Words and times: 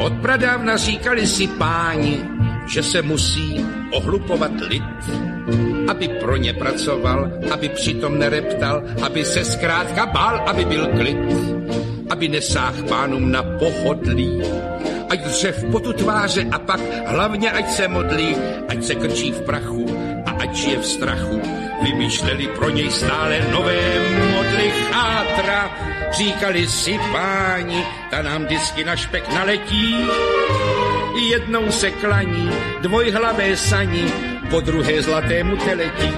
Od 0.00 0.12
pradávna 0.12 0.76
říkali 0.76 1.26
si 1.26 1.46
páni, 1.46 2.24
že 2.66 2.82
se 2.82 3.02
musí 3.02 3.66
ohlupovat 3.92 4.52
lid, 4.68 4.82
aby 5.88 6.08
pro 6.08 6.36
ně 6.36 6.52
pracoval, 6.52 7.32
aby 7.52 7.68
přitom 7.68 8.18
nereptal, 8.18 8.82
aby 9.02 9.24
se 9.24 9.44
zkrátka 9.44 10.06
bál, 10.06 10.44
aby 10.46 10.64
byl 10.64 10.86
klid, 10.86 11.18
aby 12.10 12.28
nesáh 12.28 12.82
pánům 12.88 13.30
na 13.30 13.42
pohodlí, 13.42 14.42
ať 15.10 15.20
dřev 15.24 15.64
potu 15.70 15.92
tváře 15.92 16.46
a 16.52 16.58
pak 16.58 16.80
hlavně 17.06 17.50
ať 17.52 17.70
se 17.70 17.88
modlí, 17.88 18.36
ať 18.68 18.84
se 18.84 18.94
krčí 18.94 19.32
v 19.32 19.40
prachu 19.42 19.86
a 20.26 20.30
ať 20.30 20.54
žije 20.54 20.78
v 20.78 20.86
strachu. 20.86 21.40
Vymýšleli 21.84 22.46
pro 22.46 22.70
něj 22.70 22.90
stále 22.90 23.40
nové 23.52 24.00
modly 24.50 24.70
chátra, 24.70 25.70
říkali 26.12 26.66
si 26.66 26.98
páni, 27.12 27.84
ta 28.10 28.22
nám 28.22 28.46
disky 28.46 28.84
na 28.84 28.96
špek 28.96 29.34
naletí. 29.34 29.94
Jednou 31.30 31.70
se 31.70 31.90
klaní 31.90 32.50
dvojhlavé 32.80 33.56
saní, 33.56 34.12
po 34.50 34.60
druhé 34.60 35.02
zlatému 35.02 35.56
teletí. 35.56 36.12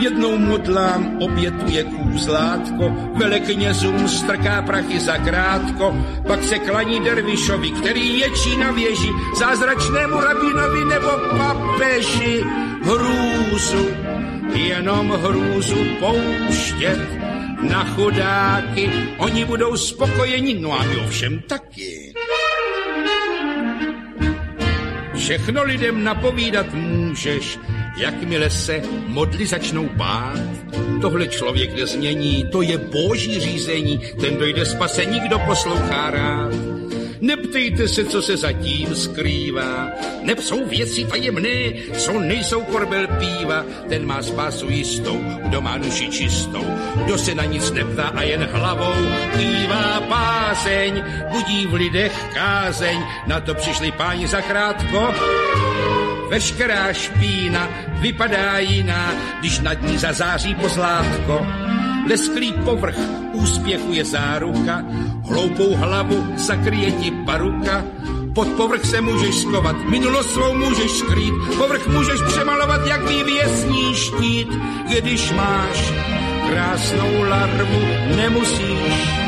Jednou 0.00 0.38
modlám 0.38 1.18
obětuje 1.22 1.84
kůzlátko, 1.84 2.90
veleknězům 3.14 4.08
strká 4.08 4.62
prachy 4.62 5.00
za 5.00 5.18
krátko, 5.18 5.96
pak 6.26 6.44
se 6.44 6.58
klaní 6.58 7.00
dervišovi, 7.00 7.70
který 7.70 8.18
ječí 8.18 8.56
na 8.56 8.70
věži, 8.70 9.10
zázračnému 9.38 10.20
rabinovi 10.20 10.84
nebo 10.84 11.10
papeži. 11.38 12.44
Hrůzu, 12.82 13.86
jenom 14.54 15.10
hrůzu 15.10 15.76
pouštět 16.00 17.17
na 17.62 17.84
chudáky, 17.84 18.90
oni 19.18 19.44
budou 19.44 19.76
spokojeni, 19.76 20.54
no 20.54 20.80
a 20.80 20.82
my 20.82 20.96
ovšem 20.96 21.40
taky. 21.40 22.14
Všechno 25.14 25.62
lidem 25.62 26.04
napovídat 26.04 26.74
můžeš, 26.74 27.58
jakmile 27.96 28.50
se 28.50 28.82
modly 29.06 29.46
začnou 29.46 29.88
bát. 29.88 30.40
Tohle 31.00 31.28
člověk 31.28 31.76
nezmění, 31.76 32.44
to 32.52 32.62
je 32.62 32.78
boží 32.78 33.40
řízení, 33.40 34.00
ten 34.20 34.36
dojde 34.36 34.66
spasení, 34.66 35.20
kdo 35.20 35.38
poslouchá 35.38 36.10
rád. 36.10 36.77
Neptejte 37.20 37.88
se, 37.88 38.04
co 38.04 38.22
se 38.22 38.36
zatím 38.36 38.94
skrývá. 38.94 39.88
Neb 40.22 40.38
jsou 40.38 40.66
věci 40.66 41.04
tajemné, 41.04 41.72
co 41.98 42.20
nejsou 42.20 42.62
korbel 42.62 43.06
píva. 43.06 43.64
Ten 43.88 44.06
má 44.06 44.22
spásu 44.22 44.70
jistou, 44.70 45.20
kdo 45.42 45.60
má 45.60 45.78
duši 45.78 46.08
čistou. 46.08 46.64
Kdo 47.04 47.18
se 47.18 47.34
na 47.34 47.44
nic 47.44 47.70
neptá 47.70 48.08
a 48.08 48.22
jen 48.22 48.48
hlavou 48.52 48.94
kývá 49.36 50.00
páseň. 50.08 51.04
Budí 51.30 51.66
v 51.66 51.74
lidech 51.74 52.12
kázeň, 52.34 53.02
na 53.26 53.40
to 53.40 53.54
přišli 53.54 53.92
páni 53.92 54.28
za 54.28 54.40
krátko. 54.40 55.14
Veškerá 56.28 56.92
špína 56.92 57.68
vypadá 58.00 58.58
jiná, 58.58 59.14
když 59.40 59.60
nad 59.60 59.82
ní 59.82 59.98
zazáří 59.98 60.54
pozlátko. 60.54 61.46
Lesklý 62.08 62.52
povrch 62.52 62.98
úspěchu 63.32 63.92
je 63.92 64.04
záruka, 64.04 64.84
hloupou 65.28 65.74
hlavu 65.74 66.26
zakryje 66.36 66.92
ti 66.92 67.10
paruka, 67.10 67.84
pod 68.34 68.48
povrch 68.48 68.84
se 68.84 69.00
můžeš 69.00 69.34
skovat, 69.34 69.76
minulost 69.84 70.30
svou 70.30 70.54
můžeš 70.54 70.90
skrýt, 70.90 71.34
povrch 71.58 71.88
můžeš 71.88 72.20
přemalovat 72.26 72.86
jak 72.86 73.08
vývěsní 73.08 73.94
štít, 73.94 74.48
když 74.88 75.32
máš 75.32 75.92
krásnou 76.48 77.22
larvu, 77.28 77.80
nemusíš 78.16 79.18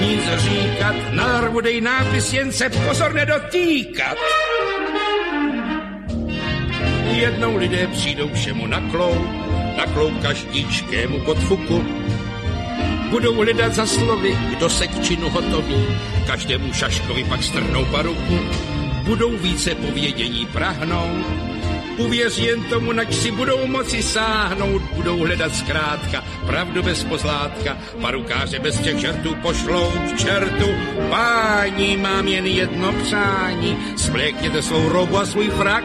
nic 0.00 0.22
říkat, 0.36 0.96
na 1.12 1.26
larvu 1.26 1.60
dej 1.60 1.80
nápis, 1.80 2.32
jen 2.32 2.52
se 2.52 2.68
pozor 2.70 3.14
nedotýkat. 3.14 4.16
Jednou 7.10 7.56
lidé 7.56 7.86
přijdou 7.86 8.28
všemu 8.34 8.66
na 8.66 8.80
klou, 8.90 9.14
na 9.76 9.86
klou 9.86 10.10
každičkému 10.22 11.20
podfuku. 11.20 11.84
Budou 13.10 13.34
hledat 13.34 13.74
za 13.74 13.86
slovy, 13.86 14.38
kdo 14.50 14.70
se 14.70 14.86
k 14.86 15.02
činu 15.02 15.30
hotoví, 15.30 15.84
každému 16.26 16.72
šaškovi 16.72 17.24
pak 17.24 17.42
strhnou 17.42 17.84
paruku. 17.84 18.38
Budou 19.04 19.36
více 19.36 19.74
povědění 19.74 20.46
prahnout, 20.46 21.26
uvěř 21.98 22.38
jen 22.38 22.64
tomu, 22.64 22.92
nač 22.92 23.14
si 23.14 23.30
budou 23.30 23.66
moci 23.66 24.02
sáhnout, 24.02 24.82
budou 24.82 25.18
hledat 25.18 25.54
zkrátka 25.54 26.24
pravdu 26.46 26.82
bez 26.82 27.04
pozlátka, 27.04 27.78
parukáře 28.00 28.58
bez 28.58 28.78
těch 28.78 28.98
žertů 28.98 29.34
pošlou 29.34 29.90
k 29.90 30.18
čertu. 30.18 30.68
Páni, 31.10 31.96
mám 31.96 32.28
jen 32.28 32.46
jedno 32.46 32.92
přání, 32.92 33.76
splékněte 33.96 34.62
svou 34.62 34.88
robu 34.88 35.18
a 35.18 35.26
svůj 35.26 35.48
frak, 35.48 35.84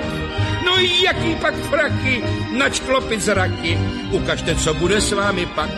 No 0.65 0.77
jaký 0.77 1.35
pak 1.35 1.55
fraky, 1.55 2.23
nač 2.57 2.79
klopit 2.79 3.21
zraky, 3.21 3.79
ukažte, 4.11 4.55
co 4.55 4.73
bude 4.73 5.01
s 5.01 5.11
vámi 5.11 5.45
pak. 5.45 5.69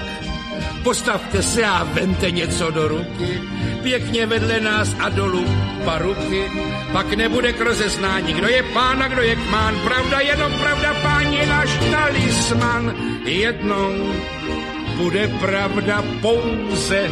Postavte 0.84 1.44
se 1.44 1.66
a 1.66 1.84
vente 1.84 2.32
něco 2.32 2.72
do 2.72 2.88
ruky, 2.88 3.42
pěkně 3.84 4.26
vedle 4.26 4.60
nás 4.60 4.96
a 5.00 5.10
dolů 5.10 5.46
paruky, 5.86 6.52
pak 6.92 7.14
nebude 7.14 7.54
k 7.54 7.62
rozeznání, 7.62 8.34
kdo 8.34 8.48
je 8.48 8.64
pán 8.64 9.04
a 9.04 9.08
kdo 9.08 9.22
je 9.22 9.36
kmán, 9.36 9.80
pravda 9.80 10.20
jenom 10.20 10.54
pravda, 10.54 10.94
pán 11.02 11.34
je 11.34 11.46
náš 11.46 11.70
talisman. 11.92 12.96
Jednou 13.26 14.14
bude 14.98 15.28
pravda 15.28 16.04
pouze 16.22 17.10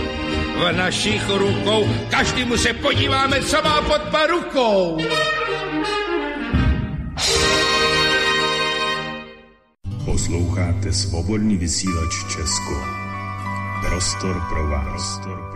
v 0.55 0.71
našich 0.71 1.29
rukou, 1.29 1.89
každému 2.09 2.57
se 2.57 2.73
podíváme, 2.73 3.41
co 3.41 3.61
má 3.61 3.81
pod 3.81 4.01
parukou. 4.01 4.97
Posloucháte 10.19 10.93
svobodný 10.93 11.57
vysílač 11.57 12.11
Česko. 12.27 12.75
Prostor 13.87 14.41
pro 14.49 14.67
vás. 14.67 14.83
Prostor. 14.91 15.48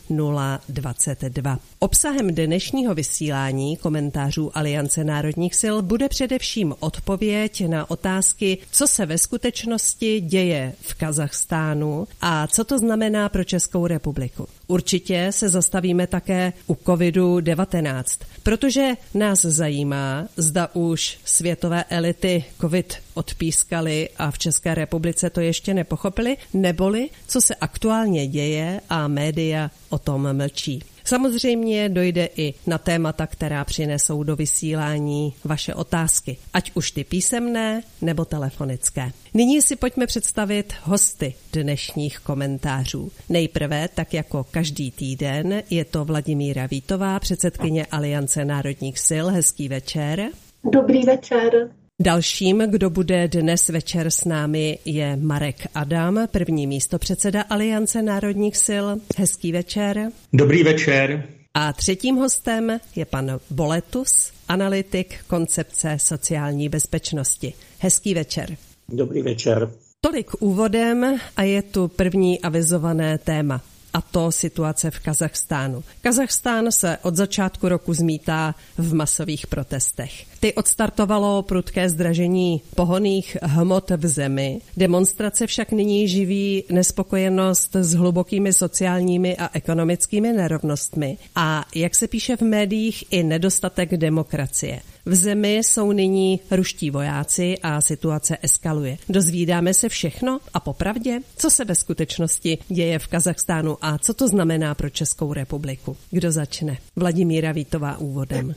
022. 0.70 1.60
Obsahem 1.80 2.36
dnešního 2.36 2.96
vysílání 2.96 3.78
komentářů 3.78 4.58
Aliance 4.58 5.04
národních 5.04 5.56
sil 5.62 5.76
bude 5.82 6.10
především 6.10 6.76
odpověď 6.80 7.68
na 7.68 7.92
otázky, 7.92 8.58
co 8.72 8.88
se 8.88 9.06
ve 9.06 9.18
skutečnosti 9.18 10.22
děje 10.22 10.74
v 10.82 10.94
Kazachstánu 10.94 12.08
a 12.22 12.48
co 12.48 12.64
to 12.64 12.80
znamená 12.80 13.30
pro 13.30 13.44
Českou 13.44 13.88
republiku. 13.88 14.48
Určitě 14.70 15.28
se 15.32 15.50
zastavíme 15.50 16.08
také 16.08 16.54
u 16.68 16.74
COVID-19, 16.74 18.04
protože 18.44 18.92
nás 19.14 19.42
zajímá, 19.42 20.28
zda 20.38 20.70
už 20.74 21.18
světové 21.26 21.84
elity 21.84 22.44
COVID 22.62 22.98
odpískali 23.14 24.10
a 24.18 24.32
v 24.32 24.38
České 24.38 24.76
republice 24.76 25.30
to 25.30 25.42
ještě 25.42 25.74
nepochopili, 25.74 26.38
neboli 26.54 27.10
co 27.28 27.42
se 27.42 27.56
aktuálně 27.56 28.28
děje 28.28 28.82
a 28.90 29.08
média 29.08 29.72
o 29.90 30.00
tom 30.00 30.38
mlčí. 30.38 30.84
Samozřejmě 31.10 31.90
dojde 31.90 32.30
i 32.36 32.54
na 32.68 32.78
témata, 32.78 33.28
která 33.28 33.66
přinesou 33.66 34.24
do 34.24 34.36
vysílání 34.36 35.34
vaše 35.44 35.74
otázky, 35.74 36.38
ať 36.54 36.72
už 36.74 36.92
ty 36.92 37.04
písemné 37.04 37.82
nebo 38.02 38.26
telefonické. 38.26 39.12
Nyní 39.34 39.62
si 39.62 39.76
pojďme 39.76 40.08
představit 40.08 40.74
hosty 40.84 41.34
dnešních 41.54 42.20
komentářů. 42.20 43.12
Nejprve, 43.30 43.88
tak 43.88 44.14
jako 44.14 44.46
každý 44.52 44.92
týden, 44.92 45.64
je 45.70 45.86
to 45.86 46.06
Vladimíra 46.06 46.66
Vítová, 46.66 47.20
předsedkyně 47.20 47.86
Aliance 47.86 48.46
národních 48.46 49.00
sil. 49.08 49.26
Hezký 49.28 49.68
večer. 49.68 50.28
Dobrý 50.64 51.04
večer. 51.04 51.70
Dalším, 52.02 52.64
kdo 52.68 52.90
bude 52.90 53.28
dnes 53.28 53.70
večer 53.70 54.10
s 54.10 54.26
námi, 54.26 54.80
je 54.86 55.16
Marek 55.16 55.68
Adam, 55.76 56.28
první 56.32 56.68
místo 56.68 57.00
předseda 57.00 57.42
Aliance 57.42 58.02
národních 58.02 58.58
sil. 58.68 58.86
Hezký 59.18 59.52
večer. 59.52 60.12
Dobrý 60.34 60.64
večer. 60.64 61.28
A 61.54 61.74
třetím 61.74 62.16
hostem 62.16 62.80
je 62.96 63.06
pan 63.06 63.40
Boletus, 63.50 64.32
analytik 64.48 65.16
koncepce 65.28 65.98
sociální 66.00 66.70
bezpečnosti. 66.70 67.54
Hezký 67.80 68.14
večer. 68.14 68.58
Dobrý 68.90 69.22
večer. 69.22 69.72
Tolik 70.02 70.32
úvodem 70.40 71.20
a 71.38 71.44
je 71.44 71.62
tu 71.62 71.88
první 71.88 72.42
avizované 72.42 73.18
téma 73.18 73.62
a 73.94 74.02
to 74.02 74.32
situace 74.32 74.92
v 74.92 75.00
Kazachstánu. 75.00 75.84
Kazachstán 76.02 76.72
se 76.72 76.98
od 77.02 77.16
začátku 77.16 77.70
roku 77.70 77.94
zmítá 77.94 78.56
v 78.78 78.94
masových 78.94 79.48
protestech. 79.48 80.29
Ty 80.40 80.54
odstartovalo 80.54 81.42
prudké 81.42 81.90
zdražení 81.90 82.62
pohoných 82.76 83.38
hmot 83.42 83.92
v 83.92 84.08
zemi. 84.08 84.62
Demonstrace 84.78 85.48
však 85.48 85.72
nyní 85.72 86.08
živí 86.08 86.64
nespokojenost 86.72 87.76
s 87.76 87.94
hlubokými 87.94 88.54
sociálními 88.54 89.38
a 89.38 89.50
ekonomickými 89.54 90.34
nerovnostmi 90.34 91.18
a, 91.36 91.66
jak 91.76 91.96
se 91.96 92.08
píše 92.08 92.38
v 92.38 92.42
médiích, 92.42 93.04
i 93.12 93.24
nedostatek 93.24 93.98
demokracie. 93.98 94.82
V 95.06 95.16
zemi 95.16 95.58
jsou 95.58 95.92
nyní 95.92 96.40
ruští 96.52 96.92
vojáci 96.92 97.58
a 97.64 97.82
situace 97.82 98.38
eskaluje. 98.42 98.98
Dozvídáme 99.10 99.74
se 99.74 99.90
všechno 99.90 100.40
a 100.54 100.60
popravdě, 100.60 101.20
co 101.38 101.50
se 101.50 101.66
ve 101.66 101.76
skutečnosti 101.76 102.58
děje 102.70 103.00
v 103.00 103.08
Kazachstánu 103.08 103.78
a 103.82 103.98
co 103.98 104.14
to 104.14 104.28
znamená 104.28 104.76
pro 104.76 104.90
Českou 104.90 105.34
republiku. 105.34 105.98
Kdo 106.12 106.32
začne? 106.32 106.78
Vladimíra 106.96 107.52
Vítová 107.52 107.98
úvodem. 107.98 108.54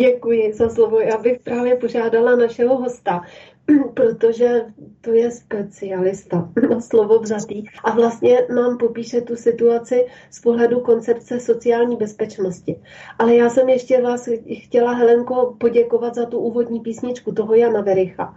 Děkuji 0.00 0.52
za 0.52 0.68
slovo. 0.68 1.00
Já 1.00 1.18
bych 1.18 1.40
právě 1.40 1.76
požádala 1.76 2.36
našeho 2.36 2.76
hosta, 2.76 3.22
protože 3.94 4.62
to 5.00 5.12
je 5.12 5.30
specialista 5.30 6.48
na 6.70 6.80
slovo 6.80 7.18
vzatý 7.18 7.64
a 7.84 7.90
vlastně 7.90 8.46
nám 8.54 8.78
popíše 8.78 9.20
tu 9.20 9.36
situaci 9.36 10.06
z 10.30 10.40
pohledu 10.40 10.80
koncepce 10.80 11.40
sociální 11.40 11.96
bezpečnosti. 11.96 12.80
Ale 13.18 13.34
já 13.34 13.50
jsem 13.50 13.68
ještě 13.68 14.02
vás 14.02 14.28
chtěla, 14.64 14.92
Helenko, 14.92 15.56
poděkovat 15.58 16.14
za 16.14 16.26
tu 16.26 16.38
úvodní 16.38 16.80
písničku 16.80 17.32
toho 17.32 17.54
Jana 17.54 17.80
Vericha. 17.80 18.34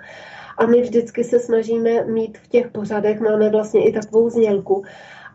A 0.58 0.66
my 0.66 0.82
vždycky 0.82 1.24
se 1.24 1.40
snažíme 1.40 2.06
mít 2.06 2.38
v 2.38 2.48
těch 2.48 2.70
pořadech, 2.72 3.20
máme 3.20 3.50
vlastně 3.50 3.86
i 3.86 3.94
takovou 3.94 4.30
znělku. 4.30 4.84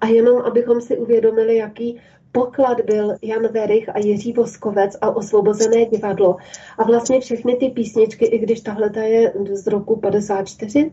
A 0.01 0.07
jenom 0.07 0.43
abychom 0.43 0.81
si 0.81 0.99
uvědomili, 0.99 1.57
jaký 1.57 2.01
poklad 2.35 2.81
byl 2.81 3.15
Jan 3.23 3.49
Verich 3.49 3.89
a 3.89 3.99
Jiří 3.99 4.33
Voskovec 4.33 4.97
a 5.01 5.17
Osvobozené 5.17 5.85
divadlo. 5.85 6.37
A 6.79 6.85
vlastně 6.85 7.21
všechny 7.21 7.57
ty 7.57 7.69
písničky, 7.69 8.25
i 8.25 8.39
když 8.39 8.61
tahle 8.61 8.91
je 9.01 9.33
z 9.53 9.67
roku 9.67 9.97
54, 9.97 10.91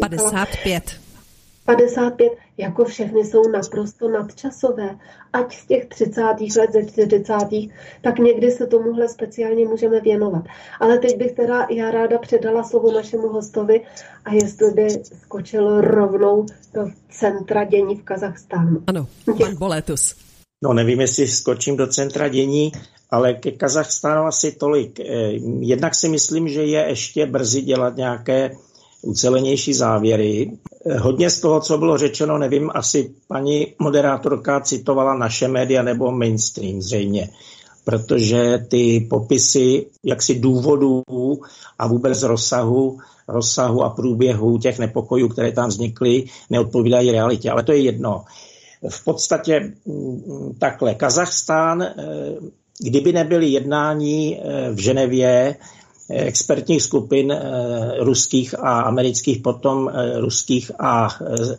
55. 0.00 0.82
55, 1.64 2.32
jako 2.58 2.84
všechny 2.84 3.24
jsou 3.24 3.48
naprosto 3.48 4.08
nadčasové. 4.08 4.98
Ať 5.32 5.56
z 5.56 5.66
těch 5.66 5.86
30. 5.86 6.22
let, 6.58 6.72
ze 6.72 6.84
40. 6.84 7.34
tak 8.02 8.18
někdy 8.18 8.50
se 8.50 8.66
tomuhle 8.66 9.08
speciálně 9.08 9.66
můžeme 9.66 10.00
věnovat. 10.00 10.44
Ale 10.80 10.98
teď 10.98 11.16
bych 11.18 11.32
teda 11.32 11.66
já 11.70 11.90
ráda 11.90 12.18
předala 12.18 12.62
slovo 12.64 12.92
našemu 12.92 13.28
hostovi 13.28 13.80
a 14.24 14.34
jestli 14.34 14.70
by 14.70 14.88
skočil 15.02 15.80
rovnou 15.80 16.46
do 16.74 16.90
centra 17.10 17.64
dění 17.64 17.96
v 17.96 18.02
Kazachstánu. 18.02 18.82
Ano, 18.86 19.06
pan 19.24 19.56
Boletus. 19.56 20.25
No 20.66 20.72
nevím, 20.72 21.00
jestli 21.00 21.28
skočím 21.28 21.76
do 21.76 21.86
centra 21.86 22.28
dění, 22.28 22.72
ale 23.10 23.34
ke 23.34 23.50
Kazachstánu 23.50 24.26
asi 24.26 24.52
tolik. 24.52 25.00
Eh, 25.00 25.04
jednak 25.60 25.94
si 25.94 26.08
myslím, 26.08 26.48
že 26.48 26.64
je 26.64 26.84
ještě 26.88 27.26
brzy 27.26 27.62
dělat 27.62 27.96
nějaké 27.96 28.50
ucelenější 29.02 29.74
závěry. 29.74 30.50
Eh, 30.86 30.98
hodně 30.98 31.30
z 31.30 31.40
toho, 31.40 31.60
co 31.60 31.78
bylo 31.78 31.98
řečeno, 31.98 32.38
nevím, 32.38 32.70
asi 32.74 33.14
paní 33.28 33.74
moderátorka 33.78 34.60
citovala 34.60 35.14
naše 35.14 35.48
média 35.48 35.82
nebo 35.82 36.10
mainstream 36.10 36.82
zřejmě, 36.82 37.30
protože 37.84 38.66
ty 38.68 39.06
popisy 39.10 39.86
jaksi 40.04 40.34
důvodů 40.34 41.02
a 41.78 41.86
vůbec 41.86 42.22
rozsahu 42.22 42.98
rozsahu 43.28 43.82
a 43.82 43.90
průběhu 43.90 44.58
těch 44.58 44.78
nepokojů, 44.78 45.28
které 45.28 45.52
tam 45.52 45.68
vznikly, 45.68 46.24
neodpovídají 46.50 47.12
realitě. 47.12 47.50
Ale 47.50 47.62
to 47.62 47.72
je 47.72 47.78
jedno 47.78 48.24
v 48.88 49.04
podstatě 49.04 49.72
mm, 49.86 50.54
takhle. 50.58 50.94
Kazachstán, 50.94 51.82
eh, 51.82 51.94
kdyby 52.78 53.12
nebyly 53.12 53.46
jednání 53.46 54.40
eh, 54.40 54.70
v 54.72 54.78
Ženevě 54.78 55.56
eh, 56.10 56.14
expertních 56.14 56.82
skupin 56.82 57.40
ruských 57.98 58.58
a 58.58 58.80
amerických, 58.80 59.38
potom 59.42 59.90
ruských 60.20 60.70
a 60.78 61.08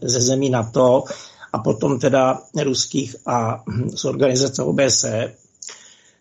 ze 0.02 0.22
zemí 0.22 0.50
NATO 0.50 1.04
a 1.54 1.60
potom 1.60 2.00
teda 2.00 2.42
ruských 2.64 3.16
a 3.26 3.64
hm, 3.70 3.90
z 3.90 4.06
organizace 4.06 4.64
OBSE, 4.64 5.34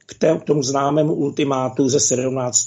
k 0.06 0.44
tomu 0.44 0.62
známému 0.62 1.14
ultimátu 1.14 1.88
ze 1.88 2.00
17. 2.00 2.66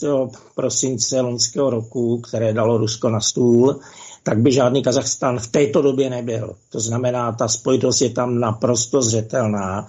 prosince 0.56 1.22
loňského 1.22 1.70
roku, 1.70 2.18
které 2.18 2.54
dalo 2.54 2.78
Rusko 2.78 3.10
na 3.10 3.20
stůl, 3.22 3.80
tak 4.24 4.40
by 4.40 4.52
žádný 4.52 4.84
Kazachstán 4.84 5.40
v 5.40 5.48
této 5.48 5.82
době 5.82 6.10
nebyl. 6.10 6.56
To 6.70 6.80
znamená, 6.80 7.32
ta 7.32 7.48
spojitost 7.48 8.02
je 8.02 8.10
tam 8.10 8.40
naprosto 8.40 9.02
zřetelná. 9.02 9.88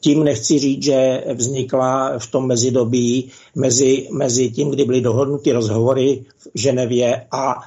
Tím 0.00 0.24
nechci 0.24 0.58
říct, 0.58 0.82
že 0.82 1.24
vznikla 1.34 2.18
v 2.18 2.26
tom 2.26 2.46
mezidobí 2.46 3.30
mezi, 3.54 4.08
mezi 4.12 4.50
tím, 4.50 4.70
kdy 4.70 4.84
byly 4.84 5.00
dohodnuty 5.00 5.52
rozhovory 5.52 6.24
v 6.38 6.48
Ženevě 6.54 7.26
a 7.30 7.62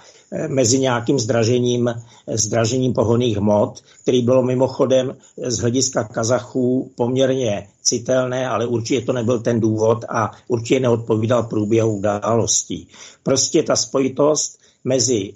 mezi 0.48 0.80
nějakým 0.80 1.20
zdražením, 1.20 1.94
zdražením 2.28 2.94
pohoných 2.94 3.38
hmot, 3.38 3.84
který 4.04 4.22
bylo 4.22 4.44
mimochodem 4.44 5.18
z 5.38 5.60
hlediska 5.60 6.04
Kazachů 6.04 6.92
poměrně 6.96 7.68
citelné, 7.82 8.48
ale 8.50 8.66
určitě 8.66 9.06
to 9.06 9.14
nebyl 9.14 9.40
ten 9.40 9.60
důvod 9.60 10.06
a 10.10 10.32
určitě 10.48 10.80
neodpovídal 10.80 11.44
průběhu 11.44 11.98
událostí. 11.98 12.88
Prostě 13.24 13.64
ta 13.64 13.76
spojitost 13.76 14.60
mezi 14.84 15.34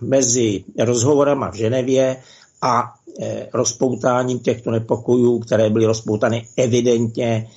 mezi 0.00 0.64
rozhovorama 0.78 1.50
v 1.50 1.54
Ženevě 1.54 2.16
a 2.62 2.94
e, 3.20 3.48
rozpoutáním 3.52 4.38
těchto 4.38 4.70
nepokojů, 4.70 5.38
které 5.38 5.70
byly 5.70 5.86
rozpoutány 5.86 6.48
evidentně 6.56 7.48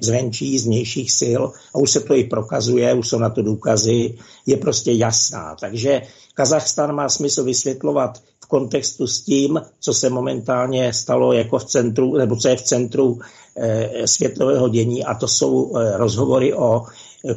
zvenčí, 0.00 0.58
z 0.58 0.66
vnějších 0.66 1.12
sil, 1.20 1.42
a 1.74 1.78
už 1.78 1.90
se 1.90 2.00
to 2.00 2.14
i 2.14 2.24
prokazuje, 2.24 2.94
už 2.94 3.08
jsou 3.08 3.18
na 3.18 3.30
to 3.30 3.42
důkazy, 3.42 4.14
je 4.46 4.56
prostě 4.56 4.92
jasná. 4.92 5.56
Takže 5.60 6.02
Kazachstán 6.34 6.94
má 6.94 7.08
smysl 7.08 7.44
vysvětlovat 7.44 8.18
v 8.44 8.46
kontextu 8.46 9.06
s 9.06 9.20
tím, 9.20 9.60
co 9.80 9.94
se 9.94 10.10
momentálně 10.10 10.92
stalo 10.92 11.32
jako 11.32 11.58
v 11.58 11.64
centru, 11.64 12.16
nebo 12.16 12.36
co 12.36 12.48
je 12.48 12.56
v 12.56 12.62
centru 12.62 13.18
e, 13.56 14.06
světového 14.06 14.68
dění, 14.68 15.04
a 15.04 15.14
to 15.14 15.28
jsou 15.28 15.76
e, 15.76 15.96
rozhovory 15.96 16.54
o 16.54 16.86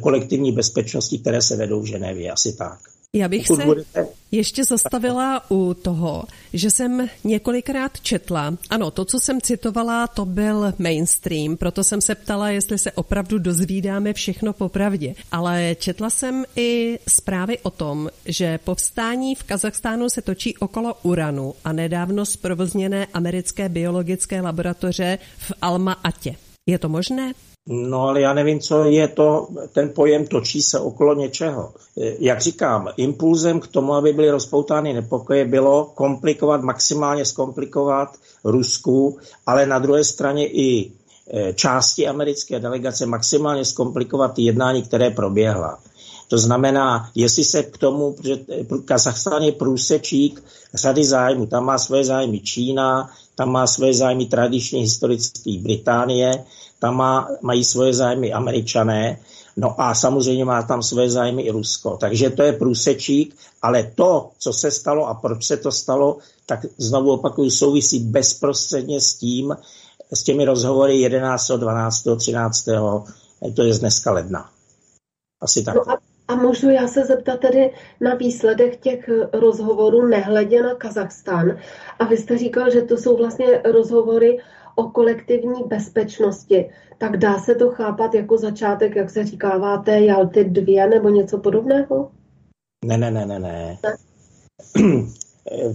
kolektivní 0.00 0.52
bezpečnosti, 0.52 1.18
které 1.18 1.42
se 1.42 1.56
vedou 1.56 1.80
v 1.80 1.86
Ženevě. 1.86 2.30
Asi 2.30 2.52
tak. 2.52 2.91
Já 3.16 3.28
bych 3.28 3.46
se 3.46 3.64
ještě 4.30 4.64
zastavila 4.64 5.50
u 5.50 5.74
toho, 5.74 6.24
že 6.52 6.70
jsem 6.70 7.08
několikrát 7.24 8.00
četla, 8.00 8.54
ano, 8.70 8.90
to, 8.90 9.04
co 9.04 9.20
jsem 9.20 9.40
citovala, 9.40 10.06
to 10.06 10.24
byl 10.24 10.74
mainstream, 10.78 11.56
proto 11.56 11.84
jsem 11.84 12.00
se 12.00 12.14
ptala, 12.14 12.50
jestli 12.50 12.78
se 12.78 12.92
opravdu 12.92 13.38
dozvídáme 13.38 14.12
všechno 14.12 14.52
popravdě. 14.52 15.14
Ale 15.32 15.76
četla 15.78 16.10
jsem 16.10 16.44
i 16.56 16.98
zprávy 17.08 17.58
o 17.58 17.70
tom, 17.70 18.10
že 18.24 18.58
povstání 18.58 19.34
v 19.34 19.42
Kazachstánu 19.42 20.08
se 20.08 20.22
točí 20.22 20.56
okolo 20.56 20.94
uranu 21.02 21.54
a 21.64 21.72
nedávno 21.72 22.26
zprovozněné 22.26 23.06
americké 23.14 23.68
biologické 23.68 24.40
laboratoře 24.40 25.18
v 25.38 25.52
Alma-Atě. 25.62 26.36
Je 26.66 26.78
to 26.78 26.88
možné? 26.88 27.32
No 27.66 28.02
ale 28.02 28.20
já 28.20 28.32
nevím, 28.34 28.60
co 28.60 28.84
je 28.84 29.08
to, 29.08 29.48
ten 29.72 29.90
pojem 29.94 30.26
točí 30.26 30.62
se 30.62 30.80
okolo 30.80 31.14
něčeho. 31.14 31.72
Jak 31.96 32.40
říkám, 32.40 32.88
impulzem 32.96 33.60
k 33.60 33.66
tomu, 33.66 33.94
aby 33.94 34.12
byly 34.12 34.30
rozpoutány 34.30 34.92
nepokoje, 34.92 35.44
bylo 35.44 35.92
komplikovat, 35.94 36.62
maximálně 36.62 37.24
zkomplikovat 37.24 38.08
Rusku, 38.44 39.18
ale 39.46 39.66
na 39.66 39.78
druhé 39.78 40.04
straně 40.04 40.46
i 40.46 40.92
e, 41.30 41.52
části 41.52 42.08
americké 42.08 42.60
delegace 42.60 43.06
maximálně 43.06 43.64
zkomplikovat 43.64 44.38
jednání, 44.38 44.82
které 44.82 45.10
proběhla. 45.10 45.78
To 46.28 46.38
znamená, 46.38 47.10
jestli 47.14 47.44
se 47.44 47.62
k 47.62 47.78
tomu, 47.78 48.16
že 48.24 48.38
Kazachstán 48.84 49.42
je 49.42 49.52
průsečík 49.52 50.42
řady 50.74 51.04
zájmů, 51.04 51.46
tam 51.46 51.64
má 51.64 51.78
svoje 51.78 52.04
zájmy 52.04 52.40
Čína, 52.40 53.10
tam 53.34 53.52
má 53.52 53.66
svoje 53.66 53.94
zájmy 53.94 54.26
tradičně 54.26 54.80
historický 54.80 55.58
Británie, 55.58 56.44
tam 56.82 56.96
má, 56.96 57.28
mají 57.42 57.64
svoje 57.64 57.94
zájmy 57.94 58.32
američané, 58.32 59.18
no 59.56 59.80
a 59.80 59.94
samozřejmě 59.94 60.44
má 60.44 60.62
tam 60.62 60.82
svoje 60.82 61.10
zájmy 61.10 61.42
i 61.42 61.50
Rusko. 61.50 61.96
Takže 62.00 62.30
to 62.30 62.42
je 62.42 62.52
průsečík, 62.52 63.36
ale 63.62 63.92
to, 63.94 64.30
co 64.38 64.52
se 64.52 64.70
stalo 64.70 65.06
a 65.06 65.14
proč 65.14 65.46
se 65.46 65.56
to 65.56 65.72
stalo, 65.72 66.18
tak 66.46 66.66
znovu 66.78 67.12
opakuju, 67.12 67.50
souvisí 67.50 67.98
bezprostředně 67.98 69.00
s 69.00 69.14
tím, 69.14 69.56
s 70.12 70.22
těmi 70.22 70.44
rozhovory 70.44 70.98
11., 71.00 71.48
12., 71.48 72.08
13., 72.16 72.64
to 73.54 73.62
je 73.62 73.74
z 73.74 73.78
dneska 73.78 74.12
ledna. 74.12 74.50
Asi 75.40 75.62
tak. 75.62 75.74
No 75.74 75.90
a, 75.90 75.98
a 76.28 76.34
můžu 76.34 76.70
já 76.70 76.88
se 76.88 77.04
zeptat 77.04 77.40
tedy 77.40 77.70
na 78.00 78.14
výsledek 78.14 78.80
těch 78.80 79.10
rozhovorů 79.32 80.06
nehledě 80.06 80.62
na 80.62 80.74
Kazachstán. 80.74 81.58
A 81.98 82.04
vy 82.04 82.16
jste 82.16 82.38
říkal, 82.38 82.70
že 82.70 82.82
to 82.82 82.96
jsou 82.96 83.16
vlastně 83.16 83.62
rozhovory 83.72 84.38
o 84.74 84.88
kolektivní 84.88 85.62
bezpečnosti. 85.66 86.70
Tak 86.98 87.16
dá 87.16 87.38
se 87.38 87.54
to 87.54 87.70
chápat 87.70 88.14
jako 88.14 88.38
začátek, 88.38 88.96
jak 88.96 89.10
se 89.10 89.24
říkává, 89.24 89.78
té 89.78 90.00
Jalty 90.00 90.44
2 90.44 90.86
nebo 90.86 91.08
něco 91.08 91.38
podobného? 91.38 92.10
Ne, 92.84 92.98
ne, 92.98 93.10
ne, 93.10 93.26
ne, 93.26 93.38
ne. 93.38 93.78
ne? 93.84 93.96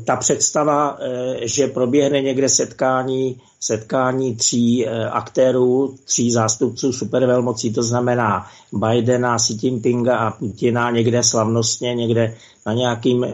ta 0.06 0.16
představa, 0.16 0.98
eh, 1.00 1.48
že 1.48 1.68
proběhne 1.68 2.22
někde 2.22 2.50
setkání, 2.50 3.42
setkání 3.60 4.36
tří 4.36 4.88
eh, 4.88 5.06
aktérů, 5.10 5.96
tří 6.06 6.32
zástupců 6.32 6.94
supervelmocí, 6.94 7.74
to 7.74 7.84
znamená 7.84 8.48
Bidena, 8.74 9.38
Xi 9.38 9.58
Jinpinga 9.62 10.18
a 10.18 10.32
Putina 10.32 10.92
někde 10.92 11.24
slavnostně, 11.24 11.96
někde 11.96 12.36
na 12.66 12.74
nějakým 12.74 13.26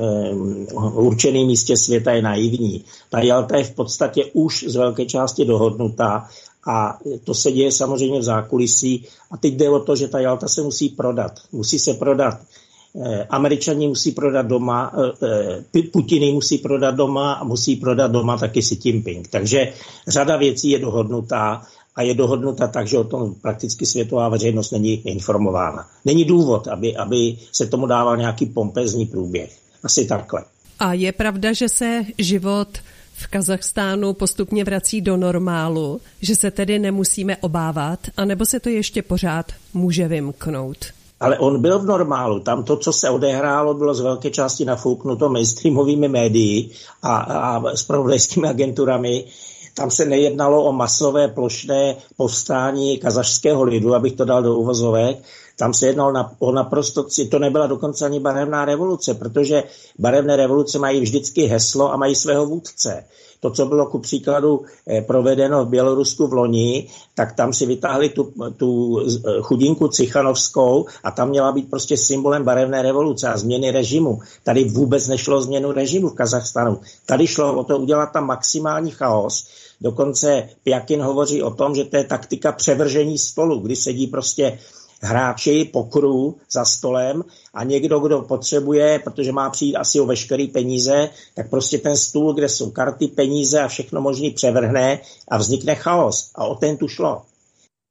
určeném 0.93 1.47
místě 1.47 1.77
světa 1.77 2.11
je 2.11 2.21
naivní. 2.21 2.85
Ta 3.09 3.19
Jalta 3.19 3.57
je 3.57 3.63
v 3.63 3.75
podstatě 3.75 4.25
už 4.33 4.65
z 4.67 4.75
velké 4.75 5.05
části 5.05 5.45
dohodnutá 5.45 6.27
a 6.67 6.99
to 7.23 7.33
se 7.33 7.51
děje 7.51 7.71
samozřejmě 7.71 8.19
v 8.19 8.23
zákulisí. 8.23 9.05
A 9.31 9.37
teď 9.37 9.53
jde 9.53 9.69
o 9.69 9.79
to, 9.79 9.95
že 9.95 10.07
ta 10.07 10.19
Jalta 10.19 10.47
se 10.47 10.61
musí 10.61 10.89
prodat. 10.89 11.31
Musí 11.51 11.79
se 11.79 11.93
prodat 11.93 12.37
Eh, 12.37 12.43
Američani 13.29 13.87
musí 13.87 14.11
prodat 14.11 14.45
doma, 14.45 14.93
eh, 15.23 15.61
eh, 15.79 15.83
Putiny 15.91 16.31
musí 16.31 16.57
prodat 16.57 16.95
doma 16.95 17.33
a 17.33 17.43
musí 17.43 17.75
prodat 17.75 18.11
doma 18.11 18.37
taky 18.37 18.61
Xi 18.61 18.77
Jinping. 18.83 19.27
Takže 19.27 19.73
řada 20.07 20.37
věcí 20.37 20.69
je 20.69 20.79
dohodnutá 20.79 21.61
a 21.95 22.01
je 22.01 22.13
dohodnuta 22.13 22.67
tak, 22.67 22.87
že 22.87 22.97
o 22.97 23.03
tom 23.03 23.35
prakticky 23.41 23.85
světová 23.85 24.29
veřejnost 24.29 24.71
není 24.71 24.93
informována. 25.07 25.87
Není 26.05 26.25
důvod, 26.25 26.67
aby, 26.67 26.95
aby 26.95 27.37
se 27.51 27.67
tomu 27.67 27.85
dával 27.85 28.17
nějaký 28.17 28.45
pompezní 28.45 29.05
průběh. 29.05 29.57
Asi 29.83 30.05
takhle. 30.05 30.43
A 30.79 30.93
je 30.93 31.11
pravda, 31.11 31.53
že 31.53 31.69
se 31.69 32.05
život 32.17 32.67
v 33.13 33.27
Kazachstánu 33.27 34.13
postupně 34.13 34.63
vrací 34.63 35.01
do 35.01 35.17
normálu, 35.17 36.01
že 36.21 36.35
se 36.35 36.51
tedy 36.51 36.79
nemusíme 36.79 37.37
obávat, 37.37 37.99
anebo 38.17 38.45
se 38.45 38.59
to 38.59 38.69
ještě 38.69 39.01
pořád 39.01 39.51
může 39.73 40.07
vymknout? 40.07 41.02
Ale 41.23 41.39
on 41.39 41.61
byl 41.61 41.79
v 41.79 41.85
normálu. 41.85 42.39
Tam 42.39 42.63
to, 42.63 42.77
co 42.77 42.93
se 42.93 43.09
odehrálo, 43.09 43.73
bylo 43.73 43.93
z 43.93 44.01
velké 44.01 44.29
části 44.29 44.65
nafouknuto 44.65 45.29
mainstreamovými 45.29 46.07
médii 46.07 46.69
a, 47.01 47.15
a 47.17 47.75
spravodajskými 47.75 48.47
agenturami. 48.47 49.25
Tam 49.73 49.91
se 49.91 50.05
nejednalo 50.05 50.63
o 50.63 50.71
masové 50.71 51.27
plošné 51.27 51.95
povstání 52.17 52.97
kazašského 52.97 53.63
lidu, 53.63 53.95
abych 53.95 54.13
to 54.13 54.25
dal 54.25 54.43
do 54.43 54.55
uvozovek. 54.55 55.17
Tam 55.57 55.73
se 55.73 55.87
jednalo 55.87 56.11
na, 56.11 56.31
o 56.39 56.51
naprosto, 56.51 57.05
to 57.31 57.39
nebyla 57.39 57.67
dokonce 57.67 58.05
ani 58.05 58.19
barevná 58.19 58.65
revoluce, 58.65 59.13
protože 59.13 59.63
barevné 59.99 60.35
revoluce 60.35 60.79
mají 60.79 61.01
vždycky 61.01 61.41
heslo 61.45 61.93
a 61.93 61.97
mají 61.97 62.15
svého 62.15 62.45
vůdce 62.45 63.03
to, 63.43 63.51
co 63.51 63.65
bylo 63.65 63.85
ku 63.85 63.99
příkladu 63.99 64.61
eh, 64.87 65.01
provedeno 65.01 65.65
v 65.65 65.69
Bělorusku 65.69 66.27
v 66.27 66.33
loni, 66.33 66.87
tak 67.15 67.35
tam 67.35 67.53
si 67.53 67.65
vytáhli 67.65 68.09
tu, 68.09 68.31
tu 68.57 68.99
eh, 68.99 69.41
chudinku 69.41 69.87
Cichanovskou 69.87 70.85
a 71.03 71.11
tam 71.11 71.29
měla 71.29 71.51
být 71.51 71.69
prostě 71.69 71.97
symbolem 71.97 72.43
barevné 72.43 72.81
revoluce 72.81 73.27
a 73.27 73.37
změny 73.37 73.71
režimu. 73.71 74.19
Tady 74.43 74.63
vůbec 74.63 75.07
nešlo 75.07 75.37
o 75.37 75.41
změnu 75.41 75.71
režimu 75.71 76.09
v 76.09 76.15
Kazachstanu. 76.15 76.79
Tady 77.05 77.27
šlo 77.27 77.59
o 77.59 77.63
to 77.63 77.77
udělat 77.77 78.11
tam 78.15 78.25
maximální 78.25 78.91
chaos. 78.91 79.47
Dokonce 79.81 80.49
Pjakin 80.63 81.01
hovoří 81.01 81.43
o 81.43 81.51
tom, 81.51 81.75
že 81.75 81.83
to 81.83 81.97
je 81.97 82.03
taktika 82.03 82.51
převržení 82.51 83.17
stolu, 83.17 83.59
kdy 83.59 83.75
sedí 83.75 84.07
prostě 84.07 84.59
hráči 85.03 85.69
pokru 85.73 86.37
za 86.51 86.65
stolem 86.65 87.23
a 87.53 87.63
někdo, 87.63 87.99
kdo 87.99 88.21
potřebuje, 88.21 88.99
protože 88.99 89.31
má 89.31 89.49
přijít 89.49 89.75
asi 89.75 89.99
o 89.99 90.05
veškerý 90.05 90.47
peníze, 90.47 91.09
tak 91.35 91.49
prostě 91.49 91.77
ten 91.77 91.97
stůl, 91.97 92.33
kde 92.33 92.49
jsou 92.49 92.71
karty, 92.71 93.07
peníze 93.07 93.61
a 93.61 93.67
všechno 93.67 94.01
možný 94.01 94.31
převrhne 94.31 94.99
a 95.27 95.37
vznikne 95.37 95.75
chaos. 95.75 96.31
A 96.35 96.45
o 96.45 96.55
ten 96.55 96.77
tu 96.77 96.87
šlo. 96.87 97.21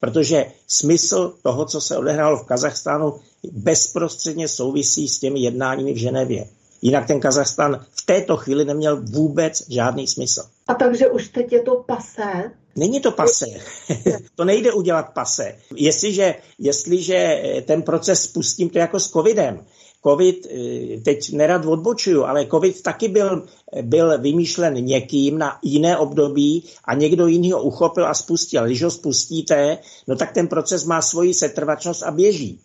Protože 0.01 0.47
smysl 0.69 1.35
toho, 1.43 1.65
co 1.65 1.81
se 1.81 1.97
odehrálo 1.97 2.37
v 2.37 2.45
Kazachstánu, 2.45 3.15
bezprostředně 3.53 4.49
souvisí 4.49 5.09
s 5.09 5.19
těmi 5.19 5.41
jednáními 5.41 5.93
v 5.93 5.97
Ženevě. 5.97 6.49
Jinak 6.83 7.07
ten 7.07 7.21
Kazachstán 7.21 7.85
v 7.93 8.07
této 8.07 8.37
chvíli 8.37 8.65
neměl 8.65 9.03
vůbec 9.03 9.63
žádný 9.69 10.07
smysl. 10.07 10.43
A 10.69 10.75
takže 10.75 11.09
už 11.09 11.29
teď 11.29 11.53
je 11.53 11.63
to 11.63 11.85
pasé? 11.87 12.51
Není 12.77 13.01
to 13.01 13.11
pase. 13.11 13.47
to 14.35 14.45
nejde 14.45 14.73
udělat 14.73 15.15
pase. 15.15 15.59
Jestliže, 15.77 16.35
jestliže 16.59 17.43
ten 17.67 17.83
proces 17.83 18.23
spustím 18.23 18.71
to 18.71 18.79
jako 18.79 19.01
s 19.01 19.11
covidem, 19.11 19.65
COVID, 20.07 20.47
eh, 20.47 21.01
teď 21.01 21.33
nerad 21.33 21.67
odbočuju, 21.67 22.25
ale 22.25 22.47
COVID 22.47 22.83
taky 22.83 23.09
byl, 23.09 23.47
byl 23.83 24.19
vymýšlen 24.19 24.75
někým 24.75 25.39
na 25.39 25.59
jiné 25.63 25.99
období 25.99 26.65
a 26.85 26.95
někdo 26.95 27.27
jiný 27.27 27.53
ho 27.53 27.63
uchopil 27.63 28.07
a 28.07 28.15
spustil. 28.15 28.67
Když 28.67 28.83
ho 28.83 28.91
spustíte, 28.91 29.79
no 30.07 30.17
tak 30.17 30.33
ten 30.33 30.49
proces 30.49 30.85
má 30.85 31.03
svoji 31.03 31.35
setrvačnost 31.35 32.03
a 32.03 32.11
běží. 32.11 32.61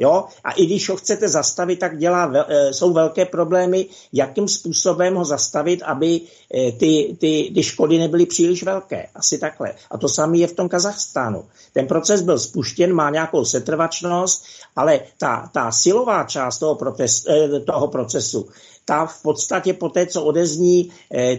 Jo? 0.00 0.24
A 0.44 0.52
i 0.52 0.66
když 0.66 0.88
ho 0.88 0.96
chcete 0.96 1.28
zastavit, 1.28 1.78
tak 1.78 1.98
dělá, 1.98 2.32
eh, 2.34 2.72
jsou 2.72 2.92
velké 2.92 3.24
problémy, 3.24 3.86
jakým 4.12 4.48
způsobem 4.48 5.14
ho 5.14 5.24
zastavit, 5.24 5.82
aby 5.82 6.20
eh, 6.20 6.72
ty, 6.72 7.16
ty, 7.20 7.52
ty 7.54 7.62
škody 7.62 7.98
nebyly 7.98 8.26
příliš 8.26 8.62
velké. 8.62 9.06
Asi 9.14 9.38
takhle. 9.38 9.74
A 9.90 9.98
to 9.98 10.08
samé 10.08 10.38
je 10.38 10.46
v 10.46 10.52
tom 10.52 10.68
Kazachstánu. 10.68 11.44
Ten 11.72 11.86
proces 11.86 12.22
byl 12.22 12.38
spuštěn, 12.38 12.92
má 12.92 13.10
nějakou 13.10 13.44
setrvačnost, 13.44 14.44
ale 14.76 15.00
ta, 15.18 15.50
ta 15.52 15.72
silová 15.72 16.24
část 16.24 16.58
toho, 16.58 16.74
proces, 16.74 17.26
eh, 17.28 17.60
toho 17.60 17.88
procesu, 17.88 18.48
ta 18.84 19.06
v 19.06 19.22
podstatě 19.22 19.74
po 19.74 19.88
té, 19.88 20.06
co 20.06 20.24
odezní 20.24 20.90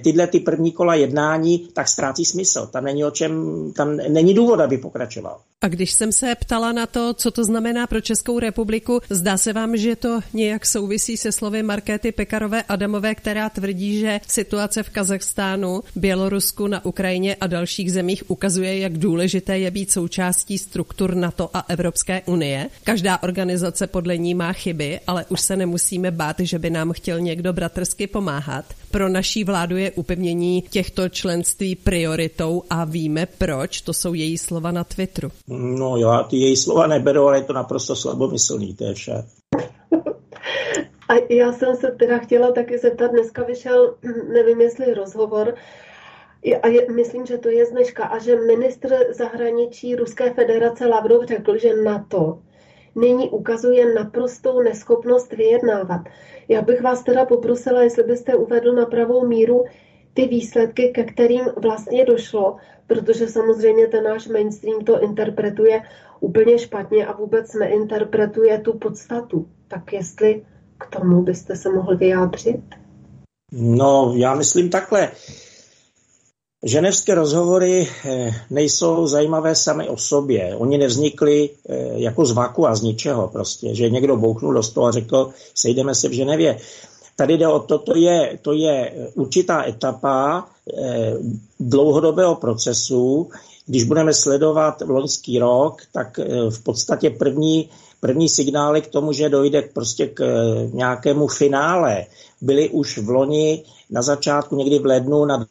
tyhle 0.03 0.27
ty 0.27 0.39
první 0.39 0.71
kola 0.71 0.95
jednání, 0.95 1.67
tak 1.73 1.87
ztrácí 1.87 2.25
smysl. 2.25 2.67
Tam 2.67 2.83
není 2.83 3.05
o 3.05 3.11
čem, 3.11 3.33
tam 3.75 3.97
není 3.97 4.33
důvod, 4.33 4.59
aby 4.59 4.77
pokračoval. 4.77 5.39
A 5.63 5.67
když 5.67 5.91
jsem 5.91 6.11
se 6.11 6.35
ptala 6.35 6.71
na 6.71 6.85
to, 6.85 7.13
co 7.13 7.31
to 7.31 7.43
znamená 7.43 7.87
pro 7.87 8.01
Českou 8.01 8.39
republiku, 8.39 9.01
zdá 9.09 9.37
se 9.37 9.53
vám, 9.53 9.77
že 9.77 9.95
to 9.95 10.19
nějak 10.33 10.65
souvisí 10.65 11.17
se 11.17 11.31
slovy 11.31 11.63
Markéty 11.63 12.11
Pekarové 12.11 12.63
Adamové, 12.63 13.15
která 13.15 13.49
tvrdí, 13.49 13.99
že 13.99 14.19
situace 14.27 14.83
v 14.83 14.89
Kazachstánu, 14.89 15.83
Bělorusku, 15.95 16.67
na 16.67 16.85
Ukrajině 16.85 17.35
a 17.35 17.47
dalších 17.47 17.91
zemích 17.91 18.23
ukazuje, 18.27 18.77
jak 18.77 18.97
důležité 18.97 19.59
je 19.59 19.71
být 19.71 19.91
součástí 19.91 20.57
struktur 20.57 21.15
NATO 21.15 21.49
a 21.53 21.65
Evropské 21.67 22.21
unie. 22.25 22.69
Každá 22.83 23.23
organizace 23.23 23.87
podle 23.87 24.17
ní 24.17 24.35
má 24.35 24.53
chyby, 24.53 24.99
ale 25.07 25.25
už 25.29 25.41
se 25.41 25.55
nemusíme 25.55 26.11
bát, 26.11 26.35
že 26.39 26.59
by 26.59 26.69
nám 26.69 26.91
chtěl 26.91 27.19
někdo 27.19 27.53
bratrsky 27.53 28.07
pomáhat. 28.07 28.65
Pro 28.93 29.09
naší 29.09 29.43
vládu 29.43 29.77
je 29.77 29.91
upevnění 29.91 30.61
těchto 30.61 31.09
členství 31.09 31.75
prioritou 31.75 32.63
a 32.69 32.85
víme 32.85 33.25
proč. 33.25 33.81
To 33.81 33.93
jsou 33.93 34.13
její 34.13 34.37
slova 34.37 34.71
na 34.71 34.83
Twitteru. 34.83 35.29
No 35.47 35.97
já 35.97 36.23
ty 36.23 36.37
její 36.37 36.57
slova 36.57 36.87
neberu, 36.87 37.27
ale 37.27 37.37
je 37.37 37.43
to 37.43 37.53
naprosto 37.53 37.95
slabomyslný, 37.95 38.75
to 38.75 38.83
je 38.83 38.93
vše. 38.93 39.13
A 41.09 41.13
já 41.29 41.53
jsem 41.53 41.75
se 41.75 41.87
teda 41.99 42.17
chtěla 42.17 42.51
taky 42.51 42.77
zeptat, 42.77 43.11
dneska 43.11 43.43
vyšel, 43.43 43.95
nevím 44.33 44.61
jestli 44.61 44.93
rozhovor, 44.93 45.55
a 46.61 46.67
je, 46.67 46.91
myslím, 46.91 47.25
že 47.25 47.37
to 47.37 47.49
je 47.49 47.65
z 47.65 47.71
dneška, 47.71 48.03
a 48.03 48.19
že 48.19 48.35
ministr 48.35 48.95
zahraničí 49.09 49.95
Ruské 49.95 50.33
federace 50.33 50.85
Lavrov 50.85 51.25
řekl, 51.25 51.57
že 51.57 51.75
NATO 51.83 52.39
nyní 52.95 53.29
ukazuje 53.29 53.93
naprostou 53.93 54.61
neschopnost 54.61 55.33
vyjednávat. 55.33 56.01
Já 56.47 56.61
bych 56.61 56.81
vás 56.81 57.03
teda 57.03 57.25
poprosila, 57.25 57.83
jestli 57.83 58.03
byste 58.03 58.35
uvedl 58.35 58.73
na 58.73 58.85
pravou 58.85 59.27
míru 59.27 59.65
ty 60.13 60.27
výsledky, 60.27 60.91
ke 60.95 61.03
kterým 61.03 61.45
vlastně 61.61 62.05
došlo, 62.05 62.57
protože 62.87 63.27
samozřejmě 63.27 63.87
ten 63.87 64.03
náš 64.03 64.27
mainstream 64.27 64.83
to 64.83 65.03
interpretuje 65.03 65.81
úplně 66.19 66.59
špatně 66.59 67.05
a 67.05 67.17
vůbec 67.17 67.53
neinterpretuje 67.53 68.59
tu 68.59 68.77
podstatu. 68.77 69.47
Tak 69.67 69.93
jestli 69.93 70.45
k 70.77 70.87
tomu 70.87 71.21
byste 71.21 71.55
se 71.55 71.69
mohl 71.69 71.97
vyjádřit? 71.97 72.61
No, 73.51 74.13
já 74.15 74.35
myslím 74.35 74.69
takhle. 74.69 75.11
Ženevské 76.63 77.15
rozhovory 77.15 77.87
eh, 78.05 78.31
nejsou 78.49 79.07
zajímavé 79.07 79.55
sami 79.55 79.89
o 79.89 79.97
sobě. 79.97 80.55
Oni 80.55 80.77
nevznikli 80.77 81.49
eh, 81.49 81.75
jako 81.95 82.25
z 82.25 82.31
vaku 82.31 82.67
a 82.67 82.75
z 82.75 82.81
ničeho 82.81 83.27
prostě, 83.27 83.75
že 83.75 83.89
někdo 83.89 84.17
bouchnul 84.17 84.53
do 84.53 84.63
stola 84.63 84.89
a 84.89 84.91
řekl, 84.91 85.29
sejdeme 85.55 85.95
se 85.95 86.09
v 86.09 86.11
Ženevě. 86.11 86.57
Tady 87.15 87.37
jde 87.37 87.47
o 87.47 87.59
to, 87.59 87.77
to 87.77 87.97
je, 87.97 88.39
to 88.41 88.53
je 88.53 88.93
určitá 89.15 89.67
etapa 89.67 90.47
eh, 90.77 91.13
dlouhodobého 91.59 92.35
procesu. 92.35 93.29
Když 93.65 93.83
budeme 93.83 94.13
sledovat 94.13 94.81
loňský 94.87 95.39
rok, 95.39 95.81
tak 95.91 96.19
v 96.49 96.63
podstatě 96.63 97.09
první, 97.09 97.69
první 97.99 98.29
signály 98.29 98.81
k 98.81 98.87
tomu, 98.87 99.11
že 99.11 99.29
dojde 99.29 99.61
prostě 99.61 100.07
k 100.07 100.23
nějakému 100.73 101.27
finále, 101.27 102.05
byly 102.41 102.69
už 102.69 102.97
v 102.97 103.09
loni 103.09 103.63
na 103.89 104.01
začátku, 104.01 104.55
někdy 104.55 104.79
v 104.79 104.85
lednu 104.85 105.25
na 105.25 105.45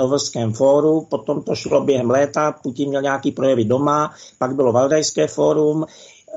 Novorském 0.00 0.52
fóru, 0.52 1.00
potom 1.10 1.42
to 1.42 1.54
šlo 1.54 1.80
během 1.80 2.10
léta, 2.10 2.52
Putin 2.52 2.88
měl 2.88 3.02
nějaký 3.02 3.32
projevy 3.32 3.64
doma, 3.64 4.14
pak 4.38 4.54
bylo 4.54 4.72
Valdajské 4.72 5.26
fórum, 5.26 5.86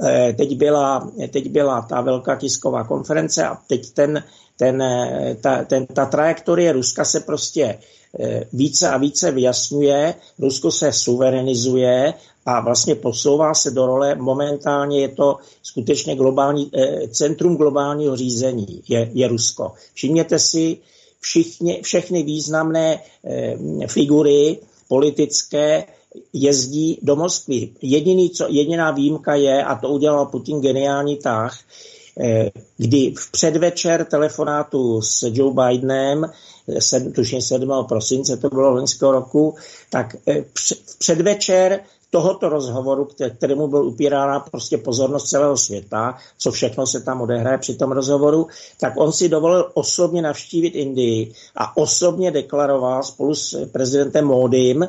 eh, 0.06 0.34
teď 0.38 0.56
byla, 0.56 1.12
teď 1.30 1.50
byla 1.50 1.82
ta 1.82 2.02
velká 2.02 2.36
tisková 2.36 2.84
konference 2.84 3.46
a 3.48 3.58
teď 3.68 3.92
ten, 3.92 4.24
ten, 4.58 4.82
eh, 4.82 5.38
ta, 5.42 5.64
ten, 5.64 5.86
ta 5.86 6.06
trajektorie 6.06 6.72
Ruska 6.72 7.06
se 7.06 7.20
prostě 7.20 7.80
eh, 8.20 8.44
více 8.54 8.90
a 8.90 8.98
více 8.98 9.32
vyjasňuje, 9.32 10.16
Rusko 10.40 10.72
se 10.72 10.92
suverenizuje 10.92 12.14
a 12.46 12.62
vlastně 12.62 12.96
posouvá 12.96 13.54
se 13.54 13.72
do 13.72 13.86
role, 13.86 14.16
momentálně 14.16 15.02
je 15.02 15.10
to 15.10 15.38
skutečně 15.64 16.16
globální, 16.16 16.72
centrum 17.12 17.58
globálního 17.58 18.16
řízení, 18.16 18.84
je, 18.88 19.10
je 19.14 19.28
Rusko. 19.28 19.72
Všimněte 19.94 20.40
si, 20.40 20.78
všichni, 21.22 21.82
všechny 21.84 22.24
významné 22.24 23.00
eh, 23.24 23.58
figury 23.88 24.58
politické 24.88 25.84
jezdí 26.34 27.00
do 27.02 27.16
Moskvy. 27.16 27.70
Jediný, 27.82 28.30
co, 28.30 28.48
jediná 28.50 28.92
výjimka 28.92 29.36
je, 29.36 29.64
a 29.64 29.76
to 29.76 29.90
udělal 29.90 30.26
Putin 30.26 30.62
geniální 30.62 31.18
tah, 31.18 31.60
eh, 32.20 32.52
kdy 32.78 33.14
v 33.18 33.32
předvečer 33.32 34.06
telefonátu 34.06 35.02
s 35.02 35.30
Joe 35.34 35.54
Bidenem, 35.54 36.26
eh, 36.96 37.00
tuším 37.00 37.42
7. 37.42 37.84
prosince, 37.84 38.38
to 38.38 38.50
bylo 38.50 38.72
loňského 38.72 39.12
roku, 39.12 39.56
tak 39.90 40.16
v 40.58 40.98
předvečer 41.00 41.80
tohoto 42.12 42.50
rozhovoru, 42.50 43.08
kterému 43.38 43.68
byl 43.68 43.86
upírána 43.86 44.40
prostě 44.40 44.78
pozornost 44.78 45.30
celého 45.30 45.58
světa, 45.58 46.18
co 46.38 46.52
všechno 46.52 46.88
se 46.88 47.02
tam 47.02 47.22
odehraje 47.22 47.58
při 47.58 47.76
tom 47.76 47.92
rozhovoru, 47.92 48.48
tak 48.80 48.94
on 48.98 49.12
si 49.12 49.30
dovolil 49.30 49.72
osobně 49.74 50.22
navštívit 50.22 50.76
Indii 50.76 51.34
a 51.56 51.78
osobně 51.78 52.32
deklaroval 52.32 53.04
spolu 53.04 53.36
s 53.36 53.66
prezidentem 53.72 54.26
Módym, 54.26 54.88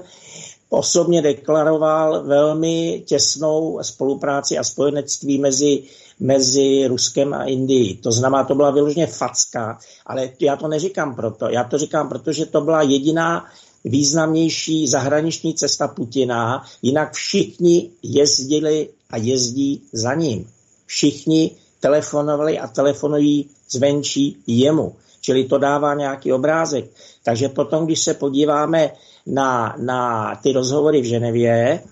osobně 0.70 1.22
deklaroval 1.22 2.22
velmi 2.22 3.02
těsnou 3.06 3.78
spolupráci 3.82 4.58
a 4.58 4.64
spojenectví 4.64 5.38
mezi, 5.38 5.82
mezi 6.20 6.86
Ruskem 6.86 7.34
a 7.34 7.44
Indií. 7.44 7.96
To 7.96 8.12
znamená, 8.12 8.44
to 8.44 8.54
byla 8.54 8.70
vyloženě 8.70 9.06
facka, 9.06 9.78
ale 10.06 10.30
já 10.40 10.56
to 10.56 10.68
neříkám 10.68 11.14
proto. 11.14 11.48
Já 11.48 11.64
to 11.64 11.78
říkám, 11.78 12.08
protože 12.08 12.46
to 12.46 12.60
byla 12.60 12.82
jediná 12.82 13.44
významnější 13.84 14.88
zahraniční 14.88 15.54
cesta 15.54 15.88
Putina, 15.88 16.64
jinak 16.82 17.12
všichni 17.12 17.90
jezdili 18.02 18.88
a 19.10 19.16
jezdí 19.16 19.82
za 19.92 20.14
ním. 20.14 20.50
Všichni 20.86 21.50
telefonovali 21.80 22.58
a 22.58 22.66
telefonují 22.66 23.48
zvenčí 23.70 24.36
jemu. 24.46 24.94
Čili 25.20 25.44
to 25.44 25.58
dává 25.58 25.94
nějaký 25.94 26.32
obrázek. 26.32 26.90
Takže 27.22 27.48
potom, 27.48 27.86
když 27.86 28.00
se 28.00 28.14
podíváme 28.14 28.90
na, 29.26 29.76
na 29.78 30.34
ty 30.42 30.52
rozhovory 30.52 31.00
v 31.00 31.04
Ženevě, 31.04 31.82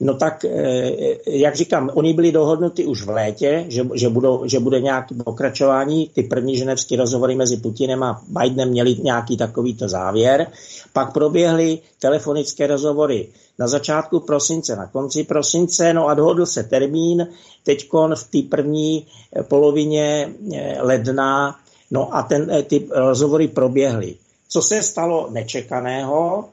No 0.00 0.14
tak, 0.14 0.44
eh, 0.44 0.92
jak 1.26 1.56
říkám, 1.56 1.90
oni 1.94 2.12
byli 2.12 2.32
dohodnuty 2.32 2.84
už 2.84 3.02
v 3.02 3.08
létě, 3.08 3.64
že, 3.68 3.86
že, 3.94 4.08
budou, 4.08 4.42
že 4.46 4.60
bude 4.60 4.80
nějaké 4.80 5.14
pokračování. 5.14 6.10
Ty 6.14 6.22
první 6.22 6.56
ženevské 6.56 6.96
rozhovory 6.96 7.34
mezi 7.34 7.56
Putinem 7.56 8.02
a 8.02 8.22
Bidenem 8.28 8.68
měli 8.68 8.96
nějaký 9.02 9.36
takovýto 9.36 9.88
závěr. 9.88 10.46
Pak 10.92 11.12
proběhly 11.12 11.78
telefonické 11.98 12.66
rozhovory 12.66 13.28
na 13.58 13.68
začátku 13.68 14.20
prosince, 14.20 14.76
na 14.76 14.86
konci 14.86 15.24
prosince, 15.24 15.92
no 15.92 16.08
a 16.08 16.14
dohodl 16.14 16.46
se 16.46 16.62
termín 16.62 17.28
teď 17.64 17.88
v 18.14 18.30
té 18.30 18.48
první 18.48 19.06
eh, 19.36 19.42
polovině 19.42 20.34
eh, 20.54 20.82
ledna, 20.82 21.56
no 21.90 22.16
a 22.16 22.22
ten, 22.22 22.64
ty 22.66 22.88
rozhovory 22.90 23.48
proběhly. 23.48 24.14
Co 24.48 24.62
se 24.62 24.82
stalo 24.82 25.28
nečekaného, 25.30 26.44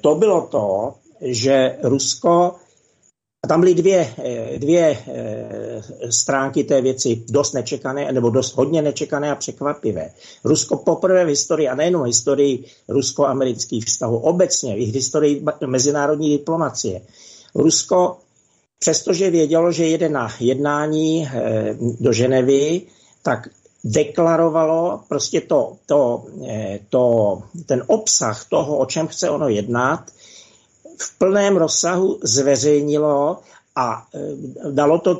to 0.00 0.14
bylo 0.14 0.46
to, 0.50 0.94
že 1.20 1.76
Rusko, 1.82 2.54
a 3.44 3.48
tam 3.48 3.60
byly 3.60 3.74
dvě, 3.74 4.14
eh, 4.18 4.58
dvě 4.58 4.98
eh, 5.06 5.82
stránky 6.12 6.64
té 6.64 6.80
věci, 6.80 7.22
dost 7.28 7.52
nečekané, 7.52 8.12
nebo 8.12 8.30
dost 8.30 8.56
hodně 8.56 8.82
nečekané 8.82 9.30
a 9.30 9.34
překvapivé. 9.34 10.10
Rusko 10.44 10.76
poprvé 10.76 11.24
v 11.24 11.28
historii, 11.28 11.68
a 11.68 11.74
nejenom 11.74 12.02
v 12.02 12.06
historii 12.06 12.64
rusko-amerických 12.88 13.84
vztahů, 13.84 14.18
obecně 14.18 14.76
i 14.76 14.90
v 14.90 14.94
historii 14.94 15.44
mezinárodní 15.66 16.38
diplomacie, 16.38 17.00
Rusko, 17.54 18.16
přestože 18.78 19.30
vědělo, 19.30 19.72
že 19.72 19.86
jede 19.86 20.08
na 20.08 20.28
jednání 20.40 21.28
eh, 21.32 21.76
do 22.00 22.12
Ženevy, 22.12 22.82
tak 23.22 23.48
deklarovalo 23.84 25.00
prostě 25.08 25.40
to, 25.40 25.76
to, 25.86 26.24
to, 26.88 27.42
ten 27.66 27.84
obsah 27.86 28.44
toho, 28.48 28.76
o 28.76 28.86
čem 28.86 29.06
chce 29.06 29.30
ono 29.30 29.48
jednat, 29.48 30.10
v 31.00 31.18
plném 31.18 31.56
rozsahu 31.56 32.18
zveřejnilo 32.22 33.38
a 33.76 34.06
e, 34.14 34.18
dalo 34.70 34.98
to, 34.98 35.18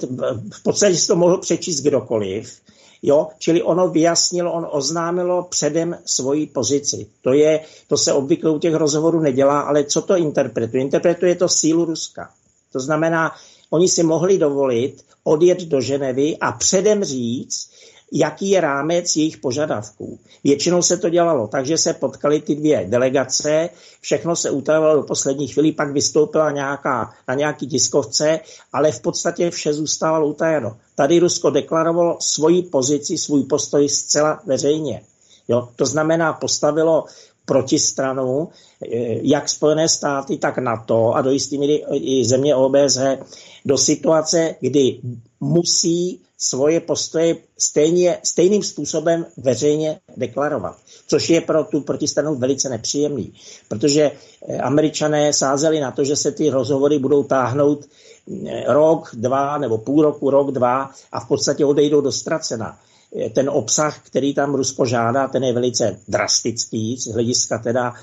v 0.53 0.63
podstatě 0.63 0.97
si 0.97 1.07
to 1.07 1.17
mohl 1.17 1.39
přečíst 1.39 1.81
kdokoliv, 1.81 2.61
Jo, 3.03 3.29
čili 3.39 3.63
ono 3.63 3.89
vyjasnilo, 3.89 4.53
on 4.53 4.67
oznámilo 4.71 5.43
předem 5.43 5.99
svoji 6.05 6.47
pozici. 6.47 7.07
To, 7.23 7.33
je, 7.33 7.61
to 7.89 7.97
se 7.97 8.13
obvykle 8.13 8.51
u 8.51 8.59
těch 8.59 8.75
rozhovorů 8.75 9.21
nedělá, 9.21 9.61
ale 9.61 9.85
co 9.85 10.03
to 10.03 10.17
interpretuje? 10.17 10.83
Interpretuje 10.83 11.35
to 11.35 11.49
sílu 11.49 11.85
Ruska. 11.85 12.31
To 12.73 12.81
znamená, 12.81 13.33
oni 13.71 13.89
si 13.89 14.03
mohli 14.03 14.39
dovolit 14.39 15.05
odjet 15.25 15.61
do 15.61 15.81
Ženevy 15.81 16.37
a 16.41 16.53
předem 16.53 17.05
říct, 17.05 17.71
jaký 18.13 18.51
je 18.51 18.61
rámec 18.61 19.17
jejich 19.17 19.39
požadavků. 19.39 20.19
Většinou 20.45 20.83
se 20.83 20.97
to 20.97 21.09
dělalo 21.09 21.47
tak, 21.47 21.67
že 21.67 21.79
se 21.79 21.95
potkali 21.95 22.41
ty 22.41 22.55
dvě 22.55 22.87
delegace, 22.89 23.69
všechno 24.01 24.37
se 24.37 24.51
utajovalo 24.51 24.97
do 24.97 25.03
poslední 25.03 25.49
chvíli, 25.49 25.73
pak 25.73 25.93
vystoupila 25.93 26.51
nějaká, 26.51 27.15
na 27.29 27.35
nějaký 27.35 27.67
tiskovce, 27.67 28.41
ale 28.73 28.93
v 28.93 29.01
podstatě 29.01 29.51
vše 29.51 29.73
zůstávalo 29.73 30.27
utajeno. 30.27 30.77
Tady 30.95 31.19
Rusko 31.19 31.51
deklarovalo 31.51 32.17
svoji 32.21 32.63
pozici, 32.63 33.19
svůj 33.19 33.45
postoj 33.45 33.89
zcela 33.89 34.41
veřejně. 34.47 35.03
Jo? 35.49 35.69
To 35.77 35.87
znamená, 35.87 36.33
postavilo 36.33 37.05
protistranu, 37.45 38.49
eh, 38.83 39.19
jak 39.23 39.49
Spojené 39.49 39.89
státy, 39.89 40.39
tak 40.39 40.59
NATO 40.59 41.15
a 41.15 41.23
do 41.23 41.31
jisté 41.31 41.57
míry 41.57 41.85
i 41.91 42.25
země 42.25 42.55
OBSE 42.55 43.19
do 43.65 43.79
situace, 43.79 44.55
kdy 44.61 45.01
musí 45.41 46.21
svoje 46.41 46.81
postoje 46.81 47.37
stejně, 47.59 48.19
stejným 48.23 48.63
způsobem 48.63 49.27
veřejně 49.37 50.01
deklarovat, 50.17 50.77
což 51.07 51.31
je 51.31 51.41
pro 51.41 51.65
tu 51.65 51.81
protistranu 51.81 52.35
velice 52.35 52.69
nepříjemný, 52.69 53.33
protože 53.69 54.11
eh, 54.49 54.59
američané 54.59 55.33
sázeli 55.33 55.81
na 55.81 55.91
to, 55.91 56.05
že 56.05 56.17
se 56.17 56.33
ty 56.33 56.51
rozhovory 56.51 56.99
budou 56.99 57.25
táhnout 57.25 57.85
eh, 57.85 58.65
rok, 58.73 59.11
dva 59.13 59.59
nebo 59.59 59.79
půl 59.79 60.03
roku, 60.03 60.31
rok, 60.31 60.51
dva 60.51 60.91
a 61.13 61.21
v 61.21 61.29
podstatě 61.29 61.65
odejdou 61.65 62.01
do 62.01 62.13
ztracena. 62.13 62.79
Eh, 63.17 63.31
ten 63.31 63.51
obsah, 63.51 64.01
který 64.07 64.35
tam 64.35 64.55
Rusko 64.55 64.87
žádá, 64.87 65.29
ten 65.29 65.45
je 65.45 65.53
velice 65.53 66.01
drastický 66.09 66.97
z 66.97 67.13
hlediska 67.13 67.59
teda, 67.59 67.95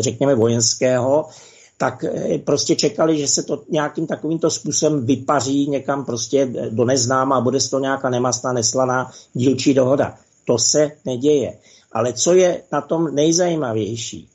řekněme, 0.00 0.34
vojenského 0.34 1.28
tak 1.76 2.04
eh, 2.04 2.38
prostě 2.38 2.76
čekali, 2.76 3.18
že 3.18 3.28
se 3.28 3.42
to 3.42 3.62
nějakým 3.70 4.06
takovýmto 4.06 4.50
způsobem 4.50 5.06
vypaří 5.06 5.70
někam 5.70 6.04
prostě 6.04 6.46
do 6.70 6.84
neznáma 6.84 7.36
a 7.36 7.40
bude 7.40 7.58
toho 7.70 7.80
nějaká 7.80 8.10
nemastná, 8.10 8.52
neslaná 8.52 9.10
dílčí 9.32 9.74
dohoda. 9.74 10.14
To 10.44 10.58
se 10.58 10.90
neděje. 11.04 11.58
Ale 11.92 12.12
co 12.12 12.34
je 12.34 12.62
na 12.72 12.80
tom 12.80 13.14
nejzajímavější? 13.14 14.28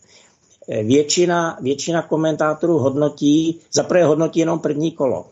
Eh, 0.69 0.83
většina, 0.83 1.57
většina 1.61 2.01
komentátorů 2.01 2.77
hodnotí, 2.77 3.59
zaprvé 3.73 4.05
hodnotí 4.05 4.39
jenom 4.39 4.59
první 4.59 4.91
kolo 4.91 5.25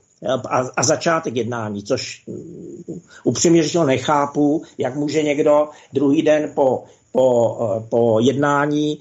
a, 0.50 0.64
a 0.78 0.84
začátek 0.84 1.36
jednání, 1.36 1.84
což 1.84 2.24
mm, 2.28 3.02
upřímně 3.24 3.64
řečeno 3.64 3.86
nechápu, 3.86 4.64
jak 4.78 4.96
může 4.96 5.24
někdo 5.24 5.70
druhý 5.94 6.22
den 6.22 6.52
po, 6.56 6.84
po, 7.12 7.58
eh, 7.62 7.88
po 7.90 8.20
jednání 8.20 9.00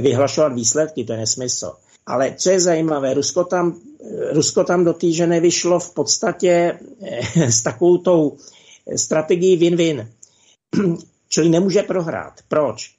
vyhlašovat 0.00 0.52
výsledky, 0.52 1.04
to 1.04 1.12
je 1.12 1.18
nesmysl. 1.18 1.72
Ale 2.10 2.34
co 2.36 2.50
je 2.50 2.60
zajímavé, 2.60 3.14
Rusko 3.14 3.44
tam, 3.44 3.78
Rusko 4.32 4.64
tam 4.64 4.84
do 4.84 4.92
týže 4.92 5.26
nevyšlo 5.26 5.80
v 5.80 5.94
podstatě 5.94 6.78
eh, 7.02 7.52
s 7.52 7.62
takovou 7.62 7.98
tou 7.98 8.36
strategií 8.96 9.58
win-win. 9.58 10.06
Čili 11.28 11.48
nemůže 11.48 11.82
prohrát. 11.82 12.32
Proč? 12.48 12.90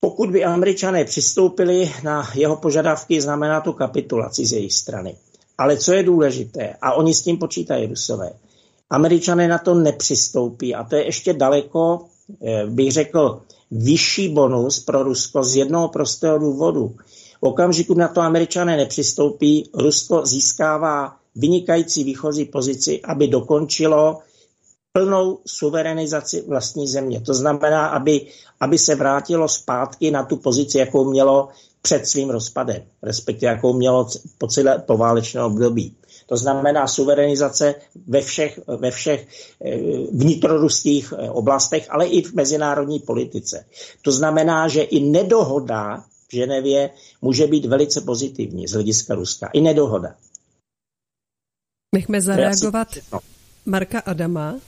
Pokud 0.00 0.30
by 0.30 0.44
američané 0.44 1.04
přistoupili 1.04 1.92
na 2.02 2.30
jeho 2.34 2.56
požadavky, 2.56 3.20
znamená 3.20 3.60
to 3.60 3.72
kapitulaci 3.72 4.46
z 4.46 4.52
jejich 4.52 4.72
strany. 4.72 5.16
Ale 5.58 5.76
co 5.76 5.92
je 5.92 6.02
důležité, 6.02 6.76
a 6.82 6.92
oni 6.92 7.14
s 7.14 7.22
tím 7.22 7.38
počítají 7.38 7.86
rusové, 7.86 8.32
američané 8.90 9.48
na 9.48 9.58
to 9.58 9.74
nepřistoupí 9.74 10.74
a 10.74 10.84
to 10.84 10.96
je 10.96 11.04
ještě 11.04 11.32
daleko 11.32 12.06
bych 12.66 12.92
řekl, 12.92 13.42
vyšší 13.70 14.28
bonus 14.28 14.80
pro 14.80 15.02
Rusko 15.02 15.44
z 15.44 15.56
jednoho 15.56 15.88
prostého 15.88 16.38
důvodu. 16.38 16.96
V 17.40 17.46
okamžiku 17.46 17.94
na 17.94 18.08
to 18.08 18.20
američané 18.20 18.76
nepřistoupí, 18.76 19.70
Rusko 19.74 20.26
získává 20.26 21.16
vynikající 21.34 22.04
výchozí 22.04 22.44
pozici, 22.44 23.00
aby 23.04 23.28
dokončilo 23.28 24.18
plnou 24.92 25.38
suverenizaci 25.46 26.44
vlastní 26.48 26.88
země. 26.88 27.20
To 27.20 27.34
znamená, 27.34 27.86
aby, 27.86 28.26
aby 28.60 28.78
se 28.78 28.94
vrátilo 28.94 29.48
zpátky 29.48 30.10
na 30.10 30.24
tu 30.24 30.36
pozici, 30.36 30.78
jakou 30.78 31.10
mělo 31.10 31.48
před 31.82 32.06
svým 32.06 32.30
rozpadem, 32.30 32.82
respektive 33.02 33.52
jakou 33.52 33.72
mělo 33.72 34.08
po 34.38 34.46
celé 34.46 34.78
poválečné 34.78 35.44
období. 35.44 35.96
To 36.26 36.36
znamená 36.36 36.86
suverenizace 36.86 37.74
ve 38.06 38.20
všech, 38.20 38.60
ve 38.66 38.90
všech 38.90 39.26
eh, 39.64 39.76
vnitroruských 40.12 41.14
eh, 41.16 41.30
oblastech, 41.30 41.86
ale 41.90 42.06
i 42.06 42.22
v 42.22 42.34
mezinárodní 42.34 42.98
politice. 42.98 43.64
To 44.02 44.12
znamená, 44.12 44.68
že 44.68 44.82
i 44.82 45.00
nedohoda 45.00 46.04
v 46.30 46.34
Ženevě 46.34 46.90
může 47.22 47.46
být 47.46 47.64
velice 47.64 48.00
pozitivní 48.00 48.66
z 48.66 48.72
hlediska 48.72 49.14
Ruska. 49.14 49.50
I 49.52 49.60
nedohoda. 49.60 50.14
Nechme 51.94 52.20
zareagovat 52.20 52.88
no. 53.12 53.20
Marka 53.66 54.00
Adama. 54.00 54.60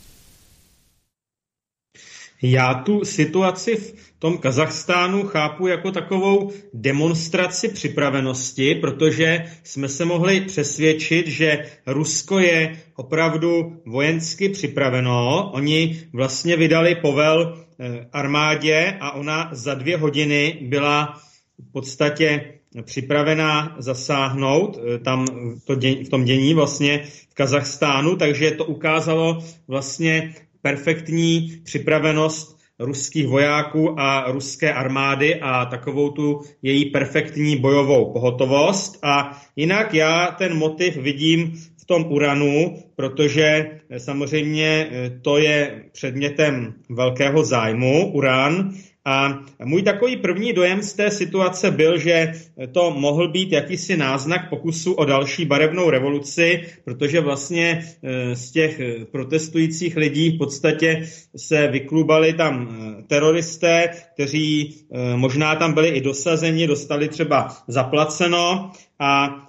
Já 2.43 2.75
tu 2.75 3.05
situaci 3.05 3.77
v 3.77 3.95
tom 4.19 4.39
Kazachstánu 4.39 5.23
chápu 5.23 5.67
jako 5.67 5.93
takovou 5.93 6.53
demonstraci 6.75 7.69
připravenosti, 7.69 8.75
protože 8.75 9.45
jsme 9.63 9.89
se 9.89 10.05
mohli 10.05 10.41
přesvědčit, 10.41 11.27
že 11.27 11.67
Rusko 11.87 12.39
je 12.39 12.81
opravdu 12.97 13.81
vojensky 13.87 14.49
připraveno. 14.49 15.51
Oni 15.55 16.03
vlastně 16.13 16.57
vydali 16.57 16.95
povel 16.95 17.59
eh, 17.81 18.09
armádě 18.13 18.97
a 19.01 19.11
ona 19.11 19.51
za 19.53 19.75
dvě 19.75 19.97
hodiny 19.97 20.59
byla 20.63 21.21
v 21.69 21.73
podstatě 21.73 22.53
připravená 22.83 23.77
zasáhnout 23.79 24.79
eh, 24.79 24.99
tam 24.99 25.27
to 25.65 25.75
děň, 25.75 26.05
v 26.05 26.09
tom 26.09 26.25
dění 26.25 26.55
vlastně 26.55 27.03
v 27.31 27.35
Kazachstánu, 27.35 28.17
takže 28.17 28.51
to 28.51 28.65
ukázalo 28.65 29.39
vlastně 29.69 30.35
perfektní 30.63 31.61
připravenost 31.65 32.63
ruských 32.79 33.27
vojáků 33.27 34.01
a 34.01 34.33
ruské 34.33 34.73
armády 34.73 35.41
a 35.41 35.65
takovou 35.65 36.11
tu 36.11 36.41
její 36.63 36.91
perfektní 36.91 37.57
bojovou 37.57 38.13
pohotovost. 38.13 38.99
A 39.03 39.43
jinak 39.57 39.95
já 39.95 40.27
ten 40.39 40.57
motiv 40.57 40.97
vidím 40.97 41.53
v 41.77 41.85
tom 41.87 42.05
uranu, 42.09 42.79
protože 42.97 43.71
samozřejmě 43.99 44.91
to 45.23 45.39
je 45.39 45.85
předmětem 45.93 46.75
velkého 46.91 47.45
zájmu, 47.45 48.13
uran, 48.13 48.73
a 49.05 49.45
můj 49.65 49.83
takový 49.83 50.17
první 50.17 50.53
dojem 50.53 50.83
z 50.83 50.93
té 50.95 51.11
situace 51.11 51.71
byl, 51.71 51.99
že 51.99 52.33
to 52.73 52.91
mohl 52.91 53.29
být 53.29 53.53
jakýsi 53.53 53.97
náznak 53.97 54.49
pokusu 54.49 54.93
o 54.93 55.05
další 55.05 55.45
barevnou 55.45 55.91
revoluci, 55.91 56.63
protože 56.85 57.21
vlastně 57.21 57.85
e, 58.03 58.37
z 58.37 58.51
těch 58.51 58.81
protestujících 59.13 59.97
lidí 59.97 60.31
v 60.31 60.39
podstatě 60.39 61.09
se 61.37 61.69
vyklubali 61.69 62.33
tam 62.33 62.69
e, 62.69 63.03
teroristé, 63.03 63.91
kteří 64.15 64.75
e, 64.93 65.17
možná 65.17 65.57
tam 65.57 65.73
byli 65.73 65.89
i 65.89 66.01
dosazeni, 66.01 66.67
dostali 66.67 67.09
třeba 67.09 67.57
zaplaceno 67.69 68.71
a 69.03 69.43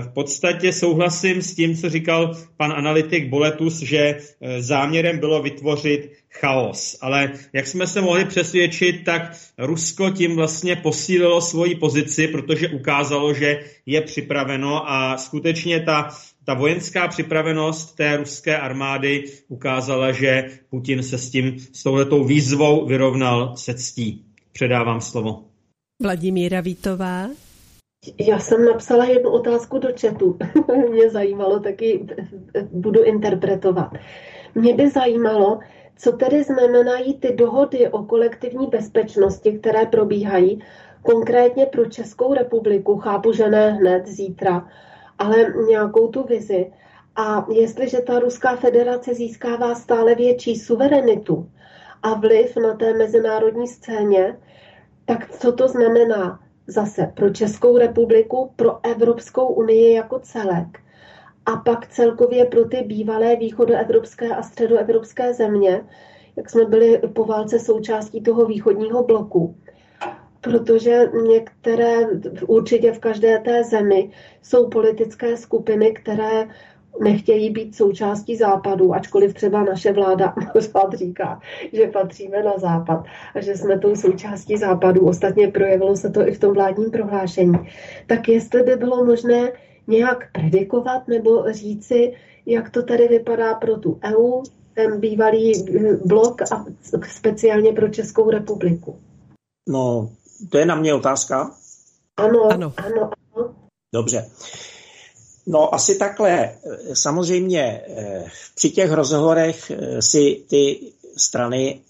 v 0.00 0.08
podstatě 0.14 0.72
souhlasím 0.72 1.42
s 1.42 1.54
tím, 1.54 1.76
co 1.76 1.90
říkal 1.90 2.36
pan 2.56 2.72
analytik 2.72 3.28
Boletus, 3.28 3.78
že 3.78 4.18
záměrem 4.58 5.18
bylo 5.18 5.42
vytvořit 5.42 6.12
chaos. 6.30 6.98
Ale 7.00 7.32
jak 7.52 7.66
jsme 7.66 7.86
se 7.86 8.00
mohli 8.00 8.24
přesvědčit, 8.24 9.04
tak 9.04 9.32
Rusko 9.58 10.10
tím 10.10 10.36
vlastně 10.36 10.76
posílilo 10.76 11.40
svoji 11.40 11.74
pozici, 11.74 12.28
protože 12.28 12.68
ukázalo, 12.68 13.34
že 13.34 13.60
je 13.86 14.00
připraveno 14.00 14.90
a 14.90 15.16
skutečně 15.16 15.80
ta, 15.80 16.08
ta 16.44 16.54
vojenská 16.54 17.08
připravenost 17.08 17.96
té 17.96 18.16
ruské 18.16 18.58
armády 18.58 19.24
ukázala, 19.48 20.12
že 20.12 20.48
Putin 20.70 21.02
se 21.02 21.18
s 21.18 21.30
tím, 21.30 21.58
s 21.72 21.82
touhletou 21.82 22.24
výzvou 22.24 22.86
vyrovnal 22.86 23.56
se 23.56 23.74
ctí. 23.74 24.24
Předávám 24.52 25.00
slovo. 25.00 25.44
Vladimíra 26.02 26.60
Vítová. 26.60 27.28
Já 28.20 28.38
jsem 28.38 28.64
napsala 28.64 29.04
jednu 29.04 29.30
otázku 29.30 29.78
do 29.78 29.92
četu. 29.92 30.38
Mě 30.90 31.10
zajímalo, 31.10 31.60
taky 31.60 32.06
budu 32.70 33.02
interpretovat. 33.02 33.90
Mě 34.54 34.74
by 34.74 34.90
zajímalo, 34.90 35.58
co 35.96 36.12
tedy 36.12 36.42
znamenají 36.42 37.18
ty 37.18 37.32
dohody 37.32 37.88
o 37.88 38.02
kolektivní 38.02 38.66
bezpečnosti, 38.66 39.58
které 39.58 39.86
probíhají 39.86 40.62
konkrétně 41.02 41.66
pro 41.66 41.86
Českou 41.86 42.34
republiku? 42.34 42.98
Chápu, 42.98 43.32
že 43.32 43.48
ne 43.48 43.70
hned 43.70 44.06
zítra, 44.06 44.68
ale 45.18 45.36
nějakou 45.68 46.08
tu 46.08 46.22
vizi. 46.22 46.72
A 47.16 47.46
jestliže 47.52 48.00
ta 48.00 48.18
Ruská 48.18 48.56
federace 48.56 49.14
získává 49.14 49.74
stále 49.74 50.14
větší 50.14 50.56
suverenitu 50.56 51.50
a 52.02 52.14
vliv 52.14 52.56
na 52.56 52.74
té 52.74 52.94
mezinárodní 52.94 53.68
scéně, 53.68 54.38
tak 55.04 55.30
co 55.30 55.52
to 55.52 55.68
znamená 55.68 56.40
zase 56.66 57.12
pro 57.14 57.30
Českou 57.30 57.78
republiku, 57.78 58.52
pro 58.56 58.86
Evropskou 58.86 59.46
unii 59.46 59.94
jako 59.94 60.18
celek? 60.18 60.82
a 61.46 61.56
pak 61.56 61.86
celkově 61.86 62.44
pro 62.44 62.64
ty 62.64 62.82
bývalé 62.82 63.36
východoevropské 63.36 64.28
a 64.28 64.42
středoevropské 64.42 65.34
země, 65.34 65.84
jak 66.36 66.50
jsme 66.50 66.64
byli 66.64 66.98
po 66.98 67.24
válce 67.24 67.58
součástí 67.58 68.22
toho 68.22 68.46
východního 68.46 69.02
bloku. 69.04 69.56
Protože 70.40 71.10
některé, 71.28 71.96
určitě 72.46 72.92
v 72.92 72.98
každé 72.98 73.38
té 73.38 73.64
zemi, 73.64 74.10
jsou 74.42 74.68
politické 74.68 75.36
skupiny, 75.36 75.92
které 75.92 76.48
nechtějí 77.00 77.50
být 77.50 77.76
součástí 77.76 78.36
západu, 78.36 78.94
ačkoliv 78.94 79.34
třeba 79.34 79.64
naše 79.64 79.92
vláda 79.92 80.34
pořád 80.52 80.94
říká, 80.94 81.40
že 81.72 81.86
patříme 81.86 82.42
na 82.42 82.52
západ 82.58 83.04
a 83.34 83.40
že 83.40 83.56
jsme 83.56 83.78
tou 83.78 83.96
součástí 83.96 84.56
západu. 84.56 85.06
Ostatně 85.06 85.48
projevilo 85.48 85.96
se 85.96 86.10
to 86.10 86.28
i 86.28 86.32
v 86.32 86.38
tom 86.38 86.54
vládním 86.54 86.90
prohlášení. 86.90 87.58
Tak 88.06 88.28
jestli 88.28 88.62
by 88.62 88.76
bylo 88.76 89.04
možné 89.04 89.52
nějak 89.86 90.32
predikovat 90.32 91.08
nebo 91.08 91.52
říci, 91.52 92.12
jak 92.46 92.70
to 92.70 92.82
tady 92.82 93.08
vypadá 93.08 93.54
pro 93.54 93.78
tu 93.78 94.00
EU, 94.04 94.42
ten 94.74 95.00
bývalý 95.00 95.52
eh, 95.52 95.96
blok 96.04 96.42
a 96.42 96.64
speciálně 97.02 97.72
pro 97.72 97.88
Českou 97.88 98.30
republiku? 98.30 98.96
No, 99.68 100.10
to 100.50 100.58
je 100.58 100.66
na 100.66 100.74
mě 100.74 100.94
otázka? 100.94 101.50
Ano, 102.16 102.44
ano, 102.44 102.72
ano. 102.76 103.10
ano. 103.36 103.54
Dobře. 103.94 104.30
No 105.46 105.74
asi 105.74 105.94
takhle. 105.94 106.54
Samozřejmě 106.92 107.82
eh, 107.88 108.24
při 108.54 108.70
těch 108.70 108.92
rozhovorech 108.92 109.70
eh, 109.70 110.02
si 110.02 110.42
ty 110.48 110.80
strany 111.16 111.80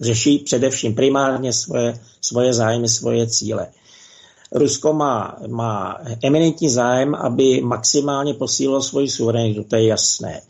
řeší 0.00 0.38
především 0.38 0.94
primárně 0.94 1.52
svoje, 1.52 2.00
svoje 2.20 2.54
zájmy, 2.54 2.88
svoje 2.88 3.26
cíle. 3.26 3.66
Rusko 4.52 4.92
má, 4.92 5.38
má 5.46 6.00
eminentní 6.22 6.68
zájem, 6.68 7.14
aby 7.14 7.60
maximálně 7.60 8.34
posílilo 8.34 8.82
svoji 8.82 9.10
suverenitu, 9.10 9.64
to 9.64 9.76
je 9.76 9.86
jasné. 9.86 10.40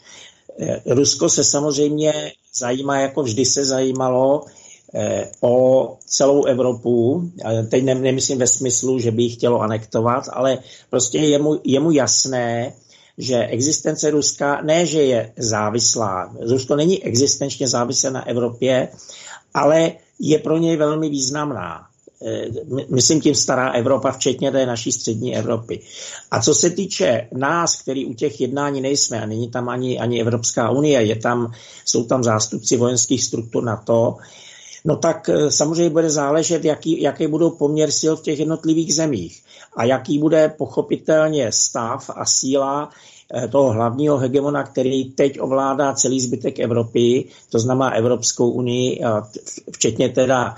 Eh, 0.60 0.82
Rusko 0.86 1.28
se 1.28 1.44
samozřejmě 1.44 2.32
zajímá, 2.54 2.98
jako 2.98 3.22
vždy 3.22 3.44
se 3.44 3.64
zajímalo, 3.64 4.44
eh, 4.46 4.52
o 5.40 5.96
celou 6.06 6.44
Evropu. 6.44 7.22
Teď 7.68 7.84
nemyslím 7.84 8.38
ve 8.38 8.46
smyslu, 8.46 8.98
že 8.98 9.10
by 9.10 9.22
ji 9.22 9.30
chtělo 9.30 9.60
anektovat, 9.60 10.24
ale 10.32 10.58
prostě 10.90 11.18
je 11.18 11.38
mu, 11.38 11.60
je 11.64 11.80
mu 11.80 11.90
jasné, 11.90 12.72
že 13.18 13.46
existence 13.46 14.10
Ruska 14.10 14.60
ne, 14.62 14.86
že 14.86 15.02
je 15.02 15.32
závislá. 15.36 16.34
Rusko 16.40 16.76
není 16.76 17.04
existenčně 17.04 17.68
závislé 17.68 18.10
na 18.10 18.28
Evropě, 18.28 18.88
ale 19.54 19.92
je 20.18 20.38
pro 20.38 20.58
něj 20.58 20.76
velmi 20.76 21.08
významná. 21.08 21.88
Eh, 22.26 22.46
myslím 22.90 23.20
tím 23.20 23.34
stará 23.34 23.70
Evropa, 23.70 24.12
včetně 24.12 24.50
té 24.50 24.66
naší 24.66 24.92
střední 24.92 25.36
Evropy. 25.36 25.80
A 26.30 26.42
co 26.42 26.54
se 26.54 26.70
týče 26.70 27.28
nás, 27.32 27.82
který 27.82 28.06
u 28.06 28.14
těch 28.14 28.40
jednání 28.40 28.80
nejsme, 28.80 29.22
a 29.22 29.26
není 29.26 29.50
tam 29.50 29.68
ani, 29.68 29.98
ani 29.98 30.20
Evropská 30.20 30.70
unie, 30.70 31.02
je 31.02 31.16
tam, 31.16 31.52
jsou 31.84 32.04
tam 32.04 32.24
zástupci 32.24 32.76
vojenských 32.76 33.24
struktur 33.24 33.64
na 33.64 33.76
to, 33.76 34.16
no 34.84 34.96
tak 34.96 35.28
eh, 35.28 35.50
samozřejmě 35.50 35.90
bude 35.90 36.10
záležet, 36.10 36.64
jaký, 36.64 37.02
jaký 37.02 37.26
budou 37.26 37.50
poměr 37.50 37.90
sil 38.00 38.14
v 38.16 38.22
těch 38.22 38.38
jednotlivých 38.38 38.94
zemích 38.94 39.42
a 39.76 39.84
jaký 39.84 40.18
bude 40.18 40.48
pochopitelně 40.48 41.52
stav 41.52 42.10
a 42.14 42.24
síla 42.24 42.90
eh, 43.34 43.48
toho 43.48 43.70
hlavního 43.70 44.18
hegemona, 44.18 44.64
který 44.64 45.04
teď 45.04 45.40
ovládá 45.40 45.94
celý 45.94 46.20
zbytek 46.20 46.58
Evropy, 46.58 47.24
to 47.50 47.58
znamená 47.58 47.94
Evropskou 47.94 48.50
unii, 48.50 49.00
včetně 49.72 50.08
teda 50.08 50.56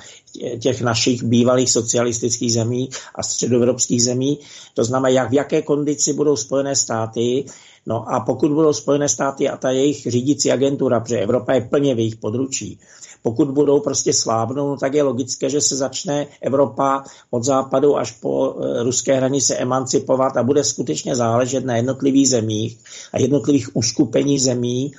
těch 0.59 0.83
našich 0.83 1.22
bývalých 1.22 1.70
socialistických 1.70 2.52
zemí 2.52 2.90
a 3.14 3.22
středoevropských 3.22 4.02
zemí. 4.02 4.38
To 4.74 4.85
znamená, 4.85 5.09
jak 5.09 5.30
v 5.30 5.35
jaké 5.35 5.62
kondici 5.62 6.12
budou 6.12 6.37
Spojené 6.37 6.76
státy. 6.76 7.44
No 7.90 8.12
a 8.12 8.20
pokud 8.20 8.53
budou 8.53 8.72
Spojené 8.72 9.09
státy 9.09 9.48
a 9.48 9.57
ta 9.57 9.70
jejich 9.70 10.07
řídící 10.07 10.53
agentura, 10.53 11.00
protože 11.00 11.18
Evropa 11.18 11.53
je 11.53 11.61
plně 11.61 11.94
v 11.94 11.98
jejich 11.98 12.16
područí, 12.16 12.79
pokud 13.22 13.50
budou 13.50 13.81
prostě 13.81 14.12
slábnout, 14.12 14.68
no 14.70 14.76
tak 14.76 14.94
je 14.94 15.03
logické, 15.03 15.50
že 15.50 15.61
se 15.61 15.76
začne 15.76 16.26
Evropa 16.40 17.05
od 17.31 17.44
západu 17.44 17.96
až 17.98 18.12
po 18.12 18.55
eh, 18.55 18.83
ruské 18.83 19.16
hranice 19.16 19.57
emancipovat 19.57 20.37
a 20.37 20.42
bude 20.42 20.64
skutečně 20.64 21.16
záležet 21.16 21.64
na 21.64 21.76
jednotlivých 21.76 22.29
zemích 22.29 22.79
a 23.12 23.18
jednotlivých 23.20 23.76
uskupení 23.76 24.38
zemí, 24.38 24.92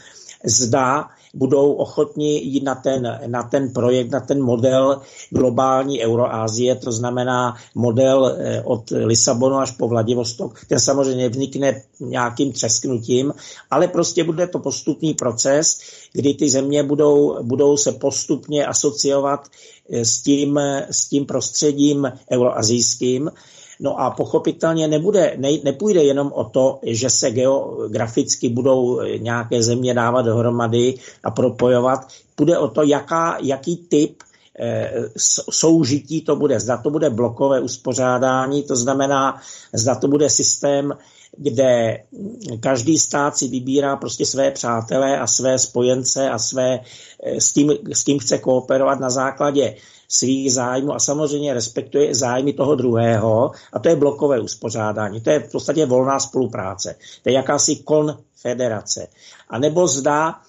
zda 0.43 1.09
budou 1.33 1.73
ochotni 1.73 2.39
jít 2.39 2.63
na 2.63 2.75
ten, 2.75 3.19
na 3.27 3.43
ten 3.43 3.73
projekt, 3.73 4.11
na 4.11 4.19
ten 4.19 4.43
model 4.43 5.01
globální 5.29 6.03
Euroázie, 6.03 6.75
to 6.75 6.91
znamená 6.91 7.55
model 7.75 8.35
eh, 8.39 8.61
od 8.65 8.89
Lisabonu 8.91 9.55
až 9.55 9.71
po 9.71 9.87
Vladivostok. 9.87 10.65
Ten 10.67 10.79
samozřejmě 10.79 11.29
vznikne 11.29 11.81
nějakým 11.99 12.51
třesknutím, 12.51 13.33
ale 13.71 13.87
prostě 13.87 14.23
bude 14.23 14.47
to 14.47 14.59
postupný 14.59 15.13
proces, 15.13 15.79
kdy 16.13 16.33
ty 16.33 16.49
země 16.49 16.83
budou, 16.83 17.43
budou 17.43 17.77
se 17.77 17.91
postupně 17.91 18.65
asociovat 18.65 19.47
eh, 19.89 20.05
s 20.05 20.21
tím, 20.21 20.57
s 20.91 21.05
tím 21.09 21.25
prostředím 21.25 22.11
euroazijským 22.31 23.31
No 23.81 23.99
a 23.99 24.11
pochopitelně 24.11 24.87
nebude, 24.87 25.33
ne, 25.37 25.49
nepůjde 25.63 26.03
jenom 26.03 26.31
o 26.35 26.43
to, 26.43 26.79
že 26.83 27.09
se 27.09 27.31
geograficky 27.31 28.49
budou 28.49 29.01
nějaké 29.17 29.63
země 29.63 29.93
dávat 29.93 30.21
dohromady 30.21 30.93
a 31.23 31.31
propojovat. 31.31 32.07
Půjde 32.35 32.57
o 32.57 32.67
to, 32.67 32.83
jaká, 32.83 33.37
jaký 33.41 33.77
typ 33.77 34.23
eh, 34.59 34.91
soužití 35.49 36.21
to 36.21 36.35
bude. 36.35 36.59
Zda 36.59 36.77
to 36.77 36.89
bude 36.89 37.09
blokové 37.09 37.59
uspořádání, 37.59 38.63
to 38.63 38.75
znamená, 38.75 39.41
zda 39.73 39.95
to 39.95 40.07
bude 40.07 40.29
systém, 40.29 40.93
kde 41.37 42.03
každý 42.59 42.97
stát 42.97 43.37
si 43.37 43.47
vybírá 43.47 43.95
prostě 43.95 44.25
své 44.25 44.51
přátelé 44.51 45.19
a 45.19 45.27
své 45.27 45.59
spojence 45.59 46.29
a 46.29 46.39
své, 46.39 46.79
eh, 47.23 47.41
s, 47.41 47.53
tím, 47.53 47.73
s 47.93 48.03
tím 48.03 48.19
chce 48.19 48.37
kooperovat 48.37 48.99
na 48.99 49.09
základě 49.09 49.75
svých 50.11 50.53
zájmů 50.53 50.93
a 50.93 50.99
samozřejmě 50.99 51.53
respektuje 51.53 52.15
zájmy 52.15 52.53
toho 52.53 52.75
druhého 52.75 53.51
a 53.73 53.79
to 53.79 53.89
je 53.89 53.95
blokové 53.95 54.39
uspořádání. 54.39 55.21
To 55.21 55.29
je 55.29 55.39
v 55.39 55.51
podstatě 55.51 55.85
volná 55.85 56.19
spolupráce. 56.19 56.95
To 57.23 57.29
je 57.29 57.35
jakási 57.35 57.75
konfederace. 57.75 59.07
A 59.49 59.59
nebo 59.59 59.87
zda 59.87 60.39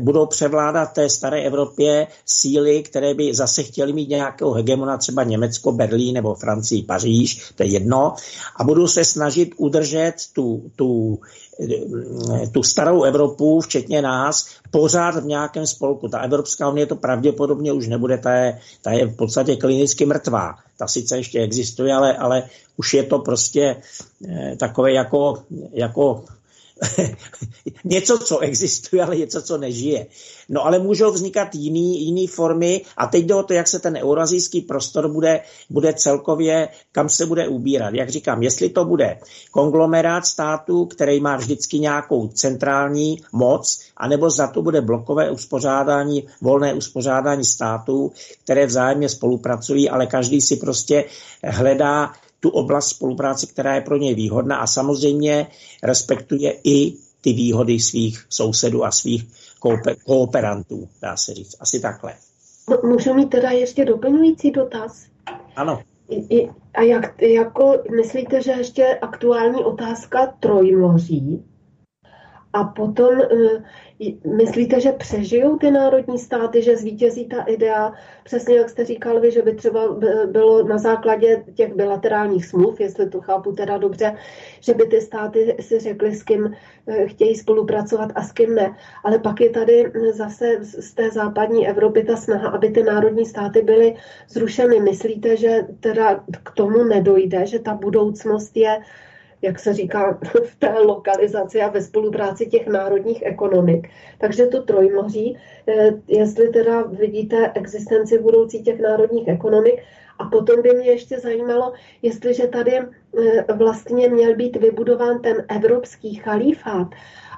budou 0.00 0.26
převládat 0.26 0.92
té 0.92 1.08
staré 1.08 1.42
Evropě 1.42 2.06
síly, 2.26 2.82
které 2.82 3.14
by 3.14 3.34
zase 3.34 3.62
chtěly 3.62 3.92
mít 3.92 4.08
nějakého 4.08 4.52
hegemona, 4.52 4.96
třeba 4.96 5.24
Německo, 5.24 5.72
Berlín 5.72 6.14
nebo 6.14 6.34
Francii, 6.34 6.82
Paříž, 6.82 7.52
to 7.54 7.62
je 7.62 7.68
jedno, 7.68 8.14
a 8.56 8.64
budou 8.64 8.86
se 8.86 9.04
snažit 9.04 9.54
udržet 9.56 10.14
tu, 10.32 10.70
tu 10.76 11.18
tu 12.52 12.62
starou 12.62 13.02
Evropu, 13.02 13.60
včetně 13.60 14.02
nás, 14.02 14.48
pořád 14.70 15.16
v 15.16 15.26
nějakém 15.26 15.66
spolku. 15.66 16.08
Ta 16.08 16.18
Evropská 16.18 16.68
unie 16.68 16.86
to 16.86 16.96
pravděpodobně 16.96 17.72
už 17.72 17.88
nebude, 17.88 18.18
ta 18.18 18.32
je, 18.32 18.60
ta 18.82 18.90
je 18.92 19.06
v 19.06 19.16
podstatě 19.16 19.56
klinicky 19.56 20.06
mrtvá. 20.06 20.54
Ta 20.76 20.86
sice 20.86 21.16
ještě 21.16 21.40
existuje, 21.40 21.94
ale, 21.94 22.16
ale 22.16 22.42
už 22.76 22.94
je 22.94 23.02
to 23.02 23.18
prostě 23.18 23.76
eh, 24.28 24.56
takové 24.56 24.92
jako, 24.92 25.42
jako 25.72 26.24
něco, 27.84 28.18
co 28.18 28.38
existuje, 28.38 29.02
ale 29.02 29.16
něco, 29.16 29.42
co 29.42 29.58
nežije. 29.58 30.06
No 30.48 30.66
ale 30.66 30.78
můžou 30.78 31.12
vznikat 31.12 31.54
jiný, 31.54 32.04
jiný 32.06 32.26
formy 32.26 32.80
a 32.96 33.06
teď 33.06 33.24
jde 33.24 33.34
o 33.34 33.42
to, 33.42 33.52
jak 33.52 33.68
se 33.68 33.78
ten 33.78 33.96
eurazijský 33.96 34.60
prostor 34.60 35.08
bude, 35.08 35.40
bude 35.70 35.92
celkově, 35.92 36.68
kam 36.92 37.08
se 37.08 37.26
bude 37.26 37.48
ubírat. 37.48 37.94
Jak 37.94 38.08
říkám, 38.08 38.42
jestli 38.42 38.68
to 38.68 38.84
bude 38.84 39.18
konglomerát 39.50 40.26
států, 40.26 40.84
který 40.86 41.20
má 41.20 41.36
vždycky 41.36 41.78
nějakou 41.78 42.28
centrální 42.28 43.22
moc, 43.32 43.80
anebo 43.96 44.30
za 44.30 44.46
to 44.46 44.62
bude 44.62 44.80
blokové 44.80 45.30
uspořádání, 45.30 46.26
volné 46.42 46.74
uspořádání 46.74 47.44
států, 47.44 48.12
které 48.44 48.66
vzájemně 48.66 49.08
spolupracují, 49.08 49.90
ale 49.90 50.06
každý 50.06 50.40
si 50.40 50.56
prostě 50.56 51.04
hledá 51.44 52.12
tu 52.40 52.48
oblast 52.48 52.88
spolupráce, 52.88 53.46
která 53.46 53.74
je 53.74 53.80
pro 53.80 53.96
něj 53.96 54.14
výhodná 54.14 54.56
a 54.56 54.66
samozřejmě 54.66 55.46
respektuje 55.82 56.56
i 56.64 56.94
ty 57.20 57.32
výhody 57.32 57.80
svých 57.80 58.26
sousedů 58.28 58.84
a 58.84 58.90
svých 58.90 59.26
kooperantů, 60.04 60.88
dá 61.02 61.16
se 61.16 61.34
říct. 61.34 61.56
Asi 61.60 61.80
takhle. 61.80 62.14
Můžu 62.84 63.14
mít 63.14 63.30
teda 63.30 63.50
ještě 63.50 63.84
doplňující 63.84 64.50
dotaz? 64.50 65.06
Ano. 65.56 65.82
I, 66.08 66.50
a 66.74 66.82
jak, 66.82 67.22
jako 67.22 67.82
myslíte, 67.96 68.42
že 68.42 68.50
ještě 68.50 68.98
aktuální 69.02 69.64
otázka 69.64 70.26
trojmoří? 70.40 71.44
A 72.52 72.64
potom 72.64 73.20
eh, 73.20 73.64
Myslíte, 74.36 74.80
že 74.80 74.92
přežijou 74.92 75.56
ty 75.56 75.70
národní 75.70 76.18
státy, 76.18 76.62
že 76.62 76.76
zvítězí 76.76 77.28
ta 77.28 77.42
idea, 77.42 77.92
přesně 78.24 78.56
jak 78.56 78.70
jste 78.70 78.84
říkal 78.84 79.20
vy, 79.20 79.30
že 79.30 79.42
by 79.42 79.54
třeba 79.54 79.96
bylo 80.26 80.62
na 80.62 80.78
základě 80.78 81.44
těch 81.54 81.74
bilaterálních 81.74 82.46
smluv, 82.46 82.80
jestli 82.80 83.08
to 83.08 83.20
chápu 83.20 83.52
teda 83.52 83.78
dobře, 83.78 84.16
že 84.60 84.74
by 84.74 84.84
ty 84.84 85.00
státy 85.00 85.56
si 85.60 85.78
řekly, 85.78 86.14
s 86.14 86.22
kým 86.22 86.54
eh, 86.86 87.06
chtějí 87.06 87.34
spolupracovat 87.34 88.10
a 88.14 88.22
s 88.22 88.32
kým 88.32 88.54
ne. 88.54 88.76
Ale 89.04 89.18
pak 89.18 89.40
je 89.40 89.50
tady 89.50 89.92
zase 90.12 90.58
z 90.60 90.94
té 90.94 91.10
západní 91.10 91.68
Evropy 91.68 92.04
ta 92.04 92.16
snaha, 92.16 92.48
aby 92.48 92.70
ty 92.70 92.82
národní 92.82 93.26
státy 93.26 93.62
byly 93.62 93.94
zrušeny. 94.28 94.80
Myslíte, 94.80 95.36
že 95.36 95.66
teda 95.80 96.24
k 96.42 96.50
tomu 96.50 96.84
nedojde, 96.84 97.46
že 97.46 97.58
ta 97.58 97.74
budoucnost 97.74 98.56
je 98.56 98.78
jak 99.42 99.58
se 99.58 99.74
říká, 99.74 100.18
v 100.44 100.56
té 100.56 100.72
lokalizaci 100.78 101.62
a 101.62 101.68
ve 101.68 101.82
spolupráci 101.82 102.46
těch 102.46 102.66
národních 102.66 103.22
ekonomik. 103.26 103.88
Takže 104.18 104.46
to 104.46 104.62
trojmoří, 104.62 105.38
eh, 105.68 105.90
jestli 106.08 106.48
teda 106.48 106.82
vidíte 106.82 107.52
existenci 107.54 108.18
budoucí 108.18 108.62
těch 108.62 108.80
národních 108.80 109.28
ekonomik, 109.28 109.82
a 110.18 110.24
potom 110.24 110.62
by 110.62 110.74
mě 110.74 110.90
ještě 110.90 111.20
zajímalo, 111.20 111.72
jestliže 112.02 112.46
tady 112.46 112.78
eh, 112.78 113.52
vlastně 113.52 114.08
měl 114.08 114.36
být 114.36 114.56
vybudován 114.56 115.20
ten 115.20 115.44
evropský 115.48 116.14
chalífát 116.14 116.88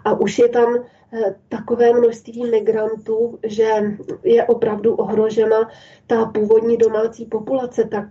a 0.05 0.21
už 0.21 0.39
je 0.39 0.49
tam 0.49 0.77
eh, 1.13 1.35
takové 1.49 1.93
množství 1.93 2.51
migrantů, 2.51 3.39
že 3.43 3.69
je 4.25 4.45
opravdu 4.45 4.95
ohrožena 4.95 5.71
ta 6.07 6.25
původní 6.25 6.77
domácí 6.77 7.25
populace, 7.25 7.85
tak 7.85 8.09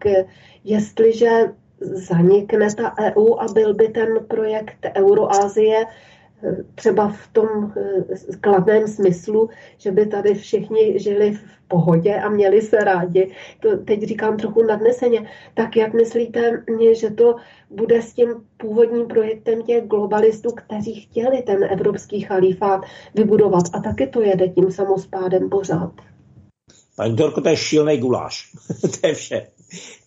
jestliže 0.63 1.51
zanikne 1.81 2.75
ta 2.75 2.95
EU 2.99 3.35
a 3.39 3.45
byl 3.53 3.73
by 3.73 3.87
ten 3.87 4.07
projekt 4.27 4.85
Euroázie 4.95 5.85
eh, 5.85 6.55
třeba 6.75 7.07
v 7.09 7.27
tom 7.33 7.73
eh, 7.77 8.37
kladném 8.41 8.87
smyslu, 8.87 9.49
že 9.77 9.91
by 9.91 10.05
tady 10.05 10.33
všichni 10.33 10.99
žili 10.99 11.31
v 11.31 11.59
pohodě 11.67 12.15
a 12.15 12.29
měli 12.29 12.61
se 12.61 12.77
rádi. 12.77 13.31
To 13.59 13.77
teď 13.77 14.03
říkám 14.03 14.37
trochu 14.37 14.63
nadneseně. 14.63 15.29
Tak 15.53 15.75
jak 15.75 15.93
myslíte, 15.93 16.63
že 16.91 17.09
to 17.09 17.35
bude 17.69 18.01
s 18.01 18.13
tím 18.13 18.29
původním 18.57 19.07
projektem 19.07 19.61
těch 19.61 19.83
globalistů, 19.83 20.51
kteří 20.51 21.01
chtěli 21.01 21.41
ten 21.41 21.63
evropský 21.63 22.21
chalífát 22.21 22.81
vybudovat 23.15 23.63
a 23.73 23.79
taky 23.79 24.07
to 24.07 24.21
jede 24.21 24.47
tím 24.47 24.71
samospádem 24.71 25.49
pořád? 25.49 25.91
Pani 26.95 27.15
Dorko, 27.15 27.41
to 27.41 27.49
je 27.49 27.55
šílený 27.57 27.97
guláš. 27.97 28.51
to 29.01 29.07
je 29.07 29.13
vše. 29.13 29.47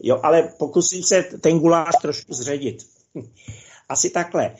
Jo, 0.02 0.20
ale 0.22 0.42
pokusím 0.58 1.02
se 1.02 1.22
ten 1.40 1.58
guláš 1.58 1.94
trošku 2.02 2.34
zředit. 2.34 2.86
Asi 3.88 4.10
takhle. 4.10 4.56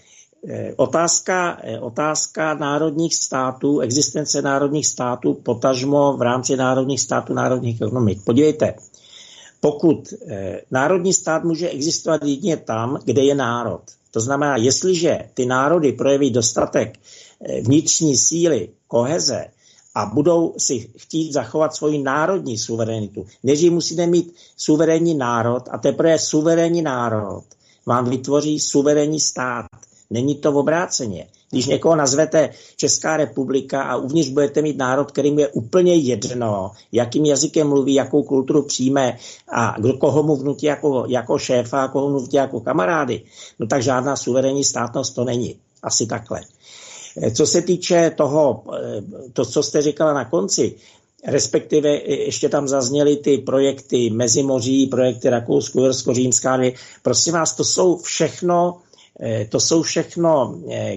Eh, 0.48 0.74
otázka, 0.76 1.58
eh, 1.62 1.80
otázka 1.80 2.54
národních 2.54 3.14
států, 3.14 3.80
existence 3.80 4.42
národních 4.42 4.86
států, 4.86 5.34
potažmo 5.34 6.16
v 6.16 6.22
rámci 6.22 6.56
národních 6.56 7.00
států, 7.00 7.34
národních 7.34 7.80
ekonomik. 7.80 8.24
Podívejte, 8.24 8.74
pokud 9.60 10.14
eh, 10.28 10.60
národní 10.70 11.12
stát 11.12 11.44
může 11.44 11.68
existovat 11.68 12.24
jedině 12.24 12.56
tam, 12.56 12.98
kde 13.04 13.22
je 13.22 13.34
národ. 13.34 13.82
To 14.10 14.20
znamená, 14.20 14.56
jestliže 14.56 15.18
ty 15.34 15.46
národy 15.46 15.92
projeví 15.92 16.30
dostatek 16.30 16.98
vnitřní 17.62 18.16
síly, 18.16 18.68
koheze, 18.88 19.44
a 19.94 20.06
budou 20.06 20.54
si 20.58 20.90
chtít 20.96 21.32
zachovat 21.32 21.74
svoji 21.74 22.02
národní 22.02 22.58
suverenitu. 22.58 23.26
Než 23.42 23.70
musíte 23.70 24.06
mít 24.06 24.34
suverénní 24.56 25.14
národ 25.14 25.62
a 25.70 25.78
teprve 25.78 26.18
suverénní 26.18 26.82
národ 26.82 27.44
vám 27.86 28.10
vytvoří 28.10 28.60
suverénní 28.60 29.20
stát. 29.20 29.66
Není 30.10 30.34
to 30.34 30.52
v 30.52 30.56
obráceně. 30.56 31.26
Když 31.50 31.66
někoho 31.66 31.96
nazvete 31.96 32.50
Česká 32.76 33.16
republika 33.16 33.82
a 33.82 33.96
uvnitř 33.96 34.30
budete 34.30 34.62
mít 34.62 34.76
národ, 34.76 35.10
kterým 35.10 35.38
je 35.38 35.48
úplně 35.48 35.94
jedno, 35.94 36.70
jakým 36.92 37.24
jazykem 37.24 37.68
mluví, 37.68 37.94
jakou 37.94 38.22
kulturu 38.22 38.62
přijme 38.62 39.18
a 39.48 39.74
kdo 39.80 39.92
koho 39.92 40.22
mu 40.22 40.36
vnutí 40.36 40.66
jako, 40.66 41.04
jako 41.08 41.38
šéfa 41.38 41.88
koho 41.88 42.08
vnutí 42.08 42.36
jako 42.36 42.60
kamarády, 42.60 43.22
no 43.58 43.66
tak 43.66 43.82
žádná 43.82 44.16
suverénní 44.16 44.64
státnost 44.64 45.14
to 45.14 45.24
není. 45.24 45.56
Asi 45.82 46.06
takhle. 46.06 46.40
Co 47.34 47.46
se 47.46 47.62
týče 47.62 48.12
toho, 48.16 48.64
to, 49.32 49.44
co 49.44 49.62
jste 49.62 49.82
říkala 49.82 50.12
na 50.12 50.24
konci, 50.24 50.74
respektive 51.26 51.88
ještě 52.04 52.48
tam 52.48 52.68
zazněly 52.68 53.16
ty 53.16 53.38
projekty 53.38 54.10
Mezimoří, 54.10 54.86
projekty 54.86 55.30
Rakousko, 55.30 55.78
Uhersko, 55.78 56.14
Římská. 56.14 56.60
Prosím 57.02 57.32
vás, 57.32 57.54
to 57.56 57.64
jsou 57.64 57.96
všechno 57.96 58.80
Eh, 59.20 59.46
to 59.48 59.60
jsou 59.60 59.82
všechno 59.82 60.60
eh, 60.70 60.96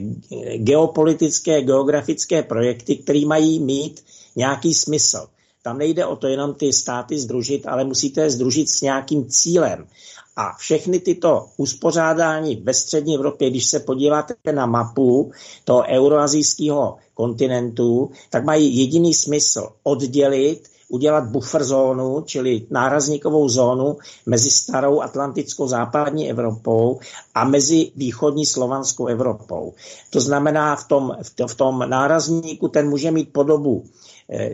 geopolitické, 0.58 1.62
geografické 1.62 2.44
projekty, 2.44 2.96
které 2.96 3.26
mají 3.26 3.60
mít 3.60 4.04
nějaký 4.36 4.74
smysl. 4.74 5.28
Tam 5.62 5.78
nejde 5.78 6.06
o 6.06 6.16
to 6.16 6.28
jenom 6.28 6.54
ty 6.54 6.74
státy 6.74 7.20
združit, 7.20 7.68
ale 7.68 7.84
musíte 7.84 8.22
je 8.22 8.30
združit 8.30 8.70
s 8.70 8.82
nějakým 8.82 9.26
cílem. 9.30 9.88
A 10.36 10.54
všechny 10.58 11.00
tyto 11.00 11.46
uspořádání 11.58 12.56
ve 12.56 12.74
střední 12.74 13.16
Evropě, 13.16 13.50
když 13.50 13.66
se 13.66 13.80
podíváte 13.80 14.36
na 14.52 14.66
mapu 14.66 15.32
toho 15.64 15.84
euroazijského 15.88 16.98
kontinentu, 17.14 18.10
tak 18.30 18.44
mají 18.46 18.78
jediný 18.78 19.14
smysl 19.14 19.70
oddělit 19.84 20.68
udělat 20.90 21.24
buffer 21.28 21.64
zónu, 21.64 22.22
čili 22.26 22.66
nárazníkovou 22.70 23.50
zónu 23.50 23.98
mezi 24.26 24.52
starou 24.52 25.02
atlantickou 25.02 25.68
západní 25.68 26.30
Evropou 26.30 27.00
a 27.36 27.44
mezi 27.46 27.92
východní 27.96 28.46
slovanskou 28.46 29.08
Evropou. 29.08 29.74
To 30.10 30.20
znamená, 30.22 30.76
v 30.76 30.88
tom, 30.88 31.18
v 31.48 31.56
tom 31.56 31.84
nárazníku 31.90 32.68
ten 32.68 32.90
může 32.90 33.12
mít 33.12 33.34
podobu 33.34 33.84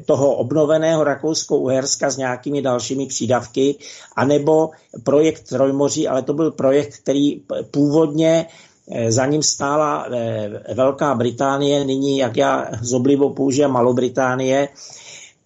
toho 0.06 0.36
obnoveného 0.36 1.04
Rakousko-Uherska 1.04 2.10
s 2.12 2.18
nějakými 2.18 2.62
dalšími 2.62 3.06
přídavky, 3.06 3.76
anebo 4.16 4.70
projekt 5.04 5.48
Trojmoří, 5.50 6.08
ale 6.08 6.22
to 6.22 6.34
byl 6.34 6.52
projekt, 6.52 6.98
který 6.98 7.42
původně 7.72 8.46
eh, 8.92 9.12
za 9.12 9.26
ním 9.26 9.44
stála 9.44 10.08
eh, 10.12 10.74
Velká 10.74 11.16
Británie, 11.16 11.86
nyní, 11.86 12.18
jak 12.18 12.38
já 12.38 12.68
z 12.82 12.94
oblibou 12.94 13.34
používám 13.34 13.72
Malobritánie, 13.72 14.70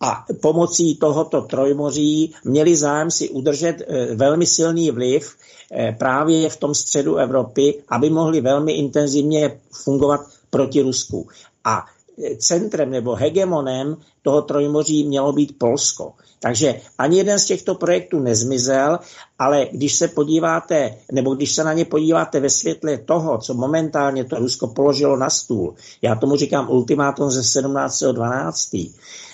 a 0.02 0.26
pomocí 0.42 0.96
tohoto 0.96 1.42
trojmoří 1.42 2.34
měli 2.44 2.76
zájem 2.76 3.12
si 3.12 3.30
udržet 3.30 3.82
eh, 3.82 4.16
velmi 4.16 4.46
silný 4.46 4.92
vliv 4.92 5.36
eh, 5.72 5.96
právě 6.00 6.50
v 6.50 6.58
tom 6.58 6.76
středu 6.76 7.16
Evropy, 7.16 7.84
aby 7.90 8.10
mohli 8.10 8.42
velmi 8.42 8.74
intenzivně 8.74 9.60
fungovat 9.72 10.22
proti 10.50 10.82
Rusku. 10.82 11.28
A 11.64 11.86
eh, 11.86 11.95
centrem 12.38 12.90
nebo 12.90 13.16
hegemonem 13.16 13.98
toho 14.22 14.42
trojmoří 14.42 15.04
mělo 15.04 15.34
být 15.34 15.60
Polsko. 15.60 16.14
Takže 16.40 16.82
ani 16.98 17.18
jeden 17.18 17.40
z 17.40 17.46
těchto 17.46 17.76
projektů 17.76 18.20
nezmizel, 18.20 19.00
ale 19.40 19.68
když 19.72 19.96
se 19.96 20.08
podíváte, 20.08 20.98
nebo 21.12 21.36
když 21.36 21.52
se 21.56 21.64
na 21.64 21.74
ně 21.74 21.86
podíváte 21.86 22.40
ve 22.40 22.50
světle 22.50 22.98
toho, 22.98 23.38
co 23.38 23.54
momentálně 23.54 24.24
to 24.24 24.40
Rusko 24.40 24.68
položilo 24.68 25.18
na 25.18 25.30
stůl, 25.30 25.76
já 26.02 26.16
tomu 26.16 26.36
říkám 26.36 26.70
ultimátum 26.70 27.32
ze 27.32 27.42
17.12., 27.42 28.92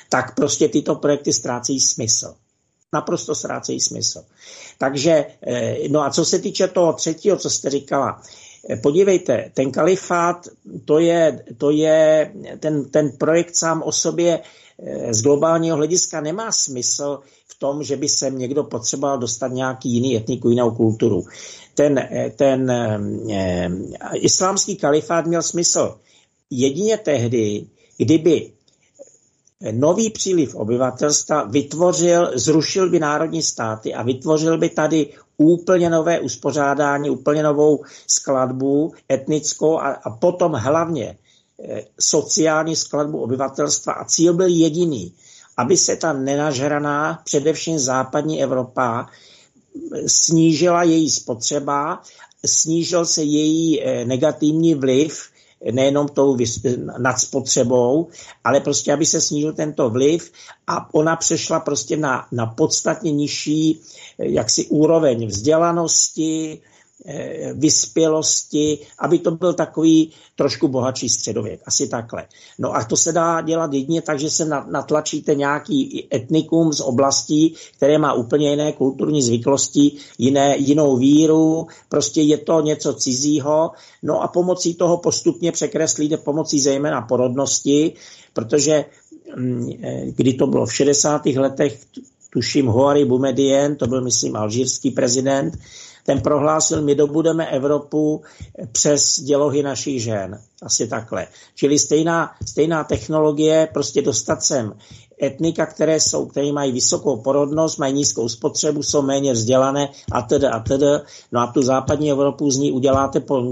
tak 0.09 0.35
prostě 0.35 0.69
tyto 0.69 0.95
projekty 0.95 1.33
ztrácejí 1.33 1.79
smysl. 1.79 2.35
Naprosto 2.93 3.35
ztrácejí 3.35 3.79
smysl. 3.79 4.23
Takže, 4.77 5.25
eh, 5.47 5.77
no 5.89 6.01
a 6.01 6.09
co 6.09 6.25
se 6.25 6.39
týče 6.39 6.67
toho 6.67 6.93
třetího, 6.93 7.37
co 7.37 7.49
jste 7.49 7.69
říkala, 7.69 8.21
podívejte, 8.83 9.51
ten 9.53 9.71
kalifát, 9.71 10.47
to 10.85 10.99
je, 10.99 11.45
to 11.57 11.71
je 11.71 12.31
ten, 12.59 12.85
ten 12.85 13.11
projekt 13.17 13.55
sám 13.55 13.81
o 13.85 13.91
sobě 13.91 14.39
eh, 14.39 15.13
z 15.13 15.21
globálního 15.21 15.77
hlediska 15.77 16.21
nemá 16.21 16.51
smysl 16.51 17.19
v 17.47 17.59
tom, 17.59 17.83
že 17.83 17.97
by 17.97 18.09
se 18.09 18.29
někdo 18.29 18.63
potřeboval 18.63 19.17
dostat 19.17 19.47
nějaký 19.47 19.89
jiný 19.89 20.17
etniku, 20.17 20.49
jinou 20.49 20.71
kulturu. 20.71 21.23
Ten, 21.75 22.09
ten 22.35 22.71
eh, 22.71 23.69
islámský 24.15 24.75
kalifát 24.75 25.25
měl 25.25 25.41
smysl 25.41 25.97
jedině 26.49 26.97
tehdy, 26.97 27.65
kdyby 27.97 28.51
nový 29.71 30.09
příliv 30.09 30.55
obyvatelstva 30.55 31.43
vytvořil, 31.43 32.31
zrušil 32.35 32.89
by 32.89 32.99
národní 32.99 33.41
státy 33.41 33.93
a 33.93 34.03
vytvořil 34.03 34.57
by 34.57 34.69
tady 34.69 35.09
úplně 35.45 35.89
nové 35.89 36.19
uspořádání, 36.19 37.09
úplně 37.09 37.43
novou 37.43 37.83
skladbu 38.07 38.93
etnickou 39.11 39.79
a, 39.79 39.87
a 40.03 40.09
potom 40.09 40.53
hlavně 40.53 41.17
e, 41.69 41.85
sociální 41.99 42.75
skladbu 42.75 43.21
obyvatelstva. 43.21 43.93
A 43.93 44.05
cíl 44.05 44.33
byl 44.33 44.47
jediný, 44.47 45.13
aby 45.57 45.77
se 45.77 45.95
ta 45.95 46.13
nenažraná, 46.13 47.21
především 47.23 47.79
západní 47.79 48.43
Evropa, 48.43 49.07
snížila 50.07 50.83
její 50.83 51.09
spotřeba, 51.09 52.01
snížil 52.45 53.05
se 53.05 53.23
její 53.23 53.81
e, 53.83 54.05
negativní 54.05 54.75
vliv 54.75 55.30
nejenom 55.71 56.07
tou 56.07 56.37
nadspotřebou, 56.97 58.07
ale 58.43 58.59
prostě, 58.59 58.93
aby 58.93 59.05
se 59.05 59.21
snížil 59.21 59.53
tento 59.53 59.89
vliv 59.89 60.31
a 60.67 60.93
ona 60.93 61.15
přešla 61.15 61.59
prostě 61.59 61.97
na, 61.97 62.27
na 62.31 62.45
podstatně 62.45 63.11
nižší 63.11 63.81
jaksi 64.17 64.65
úroveň 64.65 65.27
vzdělanosti, 65.27 66.61
Eh, 66.61 66.70
vyspělosti, 67.53 68.79
aby 68.99 69.19
to 69.19 69.31
byl 69.31 69.53
takový 69.53 70.11
trošku 70.35 70.67
bohatší 70.67 71.09
středověk. 71.09 71.61
Asi 71.65 71.87
takhle. 71.87 72.25
No 72.59 72.75
a 72.75 72.83
to 72.83 72.97
se 72.97 73.11
dá 73.11 73.41
dělat 73.41 73.73
jedině 73.73 74.01
tak, 74.01 74.19
že 74.19 74.29
se 74.29 74.45
natlačíte 74.45 75.35
nějaký 75.35 76.07
etnikum 76.13 76.73
z 76.73 76.79
oblastí, 76.79 77.53
které 77.77 77.97
má 77.97 78.13
úplně 78.13 78.49
jiné 78.49 78.71
kulturní 78.73 79.21
zvyklosti, 79.21 79.91
jiné, 80.17 80.57
jinou 80.57 80.97
víru, 80.97 81.67
prostě 81.89 82.21
je 82.21 82.37
to 82.37 82.61
něco 82.61 82.93
cizího, 82.93 83.71
no 84.03 84.21
a 84.21 84.27
pomocí 84.27 84.73
toho 84.73 84.97
postupně 84.97 85.51
překreslíte 85.51 86.17
pomocí 86.17 86.59
zejména 86.59 87.01
porodnosti, 87.01 87.93
protože 88.33 88.85
mm, 89.35 89.69
eh, 89.83 90.05
kdy 90.05 90.33
to 90.33 90.47
bylo 90.47 90.65
v 90.65 90.73
60. 90.73 91.25
letech, 91.25 91.79
tuším 92.33 92.67
Hoari 92.67 93.05
Boumediene, 93.05 93.75
to 93.75 93.87
byl 93.87 94.01
myslím 94.01 94.35
alžírský 94.35 94.91
prezident, 94.91 95.57
ten 96.05 96.21
prohlásil, 96.21 96.81
my 96.81 96.95
dobudeme 96.95 97.47
Evropu 97.47 98.21
přes 98.71 99.21
dělohy 99.21 99.63
našich 99.63 100.03
žen. 100.03 100.41
Asi 100.63 100.87
takhle. 100.87 101.27
Čili 101.55 101.79
stejná, 101.79 102.31
stejná 102.47 102.83
technologie, 102.83 103.69
prostě 103.73 104.01
dostat 104.01 104.43
sem 104.43 104.73
etnika, 105.23 105.65
které 105.65 105.99
jsou, 105.99 106.25
které 106.25 106.51
mají 106.51 106.71
vysokou 106.71 107.17
porodnost, 107.17 107.79
mají 107.79 107.93
nízkou 107.93 108.29
spotřebu, 108.29 108.83
jsou 108.83 109.01
méně 109.01 109.33
vzdělané 109.33 109.89
a 110.11 110.21
tedy 110.21 110.47
a 110.47 110.59
tedy. 110.59 110.85
No 111.31 111.39
a 111.39 111.47
tu 111.47 111.61
západní 111.61 112.11
Evropu 112.11 112.51
z 112.51 112.57
ní 112.57 112.71
uděláte 112.71 113.19
po 113.19 113.43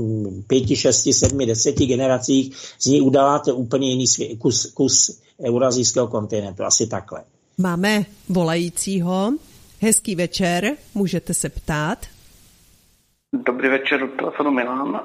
pěti, 0.47 0.75
šesti, 0.75 1.13
sedmi, 1.13 1.45
deseti 1.45 1.85
generacích, 1.85 2.55
z 2.79 2.85
ní 2.85 3.01
uděláte 3.01 3.51
úplně 3.53 3.89
jiný 3.89 4.05
svě- 4.05 4.37
kus, 4.37 4.65
kus 4.65 5.19
eurazijského 5.43 6.07
kontinentu. 6.07 6.63
Asi 6.63 6.87
takhle. 6.87 7.23
Máme 7.57 8.05
volajícího. 8.29 9.33
Hezký 9.81 10.15
večer, 10.15 10.71
můžete 10.95 11.33
se 11.33 11.49
ptát. 11.49 11.97
Dobrý 13.33 13.69
večer, 13.69 14.09
telefonu 14.09 14.51
Milan. 14.51 15.01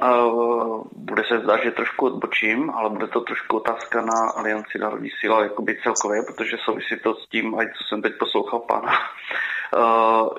Bude 0.97 1.23
se 1.29 1.39
zdát, 1.39 1.61
že 1.65 1.71
trošku 1.71 2.07
odbočím, 2.07 2.71
ale 2.71 2.91
bude 2.91 3.07
to 3.07 3.21
trošku 3.21 3.57
otázka 3.57 4.01
na 4.01 4.31
Alianci 4.37 4.79
národní 4.79 5.11
síla 5.21 5.43
jakoby 5.43 5.79
celkově, 5.83 6.23
protože 6.23 6.57
souvisí 6.65 6.97
to 7.03 7.15
s 7.15 7.29
tím, 7.29 7.59
aj 7.59 7.67
co 7.67 7.85
jsem 7.85 8.03
teď 8.03 8.13
poslouchal 8.19 8.61
pána. 8.61 8.93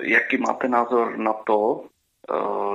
Jaký 0.00 0.36
máte 0.36 0.68
názor 0.68 1.16
na 1.16 1.32
to, 1.32 1.84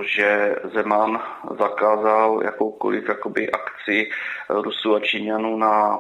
že 0.06 0.56
Zeman 0.74 1.24
zakázal 1.60 2.42
jakoukoliv 2.44 3.10
jakoby 3.10 3.52
akci 3.52 4.10
Rusů 4.50 4.96
a 4.96 5.00
Číňanů 5.00 5.58
na 5.58 6.00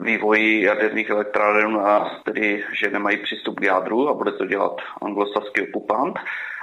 vývoji 0.00 0.62
jaderných 0.62 1.10
elektráren, 1.10 1.82
tedy 2.24 2.64
že 2.80 2.90
nemají 2.90 3.16
přístup 3.22 3.60
k 3.60 3.64
jádru 3.64 4.08
a 4.08 4.14
bude 4.14 4.32
to 4.32 4.46
dělat 4.46 4.76
anglosaský 5.02 5.68
okupant. 5.68 6.18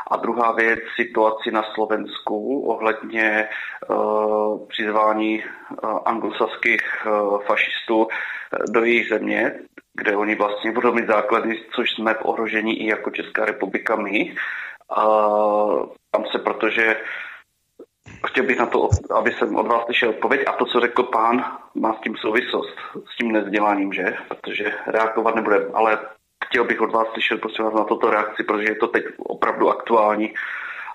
A 0.10 0.18
druhá 0.18 0.52
věc, 0.52 0.80
situaci 0.96 1.52
na 1.52 1.64
Slovensku 1.74 2.60
ohledně 2.68 3.50
uh, 3.90 4.68
přizvání 4.68 5.44
uh, 5.44 6.00
anglosaských 6.06 6.82
uh, 7.06 7.42
fašistů 7.42 8.08
do 8.70 8.84
jejich 8.84 9.10
země, 9.10 9.60
kde 9.94 10.18
oni 10.18 10.36
vlastně 10.36 10.72
budou 10.72 10.94
mít 10.94 11.08
základy, 11.08 11.62
což 11.76 11.92
jsme 11.92 12.14
v 12.14 12.26
ohrožení 12.26 12.82
i 12.82 12.88
jako 12.88 13.12
Česká 13.12 13.46
republika 13.46 13.96
my. 13.96 14.36
A 14.90 15.04
tam 16.12 16.26
se, 16.32 16.40
protože 16.40 16.96
chtěl 18.28 18.46
bych 18.46 18.60
na 18.60 18.66
to, 18.66 18.90
aby 19.16 19.32
jsem 19.32 19.56
od 19.56 19.68
vás 19.68 19.86
slyšel 19.86 20.10
odpověď 20.10 20.42
a 20.48 20.52
to, 20.52 20.66
co 20.66 20.80
řekl 20.80 21.04
pán, 21.04 21.58
má 21.76 21.94
s 21.94 22.00
tím 22.00 22.18
souvislost, 22.18 22.76
s 23.14 23.18
tím 23.18 23.32
nezděláním, 23.32 23.94
že? 23.94 24.16
Protože 24.28 24.74
reagovat 24.88 25.36
nebude, 25.36 25.68
ale 25.74 26.00
chtěl 26.46 26.64
bych 26.66 26.82
od 26.82 26.92
vás 26.92 27.08
slyšet 27.14 27.42
prosím 27.42 27.66
vás 27.66 27.74
na 27.74 27.84
toto 27.84 28.10
reakci, 28.10 28.44
protože 28.44 28.68
je 28.68 28.76
to 28.76 28.88
teď 28.88 29.04
opravdu 29.18 29.70
aktuální 29.70 30.34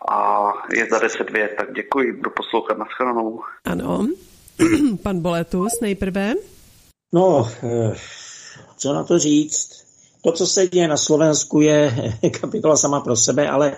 a 0.08 0.52
je 0.74 0.86
za 0.90 0.98
deset 0.98 1.30
vět, 1.30 1.54
tak 1.58 1.72
děkuji, 1.74 2.12
budu 2.12 2.30
poslouchat 2.30 2.78
na 2.78 2.84
shranou. 2.96 3.40
Ano, 3.64 4.06
pan 5.02 5.20
Boletus 5.20 5.80
nejprve. 5.80 6.34
No, 7.14 7.48
eh, 7.62 7.94
co 8.76 8.92
na 8.92 9.04
to 9.04 9.18
říct? 9.18 9.84
To, 10.22 10.32
co 10.32 10.46
se 10.46 10.66
děje 10.66 10.88
na 10.88 10.96
Slovensku, 10.96 11.60
je 11.60 11.94
kapitola 12.40 12.76
sama 12.76 13.00
pro 13.00 13.16
sebe, 13.16 13.48
ale 13.48 13.76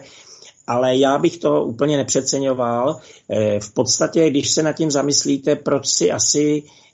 ale 0.69 0.97
já 0.97 1.19
bych 1.19 1.39
to 1.39 1.65
úplně 1.65 1.97
nepřeceňoval. 1.97 3.01
Eh, 3.31 3.61
v 3.61 3.73
podstatě, 3.75 4.31
když 4.31 4.51
se 4.51 4.63
nad 4.63 4.73
tím 4.73 4.91
zamyslíte, 4.91 5.57
proč 5.57 5.87
si 5.87 6.13
asi 6.13 6.63
eh, 6.67 6.86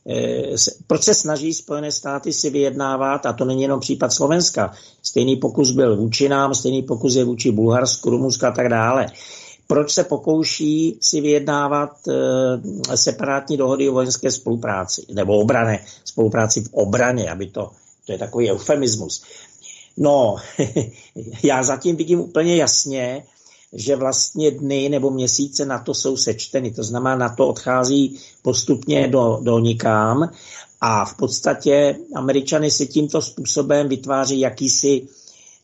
proč 0.86 1.02
se 1.02 1.14
snaží 1.14 1.54
Spojené 1.54 1.92
státy 1.92 2.32
si 2.32 2.50
vyjednávat, 2.50 3.26
a 3.26 3.32
to 3.32 3.44
není 3.44 3.62
jenom 3.62 3.80
případ 3.80 4.12
Slovenska, 4.12 4.72
stejný 5.02 5.36
pokus 5.36 5.70
byl 5.70 5.96
vůči 5.96 6.28
nám, 6.28 6.54
stejný 6.54 6.82
pokus 6.82 7.14
je 7.14 7.24
vůči 7.24 7.52
Bulharsku, 7.52 8.10
Rumunsku 8.10 8.46
a 8.46 8.50
tak 8.50 8.68
dále. 8.68 9.06
Proč 9.66 9.92
se 9.92 10.04
pokouší 10.04 10.98
si 11.00 11.20
vyjednávat 11.20 11.90
e, 12.08 12.96
separátní 12.96 13.56
dohody 13.56 13.88
o 13.88 13.92
vojenské 13.92 14.30
spolupráci, 14.30 15.06
nebo 15.12 15.38
obrané 15.38 15.84
spolupráci 16.04 16.60
v 16.60 16.68
obraně, 16.72 17.30
aby 17.30 17.46
to, 17.46 17.70
to 18.06 18.12
je 18.12 18.18
takový 18.18 18.50
eufemismus. 18.50 19.22
No, 19.96 20.36
já 21.42 21.62
zatím 21.62 21.96
vidím 21.96 22.20
úplně 22.20 22.56
jasně, 22.56 23.24
že 23.72 23.96
vlastně 23.96 24.50
dny 24.50 24.88
nebo 24.88 25.10
měsíce 25.10 25.66
na 25.66 25.78
to 25.78 25.94
jsou 25.94 26.16
sečteny. 26.16 26.70
To 26.70 26.82
znamená, 26.82 27.16
na 27.16 27.36
to 27.36 27.48
odchází 27.48 28.18
postupně 28.42 29.08
do, 29.08 29.38
do 29.42 29.58
nikám 29.58 30.30
a 30.80 31.04
v 31.04 31.16
podstatě 31.16 31.96
američany 32.14 32.70
si 32.70 32.86
tímto 32.86 33.22
způsobem 33.22 33.88
vytváří 33.88 34.40
jakýsi, 34.40 35.08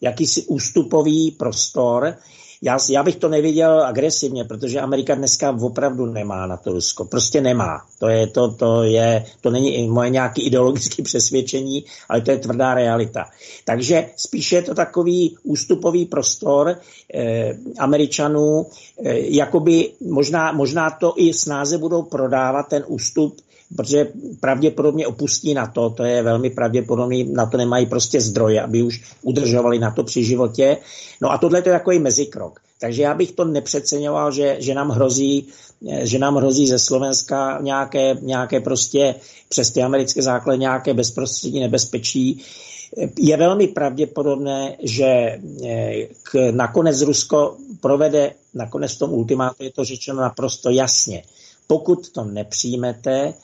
jakýsi 0.00 0.42
ústupový 0.42 1.30
prostor, 1.30 2.14
já, 2.62 2.78
já 2.90 3.02
bych 3.02 3.16
to 3.16 3.28
neviděl 3.28 3.84
agresivně, 3.84 4.44
protože 4.44 4.80
Amerika 4.80 5.14
dneska 5.14 5.56
opravdu 5.60 6.06
nemá 6.06 6.46
na 6.46 6.56
to 6.56 6.72
Rusko. 6.72 7.04
Prostě 7.04 7.40
nemá. 7.40 7.82
To, 7.98 8.08
je, 8.08 8.26
to, 8.26 8.52
to, 8.52 8.82
je, 8.82 9.24
to 9.40 9.50
není 9.50 9.88
moje 9.88 10.10
nějaké 10.10 10.42
ideologické 10.42 11.02
přesvědčení, 11.08 11.84
ale 12.08 12.20
to 12.20 12.30
je 12.30 12.38
tvrdá 12.38 12.74
realita. 12.74 13.24
Takže 13.64 14.10
spíše 14.16 14.56
je 14.56 14.62
to 14.62 14.74
takový 14.74 15.36
ústupový 15.42 16.06
prostor 16.06 16.78
eh, 17.14 17.56
Američanů, 17.78 18.66
eh, 19.04 19.18
jakoby 19.18 19.92
možná, 20.00 20.52
možná 20.52 20.90
to 20.90 21.14
i 21.16 21.34
snáze 21.34 21.78
budou 21.78 22.02
prodávat 22.02 22.68
ten 22.68 22.84
ústup 22.86 23.36
protože 23.76 24.08
pravděpodobně 24.40 25.06
opustí 25.06 25.54
na 25.54 25.66
to, 25.66 25.90
to 25.90 26.04
je 26.04 26.22
velmi 26.22 26.50
pravděpodobný, 26.50 27.24
na 27.24 27.46
to 27.46 27.56
nemají 27.56 27.86
prostě 27.86 28.20
zdroje, 28.20 28.62
aby 28.62 28.82
už 28.82 29.02
udržovali 29.22 29.78
na 29.78 29.90
to 29.90 30.04
při 30.04 30.24
životě. 30.24 30.76
No 31.20 31.32
a 31.32 31.38
tohle 31.38 31.58
je 31.58 31.62
takový 31.62 31.98
mezikrok. 31.98 32.60
Takže 32.80 33.02
já 33.02 33.14
bych 33.14 33.32
to 33.32 33.44
nepřeceňoval, 33.44 34.32
že, 34.32 34.56
že, 34.58 34.74
nám 34.74 34.90
hrozí, 34.90 35.48
že 36.02 36.18
nám 36.18 36.36
hrozí 36.36 36.66
ze 36.66 36.78
Slovenska 36.78 37.58
nějaké, 37.62 38.16
nějaké 38.20 38.60
prostě 38.60 39.14
přes 39.48 39.70
ty 39.70 39.82
americké 39.82 40.22
základy 40.22 40.58
nějaké 40.58 40.94
bezprostřední 40.94 41.60
nebezpečí. 41.60 42.42
Je 43.18 43.36
velmi 43.36 43.68
pravděpodobné, 43.68 44.76
že 44.82 45.04
eh, 45.04 46.06
k, 46.22 46.50
nakonec 46.50 47.02
Rusko 47.02 47.56
provede, 47.80 48.32
nakonec 48.54 48.94
v 48.94 48.98
tom 48.98 49.12
ultimátu 49.12 49.64
je 49.64 49.70
to 49.70 49.84
řečeno 49.84 50.20
naprosto 50.20 50.70
jasně. 50.70 51.22
Pokud 51.66 52.12
to 52.12 52.24
nepřijmete, 52.24 53.34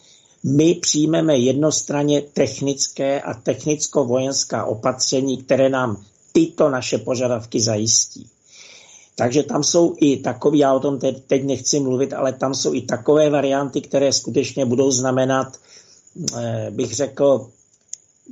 my 0.45 0.75
přijmeme 0.75 1.37
jednostranně 1.37 2.23
technické 2.23 3.21
a 3.21 3.35
technicko-vojenská 3.35 4.65
opatření, 4.65 5.37
které 5.37 5.69
nám 5.69 6.05
tyto 6.33 6.71
naše 6.71 6.99
požadavky 6.99 7.61
zajistí. 7.61 8.29
Takže 9.17 9.43
tam 9.43 9.65
jsou 9.65 9.95
i 10.01 10.17
takové, 10.17 10.57
já 10.57 10.75
o 10.75 10.81
tom 10.81 10.99
teď, 11.27 11.45
nechci 11.45 11.81
mluvit, 11.81 12.13
ale 12.13 12.33
tam 12.33 12.55
jsou 12.55 12.75
i 12.75 12.83
takové 12.83 13.31
varianty, 13.31 13.81
které 13.81 14.13
skutečně 14.13 14.67
budou 14.67 14.91
znamenat, 14.91 15.57
eh, 16.39 16.67
bych 16.71 16.95
řekl, 16.95 17.51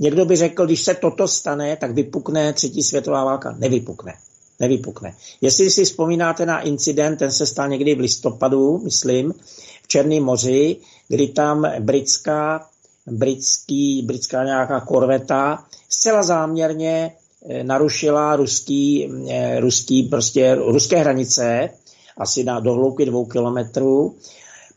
někdo 0.00 0.24
by 0.24 0.36
řekl, 0.36 0.66
když 0.66 0.82
se 0.82 0.94
toto 0.94 1.28
stane, 1.28 1.76
tak 1.76 1.90
vypukne 1.90 2.52
třetí 2.52 2.82
světová 2.82 3.24
válka. 3.24 3.54
Nevypukne. 3.58 4.14
Nevypukne. 4.60 5.16
Jestli 5.40 5.70
si 5.70 5.84
vzpomínáte 5.84 6.46
na 6.46 6.60
incident, 6.60 7.18
ten 7.18 7.32
se 7.32 7.46
stal 7.46 7.68
někdy 7.68 7.94
v 7.94 8.00
listopadu, 8.00 8.78
myslím, 8.84 9.34
v 9.82 9.88
Černém 9.88 10.22
moři, 10.22 10.76
kdy 11.12 11.28
tam 11.28 11.66
britská, 11.80 12.66
britský, 13.06 14.02
britská 14.02 14.44
nějaká 14.44 14.80
korveta 14.80 15.64
zcela 15.88 16.22
záměrně 16.22 17.12
eh, 17.48 17.64
narušila 17.64 18.36
ruský, 18.36 19.12
eh, 19.30 19.60
ruský, 19.60 20.02
prostě, 20.02 20.54
ruské 20.54 20.96
hranice, 20.96 21.70
asi 22.18 22.44
na 22.44 22.60
dohloubky 22.60 23.04
dvou 23.04 23.24
kilometrů. 23.24 24.14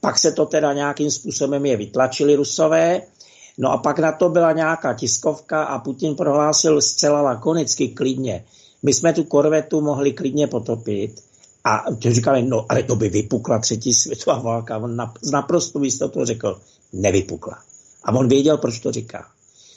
Pak 0.02 0.20
se 0.20 0.32
to 0.32 0.46
teda 0.46 0.74
nějakým 0.74 1.12
způsobem 1.12 1.66
je 1.66 1.78
vytlačili 1.78 2.36
rusové, 2.36 3.02
No 3.58 3.72
a 3.72 3.78
pak 3.78 4.00
na 4.00 4.12
to 4.12 4.30
byla 4.30 4.52
nějaká 4.52 4.94
tiskovka 4.94 5.64
a 5.64 5.80
Putin 5.80 6.16
prohlásil 6.16 6.82
zcela 6.82 7.22
lakonicky, 7.22 7.88
klidně. 7.88 8.44
My 8.84 8.94
jsme 8.94 9.14
tu 9.14 9.24
korvetu 9.24 9.82
mohli 9.82 10.14
klidně 10.14 10.48
potopit, 10.48 11.24
a 11.66 11.84
říkali, 12.00 12.44
no 12.44 12.66
ale 12.70 12.84
to 12.84 12.96
by 12.96 13.10
vypukla 13.10 13.60
třetí 13.60 13.94
světová 13.94 14.40
válka. 14.40 14.78
On 14.78 14.98
naprosto 15.32 15.84
jistotu 15.84 16.26
řekl, 16.26 16.62
nevypukla. 16.94 17.58
A 18.04 18.12
on 18.12 18.28
věděl, 18.28 18.58
proč 18.58 18.80
to 18.80 18.92
říká. 18.92 19.26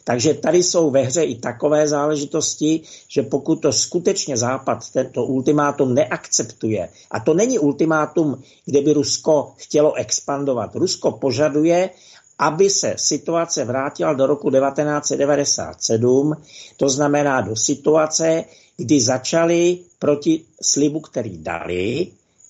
Takže 0.04 0.34
tady 0.34 0.62
jsou 0.62 0.90
ve 0.90 1.02
hře 1.02 1.22
i 1.22 1.34
takové 1.34 1.88
záležitosti, 1.88 2.80
že 3.08 3.22
pokud 3.22 3.56
to 3.56 3.72
skutečně 3.72 4.36
Západ 4.36 4.90
tento 4.90 5.24
ultimátum 5.24 5.94
neakceptuje, 5.94 6.88
a 7.10 7.20
to 7.20 7.34
není 7.34 7.58
ultimátum, 7.58 8.42
kde 8.64 8.82
by 8.82 8.92
Rusko 8.92 9.52
chtělo 9.56 9.94
expandovat. 9.94 10.74
Rusko 10.74 11.12
požaduje, 11.12 11.90
aby 12.38 12.70
se 12.70 12.94
situace 12.96 13.64
vrátila 13.64 14.12
do 14.12 14.26
roku 14.26 14.50
1997, 14.50 16.36
to 16.76 16.88
znamená 16.88 17.40
do 17.40 17.56
situace, 17.56 18.44
kdy 18.78 19.00
začali 19.00 19.78
proti 19.98 20.44
slibu, 20.62 21.00
který 21.00 21.38
dali 21.38 22.06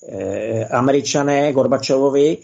eh, 0.09 0.64
američané 0.64 1.53
Gorbačovovi, 1.53 2.39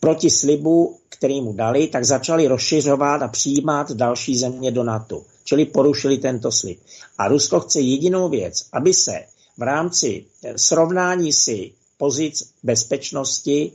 proti 0.00 0.30
slibu, 0.30 0.96
který 1.08 1.40
mu 1.40 1.52
dali, 1.52 1.86
tak 1.86 2.04
začali 2.04 2.46
rozšiřovat 2.46 3.22
a 3.22 3.28
přijímat 3.28 3.92
další 3.92 4.38
země 4.38 4.70
do 4.70 4.84
NATO. 4.84 5.22
Čili 5.44 5.66
porušili 5.66 6.18
tento 6.18 6.52
slib. 6.52 6.78
A 7.18 7.28
Rusko 7.28 7.60
chce 7.60 7.80
jedinou 7.80 8.28
věc, 8.28 8.64
aby 8.72 8.94
se 8.94 9.24
v 9.58 9.62
rámci 9.62 10.24
srovnání 10.56 11.32
si 11.32 11.72
pozic 11.98 12.50
bezpečnosti 12.62 13.72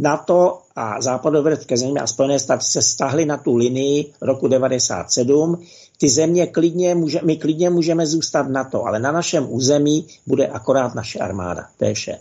NATO 0.00 0.62
a 0.76 1.02
západoevropské 1.02 1.76
země 1.76 2.00
a 2.00 2.06
Spojené 2.06 2.38
státy 2.38 2.64
se 2.64 2.82
stahly 2.82 3.24
na 3.24 3.36
tu 3.36 3.56
linii 3.56 4.12
roku 4.22 4.48
97. 4.48 5.62
Ty 5.98 6.08
země 6.08 6.46
klidně 6.46 6.94
může, 6.94 7.20
my 7.24 7.36
klidně 7.36 7.70
můžeme 7.70 8.06
zůstat 8.06 8.48
na 8.48 8.64
to, 8.64 8.84
ale 8.84 8.98
na 8.98 9.12
našem 9.12 9.46
území 9.52 10.06
bude 10.26 10.46
akorát 10.46 10.94
naše 10.94 11.18
armáda. 11.18 11.66
To 11.78 11.84
je 11.84 11.94
vše. 11.94 12.18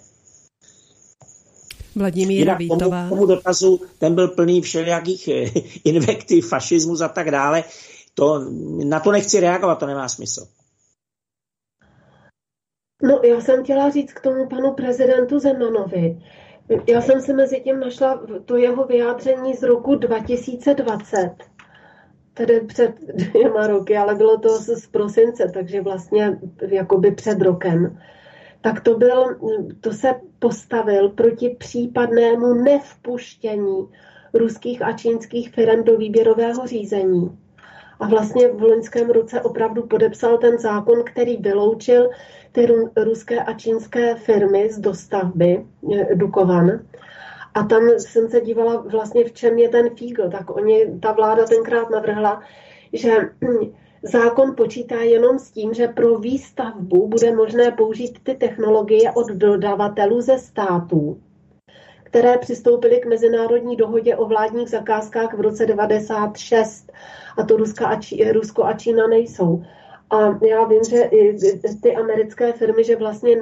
Vladimíra 1.95 2.53
Vítová. 2.53 3.03
Tomu, 3.03 3.09
tomu 3.09 3.25
dotazu, 3.25 3.81
ten 3.97 4.15
byl 4.15 4.27
plný 4.27 4.61
všelijakých 4.61 5.27
eh, 5.27 5.59
invektiv, 5.83 6.49
fašismus 6.49 7.01
a 7.01 7.07
tak 7.07 7.31
dále. 7.31 7.63
To, 8.13 8.45
na 8.83 8.99
to 8.99 9.11
nechci 9.11 9.39
reagovat, 9.39 9.75
to 9.75 9.85
nemá 9.85 10.09
smysl. 10.09 10.47
No, 13.03 13.21
já 13.23 13.41
jsem 13.41 13.63
chtěla 13.63 13.89
říct 13.89 14.13
k 14.13 14.21
tomu 14.21 14.47
panu 14.49 14.73
prezidentu 14.73 15.39
Zemanovi, 15.39 16.21
já 16.87 17.01
jsem 17.01 17.21
si 17.21 17.33
mezi 17.33 17.61
tím 17.61 17.79
našla 17.79 18.21
to 18.45 18.57
jeho 18.57 18.85
vyjádření 18.85 19.53
z 19.53 19.63
roku 19.63 19.95
2020, 19.95 21.35
tedy 22.33 22.61
před 22.61 22.91
dvěma 23.01 23.67
roky, 23.67 23.97
ale 23.97 24.15
bylo 24.15 24.37
to 24.37 24.57
z 24.57 24.87
prosince, 24.87 25.51
takže 25.53 25.81
vlastně 25.81 26.39
jakoby 26.67 27.11
před 27.11 27.41
rokem. 27.41 27.99
Tak 28.61 28.81
to, 28.81 28.97
byl, 28.97 29.37
to 29.81 29.91
se 29.91 30.15
postavil 30.39 31.09
proti 31.09 31.55
případnému 31.59 32.53
nevpuštění 32.53 33.87
ruských 34.33 34.81
a 34.81 34.91
čínských 34.91 35.49
firm 35.49 35.83
do 35.83 35.97
výběrového 35.97 36.67
řízení. 36.67 37.37
A 37.99 38.07
vlastně 38.07 38.47
v 38.47 38.61
loňském 38.61 39.09
roce 39.09 39.41
opravdu 39.41 39.83
podepsal 39.83 40.37
ten 40.37 40.57
zákon, 40.57 41.03
který 41.03 41.37
vyloučil 41.37 42.09
ty 42.51 42.67
ruské 42.97 43.43
a 43.43 43.53
čínské 43.53 44.15
firmy 44.15 44.69
z 44.71 44.79
dostavby 44.79 45.65
eh, 45.93 46.15
Dukovan. 46.15 46.79
A 47.53 47.63
tam 47.63 47.89
jsem 47.89 48.29
se 48.29 48.41
dívala 48.41 48.75
vlastně, 48.75 49.23
v 49.23 49.31
čem 49.31 49.57
je 49.57 49.69
ten 49.69 49.89
fígl. 49.89 50.29
Tak 50.29 50.55
oni, 50.55 50.99
ta 50.99 51.11
vláda 51.11 51.45
tenkrát 51.45 51.89
navrhla, 51.89 52.41
že 52.93 53.11
zákon 54.03 54.55
počítá 54.55 55.01
jenom 55.01 55.39
s 55.39 55.51
tím, 55.51 55.73
že 55.73 55.87
pro 55.87 56.19
výstavbu 56.19 57.07
bude 57.07 57.35
možné 57.35 57.71
použít 57.71 58.19
ty 58.23 58.35
technologie 58.35 59.11
od 59.11 59.27
dodavatelů 59.27 60.21
ze 60.21 60.37
států, 60.37 61.21
které 62.03 62.37
přistoupily 62.37 62.99
k 62.99 63.05
mezinárodní 63.05 63.75
dohodě 63.75 64.15
o 64.15 64.25
vládních 64.25 64.69
zakázkách 64.69 65.33
v 65.33 65.41
roce 65.41 65.65
96. 65.65 66.91
A 67.37 67.43
to 67.43 67.57
Ruska 67.57 67.87
a 67.87 68.01
Čí, 68.01 68.31
Rusko 68.31 68.63
a 68.63 68.73
Čína 68.73 69.07
nejsou. 69.07 69.63
A 70.09 70.45
já 70.45 70.63
vím, 70.63 70.83
že 70.89 71.03
i 71.03 71.37
ty 71.81 71.95
americké 71.95 72.53
firmy, 72.53 72.83
že 72.83 72.95
vlastně 72.95 73.37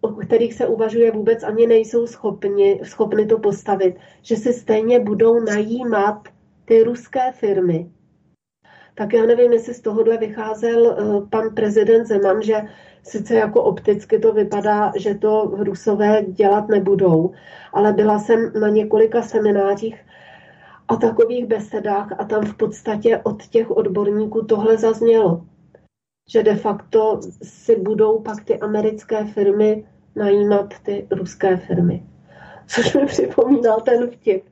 o 0.00 0.08
kterých 0.08 0.54
se 0.54 0.66
uvažuje 0.66 1.10
vůbec 1.10 1.42
ani 1.42 1.66
nejsou 1.66 2.06
schopni, 2.06 2.80
schopni 2.82 3.26
to 3.26 3.38
postavit, 3.38 3.96
že 4.22 4.36
si 4.36 4.52
stejně 4.52 5.00
budou 5.00 5.40
najímat 5.40 6.28
ty 6.64 6.82
ruské 6.82 7.32
firmy. 7.32 7.90
Tak 8.94 9.12
já 9.12 9.26
nevím, 9.26 9.52
jestli 9.52 9.74
z 9.74 9.80
tohohle 9.80 10.18
vycházel 10.18 10.86
eh, 10.90 11.26
pan 11.30 11.54
prezident 11.54 12.06
Zeman, 12.06 12.42
že 12.42 12.62
Sice 13.02 13.34
jako 13.34 13.62
opticky 13.62 14.18
to 14.18 14.32
vypadá, 14.32 14.92
že 14.96 15.14
to 15.14 15.52
Rusové 15.56 16.22
dělat 16.22 16.68
nebudou, 16.68 17.32
ale 17.72 17.92
byla 17.92 18.18
jsem 18.18 18.52
na 18.60 18.68
několika 18.68 19.22
seminářích 19.22 20.06
a 20.88 20.96
takových 20.96 21.46
besedách 21.46 22.12
a 22.18 22.24
tam 22.24 22.44
v 22.44 22.56
podstatě 22.56 23.18
od 23.18 23.46
těch 23.46 23.70
odborníků 23.70 24.44
tohle 24.44 24.76
zaznělo, 24.76 25.46
že 26.32 26.42
de 26.42 26.56
facto 26.56 27.20
si 27.42 27.76
budou 27.76 28.20
pak 28.20 28.44
ty 28.44 28.58
americké 28.58 29.24
firmy 29.24 29.84
najímat 30.16 30.74
ty 30.82 31.06
ruské 31.10 31.56
firmy. 31.56 32.02
Což 32.66 32.94
mi 32.94 33.06
připomínal 33.06 33.80
ten 33.80 34.10
vtip, 34.10 34.44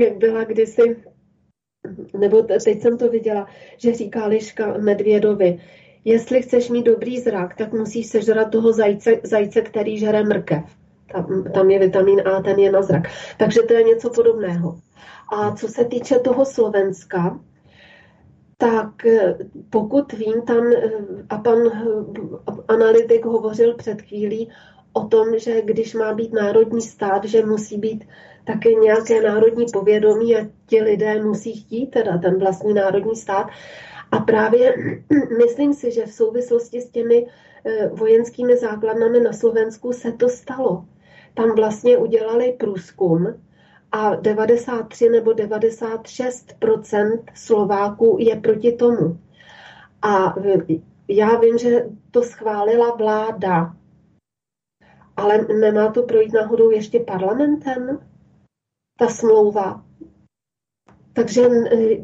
jak 0.00 0.16
byla 0.16 0.44
kdysi, 0.44 0.96
nebo 2.18 2.42
teď 2.42 2.82
jsem 2.82 2.98
to 2.98 3.08
viděla, 3.08 3.46
že 3.76 3.94
říká 3.94 4.26
Liška 4.26 4.78
Medvědovi, 4.78 5.58
jestli 6.04 6.42
chceš 6.42 6.70
mít 6.70 6.86
dobrý 6.86 7.20
zrak, 7.20 7.56
tak 7.56 7.72
musíš 7.72 8.06
sežrat 8.06 8.50
toho 8.50 8.72
zajce, 8.72 9.20
zajce 9.22 9.60
který 9.62 9.98
žere 9.98 10.24
mrkev. 10.24 10.64
Tam, 11.12 11.44
tam 11.54 11.70
je 11.70 11.78
vitamin 11.78 12.28
A, 12.28 12.42
ten 12.42 12.58
je 12.58 12.72
na 12.72 12.82
zrak. 12.82 13.02
Takže 13.38 13.62
to 13.62 13.72
je 13.74 13.82
něco 13.82 14.10
podobného. 14.10 14.78
A 15.32 15.54
co 15.54 15.68
se 15.68 15.84
týče 15.84 16.18
toho 16.18 16.44
Slovenska, 16.44 17.40
tak 18.60 19.06
eh, 19.06 19.38
pokud 19.70 20.12
vím, 20.12 20.42
tam 20.42 20.72
eh, 20.72 20.90
a 21.30 21.38
pan 21.38 21.58
eh, 21.66 21.82
analytik 22.68 23.24
hovořil 23.24 23.74
před 23.74 24.02
chvílí 24.02 24.50
o 24.92 25.06
tom, 25.06 25.38
že 25.38 25.62
když 25.62 25.94
má 25.94 26.14
být 26.14 26.32
národní 26.32 26.80
stát, 26.80 27.24
že 27.24 27.46
musí 27.46 27.78
být 27.78 28.04
také 28.44 28.72
nějaké 28.74 29.22
národní 29.22 29.66
povědomí 29.72 30.36
a 30.36 30.46
ti 30.66 30.82
lidé 30.82 31.22
musí 31.22 31.52
chtít 31.52 31.86
teda 31.86 32.18
ten 32.18 32.38
vlastní 32.38 32.74
národní 32.74 33.16
stát. 33.16 33.46
A 34.10 34.18
právě 34.18 34.74
myslím 35.38 35.74
si, 35.74 35.90
že 35.92 36.06
v 36.06 36.12
souvislosti 36.12 36.80
s 36.80 36.90
těmi 36.90 37.26
vojenskými 37.92 38.56
základnami 38.56 39.20
na 39.20 39.32
Slovensku 39.32 39.92
se 39.92 40.12
to 40.12 40.28
stalo. 40.28 40.84
Tam 41.34 41.54
vlastně 41.54 41.98
udělali 41.98 42.56
průzkum, 42.58 43.34
a 43.92 44.14
93 44.14 45.08
nebo 45.08 45.30
96% 45.30 47.24
Slováků 47.34 48.16
je 48.20 48.40
proti 48.40 48.72
tomu. 48.72 49.20
A 50.02 50.34
já 51.08 51.38
vím, 51.38 51.58
že 51.58 51.86
to 52.10 52.22
schválila 52.22 52.96
vláda, 52.96 53.76
ale 55.16 55.38
nemá 55.38 55.92
to 55.92 56.02
projít 56.02 56.32
náhodou 56.32 56.70
ještě 56.70 57.00
parlamentem, 57.00 57.98
ta 58.98 59.08
smlouva. 59.08 59.84
Takže 61.12 61.48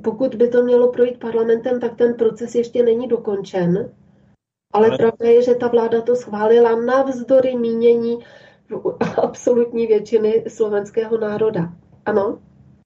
pokud 0.05 0.34
by 0.34 0.49
to 0.49 0.62
mělo 0.62 0.93
projít 0.93 1.20
parlamentem, 1.20 1.80
tak 1.80 1.97
ten 1.97 2.14
proces 2.14 2.55
ještě 2.55 2.82
není 2.82 3.09
dokončen. 3.09 3.95
Ale, 4.72 4.89
ale 4.89 4.99
pravda 4.99 5.26
je, 5.26 5.43
že 5.43 5.55
ta 5.55 5.68
vláda 5.68 6.01
to 6.01 6.16
schválila 6.16 6.80
navzdory 6.80 7.57
mínění 7.57 8.18
absolutní 9.23 9.87
většiny 9.87 10.45
slovenského 10.49 11.19
národa. 11.19 11.73
Ano? 12.07 12.39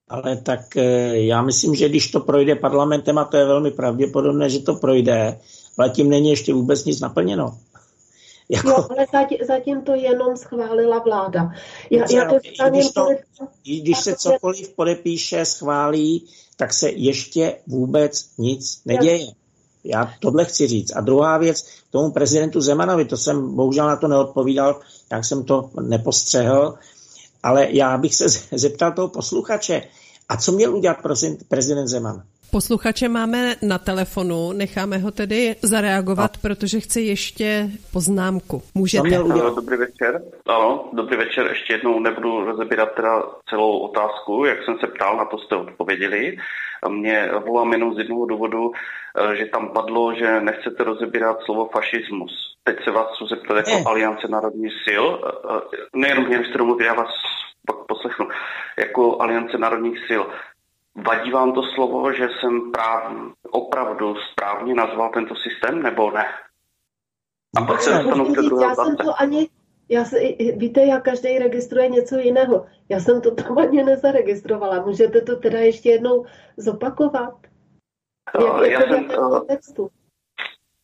Ale 0.09 0.37
tak 0.37 0.77
eh, 0.77 1.17
já 1.17 1.41
myslím, 1.41 1.75
že 1.75 1.89
když 1.89 2.11
to 2.11 2.19
projde 2.19 2.55
parlamentem, 2.55 3.17
a 3.17 3.25
to 3.25 3.37
je 3.37 3.45
velmi 3.45 3.71
pravděpodobné, 3.71 4.49
že 4.49 4.59
to 4.59 4.75
projde, 4.75 5.39
ale 5.77 5.89
tím 5.89 6.09
není 6.09 6.29
ještě 6.29 6.53
vůbec 6.53 6.85
nic 6.85 6.99
naplněno. 6.99 7.57
Jako... 8.49 8.69
Jo, 8.69 8.87
ale 8.89 9.05
zatím, 9.13 9.37
zatím 9.47 9.81
to 9.81 9.95
jenom 9.95 10.37
schválila 10.37 10.99
vláda. 10.99 11.51
Já, 11.89 12.05
já 12.11 12.29
to 12.29 12.39
když, 12.69 12.91
to, 12.91 13.07
když 13.63 13.99
se 13.99 14.15
cokoliv 14.15 14.75
podepíše, 14.75 15.45
schválí, 15.45 16.27
tak 16.57 16.73
se 16.73 16.89
ještě 16.89 17.57
vůbec 17.67 18.37
nic 18.37 18.81
neděje. 18.85 19.27
Já 19.83 20.13
tohle 20.19 20.45
chci 20.45 20.67
říct. 20.67 20.91
A 20.95 21.01
druhá 21.01 21.37
věc, 21.37 21.65
tomu 21.89 22.11
prezidentu 22.11 22.61
Zemanovi, 22.61 23.05
to 23.05 23.17
jsem 23.17 23.55
bohužel 23.55 23.87
na 23.87 23.95
to 23.95 24.07
neodpovídal, 24.07 24.79
jak 25.11 25.25
jsem 25.25 25.43
to 25.43 25.69
nepostřehl, 25.81 26.75
ale 27.43 27.67
já 27.71 27.97
bych 27.97 28.15
se 28.15 28.25
zeptal 28.57 28.91
toho 28.91 29.07
posluchače, 29.07 29.83
a 30.29 30.37
co 30.37 30.51
měl 30.51 30.75
udělat 30.75 30.97
prezident 31.47 31.87
Zeman? 31.87 32.23
Posluchače 32.51 33.09
máme 33.09 33.55
na 33.61 33.77
telefonu, 33.77 34.51
necháme 34.53 34.97
ho 34.97 35.11
tedy 35.11 35.55
zareagovat, 35.61 36.31
no. 36.35 36.39
protože 36.41 36.79
chce 36.79 37.01
ještě 37.01 37.69
poznámku. 37.93 38.63
Můžete. 38.75 39.07
Měl 39.07 39.55
Dobrý 39.55 39.77
večer. 39.77 40.21
Ano, 40.47 40.89
dobrý 40.93 41.17
večer. 41.17 41.47
Ještě 41.49 41.73
jednou 41.73 41.99
nebudu 41.99 42.45
rozebírat 42.45 42.95
teda 42.95 43.23
celou 43.49 43.79
otázku, 43.79 44.45
jak 44.45 44.63
jsem 44.65 44.77
se 44.79 44.87
ptal, 44.87 45.17
na 45.17 45.25
to 45.25 45.37
jste 45.37 45.55
odpověděli. 45.55 46.37
Mě 46.89 47.29
volám 47.45 47.71
jenom 47.71 47.95
z 47.95 47.97
jednoho 47.97 48.25
důvodu, 48.25 48.71
eh, 48.71 49.35
že 49.35 49.45
tam 49.45 49.69
padlo, 49.69 50.15
že 50.15 50.41
nechcete 50.41 50.83
rozebírat 50.83 51.37
slovo 51.45 51.69
fašismus. 51.73 52.55
Teď 52.63 52.83
se 52.83 52.91
vás 52.91 53.07
chci 53.15 53.23
zeptat 53.29 53.57
jako 53.57 53.69
ne. 53.69 53.83
Aliance 53.85 54.27
národních 54.27 54.73
sil. 54.85 55.05
Eh, 55.25 55.55
eh, 55.55 55.77
nejenom 55.95 56.27
mě, 56.27 56.45
jste 56.45 56.57
domluvili, 56.57 56.87
já 56.87 56.93
vás 56.93 57.11
pak 57.67 57.77
poslechnu. 57.87 58.27
Jako 58.79 59.21
Aliance 59.21 59.57
národních 59.57 59.99
sil. 60.07 60.23
Vadí 60.95 61.31
vám 61.31 61.53
to 61.53 61.63
slovo, 61.63 62.13
že 62.13 62.27
jsem 62.39 62.71
práv, 62.71 63.13
opravdu 63.51 64.15
správně 64.31 64.73
nazval 64.73 65.09
tento 65.13 65.35
systém, 65.35 65.83
nebo 65.83 66.11
ne? 66.11 66.25
A 67.57 67.61
pak 67.61 67.81
se 67.81 67.93
dostanu 67.93 68.25
k 68.25 68.37
druhé 68.37 68.65
Já 68.65 68.75
jsem 68.75 68.97
to 68.97 69.21
ani, 69.21 69.49
já 69.89 70.05
se, 70.05 70.19
víte, 70.55 70.85
jak 70.85 71.03
každý 71.03 71.39
registruje 71.39 71.89
něco 71.89 72.15
jiného. 72.15 72.65
Já 72.89 72.99
jsem 72.99 73.21
to 73.21 73.35
tam 73.35 73.57
ani 73.57 73.83
nezaregistrovala. 73.83 74.85
Můžete 74.85 75.21
to 75.21 75.35
teda 75.35 75.59
ještě 75.59 75.89
jednou 75.89 76.25
zopakovat? 76.57 77.33
Jak, 78.39 78.71
já 78.71 78.81
jsem, 78.81 79.07
textu? 79.47 79.89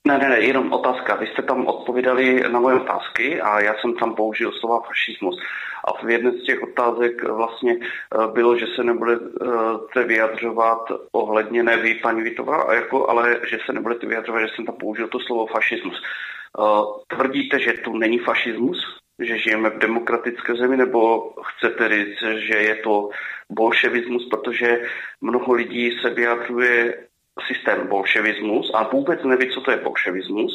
Ne, 0.07 0.17
ne, 0.17 0.29
ne, 0.29 0.39
jenom 0.39 0.73
otázka. 0.73 1.15
Vy 1.15 1.27
jste 1.27 1.41
tam 1.41 1.67
odpovídali 1.67 2.43
na 2.51 2.59
moje 2.59 2.75
otázky 2.75 3.41
a 3.41 3.59
já 3.59 3.73
jsem 3.75 3.93
tam 3.93 4.15
použil 4.15 4.51
slova 4.51 4.81
fašismus. 4.87 5.39
A 5.83 6.05
v 6.05 6.09
jedné 6.09 6.31
z 6.31 6.43
těch 6.43 6.63
otázek 6.63 7.23
vlastně 7.23 7.75
eh, 7.79 8.27
bylo, 8.33 8.57
že 8.57 8.65
se 8.75 8.83
nebudete 8.83 10.03
vyjadřovat 10.05 10.91
ohledně, 11.11 11.63
ne 11.63 11.77
vy, 11.77 11.95
paní 11.95 12.21
Vitová, 12.21 12.73
jako, 12.73 13.09
ale 13.09 13.39
že 13.49 13.57
se 13.65 13.73
nebudete 13.73 14.07
vyjadřovat, 14.07 14.39
že 14.41 14.47
jsem 14.55 14.65
tam 14.65 14.75
použil 14.75 15.07
to 15.07 15.19
slovo 15.19 15.45
fašismus. 15.45 16.01
Eh, 16.03 17.15
tvrdíte, 17.15 17.59
že 17.59 17.73
tu 17.73 17.97
není 17.97 18.19
fašismus? 18.19 18.77
Že 19.19 19.37
žijeme 19.37 19.69
v 19.69 19.77
demokratické 19.77 20.55
zemi, 20.55 20.77
nebo 20.77 21.33
chcete 21.41 21.89
říct, 21.89 22.19
že 22.37 22.57
je 22.57 22.75
to 22.75 23.09
bolševismus, 23.49 24.29
protože 24.29 24.81
mnoho 25.21 25.53
lidí 25.53 25.99
se 26.01 26.09
vyjadřuje 26.09 27.06
systém 27.47 27.87
bolševismus 27.87 28.71
a 28.73 28.83
vůbec 28.83 29.23
neví, 29.23 29.53
co 29.53 29.61
to 29.61 29.71
je 29.71 29.77
bolševismus 29.77 30.53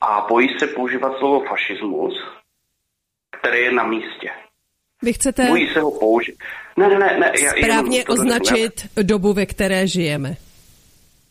a 0.00 0.26
bojí 0.28 0.58
se 0.58 0.66
používat 0.66 1.18
slovo 1.18 1.40
fašismus, 1.40 2.24
které 3.38 3.58
je 3.58 3.72
na 3.72 3.84
místě. 3.84 4.30
Vy 5.02 5.12
chcete 5.12 5.46
bojí 5.46 5.68
se 5.68 5.80
ho 5.80 5.90
použít. 5.90 6.34
Ne, 6.76 6.88
ne, 6.88 6.98
ne, 6.98 7.18
ne. 7.18 7.32
Správně 7.58 8.04
označit 8.04 8.88
ne. 8.96 9.02
dobu, 9.02 9.32
ve 9.32 9.46
které 9.46 9.86
žijeme. 9.86 10.36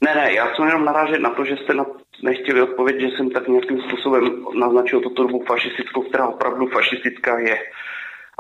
Ne, 0.02 0.16
ne, 0.16 0.34
já 0.34 0.56
jsem 0.56 0.66
jenom 0.66 0.86
narážet 0.86 1.20
na 1.20 1.30
to, 1.30 1.46
že 1.46 1.58
jste 1.58 1.74
na, 1.74 1.86
nechtěli 2.24 2.62
odpovědět, 2.62 3.00
že 3.10 3.18
jsem 3.18 3.30
tak 3.30 3.48
nějakým 3.48 3.82
způsobem 3.82 4.46
naznačil 4.60 5.02
tuto 5.02 5.24
dobu 5.24 5.44
fašistickou, 5.48 6.02
která 6.02 6.28
opravdu 6.28 6.68
fašistická 6.68 7.40
je. 7.40 7.58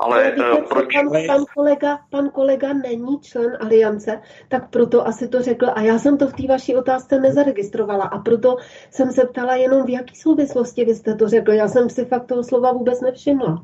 Ale 0.01 0.31
víte, 0.31 0.51
uh, 0.51 0.63
proč? 0.69 0.85
Pan, 0.93 1.25
pan, 1.27 1.45
kolega, 1.55 1.99
pan 2.09 2.29
kolega 2.29 2.73
není 2.73 3.19
člen 3.21 3.57
aliance, 3.59 4.21
tak 4.49 4.69
proto 4.69 5.07
asi 5.07 5.27
to 5.27 5.41
řekl. 5.41 5.67
A 5.75 5.81
já 5.81 5.99
jsem 5.99 6.17
to 6.17 6.27
v 6.27 6.33
té 6.33 6.47
vaší 6.47 6.75
otázce 6.75 7.19
nezaregistrovala. 7.19 8.03
A 8.05 8.19
proto 8.19 8.55
jsem 8.91 9.11
se 9.11 9.25
ptala 9.25 9.55
jenom, 9.55 9.85
v 9.85 9.89
jaký 9.89 10.15
souvislosti 10.15 10.85
vy 10.85 10.95
jste 10.95 11.15
to 11.15 11.27
řekl. 11.27 11.51
Já 11.51 11.67
jsem 11.67 11.89
si 11.89 12.05
fakt 12.05 12.25
toho 12.25 12.43
slova 12.43 12.71
vůbec 12.71 13.01
nevšimla. 13.01 13.63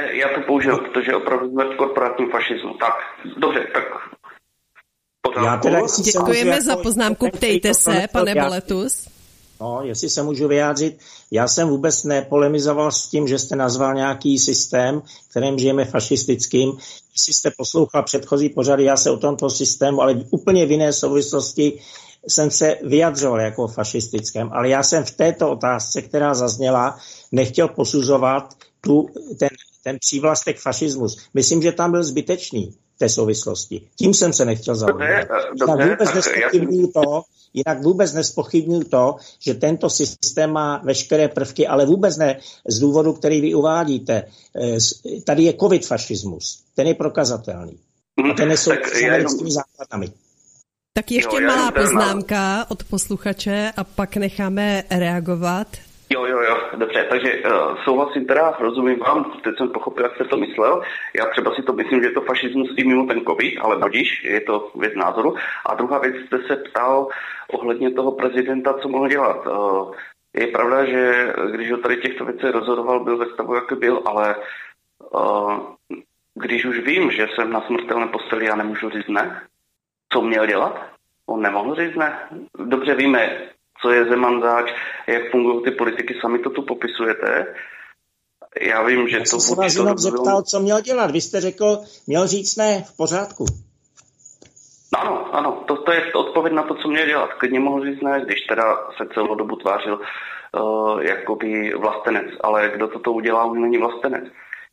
Ne, 0.00 0.16
já 0.16 0.28
to 0.34 0.40
použil, 0.46 0.78
protože 0.78 1.14
opravdu 1.14 1.50
jsme 1.50 1.64
v 1.64 1.76
korporátním 1.76 2.30
fašismu. 2.30 2.74
Tak, 2.74 2.94
dobře, 3.36 3.66
tak 3.74 3.84
já 5.44 5.56
teda, 5.56 5.80
Děkujeme 6.04 6.60
za 6.60 6.70
jako 6.72 6.82
poznámku. 6.82 7.30
Ptejte 7.30 7.74
se, 7.74 8.06
pane 8.12 8.34
Boletus. 8.34 9.17
No, 9.60 9.82
jestli 9.82 10.10
se 10.10 10.22
můžu 10.22 10.48
vyjádřit, 10.48 10.98
já 11.30 11.48
jsem 11.48 11.68
vůbec 11.68 12.04
nepolemizoval 12.04 12.92
s 12.92 13.08
tím, 13.08 13.28
že 13.28 13.38
jste 13.38 13.56
nazval 13.56 13.94
nějaký 13.94 14.38
systém, 14.38 15.02
kterým 15.30 15.58
žijeme 15.58 15.84
fašistickým. 15.84 16.72
Jestli 17.12 17.34
jste 17.34 17.50
poslouchal 17.56 18.02
předchozí 18.02 18.48
pořady, 18.48 18.84
já 18.84 18.96
se 18.96 19.10
o 19.10 19.16
tomto 19.16 19.50
systému, 19.50 20.02
ale 20.02 20.24
úplně 20.30 20.66
v 20.66 20.70
jiné 20.70 20.92
souvislosti 20.92 21.80
jsem 22.28 22.50
se 22.50 22.76
vyjadřoval 22.82 23.40
jako 23.40 23.68
fašistickém, 23.68 24.50
ale 24.52 24.68
já 24.68 24.82
jsem 24.82 25.04
v 25.04 25.10
této 25.10 25.50
otázce, 25.50 26.02
která 26.02 26.34
zazněla, 26.34 26.98
nechtěl 27.32 27.68
posuzovat 27.68 28.54
tu, 28.80 29.08
ten, 29.38 29.48
ten 29.84 29.96
přívlastek 30.00 30.58
fašismus. 30.58 31.16
Myslím, 31.34 31.62
že 31.62 31.72
tam 31.72 31.90
byl 31.90 32.04
zbytečný 32.04 32.74
té 32.98 33.08
souvislosti. 33.08 33.80
Tím 33.96 34.14
jsem 34.14 34.32
se 34.32 34.44
nechtěl 34.44 34.74
zaujímat. 34.74 35.28
Dobře, 35.58 35.88
vůbec 35.88 36.14
nespochybnuju 36.14 36.92
to, 36.92 37.22
Jinak 37.54 37.82
vůbec 37.82 38.12
nespochybnuju 38.12 38.84
to, 38.84 39.16
že 39.38 39.54
tento 39.54 39.90
systém 39.90 40.50
má 40.50 40.80
veškeré 40.84 41.28
prvky, 41.28 41.66
ale 41.66 41.86
vůbec 41.86 42.16
ne 42.16 42.40
z 42.68 42.78
důvodu, 42.78 43.12
který 43.12 43.40
vy 43.40 43.54
uvádíte. 43.54 44.22
Eh, 44.62 44.76
tady 45.24 45.42
je 45.42 45.54
covid 45.60 45.86
fašismus, 45.86 46.62
ten 46.74 46.86
je 46.86 46.94
prokazatelný. 46.94 47.78
A 48.30 48.34
ten 48.34 48.56
jsou 48.56 48.70
s 48.70 49.02
americkými 49.02 49.50
základami. 49.50 50.12
Tak 50.92 51.10
ještě 51.10 51.36
jo, 51.36 51.46
malá 51.46 51.70
poznámka 51.70 52.66
od 52.68 52.84
posluchače 52.84 53.72
a 53.76 53.84
pak 53.84 54.16
necháme 54.16 54.84
reagovat 54.90 55.66
Jo, 56.10 56.26
jo, 56.26 56.40
jo, 56.40 56.56
dobře, 56.76 57.06
takže 57.10 57.42
uh, 57.44 57.76
souhlasím 57.84 58.26
teda, 58.26 58.56
rozumím 58.60 58.98
vám, 58.98 59.32
teď 59.44 59.56
jsem 59.56 59.68
pochopil, 59.68 60.04
jak 60.04 60.14
jste 60.14 60.24
to 60.24 60.36
myslel. 60.36 60.82
Já 61.18 61.26
třeba 61.26 61.54
si 61.54 61.62
to 61.62 61.72
myslím, 61.72 62.02
že 62.02 62.08
je 62.08 62.12
to 62.12 62.20
fašismus 62.20 62.68
i 62.76 62.84
mimo 62.84 63.06
ten 63.06 63.20
covid, 63.20 63.58
ale 63.60 63.76
budíš, 63.76 64.24
je 64.24 64.40
to 64.40 64.70
věc 64.74 64.94
názoru. 64.94 65.34
A 65.66 65.74
druhá 65.74 65.98
věc, 65.98 66.16
jste 66.26 66.38
se 66.38 66.56
ptal 66.56 67.08
ohledně 67.52 67.90
toho 67.90 68.12
prezidenta, 68.12 68.74
co 68.74 68.88
mohl 68.88 69.08
dělat. 69.08 69.46
Uh, 69.46 69.94
je 70.36 70.46
pravda, 70.46 70.84
že 70.84 71.34
když 71.50 71.70
ho 71.70 71.78
tady 71.78 71.96
těchto 71.96 72.24
věcí 72.24 72.46
rozhodoval, 72.46 73.04
byl 73.04 73.16
ve 73.16 73.26
stavu, 73.26 73.54
jaký 73.54 73.74
byl, 73.74 74.02
ale 74.06 74.36
uh, 75.14 75.60
když 76.34 76.64
už 76.64 76.78
vím, 76.78 77.10
že 77.10 77.26
jsem 77.34 77.50
na 77.52 77.60
smrtelné 77.60 78.06
posteli, 78.06 78.46
já 78.46 78.56
nemůžu 78.56 78.90
říct 78.90 79.08
ne. 79.08 79.42
Co 80.12 80.22
měl 80.22 80.46
dělat? 80.46 80.90
On 81.26 81.42
nemohl 81.42 81.74
říct 81.74 81.96
ne. 81.96 82.18
Dobře 82.64 82.94
víme, 82.94 83.48
co 83.82 83.90
je 83.90 84.04
Zeman 84.04 84.42
zač, 84.42 84.72
jak 85.06 85.30
fungují 85.30 85.64
ty 85.64 85.70
politiky, 85.70 86.18
sami 86.20 86.38
to 86.38 86.50
tu 86.50 86.62
popisujete. 86.62 87.54
Já 88.60 88.82
vím, 88.82 89.08
že 89.08 89.16
Já 89.16 89.22
to... 89.22 89.26
jsem 89.26 89.40
se 89.40 89.54
vás 89.54 89.76
jenom 89.76 89.98
zeptal, 89.98 90.42
co 90.42 90.60
měl 90.60 90.80
dělat. 90.80 91.10
Vy 91.10 91.20
jste 91.20 91.40
řekl, 91.40 91.78
měl 92.06 92.26
říct 92.26 92.56
ne, 92.56 92.84
v 92.88 92.96
pořádku. 92.96 93.44
Ano, 94.96 95.34
ano, 95.34 95.64
to, 95.66 95.76
to 95.76 95.92
je 95.92 96.12
odpověď 96.12 96.54
na 96.54 96.62
to, 96.62 96.74
co 96.74 96.88
měl 96.88 97.06
dělat. 97.06 97.32
Klidně 97.32 97.60
mohl 97.60 97.84
říct 97.84 98.00
ne, 98.00 98.22
když 98.24 98.40
teda 98.40 98.76
se 98.96 99.08
celou 99.14 99.34
dobu 99.34 99.56
tvářil 99.56 100.00
uh, 100.00 101.02
jakoby 101.02 101.72
vlastenec. 101.74 102.26
Ale 102.40 102.72
kdo 102.74 102.88
toto 102.88 103.12
udělá, 103.12 103.44
už 103.44 103.58
není 103.58 103.78
vlastenec. 103.78 104.24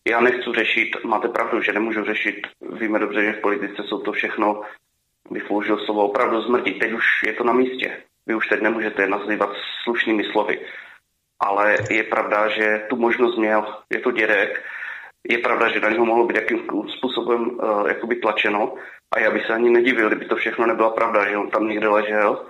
Já 0.08 0.22
nechci 0.22 0.50
řešit, 0.56 0.90
máte 1.06 1.28
pravdu, 1.28 1.62
že 1.62 1.74
nemůžu 1.74 2.04
řešit, 2.04 2.36
víme 2.80 3.00
dobře, 3.00 3.24
že 3.24 3.34
v 3.34 3.42
politice 3.42 3.84
jsou 3.84 4.00
to 4.00 4.12
všechno, 4.12 4.62
bych 5.32 5.44
použil 5.44 5.86
slovo 5.86 6.06
opravdu 6.06 6.42
zmrdí. 6.42 6.80
Teď 6.80 6.92
už 6.94 7.04
je 7.26 7.34
to 7.34 7.44
na 7.44 7.54
místě. 7.54 7.98
Vy 8.28 8.36
už 8.36 8.48
teď 8.48 8.62
nemůžete 8.62 9.08
nazývat 9.08 9.50
slušnými 9.84 10.24
slovy. 10.32 10.60
Ale 11.40 11.78
je 11.90 12.04
pravda, 12.04 12.50
že 12.50 12.86
tu 12.90 12.96
možnost 12.96 13.38
měl, 13.38 13.66
je 13.90 14.00
to 14.00 14.12
dědek, 14.12 14.64
je 15.30 15.38
pravda, 15.38 15.70
že 15.70 15.80
na 15.80 15.90
něho 15.90 16.06
mohlo 16.06 16.26
být 16.26 16.36
jakým 16.36 16.68
způsobem 16.98 17.50
uh, 17.50 17.88
jakoby 17.88 18.16
tlačeno 18.16 18.74
a 19.16 19.20
já 19.20 19.32
bych 19.32 19.46
se 19.46 19.54
ani 19.54 19.70
nedivil, 19.70 20.08
kdyby 20.08 20.26
to 20.26 20.36
všechno 20.36 20.66
nebyla 20.66 20.90
pravda, 20.90 21.30
že 21.30 21.38
on 21.38 21.50
tam 21.50 21.68
někde 21.68 21.88
ležel 21.88 22.46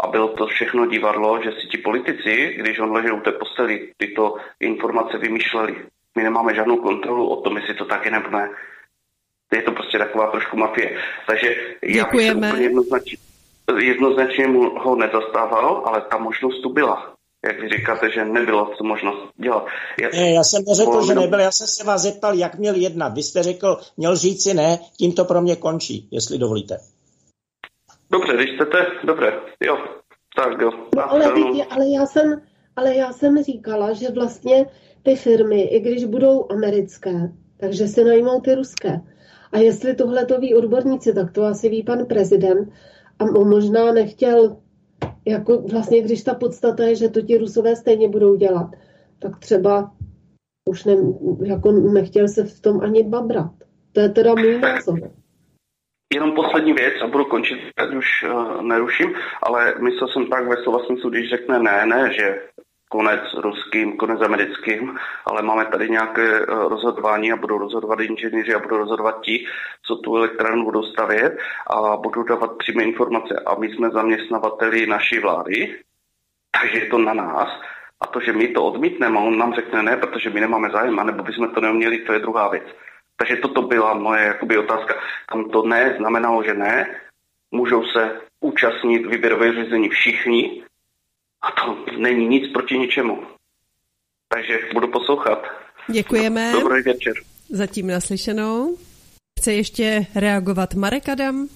a 0.00 0.06
bylo 0.06 0.28
to 0.28 0.46
všechno 0.46 0.86
divadlo, 0.86 1.42
že 1.42 1.52
si 1.52 1.66
ti 1.66 1.78
politici, 1.78 2.56
když 2.58 2.78
on 2.78 2.92
ležel 2.92 3.16
u 3.16 3.20
té 3.20 3.32
posteli, 3.32 3.92
tyto 3.96 4.36
informace 4.60 5.18
vymýšleli. 5.18 5.76
My 6.16 6.22
nemáme 6.22 6.54
žádnou 6.54 6.76
kontrolu 6.76 7.28
o 7.28 7.40
tom, 7.40 7.56
jestli 7.56 7.74
to 7.74 7.84
taky 7.84 8.10
nebo 8.10 8.30
ne. 8.30 8.50
Je 9.52 9.62
to 9.62 9.72
prostě 9.72 9.98
taková 9.98 10.30
trošku 10.30 10.56
mafie. 10.56 10.98
Takže 11.26 11.56
já 11.82 12.04
bych 12.04 12.26
se 12.26 12.34
úplně 12.34 12.62
jednoznačně, 12.62 13.16
jednoznačně 13.78 14.46
mu 14.46 14.78
ho 14.78 14.96
nezastával, 14.96 15.82
ale 15.86 16.00
ta 16.10 16.18
možnost 16.18 16.62
tu 16.62 16.72
byla. 16.72 17.12
Jak 17.46 17.60
vy 17.60 17.68
říkáte, 17.68 18.10
že 18.10 18.24
nebylo 18.24 18.70
co 18.78 18.84
možnost 18.84 19.18
dělat. 19.36 19.66
Já, 20.02 20.08
ne, 20.08 20.30
já 20.30 20.44
jsem 20.44 20.62
neřekl, 20.68 21.06
že 21.06 21.14
nebyl, 21.14 21.40
já 21.40 21.52
jsem 21.52 21.66
se 21.66 21.84
vás 21.84 22.02
zeptal, 22.02 22.34
jak 22.34 22.58
měl 22.58 22.74
jednat. 22.74 23.14
Vy 23.14 23.22
jste 23.22 23.42
řekl, 23.42 23.76
měl 23.96 24.16
říci 24.16 24.54
ne, 24.54 24.78
tím 24.98 25.12
to 25.12 25.24
pro 25.24 25.42
mě 25.42 25.56
končí, 25.56 26.08
jestli 26.10 26.38
dovolíte. 26.38 26.78
Dobře, 28.10 28.32
když 28.34 28.50
chcete, 28.54 28.86
dobře, 29.04 29.32
jo, 29.60 29.78
tak 30.36 30.60
jo. 30.60 30.70
No, 30.96 31.10
ale, 31.10 31.32
vidí, 31.34 31.62
ale, 31.62 31.84
já 31.88 32.06
jsem, 32.06 32.42
ale 32.76 32.94
já 32.94 33.12
jsem 33.12 33.42
říkala, 33.42 33.92
že 33.92 34.10
vlastně 34.10 34.66
ty 35.02 35.16
firmy, 35.16 35.62
i 35.62 35.80
když 35.80 36.04
budou 36.04 36.46
americké, 36.50 37.32
takže 37.60 37.88
si 37.88 38.04
najmou 38.04 38.40
ty 38.40 38.54
ruské. 38.54 39.00
A 39.52 39.58
jestli 39.58 39.94
tohle 39.94 40.26
to 40.26 40.38
ví 40.38 40.54
odborníci, 40.54 41.14
tak 41.14 41.32
to 41.32 41.44
asi 41.44 41.68
ví 41.68 41.82
pan 41.82 42.06
prezident. 42.06 42.68
A 43.28 43.44
možná 43.44 43.92
nechtěl, 43.92 44.56
jako 45.26 45.58
vlastně 45.58 46.02
když 46.02 46.22
ta 46.22 46.34
podstata 46.34 46.84
je, 46.84 46.96
že 46.96 47.08
to 47.08 47.20
ti 47.20 47.38
rusové 47.38 47.76
stejně 47.76 48.08
budou 48.08 48.36
dělat, 48.36 48.70
tak 49.18 49.38
třeba 49.38 49.92
už 50.68 50.84
ne, 50.84 50.96
jako 51.44 51.72
nechtěl 51.72 52.28
se 52.28 52.44
v 52.44 52.60
tom 52.60 52.80
ani 52.80 53.02
babrat. 53.02 53.52
To 53.92 54.00
je 54.00 54.08
teda 54.08 54.34
můj 54.34 54.60
názor. 54.60 54.98
Jenom 56.14 56.32
poslední 56.34 56.72
věc 56.72 56.94
a 57.02 57.06
budu 57.06 57.24
končit, 57.24 57.58
teď 57.74 57.94
už 57.94 58.06
uh, 58.22 58.62
neruším, 58.62 59.14
ale 59.42 59.74
myslel 59.80 60.08
jsem 60.08 60.26
tak 60.26 60.48
ve 60.48 60.56
slova 60.62 60.78
smyslu, 60.86 61.10
když 61.10 61.30
řekne 61.30 61.58
ne, 61.58 61.86
ne, 61.86 62.12
že 62.12 62.40
konec 62.92 63.20
ruským, 63.34 63.96
konec 63.96 64.20
americkým, 64.20 64.98
ale 65.24 65.42
máme 65.42 65.64
tady 65.64 65.90
nějaké 65.90 66.26
eh, 66.40 66.44
rozhodování 66.46 67.32
a 67.32 67.36
budou 67.36 67.58
rozhodovat 67.58 68.00
inženýři 68.00 68.54
a 68.54 68.58
budou 68.58 68.76
rozhodovat 68.76 69.20
ti, 69.20 69.46
co 69.86 69.96
tu 69.96 70.16
elektrárnu 70.16 70.64
budou 70.64 70.82
stavět 70.82 71.38
a 71.66 71.96
budou 71.96 72.22
dávat 72.22 72.58
přímé 72.58 72.82
informace. 72.84 73.34
A 73.46 73.54
my 73.54 73.68
jsme 73.68 73.90
zaměstnavateli 73.90 74.86
naší 74.86 75.18
vlády, 75.18 75.74
takže 76.60 76.78
je 76.78 76.86
to 76.86 76.98
na 76.98 77.14
nás. 77.14 77.48
A 78.00 78.06
to, 78.06 78.20
že 78.20 78.32
my 78.32 78.48
to 78.48 78.64
odmítneme, 78.64 79.18
on 79.18 79.38
nám 79.38 79.54
řekne 79.54 79.82
ne, 79.82 79.96
protože 79.96 80.30
my 80.30 80.40
nemáme 80.40 80.70
zájem, 80.70 80.98
anebo 80.98 81.22
bychom 81.22 81.48
to 81.48 81.60
neuměli, 81.60 81.98
to 81.98 82.12
je 82.12 82.18
druhá 82.18 82.48
věc. 82.48 82.66
Takže 83.16 83.36
toto 83.36 83.62
byla 83.62 83.94
moje 83.94 84.22
jakoby, 84.24 84.58
otázka. 84.58 84.94
Tam 85.32 85.44
to 85.50 85.62
ne 85.62 85.94
znamenalo, 85.98 86.42
že 86.42 86.54
ne. 86.54 87.00
Můžou 87.50 87.84
se 87.84 88.20
účastnit 88.40 89.06
výběrové 89.06 89.52
řízení 89.52 89.88
všichni, 89.88 90.64
a 91.42 91.50
to 91.50 91.84
není 91.98 92.26
nic 92.26 92.52
proti 92.52 92.78
ničemu. 92.78 93.22
Takže 94.28 94.58
budu 94.74 94.88
poslouchat. 94.88 95.42
Děkujeme. 95.88 96.52
Dobrý 96.52 96.82
večer. 96.82 97.14
Zatím 97.48 97.86
naslyšenou. 97.86 98.76
Chce 99.40 99.52
ještě 99.52 100.06
reagovat 100.14 100.74
Marek 100.74 101.08
Adam? 101.08 101.48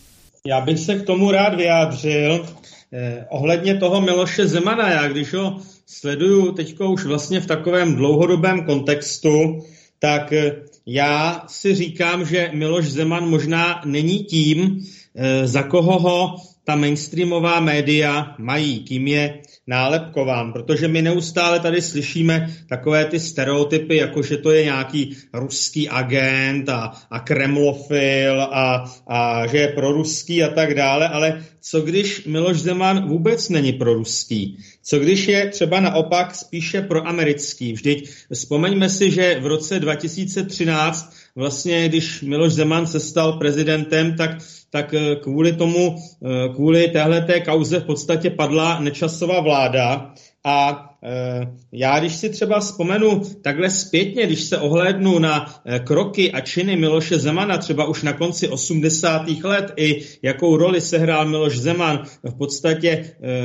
Já 0.47 0.61
bych 0.61 0.78
se 0.78 0.95
k 0.95 1.07
tomu 1.07 1.30
rád 1.30 1.55
vyjádřil. 1.55 2.47
Eh, 2.93 3.26
ohledně 3.30 3.76
toho 3.76 4.01
Miloše 4.01 4.47
Zemana, 4.47 4.91
já 4.91 5.09
když 5.09 5.34
ho 5.34 5.61
sleduju 5.87 6.53
teď 6.53 6.80
už 6.80 7.05
vlastně 7.05 7.41
v 7.41 7.47
takovém 7.47 7.97
dlouhodobém 7.97 8.64
kontextu, 8.64 9.62
tak 9.99 10.32
eh, 10.32 10.57
já 10.87 11.45
si 11.47 11.74
říkám, 11.74 12.24
že 12.24 12.51
Miloš 12.55 12.87
Zeman 12.87 13.28
možná 13.28 13.82
není 13.84 14.24
tím, 14.24 14.84
eh, 15.14 15.47
za 15.47 15.62
koho 15.62 15.99
ho 15.99 16.37
ta 16.64 16.76
mainstreamová 16.76 17.61
média 17.61 18.34
mají, 18.39 18.84
kým 18.84 19.07
je 19.07 19.43
nálepkován, 19.66 20.52
protože 20.52 20.88
my 20.88 21.02
neustále 21.02 21.60
tady 21.60 21.82
slyšíme 21.82 22.54
takové 22.68 23.04
ty 23.04 23.20
stereotypy, 23.20 23.96
jako 23.96 24.22
že 24.22 24.36
to 24.36 24.50
je 24.50 24.64
nějaký 24.64 25.16
ruský 25.32 25.88
agent 25.88 26.68
a, 26.68 26.92
a 27.10 27.20
kremlofil 27.20 28.42
a, 28.42 28.84
a 29.06 29.46
že 29.46 29.58
je 29.58 29.68
proruský 29.68 30.44
a 30.44 30.48
tak 30.48 30.74
dále, 30.74 31.08
ale 31.08 31.44
co 31.60 31.80
když 31.80 32.24
Miloš 32.26 32.60
Zeman 32.60 33.08
vůbec 33.08 33.48
není 33.48 33.72
proruský? 33.72 34.58
Co 34.82 34.98
když 34.98 35.28
je 35.28 35.48
třeba 35.48 35.80
naopak 35.80 36.34
spíše 36.34 36.80
proamerický? 36.82 37.72
Vždyť 37.72 38.10
vzpomeňme 38.32 38.88
si, 38.88 39.10
že 39.10 39.40
v 39.40 39.46
roce 39.46 39.80
2013 39.80 41.12
vlastně, 41.36 41.88
když 41.88 42.22
Miloš 42.22 42.52
Zeman 42.52 42.86
se 42.86 43.00
stal 43.00 43.32
prezidentem, 43.32 44.16
tak 44.16 44.30
tak 44.77 44.95
eh, 44.95 45.16
kvůli 45.16 45.53
tomu, 45.53 45.97
eh, 45.97 46.49
kvůli 46.55 46.89
téhleté 46.89 47.41
kauze 47.41 47.81
v 47.81 47.85
podstatě 47.85 48.31
padla 48.31 48.81
nečasová 48.81 49.41
vláda 49.41 50.12
a 50.45 50.83
Eh, 51.09 51.53
já, 51.72 51.99
když 52.01 52.14
si 52.16 52.31
třeba 52.31 52.61
vzpomenu 52.61 53.22
takhle 53.43 53.70
zpětně, 53.70 54.27
když 54.27 54.41
se 54.41 54.59
ohlédnu 54.59 55.18
na 55.18 55.55
kroky 55.85 56.33
a 56.33 56.41
činy 56.41 56.77
Miloše 56.77 57.18
Zemana, 57.18 57.59
třeba 57.59 57.85
už 57.85 58.03
na 58.03 58.12
konci 58.12 58.49
80. 58.49 59.45
let, 59.45 59.72
i 59.77 60.03
jakou 60.22 60.57
roli 60.57 60.81
sehrál 60.81 61.29
Miloš 61.29 61.59
Zeman 61.59 62.03
v 62.22 62.39
podstatě 62.39 63.05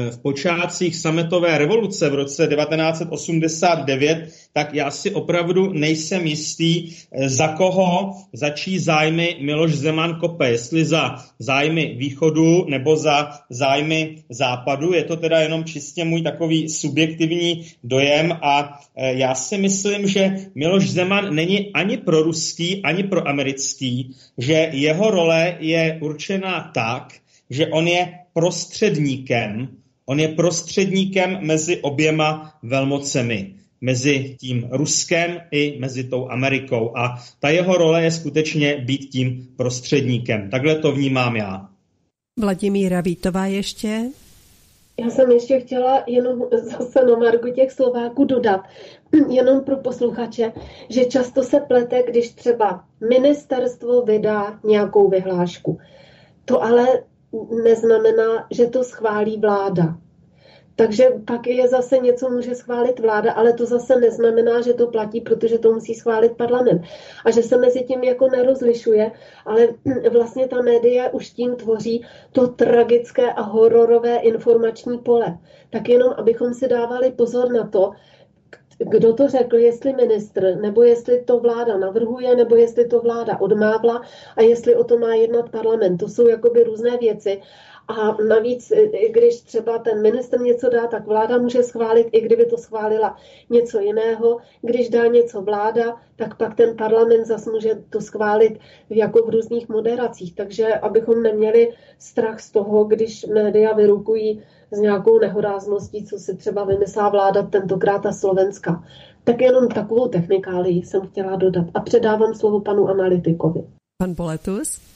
v 0.10 0.18
počátcích 0.22 0.96
sametové 0.96 1.58
revoluce 1.58 2.10
v 2.10 2.14
roce 2.14 2.48
1989, 2.48 4.30
tak 4.54 4.74
já 4.74 4.92
si 4.92 5.12
opravdu 5.12 5.74
nejsem 5.74 6.28
jistý, 6.28 6.92
za 7.26 7.48
koho, 7.48 8.12
začí 8.34 8.80
zájmy 8.80 9.38
Miloš 9.42 9.74
Zeman 9.74 10.20
kope, 10.20 10.50
jestli 10.50 10.86
za 10.86 11.16
zájmy 11.40 11.96
východu 11.98 12.66
nebo 12.70 12.96
za 12.98 13.30
zájmy 13.50 14.16
západu. 14.30 14.94
Je 14.94 15.04
to 15.04 15.16
teda 15.16 15.40
jenom 15.40 15.64
čistě 15.64 16.06
můj 16.06 16.22
takový 16.22 16.70
subjektivní 16.70 17.66
dojem 17.84 18.32
a 18.42 18.80
e, 18.96 19.14
já 19.14 19.36
si 19.36 19.58
myslím, 19.58 20.08
že 20.08 20.36
Miloš 20.56 20.90
Zeman 20.90 21.36
není 21.36 21.74
ani 21.74 21.98
pro 21.98 22.24
ruský, 22.24 22.82
ani 22.84 23.04
pro 23.04 23.28
americký, 23.28 24.16
že 24.38 24.70
jeho 24.72 25.12
role 25.12 25.58
je 25.60 25.98
určená 26.02 26.72
tak, 26.74 27.14
že 27.50 27.68
on 27.68 27.88
je 27.88 28.14
prostředníkem, 28.34 29.68
on 30.06 30.20
je 30.20 30.28
prostředníkem 30.28 31.38
mezi 31.42 31.78
oběma 31.78 32.54
velmocemi 32.64 33.61
mezi 33.82 34.38
tím 34.40 34.68
Ruskem 34.72 35.38
i 35.52 35.80
mezi 35.80 36.04
tou 36.04 36.30
Amerikou. 36.30 36.98
A 36.98 37.18
ta 37.40 37.50
jeho 37.50 37.78
role 37.78 38.04
je 38.04 38.12
skutečně 38.12 38.78
být 38.78 38.98
tím 38.98 39.48
prostředníkem. 39.58 40.50
Takhle 40.50 40.76
to 40.76 40.92
vnímám 40.92 41.36
já. 41.36 41.70
Vladimíra 42.40 43.02
Vítová 43.02 43.46
ještě. 43.46 44.04
Já 45.00 45.10
jsem 45.10 45.32
ještě 45.32 45.60
chtěla 45.60 46.04
jenom 46.08 46.42
zase 46.52 47.06
na 47.06 47.18
Margu 47.18 47.52
těch 47.52 47.72
Slováků 47.72 48.26
dodat, 48.26 48.62
jenom 49.30 49.64
pro 49.64 49.78
posluchače, 49.78 50.54
že 50.90 51.06
často 51.06 51.44
se 51.44 51.60
plete, 51.60 52.04
když 52.10 52.30
třeba 52.30 52.84
ministerstvo 53.10 54.02
vydá 54.02 54.60
nějakou 54.64 55.10
vyhlášku. 55.10 55.78
To 56.46 56.64
ale 56.64 56.88
neznamená, 57.64 58.48
že 58.52 58.68
to 58.68 58.84
schválí 58.84 59.38
vláda. 59.38 59.98
Takže 60.76 61.10
pak 61.28 61.48
je 61.48 61.68
zase 61.68 61.98
něco 61.98 62.30
může 62.30 62.56
schválit 62.56 63.00
vláda, 63.00 63.34
ale 63.34 63.54
to 63.54 63.66
zase 63.66 64.00
neznamená, 64.00 64.62
že 64.62 64.74
to 64.74 64.88
platí, 64.88 65.22
protože 65.22 65.60
to 65.60 65.74
musí 65.74 65.94
schválit 65.94 66.38
parlament. 66.38 66.82
A 67.26 67.32
že 67.32 67.44
se 67.44 67.58
mezi 67.58 67.84
tím 67.84 68.04
jako 68.04 68.28
nerozlišuje, 68.28 69.12
ale 69.46 69.68
vlastně 70.12 70.48
ta 70.48 70.62
média 70.62 71.10
už 71.10 71.30
tím 71.30 71.56
tvoří 71.56 72.06
to 72.32 72.48
tragické 72.48 73.34
a 73.34 73.42
hororové 73.42 74.18
informační 74.18 74.98
pole. 74.98 75.38
Tak 75.70 75.90
jenom, 75.90 76.14
abychom 76.18 76.54
si 76.54 76.68
dávali 76.68 77.12
pozor 77.12 77.52
na 77.52 77.68
to, 77.68 77.92
kdo 78.90 79.14
to 79.14 79.28
řekl, 79.28 79.56
jestli 79.56 79.94
ministr, 79.94 80.58
nebo 80.62 80.84
jestli 80.84 81.24
to 81.24 81.40
vláda 81.40 81.78
navrhuje, 81.78 82.36
nebo 82.36 82.56
jestli 82.56 82.88
to 82.88 83.00
vláda 83.00 83.42
odmávla 83.42 84.02
a 84.38 84.42
jestli 84.42 84.76
o 84.76 84.84
to 84.84 84.98
má 84.98 85.14
jednat 85.14 85.50
parlament. 85.50 85.98
To 85.98 86.08
jsou 86.08 86.28
jakoby 86.28 86.64
různé 86.64 86.98
věci. 86.98 87.42
A 87.88 88.18
navíc, 88.28 88.74
když 89.10 89.42
třeba 89.42 89.78
ten 89.78 90.02
ministr 90.02 90.42
něco 90.42 90.70
dá, 90.70 90.88
tak 90.88 91.08
vláda 91.08 91.38
může 91.38 91.64
schválit, 91.64 92.08
i 92.12 92.22
kdyby 92.22 92.46
to 92.46 92.58
schválila 92.58 93.18
něco 93.50 93.80
jiného. 93.80 94.38
Když 94.62 94.90
dá 94.90 95.08
něco 95.08 95.42
vláda, 95.42 95.98
tak 96.16 96.38
pak 96.38 96.56
ten 96.56 96.78
parlament 96.78 97.26
zase 97.26 97.52
může 97.52 97.76
to 97.90 98.02
schválit 98.02 98.60
jako 98.90 99.26
v 99.26 99.30
různých 99.30 99.70
moderacích. 99.70 100.36
Takže 100.36 100.74
abychom 100.74 101.24
neměli 101.24 101.74
strach 102.00 102.40
z 102.40 102.52
toho, 102.52 102.84
když 102.84 103.26
média 103.26 103.74
vyrukují 103.74 104.44
s 104.72 104.80
nějakou 104.80 105.20
nehorázností, 105.20 106.06
co 106.06 106.20
si 106.20 106.38
třeba 106.38 106.64
vymyslá 106.64 107.10
vláda, 107.10 107.44
tentokrát 107.44 108.06
a 108.06 108.12
Slovenska. 108.12 108.84
Tak 109.24 109.42
jenom 109.42 109.68
takovou 109.68 110.08
technikálii 110.08 110.84
jsem 110.84 111.02
chtěla 111.02 111.36
dodat. 111.36 111.66
A 111.74 111.80
předávám 111.80 112.36
slovo 112.36 112.62
panu 112.62 112.88
analytikovi. 112.88 113.64
Pan 113.98 114.14
Boletus? 114.14 114.91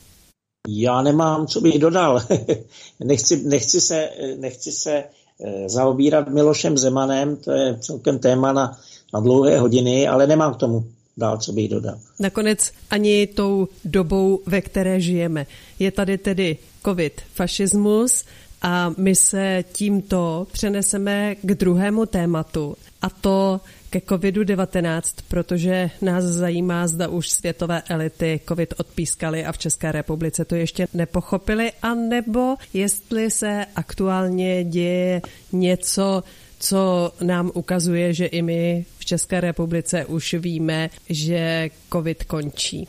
Já 0.67 1.01
nemám, 1.01 1.47
co 1.47 1.61
bych 1.61 1.79
dodal. 1.79 2.21
nechci, 3.03 3.43
nechci, 3.43 3.81
se, 3.81 4.09
nechci 4.37 4.71
se 4.71 4.93
eh, 4.93 5.69
zaobírat 5.69 6.29
Milošem 6.29 6.77
Zemanem, 6.77 7.37
to 7.37 7.51
je 7.51 7.77
celkem 7.79 8.19
téma 8.19 8.53
na, 8.53 8.77
na 9.13 9.19
dlouhé 9.19 9.59
hodiny, 9.59 10.07
ale 10.07 10.27
nemám 10.27 10.53
k 10.53 10.57
tomu 10.57 10.85
dál, 11.17 11.37
co 11.37 11.51
bych 11.51 11.69
dodal. 11.69 11.99
Nakonec 12.19 12.71
ani 12.89 13.27
tou 13.27 13.67
dobou, 13.85 14.39
ve 14.45 14.61
které 14.61 15.01
žijeme. 15.01 15.45
Je 15.79 15.91
tady 15.91 16.17
tedy 16.17 16.57
covid, 16.85 17.21
fašismus 17.33 18.25
a 18.61 18.93
my 18.97 19.15
se 19.15 19.63
tímto 19.71 20.47
přeneseme 20.51 21.35
k 21.35 21.55
druhému 21.55 22.05
tématu 22.05 22.75
a 23.01 23.09
to 23.09 23.61
ke 23.95 24.01
COVID-19, 24.01 25.01
protože 25.27 25.89
nás 26.01 26.23
zajímá, 26.23 26.87
zda 26.87 27.07
už 27.07 27.29
světové 27.29 27.81
elity 27.89 28.39
COVID 28.47 28.73
odpískaly 28.77 29.45
a 29.45 29.51
v 29.51 29.57
České 29.57 29.91
republice 29.91 30.45
to 30.45 30.55
ještě 30.55 30.87
nepochopili, 30.93 31.71
anebo 31.81 32.55
jestli 32.73 33.31
se 33.31 33.65
aktuálně 33.75 34.63
děje 34.63 35.21
něco, 35.51 36.23
co 36.59 37.11
nám 37.21 37.51
ukazuje, 37.53 38.13
že 38.13 38.25
i 38.25 38.41
my 38.41 38.85
v 38.97 39.05
České 39.05 39.41
republice 39.41 40.05
už 40.05 40.33
víme, 40.33 40.89
že 41.09 41.69
COVID 41.91 42.23
končí. 42.23 42.87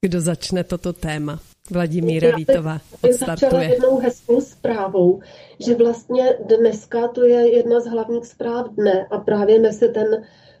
Kdo 0.00 0.20
začne 0.20 0.64
toto 0.64 0.92
téma? 0.92 1.40
Vladimíra 1.70 2.36
Vítová 2.36 2.80
odstartuje. 3.02 3.50
Začala 3.50 3.62
jednou 3.62 3.98
hezkou 4.00 4.40
zprávou, 4.40 5.20
že 5.66 5.74
vlastně 5.74 6.24
dneska 6.58 7.08
to 7.08 7.24
je 7.24 7.56
jedna 7.56 7.80
z 7.80 7.86
hlavních 7.86 8.26
zpráv 8.26 8.66
dne 8.74 9.06
a 9.10 9.18
právě 9.18 9.58
nese 9.58 9.88
ten 9.88 10.06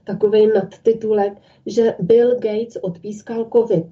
takový 0.08 0.46
nadtitulek, 0.46 1.32
že 1.66 1.94
Bill 2.00 2.34
Gates 2.34 2.76
odpískal 2.82 3.48
COVID. 3.52 3.86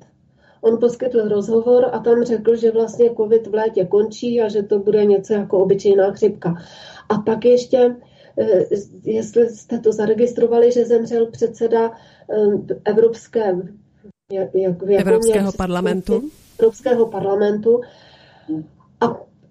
On 0.61 0.79
poskytl 0.81 1.29
rozhovor 1.29 1.91
a 1.93 1.99
tam 1.99 2.25
řekl, 2.25 2.57
že 2.57 2.71
vlastně 2.71 3.11
COVID 3.17 3.47
v 3.47 3.55
létě 3.55 3.85
končí 3.85 4.41
a 4.41 4.49
že 4.49 4.63
to 4.63 4.79
bude 4.79 5.05
něco 5.05 5.33
jako 5.33 5.59
obyčejná 5.59 6.11
chřipka. 6.11 6.55
A 7.09 7.19
pak 7.19 7.45
ještě, 7.45 7.97
eh, 8.39 8.65
jestli 9.05 9.49
jste 9.49 9.79
to 9.79 9.93
zaregistrovali, 9.93 10.73
že 10.73 10.85
zemřel 10.85 11.27
předseda 11.27 11.91
eh, 11.91 12.75
Evropské, 12.85 13.57
jak, 14.33 14.49
jak, 14.55 14.83
Evropského 14.83 15.53
parlamentu. 15.53 16.31
Evropského 16.59 17.07
parlamentu 17.07 17.81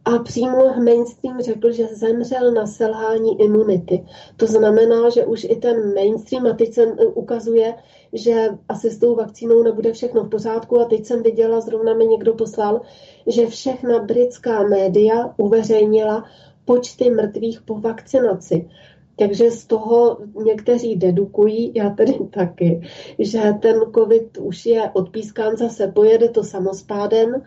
a 0.05 0.19
přímo 0.19 0.73
mainstream 0.83 1.41
řekl, 1.41 1.71
že 1.71 1.87
zemřel 1.87 2.51
na 2.51 2.67
selhání 2.67 3.41
imunity. 3.41 4.05
To 4.37 4.47
znamená, 4.47 5.09
že 5.09 5.25
už 5.25 5.43
i 5.43 5.55
ten 5.55 5.93
mainstream, 5.93 6.45
a 6.47 6.53
teď 6.53 6.73
se 6.73 6.85
ukazuje, 7.13 7.75
že 8.13 8.49
asi 8.69 8.89
s 8.89 8.99
tou 8.99 9.15
vakcínou 9.15 9.63
nebude 9.63 9.93
všechno 9.93 10.23
v 10.23 10.29
pořádku 10.29 10.79
a 10.79 10.85
teď 10.85 11.05
jsem 11.05 11.23
viděla, 11.23 11.61
zrovna 11.61 11.93
mi 11.93 12.05
někdo 12.05 12.33
poslal, 12.33 12.81
že 13.27 13.47
všechna 13.47 13.99
britská 13.99 14.63
média 14.63 15.33
uveřejnila 15.37 16.25
počty 16.65 17.09
mrtvých 17.09 17.61
po 17.61 17.79
vakcinaci. 17.79 18.69
Takže 19.17 19.51
z 19.51 19.65
toho 19.65 20.17
někteří 20.45 20.95
dedukují, 20.95 21.71
já 21.75 21.89
tedy 21.89 22.19
taky, 22.33 22.81
že 23.19 23.53
ten 23.61 23.81
covid 23.95 24.37
už 24.37 24.65
je 24.65 24.89
odpískán 24.93 25.57
zase, 25.57 25.87
pojede 25.87 26.29
to 26.29 26.43
samospádem 26.43 27.43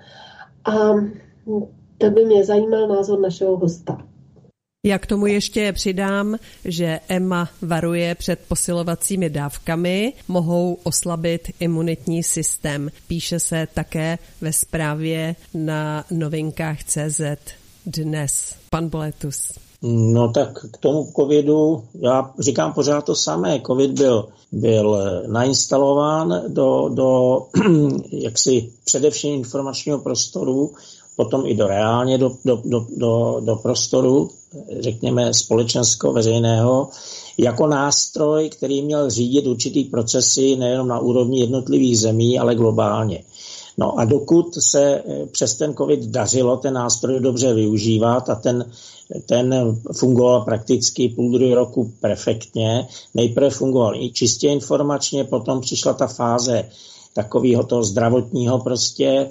a 0.65 0.95
tak 1.99 2.13
by 2.13 2.25
mě 2.25 2.45
zajímal 2.45 2.89
názor 2.89 3.21
našeho 3.21 3.57
hosta. 3.57 3.99
Já 4.87 4.99
k 4.99 5.07
tomu 5.07 5.27
ještě 5.27 5.73
přidám, 5.73 6.37
že 6.65 7.01
Emma 7.09 7.49
varuje 7.63 8.15
před 8.15 8.39
posilovacími 8.49 9.31
dávkami, 9.31 10.13
mohou 10.29 10.79
oslabit 10.83 11.43
imunitní 11.61 12.23
systém. 12.23 12.91
Píše 13.09 13.41
se 13.41 13.69
také 13.75 14.19
ve 14.41 14.53
zprávě 14.53 15.37
na 15.55 16.05
novinkách 16.11 16.85
CZ 16.85 17.21
dnes. 17.87 18.55
Pan 18.71 18.89
Boletus. 18.89 19.53
No 19.83 20.33
tak 20.33 20.67
k 20.73 20.77
tomu 20.77 21.13
covidu, 21.17 21.85
já 21.95 22.35
říkám 22.39 22.73
pořád 22.73 23.05
to 23.05 23.15
samé. 23.15 23.61
Covid 23.67 23.91
byl, 23.91 24.29
byl 24.53 24.99
nainstalován 25.27 26.43
do, 26.49 26.89
do 26.95 27.39
jaksi 28.13 28.73
především 28.85 29.35
informačního 29.35 29.99
prostoru 29.99 30.75
potom 31.19 31.47
i 31.47 31.55
do 31.55 31.67
reálně 31.67 32.19
do, 32.19 32.37
do, 32.45 32.63
do, 32.65 32.87
do, 32.97 33.41
do 33.41 33.57
prostoru, 33.57 34.31
řekněme, 34.81 35.35
společensko-veřejného, 35.35 36.89
jako 37.39 37.67
nástroj, 37.67 38.49
který 38.49 38.83
měl 38.83 39.11
řídit 39.11 39.47
určitý 39.47 39.85
procesy 39.85 40.57
nejenom 40.57 40.89
na 40.89 40.99
úrovni 40.99 41.41
jednotlivých 41.41 41.99
zemí, 41.99 42.39
ale 42.39 42.55
globálně. 42.55 43.25
No 43.79 43.99
a 43.99 44.05
dokud 44.05 44.55
se 44.55 45.03
eh, 45.07 45.27
přes 45.27 45.55
ten 45.55 45.75
COVID 45.75 46.01
dařilo 46.01 46.57
ten 46.57 46.75
nástroj 46.75 47.21
dobře 47.21 47.55
využívat 47.55 48.31
a 48.31 48.35
ten, 48.35 48.71
ten 49.27 49.55
fungoval 49.93 50.41
prakticky 50.45 51.09
půl 51.09 51.55
roku 51.55 51.93
perfektně, 52.01 52.89
nejprve 53.15 53.51
fungoval 53.51 53.95
i 53.95 54.11
čistě 54.13 54.49
informačně, 54.49 55.25
potom 55.25 55.61
přišla 55.61 55.93
ta 55.93 56.07
fáze 56.07 56.71
takového 57.15 57.65
toho 57.65 57.83
zdravotního 57.83 58.59
prostě 58.59 59.31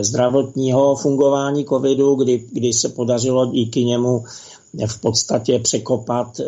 zdravotního 0.00 0.94
fungování 0.96 1.64
covidu, 1.64 2.14
kdy, 2.14 2.44
kdy 2.52 2.72
se 2.72 2.88
podařilo 2.88 3.46
díky 3.46 3.84
němu 3.84 4.24
v 4.86 5.00
podstatě 5.00 5.58
překopat 5.58 6.40
eh, 6.40 6.44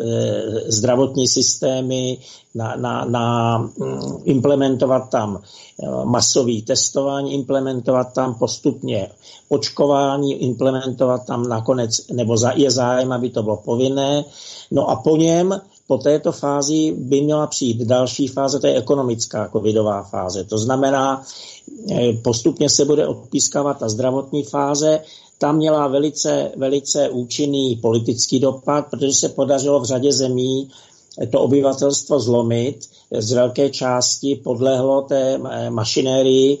zdravotní 0.67 1.27
systémy, 1.27 2.17
na, 2.55 2.75
na, 2.75 3.05
na 3.05 3.57
mm, 3.57 3.99
implementovat 4.23 5.09
tam 5.09 5.41
eh, 5.83 5.87
masový 6.05 6.61
testování, 6.61 7.33
implementovat 7.33 8.13
tam 8.13 8.35
postupně 8.35 9.09
očkování, 9.49 10.33
implementovat 10.33 11.25
tam 11.25 11.49
nakonec, 11.49 12.07
nebo 12.07 12.35
je 12.55 12.71
zájem, 12.71 13.11
aby 13.11 13.29
to 13.29 13.43
bylo 13.43 13.57
povinné. 13.57 14.25
No 14.71 14.89
a 14.89 14.95
po 14.95 15.17
něm 15.17 15.61
po 15.89 15.97
této 15.97 16.31
fázi 16.31 16.93
by 16.97 17.21
měla 17.21 17.47
přijít 17.47 17.81
další 17.81 18.27
fáze, 18.27 18.59
to 18.59 18.67
je 18.67 18.77
ekonomická 18.77 19.49
covidová 19.51 20.03
fáze. 20.03 20.43
To 20.43 20.57
znamená, 20.57 21.25
eh, 21.91 22.13
postupně 22.13 22.69
se 22.69 22.85
bude 22.85 23.07
odpískávat 23.07 23.79
ta 23.79 23.89
zdravotní 23.89 24.43
fáze, 24.43 25.01
tam 25.37 25.57
měla 25.57 25.87
velice, 25.87 26.51
velice 26.57 27.09
účinný 27.09 27.75
politický 27.75 28.39
dopad, 28.39 28.85
protože 28.89 29.13
se 29.13 29.29
podařilo 29.29 29.79
v 29.79 29.85
řadě 29.85 30.13
zemí 30.13 30.69
to 31.31 31.41
obyvatelstvo 31.41 32.19
zlomit. 32.19 32.85
Z 33.09 33.31
velké 33.31 33.69
části 33.69 34.35
podlehlo 34.35 35.01
té 35.01 35.41
eh, 35.41 35.69
mašinérii 35.69 36.57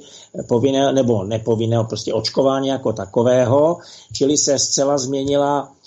povinné, 0.47 0.93
nebo 0.93 1.23
nepovinného, 1.23 1.83
prostě 1.83 2.13
očkování 2.13 2.67
jako 2.67 2.93
takového, 2.93 3.77
čili 4.13 4.37
se 4.37 4.59
zcela 4.59 4.97
změnila 4.97 5.53
Eh, 5.61 5.67
eh, 5.69 5.78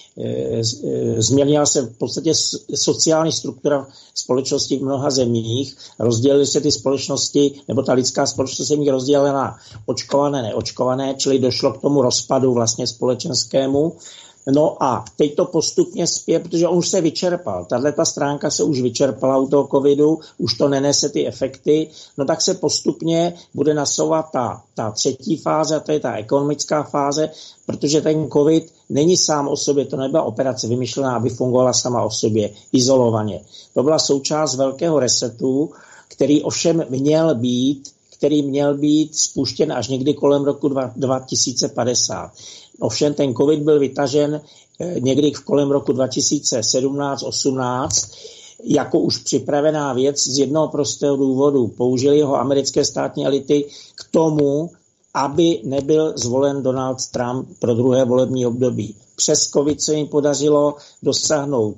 změnila 1.16 1.66
se 1.66 1.82
v 1.82 1.98
podstatě 1.98 2.32
sociální 2.74 3.32
struktura 3.32 3.86
společnosti 4.14 4.78
v 4.78 4.82
mnoha 4.82 5.10
zemích, 5.10 5.76
rozdělily 5.98 6.46
se 6.46 6.60
ty 6.60 6.72
společnosti, 6.72 7.60
nebo 7.68 7.82
ta 7.82 7.92
lidská 7.92 8.26
společnost 8.26 8.68
se 8.68 8.74
rozdělena 8.90 9.56
očkované, 9.86 10.42
neočkované, 10.42 11.14
čili 11.14 11.38
došlo 11.38 11.72
k 11.72 11.80
tomu 11.80 12.02
rozpadu 12.02 12.52
vlastně 12.54 12.86
společenskému. 12.86 13.96
No 14.46 14.82
a 14.82 15.04
teď 15.16 15.34
to 15.34 15.44
postupně 15.44 16.06
zpět, 16.06 16.42
protože 16.42 16.68
on 16.68 16.78
už 16.78 16.88
se 16.88 17.00
vyčerpal. 17.00 17.64
Tahle 17.64 17.92
ta 17.92 18.04
stránka 18.04 18.50
se 18.50 18.64
už 18.64 18.80
vyčerpala 18.80 19.38
u 19.38 19.48
toho 19.48 19.68
covidu, 19.70 20.18
už 20.38 20.54
to 20.54 20.68
nenese 20.68 21.08
ty 21.08 21.26
efekty, 21.26 21.90
no 22.18 22.24
tak 22.24 22.42
se 22.42 22.54
postupně 22.54 23.34
bude 23.54 23.74
nasouvat 23.74 24.30
ta, 24.32 24.62
ta 24.74 24.90
třetí 24.90 25.36
fáze, 25.36 25.76
a 25.76 25.80
to 25.80 25.92
je 25.92 26.00
ta 26.00 26.16
ekonomická 26.16 26.82
fáze, 26.82 27.30
protože 27.66 28.00
ten 28.00 28.28
covid 28.30 28.72
není 28.90 29.16
sám 29.16 29.48
o 29.48 29.56
sobě, 29.56 29.84
to 29.84 29.96
nebyla 29.96 30.22
operace 30.22 30.68
vymyšlená, 30.68 31.16
aby 31.16 31.30
fungovala 31.30 31.72
sama 31.72 32.02
o 32.02 32.10
sobě, 32.10 32.50
izolovaně. 32.72 33.40
To 33.74 33.82
byla 33.82 33.98
součást 33.98 34.56
velkého 34.56 34.98
resetu, 35.00 35.70
který 36.08 36.42
ovšem 36.42 36.84
měl 36.88 37.34
být 37.34 37.92
který 38.22 38.42
měl 38.42 38.78
být 38.78 39.16
spuštěn 39.16 39.72
až 39.72 39.88
někdy 39.88 40.14
kolem 40.14 40.44
roku 40.44 40.68
2050. 40.96 42.32
Ovšem 42.82 43.14
ten 43.14 43.34
COVID 43.34 43.60
byl 43.60 43.78
vytažen 43.78 44.40
eh, 44.80 45.00
někdy 45.00 45.30
v 45.30 45.44
kolem 45.44 45.70
roku 45.70 45.92
2017-18 45.92 48.14
jako 48.64 48.98
už 48.98 49.18
připravená 49.18 49.92
věc 49.92 50.28
z 50.28 50.38
jednoho 50.38 50.68
prostého 50.68 51.16
důvodu. 51.16 51.68
Použili 51.68 52.22
ho 52.22 52.36
americké 52.36 52.84
státní 52.84 53.26
elity 53.26 53.64
k 53.94 54.04
tomu, 54.10 54.70
aby 55.14 55.60
nebyl 55.64 56.12
zvolen 56.16 56.62
Donald 56.62 57.06
Trump 57.06 57.48
pro 57.58 57.74
druhé 57.74 58.04
volební 58.04 58.46
období. 58.46 58.94
Přes 59.16 59.50
COVID 59.50 59.82
se 59.82 59.94
jim 59.94 60.06
podařilo 60.06 60.74
dosáhnout 61.02 61.76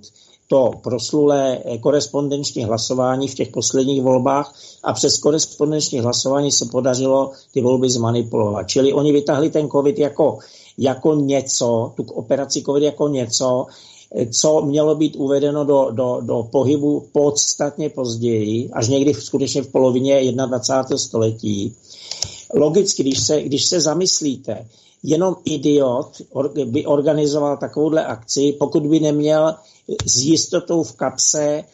to 0.48 0.70
proslulé 0.82 1.58
korespondenční 1.80 2.64
hlasování 2.64 3.28
v 3.28 3.34
těch 3.34 3.48
posledních 3.48 4.02
volbách 4.02 4.54
a 4.82 4.92
přes 4.92 5.18
korespondenční 5.18 6.00
hlasování 6.00 6.52
se 6.52 6.64
podařilo 6.64 7.30
ty 7.52 7.60
volby 7.60 7.90
zmanipulovat. 7.90 8.68
Čili 8.68 8.92
oni 8.92 9.12
vytahli 9.12 9.50
ten 9.50 9.68
COVID 9.68 9.98
jako 9.98 10.38
jako 10.78 11.14
něco, 11.14 11.92
tu 11.96 12.02
operaci 12.02 12.62
COVID 12.62 12.82
jako 12.82 13.08
něco, 13.08 13.66
co 14.32 14.62
mělo 14.62 14.94
být 14.94 15.16
uvedeno 15.16 15.64
do, 15.64 15.88
do, 15.90 16.18
do 16.20 16.48
pohybu 16.52 17.08
podstatně 17.12 17.88
později, 17.88 18.70
až 18.72 18.88
někdy 18.88 19.12
v, 19.12 19.24
skutečně 19.24 19.62
v 19.62 19.68
polovině 19.72 20.32
21. 20.32 20.98
století. 20.98 21.74
Logicky, 22.54 23.02
když 23.02 23.20
se, 23.20 23.42
když 23.42 23.64
se 23.64 23.80
zamyslíte, 23.80 24.66
jenom 25.02 25.36
idiot 25.44 26.22
by 26.64 26.86
organizoval 26.86 27.56
takovouhle 27.56 28.04
akci, 28.04 28.52
pokud 28.58 28.86
by 28.86 29.00
neměl 29.00 29.54
s 30.06 30.22
jistotou 30.22 30.82
v 30.82 30.92
kapse 30.92 31.64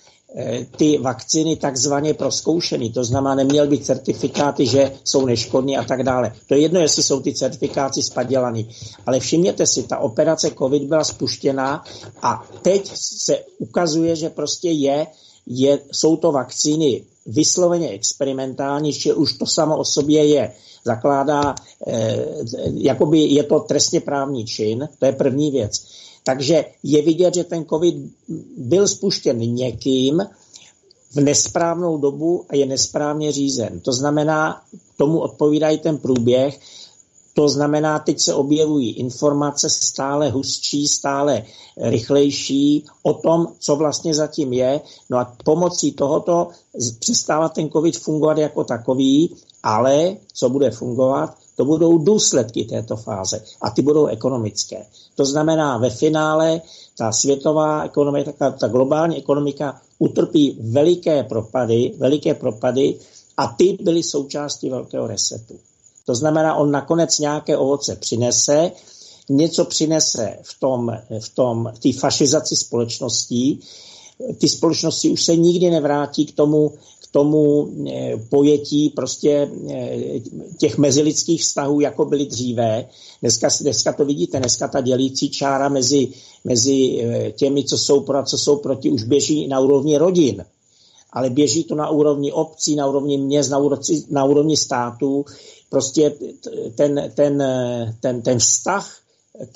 ty 0.76 0.98
vakcíny 0.98 1.56
takzvaně 1.56 2.14
proskoušeny, 2.14 2.90
to 2.90 3.04
znamená, 3.04 3.34
neměl 3.34 3.66
být 3.66 3.84
certifikáty, 3.84 4.66
že 4.66 4.92
jsou 5.04 5.26
neškodní 5.26 5.76
a 5.76 5.84
tak 5.84 6.02
dále. 6.02 6.32
To 6.46 6.54
je 6.54 6.60
jedno, 6.60 6.80
jestli 6.80 7.02
jsou 7.02 7.20
ty 7.20 7.34
certifikáty 7.34 8.02
spadělaný. 8.02 8.68
Ale 9.06 9.20
všimněte 9.20 9.66
si, 9.66 9.82
ta 9.82 9.98
operace 9.98 10.50
COVID 10.58 10.82
byla 10.82 11.04
spuštěná 11.04 11.84
a 12.22 12.44
teď 12.62 12.90
se 12.94 13.38
ukazuje, 13.58 14.16
že 14.16 14.30
prostě 14.30 14.70
je, 14.70 15.06
je 15.46 15.78
jsou 15.92 16.16
to 16.16 16.32
vakcíny 16.32 17.02
vysloveně 17.26 17.88
experimentální, 17.88 18.92
že 18.92 19.14
už 19.14 19.32
to 19.32 19.46
samo 19.46 19.76
o 19.76 19.84
sobě 19.84 20.26
je 20.26 20.52
zakládá, 20.84 21.54
eh, 21.86 22.24
jakoby 22.74 23.18
je 23.18 23.42
to 23.42 23.60
trestně 23.60 24.00
právní 24.00 24.44
čin, 24.44 24.88
to 24.98 25.06
je 25.06 25.12
první 25.12 25.50
věc. 25.50 25.82
Takže 26.30 26.64
je 26.82 27.02
vidět, 27.02 27.34
že 27.34 27.44
ten 27.44 27.64
COVID 27.64 27.94
byl 28.56 28.88
spuštěn 28.88 29.38
někým 29.38 30.22
v 31.12 31.16
nesprávnou 31.16 31.98
dobu 31.98 32.44
a 32.48 32.56
je 32.56 32.66
nesprávně 32.66 33.32
řízen. 33.32 33.80
To 33.80 33.92
znamená, 33.92 34.62
tomu 34.96 35.20
odpovídají 35.20 35.78
ten 35.78 35.98
průběh, 35.98 36.60
to 37.34 37.48
znamená, 37.48 37.98
teď 37.98 38.20
se 38.20 38.34
objevují 38.34 38.92
informace 38.92 39.70
stále 39.70 40.30
hustší, 40.30 40.88
stále 40.88 41.42
rychlejší 41.76 42.84
o 43.02 43.14
tom, 43.14 43.46
co 43.58 43.76
vlastně 43.76 44.14
zatím 44.14 44.52
je. 44.52 44.80
No 45.10 45.18
a 45.18 45.36
pomocí 45.44 45.92
tohoto 45.92 46.48
přestává 46.98 47.48
ten 47.48 47.70
COVID 47.70 47.98
fungovat 47.98 48.38
jako 48.38 48.64
takový, 48.64 49.36
ale 49.62 50.16
co 50.32 50.48
bude 50.48 50.70
fungovat, 50.70 51.34
to 51.60 51.64
budou 51.64 51.98
důsledky 51.98 52.64
této 52.64 52.96
fáze 52.96 53.44
a 53.60 53.70
ty 53.70 53.82
budou 53.82 54.06
ekonomické. 54.06 54.86
To 55.14 55.24
znamená, 55.24 55.78
ve 55.78 55.90
finále 55.90 56.60
ta 56.98 57.12
světová 57.12 57.84
ekonomika, 57.84 58.32
ta, 58.32 58.50
ta 58.50 58.68
globální 58.68 59.16
ekonomika 59.16 59.80
utrpí 59.98 60.56
veliké 60.60 61.24
propady, 61.24 61.92
veliké 61.98 62.34
propady 62.34 62.94
a 63.36 63.46
ty 63.46 63.78
byly 63.82 64.02
součástí 64.02 64.70
velkého 64.70 65.06
resetu. 65.06 65.54
To 66.06 66.14
znamená, 66.14 66.54
on 66.54 66.70
nakonec 66.70 67.18
nějaké 67.18 67.56
ovoce 67.56 67.96
přinese, 67.96 68.72
něco 69.28 69.64
přinese 69.64 70.38
v 70.42 70.60
tom, 70.60 70.92
v 71.20 71.28
tom, 71.34 71.72
té 71.82 71.92
fašizaci 71.92 72.56
společností. 72.56 73.60
Ty 74.38 74.48
společnosti 74.48 75.10
už 75.10 75.24
se 75.24 75.36
nikdy 75.36 75.70
nevrátí 75.70 76.26
k 76.26 76.36
tomu, 76.36 76.72
tomu 77.10 77.68
eh, 77.90 78.16
pojetí 78.28 78.90
prostě 78.90 79.50
eh, 79.70 80.20
těch 80.58 80.78
mezilidských 80.78 81.42
vztahů, 81.42 81.80
jako 81.80 82.04
byly 82.04 82.26
dříve. 82.26 82.86
Dneska, 83.20 83.48
dneska 83.60 83.92
to 83.92 84.04
vidíte, 84.04 84.38
dneska 84.38 84.68
ta 84.68 84.80
dělící 84.80 85.30
čára 85.30 85.68
mezi, 85.68 86.08
mezi 86.44 87.02
eh, 87.02 87.32
těmi, 87.32 87.64
co 87.64 87.78
jsou 87.78 88.00
pro 88.00 88.18
a 88.18 88.22
co 88.22 88.38
jsou 88.38 88.56
proti, 88.56 88.90
už 88.90 89.04
běží 89.04 89.48
na 89.48 89.60
úrovni 89.60 89.98
rodin. 89.98 90.44
Ale 91.12 91.30
běží 91.30 91.64
to 91.64 91.74
na 91.74 91.90
úrovni 91.90 92.32
obcí, 92.32 92.76
na 92.76 92.86
úrovni 92.86 93.18
měst, 93.18 93.50
na 93.50 93.58
úrovni, 93.58 94.02
na 94.10 94.24
úrovni 94.24 94.56
států. 94.56 95.24
Prostě 95.68 96.14
ten, 96.74 97.12
ten, 97.14 97.44
ten, 98.00 98.22
ten 98.22 98.38
vztah 98.38 98.96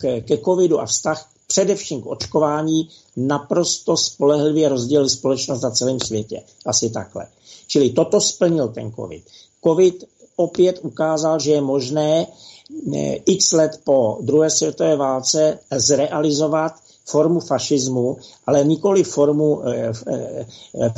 ke, 0.01 0.21
ke 0.21 0.39
covidu 0.39 0.81
a 0.81 0.87
vztah 0.87 1.34
především 1.55 2.03
k 2.03 2.07
očkování 2.07 2.89
naprosto 3.17 3.97
spolehlivě 3.97 4.69
rozdělil 4.69 5.09
společnost 5.09 5.63
na 5.63 5.71
celém 5.71 6.01
světě. 6.01 6.43
Asi 6.67 6.91
takhle. 6.91 7.27
Čili 7.67 7.91
toto 7.91 8.21
splnil 8.21 8.69
ten 8.69 8.93
COVID. 8.93 9.23
COVID 9.65 10.05
opět 10.37 10.79
ukázal, 10.83 11.39
že 11.39 11.53
je 11.53 11.61
možné 11.61 12.27
eh, 12.27 13.15
x 13.27 13.53
let 13.53 13.81
po 13.85 14.19
druhé 14.21 14.51
světové 14.51 14.97
válce 14.97 15.59
zrealizovat 15.71 16.73
formu 17.07 17.41
fašismu, 17.41 18.17
ale 18.47 18.65
nikoli 18.65 19.05
formu 19.05 19.63
e, 19.63 19.93
e, 20.09 20.47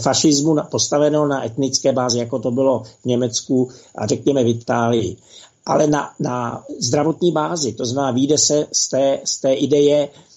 fašismu 0.00 0.56
postavenou 0.70 1.26
na 1.26 1.44
etnické 1.46 1.92
bázi, 1.92 2.18
jako 2.18 2.38
to 2.38 2.50
bylo 2.50 2.82
v 3.02 3.04
Německu 3.04 3.68
a 3.94 4.06
řekněme 4.06 4.44
v 4.44 4.48
Itálii, 4.48 5.16
ale 5.66 5.86
na, 5.86 6.14
na 6.20 6.64
zdravotní 6.78 7.32
bázi. 7.32 7.72
To 7.72 7.86
znamená, 7.86 8.10
výjde 8.10 8.38
se 8.38 8.66
z 8.72 8.88
té, 8.88 9.20
z 9.24 9.40
té 9.40 9.54
ideje 9.54 10.08
Eh, 10.08 10.35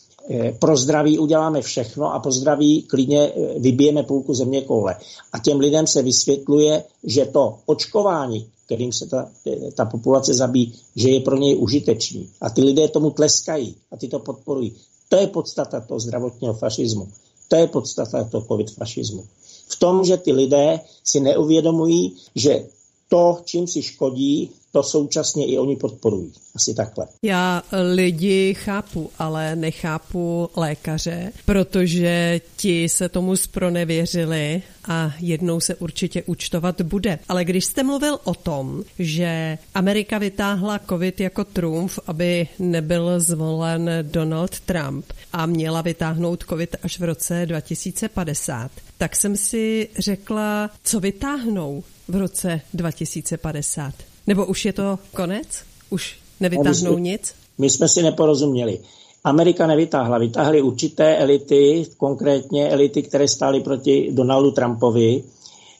pro 0.59 0.77
zdraví 0.77 1.19
uděláme 1.19 1.61
všechno 1.61 2.13
a 2.13 2.19
po 2.19 2.31
zdraví 2.31 2.81
klidně 2.81 3.27
eh, 3.27 3.59
vybijeme 3.59 4.03
půlku 4.03 4.33
země 4.33 4.61
koule. 4.61 4.95
A 5.33 5.39
těm 5.39 5.59
lidem 5.59 5.87
se 5.87 6.01
vysvětluje, 6.01 6.83
že 7.03 7.25
to 7.25 7.57
očkování, 7.65 8.47
kterým 8.65 8.93
se 8.93 9.05
ta, 9.07 9.29
eh, 9.47 9.71
ta 9.71 9.85
populace 9.85 10.33
zabíjí, 10.33 10.73
že 10.95 11.09
je 11.09 11.19
pro 11.19 11.37
něj 11.37 11.57
užitečný. 11.57 12.29
A 12.41 12.49
ty 12.49 12.61
lidé 12.61 12.87
tomu 12.87 13.09
tleskají 13.09 13.75
a 13.91 13.97
ty 13.97 14.07
to 14.07 14.19
podporují. 14.19 14.75
To 15.09 15.15
je 15.15 15.27
podstata 15.27 15.81
toho 15.81 15.99
zdravotního 15.99 16.53
fašismu. 16.53 17.07
To 17.47 17.55
je 17.55 17.67
podstata 17.67 18.23
toho 18.23 18.45
covid 18.45 18.71
fašismu. 18.71 19.25
V 19.67 19.79
tom, 19.79 20.05
že 20.05 20.17
ty 20.17 20.31
lidé 20.31 20.79
si 21.03 21.19
neuvědomují, 21.19 22.15
že 22.35 22.65
to, 23.09 23.41
čím 23.45 23.67
si 23.67 23.81
škodí, 23.81 24.51
to 24.71 24.83
současně 24.83 25.45
i 25.45 25.57
oni 25.57 25.75
podporují. 25.75 26.31
Asi 26.55 26.73
takhle. 26.73 27.07
Já 27.21 27.63
lidi 27.93 28.53
chápu, 28.53 29.09
ale 29.19 29.55
nechápu 29.55 30.49
lékaře, 30.55 31.31
protože 31.45 32.41
ti 32.57 32.89
se 32.89 33.09
tomu 33.09 33.35
spronevěřili 33.35 34.61
a 34.87 35.13
jednou 35.19 35.59
se 35.59 35.75
určitě 35.75 36.23
účtovat 36.23 36.81
bude. 36.81 37.19
Ale 37.29 37.45
když 37.45 37.65
jste 37.65 37.83
mluvil 37.83 38.19
o 38.23 38.33
tom, 38.33 38.83
že 38.99 39.57
Amerika 39.73 40.17
vytáhla 40.17 40.79
COVID 40.89 41.19
jako 41.19 41.43
trumf, 41.43 41.99
aby 42.07 42.47
nebyl 42.59 43.19
zvolen 43.19 43.89
Donald 44.01 44.59
Trump 44.59 45.05
a 45.33 45.45
měla 45.45 45.81
vytáhnout 45.81 46.43
COVID 46.49 46.75
až 46.83 46.99
v 46.99 47.03
roce 47.03 47.45
2050, 47.45 48.71
tak 48.97 49.15
jsem 49.15 49.37
si 49.37 49.89
řekla, 49.97 50.69
co 50.83 50.99
vytáhnou 50.99 51.83
v 52.09 52.15
roce 52.15 52.61
2050. 52.73 53.93
Nebo 54.27 54.45
už 54.45 54.65
je 54.65 54.73
to 54.73 54.99
konec? 55.13 55.47
Už 55.89 56.17
nevytáhnou 56.39 56.95
my, 56.95 57.01
nic? 57.01 57.33
My 57.57 57.69
jsme 57.69 57.87
si 57.87 58.03
neporozuměli. 58.03 58.79
Amerika 59.23 59.67
nevytáhla, 59.67 60.17
vytáhly 60.17 60.61
určité 60.61 61.17
elity, 61.17 61.85
konkrétně 61.97 62.69
elity, 62.69 63.03
které 63.03 63.27
stály 63.27 63.59
proti 63.59 64.09
Donaldu 64.11 64.51
Trumpovi, 64.51 65.23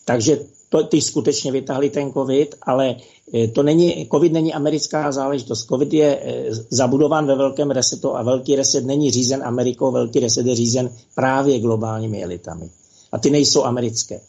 takže 0.06 0.40
to, 0.70 0.84
ty 0.84 1.02
skutečně 1.02 1.52
vytáhli 1.52 1.90
ten 1.90 2.14
COVID, 2.14 2.56
ale 2.62 2.96
eh, 3.34 3.48
to 3.48 3.64
není, 3.64 4.08
COVID 4.12 4.34
není 4.34 4.54
americká 4.54 5.12
záležitost. 5.12 5.66
COVID 5.66 5.94
je 5.94 6.20
eh, 6.22 6.46
zabudován 6.70 7.28
ve 7.28 7.36
velkém 7.36 7.72
resetu 7.72 8.16
a 8.16 8.24
velký 8.24 8.56
reset 8.56 8.86
není 8.86 9.12
řízen 9.12 9.44
Amerikou, 9.44 9.92
velký 9.92 10.20
reset 10.20 10.46
je 10.46 10.56
řízen 10.56 10.90
právě 11.16 11.60
globálními 11.60 12.24
elitami. 12.24 12.70
A 13.12 13.20
ty 13.20 13.30
nejsou 13.30 13.64
americké. 13.64 14.22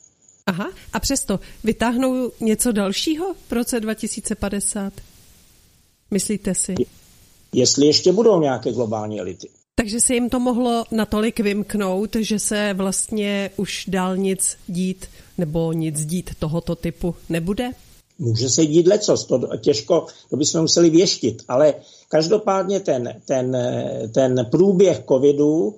Aha, 0.50 0.72
a 0.92 1.00
přesto 1.00 1.40
vytáhnou 1.64 2.32
něco 2.40 2.72
dalšího 2.72 3.34
v 3.48 3.52
roce 3.52 3.80
2050? 3.80 4.92
Myslíte 6.10 6.54
si? 6.54 6.74
Jestli 7.52 7.86
ještě 7.86 8.12
budou 8.12 8.40
nějaké 8.40 8.72
globální 8.72 9.20
elity. 9.20 9.48
Takže 9.74 10.00
se 10.00 10.14
jim 10.14 10.30
to 10.30 10.40
mohlo 10.40 10.84
natolik 10.90 11.40
vymknout, 11.40 12.16
že 12.20 12.38
se 12.38 12.74
vlastně 12.74 13.50
už 13.56 13.84
dál 13.88 14.16
nic 14.16 14.56
dít 14.68 15.06
nebo 15.38 15.72
nic 15.72 16.06
dít 16.06 16.30
tohoto 16.38 16.76
typu 16.76 17.14
nebude? 17.28 17.70
Může 18.18 18.48
se 18.48 18.66
dít 18.66 18.86
lecos, 18.86 19.24
to 19.24 19.56
těžko, 19.56 20.06
to 20.30 20.36
bychom 20.36 20.60
museli 20.60 20.90
věštit, 20.90 21.42
ale 21.48 21.74
každopádně 22.08 22.80
ten, 22.80 23.20
ten, 23.24 23.56
ten 24.12 24.46
průběh 24.50 25.02
covidu 25.08 25.74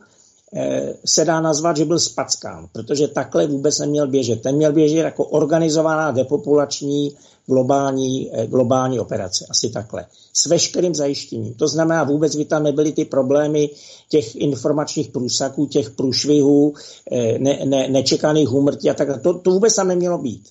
se 1.04 1.24
dá 1.24 1.40
nazvat, 1.40 1.76
že 1.76 1.84
byl 1.84 1.98
spackán, 1.98 2.68
protože 2.72 3.08
takhle 3.08 3.46
vůbec 3.46 3.78
neměl 3.78 4.06
běžet. 4.06 4.42
Ten 4.42 4.56
měl 4.56 4.72
běžet 4.72 4.96
jako 4.96 5.24
organizovaná 5.24 6.10
depopulační 6.10 7.12
globální, 7.46 8.30
eh, 8.32 8.46
globální 8.46 9.00
operace, 9.00 9.46
asi 9.50 9.70
takhle. 9.70 10.06
S 10.32 10.46
veškerým 10.46 10.94
zajištěním. 10.94 11.54
To 11.54 11.68
znamená, 11.68 12.04
vůbec 12.04 12.36
by 12.36 12.44
tam 12.44 12.62
nebyly 12.62 12.92
ty 12.92 13.04
problémy 13.04 13.70
těch 14.08 14.36
informačních 14.36 15.08
průsaků, 15.08 15.66
těch 15.66 15.90
průšvihů, 15.90 16.74
eh, 17.12 17.38
ne, 17.38 17.58
ne, 17.64 17.88
nečekaných 17.88 18.52
úmrtí 18.52 18.90
a 18.90 18.94
tak. 18.94 19.22
To, 19.22 19.34
to 19.34 19.50
vůbec 19.50 19.74
tam 19.74 19.88
nemělo 19.88 20.18
být. 20.18 20.42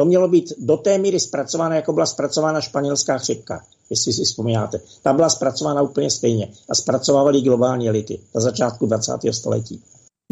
To 0.00 0.04
mělo 0.04 0.28
být 0.28 0.52
do 0.58 0.76
té 0.76 0.98
míry 0.98 1.20
zpracováno, 1.20 1.74
jako 1.74 1.92
byla 1.92 2.06
zpracována 2.06 2.60
španělská 2.60 3.18
chřipka, 3.18 3.64
jestli 3.90 4.12
si 4.12 4.24
vzpomínáte. 4.24 4.80
Ta 5.02 5.12
byla 5.12 5.30
zpracována 5.30 5.82
úplně 5.82 6.10
stejně 6.10 6.48
a 6.70 6.74
zpracovávali 6.74 7.40
globální 7.40 7.88
elity 7.88 8.20
na 8.34 8.40
začátku 8.40 8.86
20. 8.86 9.12
století. 9.30 9.82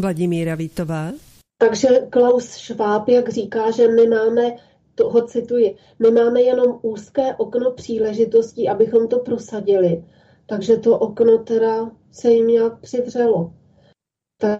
Vladimíra 0.01 0.55
Vítová. 0.55 1.13
Takže 1.59 1.89
Klaus 2.11 2.45
Schwab, 2.45 3.09
jak 3.09 3.29
říká, 3.29 3.71
že 3.71 3.89
my 3.89 4.07
máme, 4.07 4.57
toho 4.95 5.27
cituji, 5.27 5.77
my 5.99 6.11
máme 6.11 6.43
jenom 6.43 6.79
úzké 6.83 7.35
okno 7.35 7.71
příležitostí, 7.71 8.69
abychom 8.69 9.09
to 9.09 9.19
prosadili. 9.19 10.05
Takže 10.47 10.77
to 10.77 10.99
okno 10.99 11.39
teda 11.39 11.91
se 12.13 12.31
jim 12.31 12.47
nějak 12.47 12.81
přivřelo. 12.81 13.53
Tak 14.41 14.59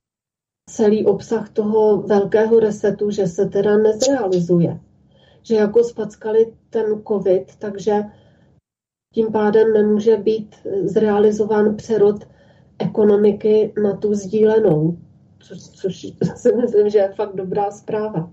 celý 0.71 1.07
obsah 1.07 1.49
toho 1.49 2.03
velkého 2.03 2.61
resetu, 2.61 3.11
že 3.11 3.27
se 3.27 3.47
teda 3.47 3.77
nezrealizuje 3.77 4.81
že 5.43 5.55
jako 5.55 5.85
spackali 5.85 6.53
ten 6.71 7.03
covid, 7.09 7.57
takže 7.59 8.03
tím 9.15 9.33
pádem 9.33 9.73
nemůže 9.73 10.17
být 10.17 10.57
zrealizován 10.85 11.77
přerod 11.77 12.25
ekonomiky 12.79 13.73
na 13.83 13.97
tu 13.97 14.15
sdílenou, 14.15 14.99
což, 15.39 15.59
což 15.59 16.07
si 16.37 16.53
myslím, 16.57 16.91
že 16.91 16.99
je 16.99 17.13
fakt 17.17 17.35
dobrá 17.35 17.71
zpráva. 17.71 18.31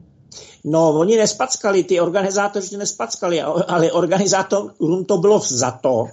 No, 0.64 1.00
oni 1.00 1.18
nespackali, 1.18 1.84
ty 1.84 2.00
organizátoři 2.00 2.78
nespackali, 2.78 3.42
ale 3.42 3.92
organizátorům 3.92 5.06
to 5.06 5.18
bylo 5.18 5.40
za 5.40 5.72
to 5.72 6.08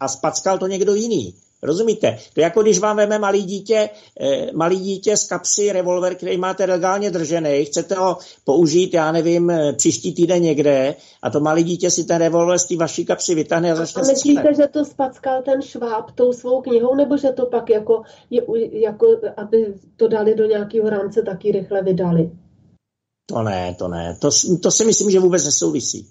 a 0.00 0.08
spackal 0.08 0.58
to 0.58 0.66
někdo 0.66 0.94
jiný. 0.94 1.34
Rozumíte? 1.62 2.18
To 2.34 2.40
je 2.40 2.44
jako 2.44 2.62
když 2.62 2.78
vám 2.78 2.96
veme 2.96 3.18
malý 3.18 3.42
dítě, 3.42 3.90
eh, 4.20 4.52
malý 4.52 4.80
dítě 4.80 5.16
z 5.16 5.24
kapsy 5.28 5.72
revolver, 5.72 6.14
který 6.14 6.36
máte 6.36 6.64
legálně 6.64 7.10
držený, 7.10 7.64
chcete 7.64 7.94
ho 7.94 8.16
použít, 8.44 8.94
já 8.94 9.12
nevím, 9.12 9.50
eh, 9.50 9.72
příští 9.72 10.14
týden 10.14 10.42
někde 10.42 10.94
a 11.22 11.30
to 11.30 11.40
malý 11.40 11.64
dítě 11.64 11.90
si 11.90 12.04
ten 12.04 12.18
revolver 12.18 12.58
z 12.58 12.66
té 12.66 12.76
vaší 12.76 13.04
kapsy 13.04 13.34
vytáhne 13.34 13.72
a 13.72 13.74
začne 13.74 14.02
A 14.02 14.04
myslíte, 14.04 14.54
že 14.54 14.66
to 14.66 14.84
spackal 14.84 15.42
ten 15.42 15.62
šváb 15.62 16.10
tou 16.10 16.32
svou 16.32 16.62
knihou, 16.62 16.94
nebo 16.94 17.16
že 17.16 17.28
to 17.28 17.46
pak 17.46 17.70
jako, 17.70 18.02
jako 18.72 19.06
aby 19.36 19.74
to 19.96 20.08
dali 20.08 20.34
do 20.34 20.44
nějakého 20.44 20.90
rámce, 20.90 21.22
taky 21.22 21.52
rychle 21.52 21.82
vydali? 21.82 22.30
To 23.26 23.42
ne, 23.42 23.74
to 23.78 23.88
ne. 23.88 24.16
To, 24.20 24.30
to 24.62 24.70
si 24.70 24.84
myslím, 24.84 25.10
že 25.10 25.20
vůbec 25.20 25.44
nesouvisí. 25.44 26.08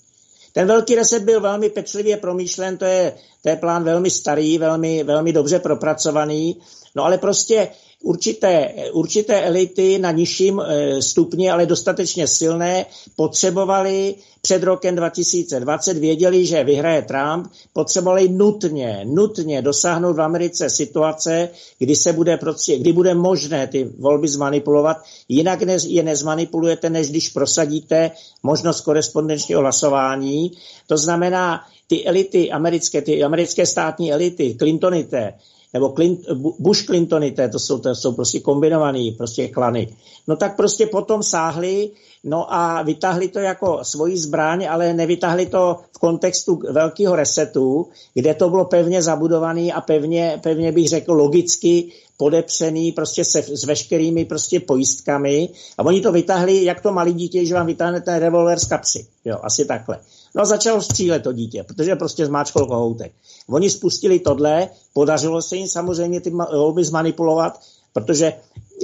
Ten 0.53 0.67
velký 0.67 0.95
reset 0.95 1.23
byl 1.23 1.41
velmi 1.41 1.69
pečlivě 1.69 2.17
promýšlen, 2.17 2.77
to 2.77 2.85
je, 2.85 3.13
to 3.43 3.49
je 3.49 3.55
plán 3.55 3.83
velmi 3.83 4.09
starý, 4.09 4.57
velmi, 4.57 5.03
velmi 5.03 5.33
dobře 5.33 5.59
propracovaný, 5.59 6.61
no 6.95 7.03
ale 7.03 7.17
prostě 7.17 7.69
určité, 8.01 8.73
určité 8.91 9.41
elity 9.41 9.99
na 9.99 10.11
nižším 10.11 10.59
eh, 10.59 11.01
stupni, 11.01 11.51
ale 11.51 11.65
dostatečně 11.65 12.27
silné, 12.27 12.85
potřebovali 13.15 14.15
před 14.41 14.63
rokem 14.63 14.95
2020, 14.95 15.97
věděli, 15.97 16.45
že 16.45 16.63
vyhraje 16.63 17.01
Trump, 17.01 17.47
potřebovali 17.73 18.29
nutně, 18.29 19.01
nutně 19.05 19.61
dosáhnout 19.61 20.13
v 20.13 20.21
Americe 20.21 20.69
situace, 20.69 21.49
kdy 21.79 21.95
se 21.95 22.13
bude 22.13 22.37
prostě, 22.37 22.77
kdy 22.77 22.93
bude 22.93 23.13
možné 23.13 23.67
ty 23.67 23.89
volby 23.99 24.27
zmanipulovat, 24.27 24.97
jinak 25.29 25.59
je 25.87 26.03
nezmanipulujete, 26.03 26.89
než 26.89 27.09
když 27.09 27.29
prosadíte 27.29 28.11
možnost 28.43 28.81
korespondenčního 28.81 29.61
hlasování. 29.61 30.51
To 30.87 30.97
znamená, 30.97 31.61
ty 31.87 32.05
elity 32.05 32.51
americké, 32.51 33.01
ty 33.01 33.23
americké 33.23 33.65
státní 33.65 34.13
elity, 34.13 34.55
Clintonité, 34.59 35.33
nebo 35.73 35.89
Clint, 35.89 36.19
Bush 36.59 36.85
Clintonité, 36.85 37.49
to 37.49 37.59
jsou, 37.59 37.79
to 37.79 37.95
jsou 37.95 38.11
prostě 38.11 38.39
kombinovaný 38.39 39.11
prostě 39.11 39.47
klany. 39.47 39.95
No 40.27 40.35
tak 40.35 40.55
prostě 40.55 40.85
potom 40.85 41.23
sáhli, 41.23 41.91
no 42.23 42.53
a 42.53 42.81
vytáhli 42.81 43.27
to 43.27 43.39
jako 43.39 43.79
svoji 43.83 44.17
zbraň, 44.17 44.67
ale 44.69 44.93
nevytáhli 44.93 45.45
to 45.45 45.79
v 45.95 45.99
kontextu 45.99 46.59
velkého 46.69 47.15
resetu, 47.15 47.87
kde 48.13 48.33
to 48.33 48.49
bylo 48.49 48.65
pevně 48.65 49.01
zabudovaný 49.01 49.73
a 49.73 49.81
pevně, 49.81 50.39
pevně 50.43 50.71
bych 50.71 50.89
řekl 50.89 51.13
logicky 51.13 51.91
podepřený 52.17 52.91
prostě 52.91 53.25
se, 53.25 53.41
s 53.41 53.63
veškerými 53.63 54.25
prostě 54.25 54.59
pojistkami 54.59 55.49
a 55.77 55.85
oni 55.85 56.01
to 56.01 56.11
vytáhli, 56.11 56.63
jak 56.63 56.81
to 56.81 56.91
malý 56.91 57.13
dítě, 57.13 57.45
že 57.45 57.53
vám 57.53 57.65
vytáhne 57.65 58.01
ten 58.01 58.19
revolver 58.19 58.59
z 58.59 58.65
kapsy. 58.65 59.07
Jo, 59.25 59.37
asi 59.43 59.65
takhle. 59.65 59.99
No 60.35 60.41
a 60.41 60.45
začalo 60.45 60.81
střílet 60.81 61.23
to 61.23 61.33
dítě, 61.33 61.63
protože 61.63 61.95
prostě 61.95 62.25
zmáčkol 62.25 62.67
kohoutek. 62.67 63.11
Oni 63.51 63.69
spustili 63.69 64.19
tohle, 64.19 64.69
podařilo 64.93 65.41
se 65.41 65.55
jim 65.55 65.67
samozřejmě 65.67 66.21
ty 66.21 66.29
volby 66.29 66.83
zmanipulovat, 66.83 67.59
protože 67.93 68.33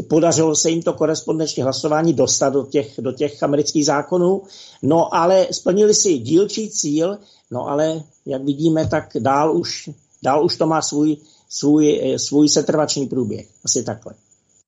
podařilo 0.10 0.56
se 0.56 0.70
jim 0.70 0.82
to 0.82 0.94
korespondenční 0.94 1.64
hlasování 1.64 2.14
dostat 2.14 2.54
do 2.54 2.66
těch, 2.66 2.94
do 3.00 3.12
těch 3.12 3.44
amerických 3.44 3.86
zákonů, 3.86 4.42
no 4.82 5.16
ale 5.16 5.48
splnili 5.52 5.94
si 5.94 6.18
dílčí 6.18 6.70
cíl, 6.70 7.18
no 7.52 7.70
ale 7.70 8.04
jak 8.26 8.44
vidíme, 8.44 8.88
tak 8.88 9.10
dál 9.20 9.58
už, 9.58 9.90
dál 10.24 10.46
už 10.46 10.58
to 10.58 10.68
má 10.68 10.82
svůj, 10.82 11.18
svůj, 11.50 12.14
svůj 12.18 12.50
setrvačný 12.50 13.08
průběh. 13.08 13.48
Asi 13.66 13.84
takhle. 13.84 14.14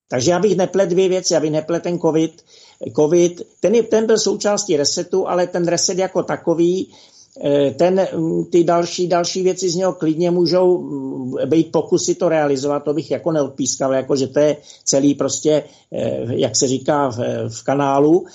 Takže 0.08 0.30
já 0.30 0.38
bych 0.38 0.56
neplet 0.56 0.88
dvě 0.88 1.08
věci, 1.08 1.34
já 1.34 1.40
bych 1.40 1.50
neplet 1.50 1.82
ten 1.82 1.98
COVID. 1.98 2.42
COVID 2.96 3.42
ten, 3.60 3.74
je, 3.74 3.82
ten 3.82 4.06
byl 4.06 4.18
součástí 4.18 4.76
resetu, 4.76 5.28
ale 5.28 5.46
ten 5.46 5.68
reset 5.68 5.98
jako 5.98 6.22
takový, 6.22 6.88
eh, 6.92 7.19
ten, 7.76 8.08
mm, 8.16 8.44
ty 8.44 8.64
další, 8.64 9.08
další 9.08 9.42
věci 9.42 9.70
z 9.70 9.76
něho 9.76 9.92
klidně 9.92 10.30
můžou 10.30 10.78
mm, 10.78 11.34
být 11.46 11.72
pokusy 11.72 12.14
to 12.14 12.28
realizovat, 12.28 12.84
to 12.84 12.94
bych 12.94 13.10
jako 13.10 13.32
neodpískal, 13.32 13.94
jako 13.94 14.16
že 14.16 14.26
to 14.26 14.38
je 14.38 14.56
celý 14.84 15.14
prostě, 15.14 15.64
eh, 15.92 16.26
jak 16.28 16.56
se 16.56 16.68
říká 16.68 17.08
v, 17.08 17.18
v 17.48 17.64
kanálu, 17.64 18.26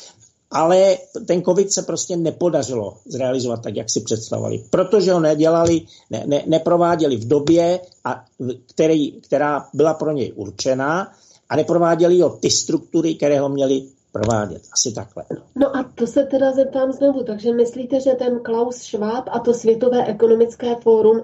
ale 0.52 0.98
ten 1.26 1.42
covid 1.42 1.72
se 1.72 1.82
prostě 1.82 2.18
nepodařilo 2.18 2.98
zrealizovat 3.06 3.62
tak, 3.64 3.76
jak 3.76 3.90
si 3.90 4.02
představovali, 4.02 4.64
protože 4.70 5.14
ho 5.14 5.20
nedělali, 5.20 5.82
ne, 6.10 6.24
ne, 6.26 6.44
neprováděli 6.48 7.18
v 7.18 7.28
době, 7.28 7.80
a, 8.04 8.26
který, 8.66 9.12
která 9.12 9.66
byla 9.74 9.94
pro 9.94 10.12
něj 10.12 10.32
určená 10.36 11.12
a 11.50 11.56
neprováděli 11.56 12.22
ho 12.22 12.30
ty 12.30 12.50
struktury, 12.50 13.16
které 13.16 13.40
ho 13.40 13.50
měli 13.50 13.84
provádět. 14.16 14.62
Asi 14.74 14.94
takhle. 14.94 15.24
No 15.56 15.78
a 15.78 15.92
to 15.96 16.08
se 16.08 16.24
teda 16.24 16.52
zeptám 16.52 16.92
znovu. 16.92 17.24
Takže 17.24 17.54
myslíte, 17.54 18.00
že 18.00 18.12
ten 18.12 18.40
Klaus 18.40 18.76
Schwab 18.76 19.30
a 19.32 19.40
to 19.40 19.54
Světové 19.54 20.06
ekonomické 20.06 20.76
fórum, 20.76 21.22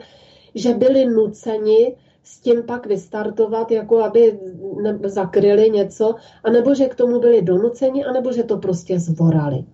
že 0.56 0.74
byli 0.74 1.06
nuceni 1.06 1.96
s 2.24 2.40
tím 2.40 2.64
pak 2.64 2.86
vystartovat, 2.86 3.72
jako 3.72 4.04
aby 4.04 4.40
zakryli 5.06 5.70
něco, 5.70 6.16
anebo 6.44 6.76
že 6.76 6.86
k 6.86 6.96
tomu 6.96 7.20
byli 7.20 7.42
donuceni, 7.42 8.06
anebo 8.06 8.34
že 8.34 8.44
to 8.44 8.58
prostě 8.58 9.00
zvorali. 9.00 9.66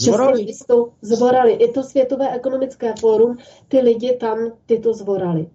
Zvorali. 0.00 0.46
zvorali. 1.02 1.52
I 1.52 1.72
to 1.72 1.82
Světové 1.82 2.34
ekonomické 2.34 2.94
fórum, 3.00 3.38
ty 3.68 3.80
lidi 3.80 4.16
tam, 4.20 4.38
ty 4.66 4.78
to 4.78 4.94
zvorali. 4.94 5.46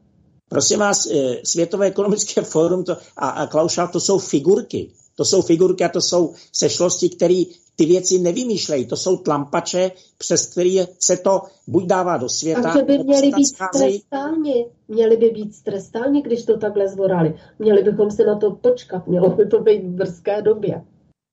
Prosím 0.49 0.79
vás, 0.79 1.05
eh, 1.05 1.35
Světové 1.43 1.87
ekonomické 1.87 2.41
fórum 2.41 2.83
to, 2.83 2.97
a, 3.17 3.29
a 3.29 3.47
Klauša, 3.47 3.87
to 3.87 3.99
jsou 3.99 4.19
figurky. 4.19 4.91
To 5.21 5.25
jsou 5.25 5.41
figurky 5.41 5.83
a 5.83 5.89
to 5.89 6.01
jsou 6.01 6.33
sešlosti, 6.53 7.09
které 7.09 7.43
ty 7.75 7.85
věci 7.85 8.19
nevymýšlejí. 8.19 8.85
To 8.85 8.97
jsou 8.97 9.17
tlampače, 9.17 9.91
přes 10.17 10.47
které 10.47 10.87
se 10.99 11.17
to 11.17 11.41
buď 11.67 11.85
dává 11.85 12.17
do 12.17 12.29
světa. 12.29 12.61
Takže 12.61 12.83
by 12.83 12.97
měli 13.03 13.31
být 13.31 13.47
trestáni. 13.73 14.65
Měli 14.87 15.17
by 15.17 15.29
být 15.29 15.63
trestáni, 15.63 16.21
když 16.21 16.45
to 16.45 16.57
takhle 16.57 16.87
zvorali. 16.87 17.33
Měli 17.59 17.83
bychom 17.83 18.11
se 18.11 18.23
na 18.23 18.35
to 18.35 18.51
počkat. 18.51 19.07
Mělo 19.07 19.29
by 19.29 19.45
to 19.45 19.59
být 19.59 19.83
v 19.83 19.89
brzké 19.89 20.41
době. 20.41 20.81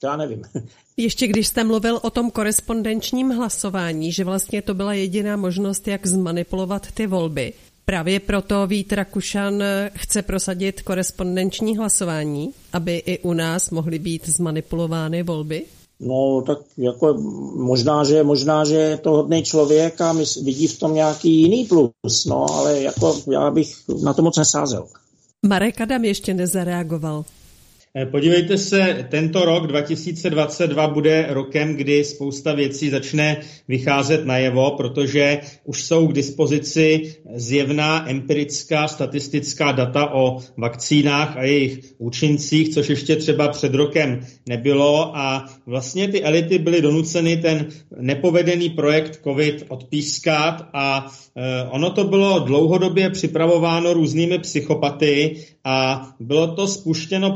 To 0.00 0.06
já 0.06 0.16
nevím. 0.16 0.42
Ještě 0.96 1.26
když 1.26 1.48
jste 1.48 1.64
mluvil 1.64 2.00
o 2.02 2.10
tom 2.10 2.30
korespondenčním 2.30 3.30
hlasování, 3.30 4.12
že 4.12 4.24
vlastně 4.24 4.62
to 4.62 4.74
byla 4.74 4.92
jediná 4.92 5.36
možnost, 5.36 5.88
jak 5.88 6.06
zmanipulovat 6.06 6.92
ty 6.92 7.06
volby, 7.06 7.52
Právě 7.88 8.20
proto 8.20 8.66
Vít 8.66 8.92
Rakušan 8.92 9.62
chce 9.94 10.22
prosadit 10.22 10.82
korespondenční 10.82 11.76
hlasování, 11.76 12.50
aby 12.72 12.96
i 12.96 13.18
u 13.18 13.32
nás 13.32 13.70
mohly 13.70 13.98
být 13.98 14.28
zmanipulovány 14.28 15.22
volby? 15.22 15.64
No, 16.00 16.42
tak 16.46 16.58
jako 16.78 17.14
možná, 17.56 18.04
že, 18.04 18.22
možná, 18.22 18.64
že 18.64 18.74
je 18.74 18.96
to 18.96 19.10
hodný 19.10 19.42
člověk 19.42 20.00
a 20.00 20.12
vidí 20.42 20.66
v 20.66 20.78
tom 20.78 20.94
nějaký 20.94 21.42
jiný 21.42 21.64
plus, 21.64 22.24
no, 22.26 22.46
ale 22.50 22.80
jako 22.82 23.22
já 23.32 23.50
bych 23.50 23.74
na 24.02 24.14
to 24.14 24.22
moc 24.22 24.36
nesázel. 24.36 24.86
Marek 25.46 25.80
Adam 25.80 26.04
ještě 26.04 26.34
nezareagoval. 26.34 27.24
Eh, 28.00 28.06
podívejte 28.06 28.58
se, 28.58 29.06
tento 29.10 29.44
rok 29.44 29.66
2022 29.66 30.88
bude 30.88 31.26
rokem, 31.28 31.76
kdy 31.76 32.04
spousta 32.04 32.54
věcí 32.54 32.90
začne 32.90 33.40
vycházet 33.68 34.26
najevo, 34.26 34.70
protože 34.70 35.38
už 35.64 35.82
jsou 35.82 36.06
k 36.06 36.12
dispozici 36.12 37.14
zjevná 37.34 38.10
empirická 38.10 38.88
statistická 38.88 39.72
data 39.72 40.14
o 40.14 40.38
vakcínách 40.56 41.36
a 41.36 41.42
jejich 41.42 41.78
účincích, 41.98 42.68
což 42.68 42.88
ještě 42.88 43.16
třeba 43.16 43.48
před 43.48 43.74
rokem 43.74 44.20
nebylo. 44.48 45.16
A 45.16 45.44
vlastně 45.66 46.08
ty 46.08 46.22
elity 46.22 46.58
byly 46.58 46.82
donuceny 46.82 47.36
ten 47.36 47.66
nepovedený 48.00 48.70
projekt 48.70 49.20
COVID 49.24 49.64
odpískat 49.68 50.68
a 50.72 51.12
eh, 51.36 51.68
ono 51.70 51.90
to 51.90 52.04
bylo 52.04 52.38
dlouhodobě 52.38 53.10
připravováno 53.10 53.92
různými 53.92 54.38
psychopaty 54.38 55.36
a 55.64 56.08
bylo 56.20 56.46
to 56.54 56.66
spuštěno 56.66 57.30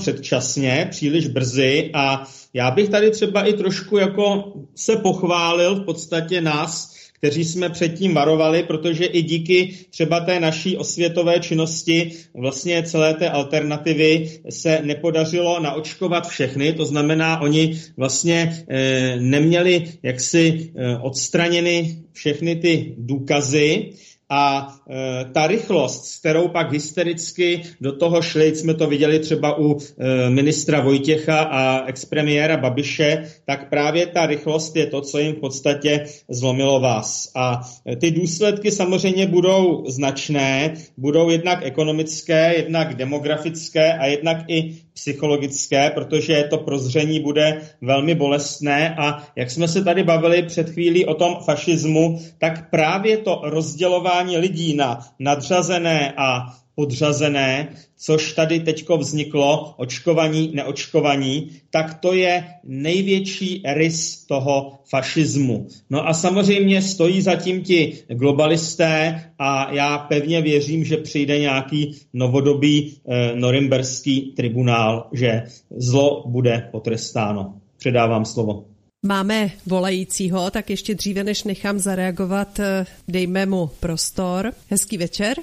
předčasně, 0.53 0.87
příliš 0.91 1.29
brzy 1.29 1.91
a 1.95 2.29
já 2.55 2.71
bych 2.71 2.89
tady 2.89 3.11
třeba 3.11 3.43
i 3.43 3.53
trošku 3.53 3.99
jako 3.99 4.53
se 4.75 4.97
pochválil 4.97 5.75
v 5.75 5.85
podstatě 5.85 6.41
nás, 6.41 6.93
kteří 7.19 7.45
jsme 7.45 7.69
předtím 7.71 8.15
varovali, 8.15 8.63
protože 8.63 9.05
i 9.05 9.23
díky 9.23 9.75
třeba 9.91 10.21
té 10.21 10.41
naší 10.41 10.77
osvětové 10.77 11.41
činnosti 11.41 12.13
vlastně 12.35 12.83
celé 12.83 13.15
té 13.15 13.31
alternativy 13.31 14.41
se 14.51 14.81
nepodařilo 14.83 15.61
naočkovat 15.61 16.29
všechny, 16.29 16.73
to 16.73 16.85
znamená, 16.85 17.41
oni 17.41 17.81
vlastně 17.97 18.65
e, 18.69 19.17
neměli 19.21 19.85
jaksi 20.03 20.73
e, 20.75 20.99
odstraněny 20.99 21.97
všechny 22.13 22.57
ty 22.57 22.95
důkazy, 22.99 23.91
a 24.33 24.69
e, 24.91 25.25
ta 25.33 25.47
rychlost, 25.47 26.05
s 26.05 26.19
kterou 26.19 26.49
pak 26.49 26.73
hystericky 26.73 27.63
do 27.81 27.93
toho 27.93 28.23
šli, 28.23 28.57
jsme 28.57 28.75
to 28.75 28.87
viděli 28.87 29.19
třeba 29.19 29.59
u 29.59 29.79
e, 29.79 30.31
ministra 30.31 30.81
Vojtěcha 30.81 31.43
a 31.43 31.87
expremiéra 31.87 32.57
Babiše, 32.57 33.25
tak 33.45 33.69
právě 33.69 34.07
ta 34.07 34.27
rychlost 34.27 34.77
je 34.77 34.87
to, 34.87 35.01
co 35.01 35.19
jim 35.19 35.33
v 35.33 35.41
podstatě 35.41 36.05
zlomilo 36.29 36.81
vás. 36.81 37.31
A 37.35 37.61
e, 37.87 37.97
ty 37.97 38.11
důsledky 38.11 38.71
samozřejmě 38.71 39.27
budou 39.27 39.85
značné, 39.89 40.75
budou 40.97 41.31
jednak 41.31 41.59
ekonomické, 41.63 42.55
jednak 42.57 42.95
demografické 42.95 43.99
a 43.99 44.07
jednak 44.07 44.39
i 44.49 44.77
psychologické, 44.95 45.91
protože 45.91 46.47
to 46.51 46.59
prozření 46.59 47.21
bude 47.21 47.61
velmi 47.81 48.15
bolestné. 48.15 48.95
A 48.99 49.23
jak 49.37 49.51
jsme 49.51 49.69
se 49.69 49.85
tady 49.85 50.03
bavili 50.03 50.43
před 50.43 50.71
chvílí 50.71 51.07
o 51.07 51.15
tom 51.15 51.37
fašismu, 51.45 52.19
tak 52.39 52.71
právě 52.71 53.17
to 53.17 53.41
rozdělování 53.45 54.37
lidí 54.37 54.77
na 54.77 55.01
nadřazené 55.19 56.13
a 56.17 56.62
podřazené, 56.75 57.69
což 57.97 58.33
tady 58.33 58.61
teďko 58.61 58.99
vzniklo, 58.99 59.75
očkovaní, 59.77 60.51
neočkovaní, 60.55 61.51
tak 61.71 61.95
to 61.95 62.13
je 62.13 62.45
největší 62.65 63.63
rys 63.67 64.27
toho 64.27 64.73
fašismu. 64.85 65.67
No 65.91 66.09
a 66.09 66.15
samozřejmě 66.15 66.83
stojí 66.83 67.23
zatím 67.23 67.63
ti 67.63 67.99
globalisté 68.09 69.23
a 69.39 69.75
já 69.75 69.99
pevně 69.99 70.43
věřím, 70.43 70.85
že 70.85 70.97
přijde 70.97 71.39
nějaký 71.39 71.97
novodobý 72.13 72.97
eh, 73.09 73.33
norimberský 73.37 74.33
tribunál, 74.37 75.09
že 75.13 75.43
zlo 75.77 76.25
bude 76.27 76.69
potrestáno. 76.73 77.55
Předávám 77.79 78.25
slovo. 78.25 78.65
Máme 79.07 79.51
volajícího, 79.67 80.51
tak 80.51 80.71
ještě 80.71 80.95
dříve, 80.95 81.25
než 81.25 81.45
nechám 81.45 81.79
zareagovat, 81.79 82.61
eh, 82.61 82.87
dejme 83.09 83.47
mu 83.47 83.71
prostor. 83.81 84.53
Hezký 84.71 84.99
večer. 84.99 85.37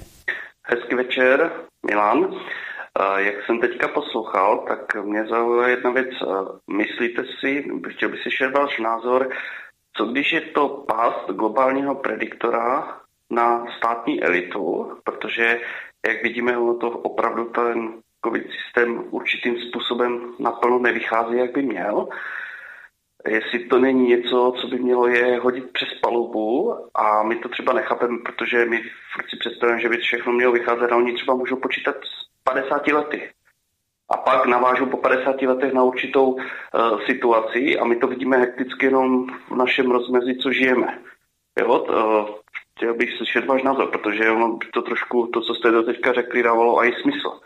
Hezký 0.64 0.94
večer, 0.94 1.50
Milan. 1.86 2.34
Jak 3.16 3.34
jsem 3.46 3.60
teďka 3.60 3.88
poslouchal, 3.88 4.64
tak 4.68 5.04
mě 5.04 5.26
zaujala 5.26 5.68
jedna 5.68 5.90
věc. 5.90 6.08
Myslíte 6.72 7.24
si, 7.40 7.64
chtěl 7.88 8.08
bych 8.08 8.22
si 8.22 8.30
šel 8.30 8.50
váš 8.50 8.78
názor, 8.78 9.30
co 9.96 10.04
když 10.04 10.32
je 10.32 10.40
to 10.40 10.68
past 10.68 11.30
globálního 11.30 11.94
prediktora 11.94 13.00
na 13.30 13.66
státní 13.76 14.22
elitu, 14.22 14.92
protože, 15.04 15.60
jak 16.06 16.22
vidíme, 16.22 16.58
ono 16.58 16.74
to 16.74 16.90
opravdu 16.90 17.44
ten 17.44 17.92
covid 18.24 18.46
systém 18.50 19.04
určitým 19.10 19.56
způsobem 19.60 20.34
naplno 20.38 20.78
nevychází, 20.78 21.36
jak 21.36 21.52
by 21.52 21.62
měl 21.62 22.08
jestli 23.28 23.58
to 23.58 23.78
není 23.78 24.08
něco, 24.08 24.54
co 24.60 24.66
by 24.66 24.78
mělo 24.78 25.06
je 25.06 25.40
hodit 25.40 25.72
přes 25.72 25.88
palubu 26.02 26.74
a 26.94 27.22
my 27.22 27.36
to 27.36 27.48
třeba 27.48 27.72
nechápeme, 27.72 28.18
protože 28.24 28.64
my 28.64 28.82
si 29.28 29.36
představujeme, 29.36 29.82
že 29.82 29.88
by 29.88 29.96
všechno 29.96 30.32
mělo 30.32 30.52
vycházet 30.52 30.92
a 30.92 30.96
oni 30.96 31.12
třeba 31.12 31.34
můžou 31.34 31.56
počítat 31.56 31.96
z 31.96 32.44
50 32.44 32.86
lety. 32.86 33.30
A 34.08 34.16
pak 34.16 34.46
navážou 34.46 34.86
po 34.86 34.96
50 34.96 35.42
letech 35.42 35.72
na 35.72 35.82
určitou 35.82 36.30
uh, 36.32 36.40
situaci 37.06 37.78
a 37.78 37.84
my 37.84 37.96
to 37.96 38.06
vidíme 38.06 38.36
hekticky 38.36 38.86
jenom 38.86 39.26
v 39.50 39.56
našem 39.56 39.90
rozmezí, 39.90 40.38
co 40.38 40.52
žijeme. 40.52 40.98
Jo, 41.58 41.78
uh, 41.78 42.28
chtěl 42.76 42.94
bych 42.94 43.16
slyšet 43.16 43.46
váš 43.46 43.62
názor, 43.62 43.90
protože 43.90 44.30
ono 44.30 44.58
to 44.72 44.82
trošku, 44.82 45.26
to, 45.26 45.40
co 45.40 45.54
jste 45.54 45.70
do 45.70 45.82
teďka 45.82 46.12
řekli, 46.12 46.42
dávalo 46.42 46.84
i 46.84 46.92
smysl 47.02 47.40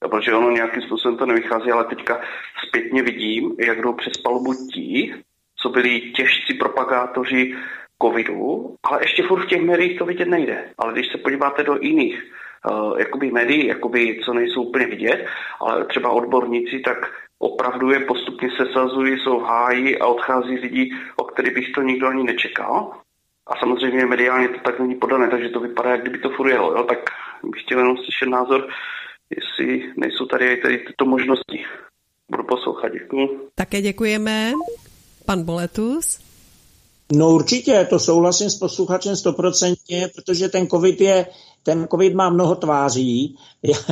protože 0.00 0.34
ono 0.34 0.50
nějakým 0.50 0.82
způsobem 0.82 1.18
to 1.18 1.26
nevychází, 1.26 1.70
ale 1.70 1.84
teďka 1.84 2.20
zpětně 2.68 3.02
vidím, 3.02 3.56
jak 3.58 3.80
jdou 3.80 3.92
přes 3.92 4.16
palubu 4.16 4.54
tí, 4.74 5.14
co 5.56 5.68
byli 5.68 6.00
těžcí 6.00 6.54
propagátoři 6.54 7.56
covidu, 8.02 8.76
ale 8.84 9.02
ještě 9.02 9.22
furt 9.22 9.44
v 9.44 9.48
těch 9.48 9.62
médiích 9.62 9.98
to 9.98 10.04
vidět 10.04 10.28
nejde. 10.28 10.64
Ale 10.78 10.92
když 10.92 11.06
se 11.12 11.18
podíváte 11.18 11.62
do 11.62 11.76
jiných 11.80 12.22
uh, 12.70 12.98
jakoby 12.98 13.30
médií, 13.30 13.66
jakoby, 13.66 14.20
co 14.24 14.32
nejsou 14.34 14.62
úplně 14.62 14.86
vidět, 14.86 15.26
ale 15.60 15.84
třeba 15.84 16.10
odborníci, 16.10 16.80
tak 16.80 16.98
opravdu 17.38 17.90
je 17.90 18.00
postupně 18.00 18.48
sesazují, 18.56 19.18
jsou 19.18 19.40
v 19.40 19.44
háji 19.44 19.98
a 19.98 20.06
odchází 20.06 20.58
lidi, 20.58 20.90
o 21.16 21.24
kterých 21.24 21.54
bych 21.54 21.72
to 21.72 21.82
nikdo 21.82 22.08
ani 22.08 22.24
nečekal. 22.24 22.92
A 23.46 23.56
samozřejmě 23.56 24.06
mediálně 24.06 24.48
to 24.48 24.58
tak 24.58 24.80
není 24.80 24.94
podané, 24.94 25.28
takže 25.28 25.48
to 25.48 25.60
vypadá, 25.60 25.90
jak 25.90 26.00
kdyby 26.00 26.18
to 26.18 26.30
furt 26.30 26.48
jelo. 26.48 26.72
Jo? 26.72 26.82
Tak 26.82 26.98
bych 27.44 27.62
chtěl 27.62 27.78
jenom 27.78 27.96
slyšet 27.96 28.28
názor 28.28 28.68
jestli 29.36 29.92
nejsou 29.96 30.26
tady 30.26 30.56
tady 30.56 30.78
tyto 30.78 31.04
možnosti. 31.04 31.64
Budu 32.30 32.44
poslouchat, 32.44 32.88
děkuji. 32.88 33.48
Také 33.54 33.82
děkujeme. 33.82 34.52
Pan 35.24 35.42
Boletus? 35.42 36.18
No 37.12 37.30
určitě, 37.30 37.86
to 37.90 37.98
souhlasím 37.98 38.50
s 38.50 38.54
posluchačem 38.54 39.16
stoprocentně, 39.16 40.08
protože 40.14 40.48
ten 40.48 40.66
covid 40.66 41.00
je, 41.00 41.26
ten 41.62 41.88
covid 41.90 42.14
má 42.14 42.30
mnoho 42.30 42.54
tváří, 42.54 43.36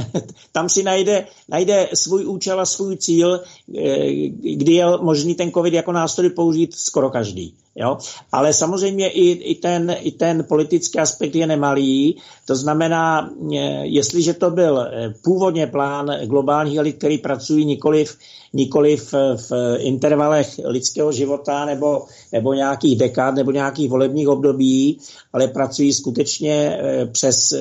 tam 0.53 0.69
si 0.69 0.83
najde, 0.83 1.27
najde 1.49 1.89
svůj 1.95 2.27
účel 2.27 2.61
a 2.61 2.67
svůj 2.67 2.97
cíl, 2.97 3.41
eh, 3.79 4.13
kdy 4.57 4.73
je 4.73 4.85
možný 5.01 5.35
ten 5.35 5.51
covid 5.51 5.75
jako 5.75 5.93
nástroj 5.93 6.31
použít 6.31 6.75
skoro 6.75 7.11
každý. 7.11 7.55
Jo? 7.77 7.99
Ale 8.33 8.53
samozřejmě 8.53 9.09
i, 9.09 9.31
i, 9.31 9.55
ten, 9.55 9.97
i 10.01 10.11
ten 10.11 10.45
politický 10.45 10.99
aspekt 10.99 11.35
je 11.35 11.47
nemalý. 11.47 12.17
To 12.45 12.57
znamená, 12.57 13.31
eh, 13.55 13.87
jestliže 13.87 14.35
to 14.35 14.51
byl 14.51 14.81
eh, 14.81 15.15
původně 15.23 15.67
plán 15.67 16.11
globálních 16.25 16.79
elit, 16.79 16.97
který 16.99 17.19
pracují 17.19 17.65
nikoliv, 17.65 18.19
nikoliv 18.53 19.13
v, 19.13 19.37
v 19.37 19.77
intervalech 19.79 20.61
lidského 20.65 21.13
života 21.13 21.65
nebo, 21.65 22.07
nebo 22.33 22.55
nějakých 22.55 22.99
dekád 22.99 23.35
nebo 23.35 23.51
nějakých 23.51 23.91
volebních 23.91 24.29
období, 24.29 24.99
ale 25.33 25.49
pracují 25.49 25.93
skutečně 25.93 26.79
eh, 26.81 27.07
přes 27.07 27.55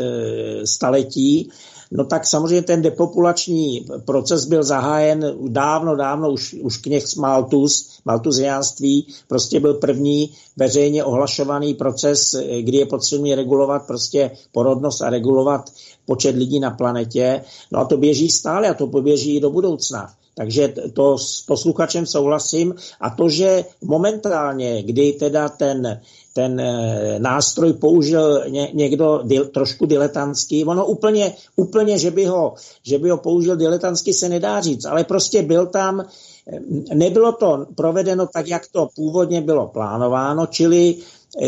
staletí, 0.65 1.49
No 1.95 2.05
tak 2.05 2.27
samozřejmě 2.27 2.61
ten 2.61 2.81
depopulační 2.81 3.85
proces 4.05 4.45
byl 4.45 4.63
zahájen 4.63 5.35
dávno, 5.47 5.95
dávno, 5.95 6.31
už, 6.31 6.53
už 6.53 6.77
kněh 6.77 7.15
Maltus, 7.15 7.89
maltuziánství, 8.05 9.07
prostě 9.27 9.59
byl 9.59 9.73
první 9.73 10.29
veřejně 10.57 11.03
ohlašovaný 11.03 11.73
proces, 11.73 12.35
kdy 12.61 12.77
je 12.77 12.85
potřebný 12.85 13.35
regulovat 13.35 13.87
prostě 13.87 14.31
porodnost 14.51 15.01
a 15.01 15.09
regulovat 15.09 15.69
počet 16.05 16.35
lidí 16.35 16.59
na 16.59 16.71
planetě. 16.71 17.41
No 17.71 17.79
a 17.79 17.85
to 17.85 17.97
běží 17.97 18.29
stále 18.29 18.69
a 18.69 18.73
to 18.73 18.87
poběží 18.87 19.35
i 19.35 19.39
do 19.39 19.49
budoucna. 19.49 20.13
Takže 20.35 20.73
to 20.93 21.17
s 21.17 21.41
posluchačem 21.41 22.05
souhlasím. 22.05 22.75
A 23.01 23.09
to, 23.09 23.29
že 23.29 23.65
momentálně, 23.81 24.83
kdy 24.83 25.13
teda 25.13 25.49
ten 25.49 26.01
ten 26.35 26.59
eh, 26.59 27.15
nástroj 27.19 27.73
použil 27.73 28.43
ně, 28.49 28.69
někdo 28.73 29.21
dil, 29.23 29.45
trošku 29.45 29.85
diletantský. 29.85 30.65
Ono 30.65 30.85
úplně, 30.85 31.33
úplně 31.55 31.97
že, 31.99 32.11
by 32.11 32.25
ho, 32.25 32.53
že 32.83 32.99
by 32.99 33.09
ho 33.09 33.17
použil 33.17 33.55
diletantsky, 33.55 34.13
se 34.13 34.29
nedá 34.29 34.61
říct, 34.61 34.85
ale 34.85 35.03
prostě 35.03 35.41
byl 35.41 35.65
tam, 35.65 36.03
eh, 36.03 36.59
nebylo 36.95 37.31
to 37.31 37.65
provedeno 37.75 38.27
tak, 38.27 38.47
jak 38.47 38.67
to 38.67 38.89
původně 38.95 39.41
bylo 39.41 39.67
plánováno, 39.67 40.45
čili 40.45 40.95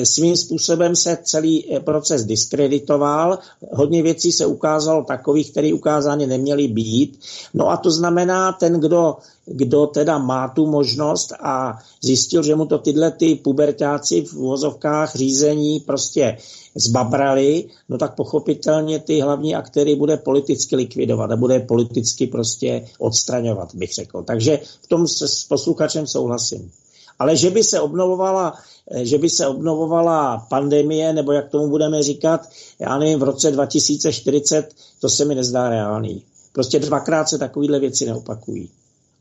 svým 0.03 0.37
způsobem 0.37 0.95
se 0.95 1.17
celý 1.23 1.75
eh, 1.75 1.79
proces 1.79 2.25
diskreditoval, 2.25 3.39
hodně 3.71 4.03
věcí 4.03 4.31
se 4.31 4.45
ukázalo 4.45 5.03
takových, 5.03 5.51
které 5.51 5.73
ukázány 5.73 6.27
neměly 6.27 6.67
být. 6.67 7.19
No 7.53 7.69
a 7.69 7.77
to 7.77 7.91
znamená, 7.91 8.51
ten, 8.51 8.79
kdo, 8.79 9.15
kdo 9.45 9.87
teda 9.87 10.17
má 10.17 10.47
tu 10.47 10.65
možnost 10.65 11.33
a 11.39 11.79
zjistil, 12.01 12.43
že 12.43 12.55
mu 12.55 12.65
to 12.65 12.77
tyhle 12.77 13.11
ty 13.11 13.35
pubertáci 13.35 14.21
v 14.21 14.33
uvozovkách 14.33 15.15
řízení 15.15 15.79
prostě 15.79 16.37
zbabrali, 16.75 17.65
no 17.89 17.97
tak 17.97 18.15
pochopitelně 18.15 18.99
ty 18.99 19.19
hlavní 19.19 19.55
aktéry 19.55 19.95
bude 19.95 20.17
politicky 20.17 20.75
likvidovat 20.75 21.31
a 21.31 21.35
bude 21.35 21.59
politicky 21.59 22.27
prostě 22.27 22.85
odstraňovat, 22.99 23.75
bych 23.75 23.93
řekl. 23.93 24.23
Takže 24.23 24.59
v 24.81 24.87
tom 24.87 25.07
se 25.07 25.27
s 25.27 25.43
posluchačem 25.43 26.07
souhlasím. 26.07 26.71
Ale 27.19 27.35
že 27.35 27.49
by 27.49 27.63
se 27.63 27.79
obnovovala 27.79 28.53
Eh, 28.53 28.76
že 28.95 29.17
by 29.17 29.29
se 29.29 29.47
obnovovala 29.47 30.45
pandemie, 30.49 31.13
nebo 31.13 31.31
jak 31.31 31.49
tomu 31.49 31.69
budeme 31.69 32.03
říkat, 32.03 32.49
já 32.79 32.97
nevím, 32.97 33.19
v 33.19 33.23
roce 33.23 33.51
2040, 33.51 34.73
to 35.01 35.09
se 35.09 35.25
mi 35.25 35.35
nezdá 35.35 35.69
reálný. 35.69 36.23
Prostě 36.51 36.79
dvakrát 36.79 37.29
se 37.29 37.37
takovéhle 37.37 37.79
věci 37.79 38.05
neopakují. 38.05 38.69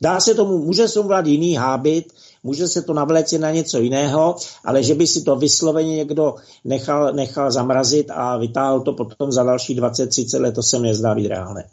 Dá 0.01 0.21
se 0.21 0.35
tomu, 0.35 0.59
může 0.59 0.89
se 0.89 0.95
tomu 0.95 1.11
jiný 1.25 1.55
hábit, 1.55 2.13
může 2.43 2.69
se 2.69 2.83
to 2.83 2.95
navléci 2.95 3.39
na 3.39 3.51
něco 3.51 3.79
jiného, 3.79 4.37
ale 4.65 4.83
že 4.83 4.95
by 4.95 5.07
si 5.07 5.23
to 5.23 5.37
vysloveně 5.37 5.97
někdo 5.97 6.35
nechal, 6.65 7.13
nechal 7.13 7.51
zamrazit 7.51 8.11
a 8.11 8.37
vytáhl 8.37 8.81
to 8.81 8.93
potom 8.93 9.33
za 9.33 9.43
další 9.43 9.81
20-30 9.81 10.41
let, 10.41 10.55
to 10.55 10.63
se 10.63 10.79
mi 10.79 10.89
nezdá 10.89 11.15
být 11.15 11.29
reálné. 11.29 11.65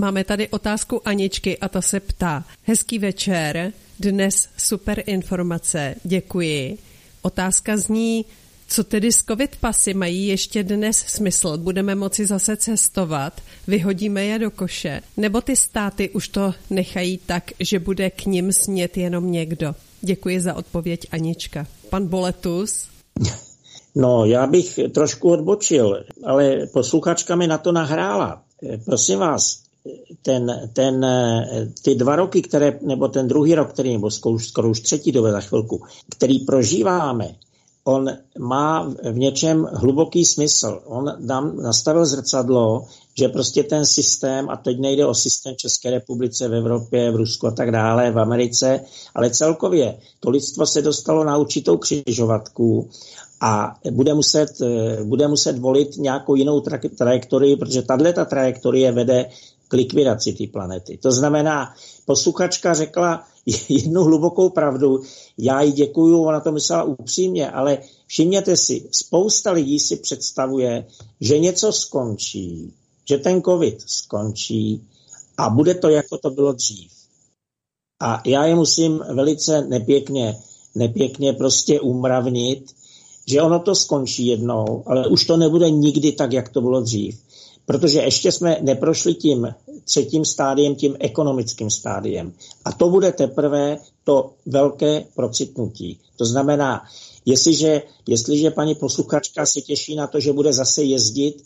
Máme 0.00 0.24
tady 0.24 0.48
otázku 0.48 1.08
Aničky 1.08 1.58
a 1.58 1.68
ta 1.68 1.82
se 1.82 2.00
ptá. 2.00 2.44
Hezký 2.62 2.98
večer, 2.98 3.72
dnes 4.00 4.48
super 4.56 5.02
informace, 5.06 5.94
děkuji. 6.04 6.78
Otázka 7.22 7.76
zní, 7.76 8.24
co 8.68 8.84
tedy 8.84 9.12
s 9.12 9.24
covid 9.24 9.56
pasy 9.56 9.94
mají 9.94 10.26
ještě 10.26 10.62
dnes 10.62 10.96
smysl? 10.98 11.58
Budeme 11.58 11.94
moci 11.94 12.26
zase 12.26 12.56
cestovat, 12.56 13.40
vyhodíme 13.66 14.24
je 14.24 14.38
do 14.38 14.50
koše, 14.50 15.00
nebo 15.16 15.40
ty 15.40 15.56
státy 15.56 16.10
už 16.10 16.28
to 16.28 16.54
nechají 16.70 17.18
tak, 17.26 17.50
že 17.60 17.78
bude 17.78 18.10
k 18.10 18.26
ním 18.26 18.52
smět 18.52 18.96
jenom 18.96 19.32
někdo? 19.32 19.74
Děkuji 20.00 20.40
za 20.40 20.54
odpověď 20.54 21.06
Anička. 21.12 21.66
Pan 21.90 22.06
Boletus? 22.06 22.88
No, 23.94 24.24
já 24.24 24.46
bych 24.46 24.78
trošku 24.94 25.30
odbočil, 25.30 26.04
ale 26.24 26.66
posluchačka 26.72 27.36
mi 27.36 27.46
na 27.46 27.58
to 27.58 27.72
nahrála. 27.72 28.42
Prosím 28.84 29.18
vás, 29.18 29.62
ten, 30.22 30.70
ten, 30.72 31.06
ty 31.82 31.94
dva 31.94 32.16
roky, 32.16 32.42
které, 32.42 32.78
nebo 32.82 33.08
ten 33.08 33.28
druhý 33.28 33.54
rok, 33.54 33.72
který, 33.72 33.92
nebo 33.92 34.10
skoro, 34.10 34.38
skoro 34.38 34.70
už 34.70 34.80
třetí 34.80 35.12
dobe 35.12 35.32
za 35.32 35.40
chvilku, 35.40 35.82
který 36.10 36.38
prožíváme, 36.38 37.34
on 37.84 38.10
má 38.38 38.94
v 39.12 39.18
něčem 39.18 39.68
hluboký 39.72 40.24
smysl. 40.24 40.80
On 40.84 41.12
nám 41.18 41.56
nastavil 41.56 42.06
zrcadlo, 42.06 42.86
že 43.18 43.28
prostě 43.28 43.62
ten 43.62 43.86
systém, 43.86 44.50
a 44.50 44.56
teď 44.56 44.80
nejde 44.80 45.06
o 45.06 45.14
systém 45.14 45.54
České 45.56 45.90
republice, 45.90 46.48
v 46.48 46.54
Evropě, 46.54 47.10
v 47.10 47.16
Rusku 47.16 47.46
a 47.46 47.50
tak 47.50 47.70
dále, 47.70 48.10
v 48.10 48.18
Americe, 48.18 48.80
ale 49.14 49.30
celkově 49.30 49.98
to 50.20 50.30
lidstvo 50.30 50.66
se 50.66 50.82
dostalo 50.82 51.24
na 51.24 51.36
určitou 51.36 51.76
křižovatku 51.76 52.88
a 53.40 53.74
bude 53.90 54.14
muset, 54.14 54.48
bude 55.04 55.28
muset 55.28 55.58
volit 55.58 55.96
nějakou 55.96 56.34
jinou 56.34 56.60
tra- 56.60 56.96
trajektorii, 56.98 57.56
protože 57.56 57.82
tahle 57.82 58.12
trajektorie 58.12 58.92
vede 58.92 59.26
k 59.72 59.74
likvidaci 59.74 60.32
té 60.32 60.46
planety. 60.52 60.98
To 61.02 61.12
znamená, 61.12 61.74
posluchačka 62.04 62.74
řekla 62.74 63.24
jednu 63.68 64.04
hlubokou 64.04 64.50
pravdu, 64.50 65.02
já 65.38 65.62
jí 65.62 65.72
děkuju, 65.72 66.24
ona 66.24 66.40
to 66.40 66.52
myslela 66.52 66.82
upřímně, 66.82 67.50
ale 67.50 67.78
všimněte 68.06 68.56
si, 68.56 68.88
spousta 68.92 69.52
lidí 69.52 69.80
si 69.80 69.96
představuje, 69.96 70.86
že 71.20 71.38
něco 71.38 71.72
skončí, 71.72 72.72
že 73.08 73.18
ten 73.18 73.42
covid 73.42 73.80
skončí 73.86 74.82
a 75.36 75.50
bude 75.50 75.74
to, 75.74 75.88
jako 75.88 76.18
to 76.18 76.30
bylo 76.30 76.52
dřív. 76.52 76.92
A 78.02 78.22
já 78.26 78.44
je 78.44 78.54
musím 78.54 79.00
velice 79.14 79.64
nepěkně, 79.64 80.36
nepěkně 80.74 81.32
prostě 81.32 81.80
umravnit, 81.80 82.74
že 83.26 83.42
ono 83.42 83.60
to 83.60 83.74
skončí 83.74 84.26
jednou, 84.26 84.82
ale 84.86 85.08
už 85.08 85.24
to 85.24 85.36
nebude 85.36 85.70
nikdy 85.70 86.12
tak, 86.12 86.32
jak 86.32 86.48
to 86.48 86.60
bylo 86.60 86.80
dřív 86.80 87.31
protože 87.66 88.00
ještě 88.00 88.32
jsme 88.32 88.58
neprošli 88.60 89.14
tím 89.14 89.54
třetím 89.84 90.24
stádiem, 90.24 90.74
tím 90.74 90.96
ekonomickým 91.00 91.70
stádiem. 91.70 92.32
A 92.64 92.72
to 92.72 92.90
bude 92.90 93.12
teprve 93.12 93.76
to 94.04 94.32
velké 94.46 95.04
procitnutí. 95.14 95.98
To 96.16 96.24
znamená, 96.24 96.82
jestliže, 97.24 97.82
jestliže 98.06 98.50
paní 98.50 98.74
posluchačka 98.74 99.46
se 99.46 99.60
těší 99.60 99.96
na 99.96 100.06
to, 100.06 100.20
že 100.20 100.32
bude 100.32 100.52
zase 100.52 100.82
jezdit 100.82 101.44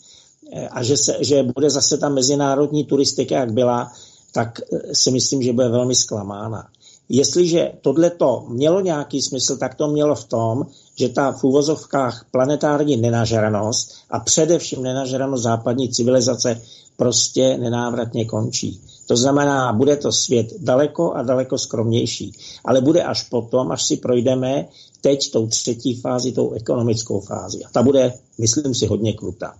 eh, 0.53 0.67
a 0.67 0.83
že, 0.83 0.97
se, 0.97 1.17
že 1.19 1.43
bude 1.43 1.69
zase 1.69 1.97
ta 1.97 2.09
mezinárodní 2.09 2.85
turistika, 2.85 3.35
jak 3.35 3.53
byla, 3.53 3.91
tak 4.31 4.59
eh, 4.73 4.95
si 4.95 5.11
myslím, 5.11 5.43
že 5.43 5.53
bude 5.53 5.69
velmi 5.69 5.95
zklamána. 5.95 6.69
Jestliže 7.09 7.71
tohle 7.81 8.09
to 8.09 8.45
mělo 8.49 8.81
nějaký 8.81 9.21
smysl, 9.21 9.57
tak 9.57 9.75
to 9.75 9.87
mělo 9.87 10.15
v 10.15 10.25
tom, 10.25 10.65
že 10.95 11.09
ta 11.09 11.31
v 11.31 11.43
úvozovkách 11.43 12.25
planetární 12.31 12.97
nenažranost 12.97 13.93
a 14.09 14.19
především 14.19 14.83
nenažranost 14.83 15.43
západní 15.43 15.89
civilizace 15.89 16.61
prostě 16.97 17.57
nenávratně 17.57 18.25
končí. 18.25 18.81
To 19.07 19.17
znamená, 19.17 19.73
bude 19.73 19.95
to 19.95 20.11
svět 20.11 20.47
daleko 20.59 21.13
a 21.13 21.23
daleko 21.23 21.57
skromnější, 21.57 22.31
ale 22.65 22.81
bude 22.81 23.03
až 23.03 23.23
potom, 23.23 23.71
až 23.71 23.83
si 23.83 23.97
projdeme 23.97 24.67
teď 25.01 25.31
tou 25.31 25.47
třetí 25.47 25.95
fázi, 25.95 26.31
tou 26.31 26.51
ekonomickou 26.51 27.19
fázi. 27.19 27.63
A 27.63 27.69
ta 27.69 27.83
bude, 27.83 28.13
myslím 28.37 28.75
si, 28.75 28.85
hodně 28.85 29.13
krutá. 29.13 29.55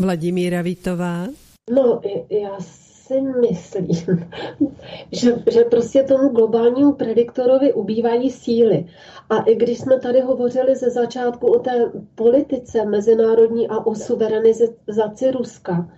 Vladimíra 0.00 0.62
Vítová? 0.62 1.26
No, 1.70 2.00
já 2.30 2.58
si 3.06 3.20
myslím, 3.20 3.86
že, 5.12 5.42
že 5.50 5.64
prostě 5.64 6.02
tomu 6.02 6.28
globálnímu 6.28 6.92
prediktorovi 6.92 7.72
ubývají 7.72 8.30
síly. 8.30 8.86
A 9.30 9.38
i 9.38 9.54
když 9.54 9.78
jsme 9.78 10.00
tady 10.00 10.20
hovořili 10.20 10.76
ze 10.76 10.90
začátku 10.90 11.46
o 11.46 11.58
té 11.58 11.92
politice 12.14 12.84
mezinárodní 12.84 13.68
a 13.68 13.86
o 13.86 13.94
suverenizaci 13.94 15.30
Ruska, 15.30 15.88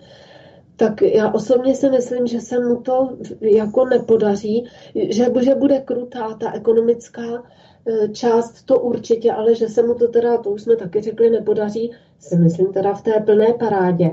tak 0.76 1.02
já 1.02 1.32
osobně 1.32 1.74
si 1.74 1.90
myslím, 1.90 2.26
že 2.26 2.40
se 2.40 2.60
mu 2.60 2.76
to 2.76 3.16
jako 3.40 3.84
nepodaří, 3.84 4.68
že, 4.94 5.24
že 5.40 5.54
bude 5.54 5.80
krutá 5.80 6.34
ta 6.34 6.52
ekonomická 6.52 7.22
e, 7.24 8.08
část, 8.08 8.62
to 8.62 8.80
určitě, 8.80 9.32
ale 9.32 9.54
že 9.54 9.68
se 9.68 9.82
mu 9.82 9.94
to 9.94 10.08
teda, 10.08 10.38
to 10.38 10.50
už 10.50 10.62
jsme 10.62 10.76
taky 10.76 11.00
řekli, 11.00 11.30
nepodaří, 11.30 11.90
si 12.18 12.36
myslím 12.36 12.72
teda 12.72 12.94
v 12.94 13.02
té 13.02 13.20
plné 13.20 13.46
parádě. 13.58 14.10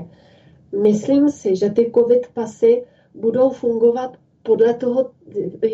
Myslím 0.82 1.30
si, 1.30 1.56
že 1.56 1.70
ty 1.70 1.92
covid 1.94 2.26
pasy 2.34 2.84
budou 3.14 3.50
fungovat 3.50 4.16
podle 4.42 4.74
toho, 4.74 5.10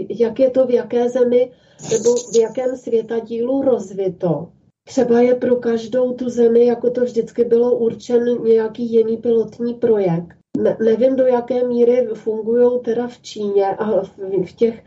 jak 0.08 0.40
je 0.40 0.50
to 0.50 0.66
v 0.66 0.70
jaké 0.70 1.08
zemi 1.08 1.50
nebo 1.92 2.14
v 2.14 2.36
jakém 2.40 2.76
světadílu 2.76 3.62
rozvito. 3.62 4.48
Třeba 4.84 5.20
je 5.20 5.34
pro 5.34 5.56
každou 5.56 6.12
tu 6.12 6.28
zemi, 6.28 6.66
jako 6.66 6.90
to 6.90 7.04
vždycky 7.04 7.44
bylo 7.44 7.76
určen 7.76 8.42
nějaký 8.44 8.92
jiný 8.92 9.16
pilotní 9.16 9.74
projekt. 9.74 10.36
Ne, 10.58 10.76
nevím, 10.84 11.16
do 11.16 11.26
jaké 11.26 11.66
míry 11.66 12.08
fungují 12.14 12.80
teda 12.84 13.06
v 13.06 13.18
Číně 13.22 13.66
a 13.66 14.02
v, 14.02 14.10
v 14.44 14.52
těch 14.52 14.82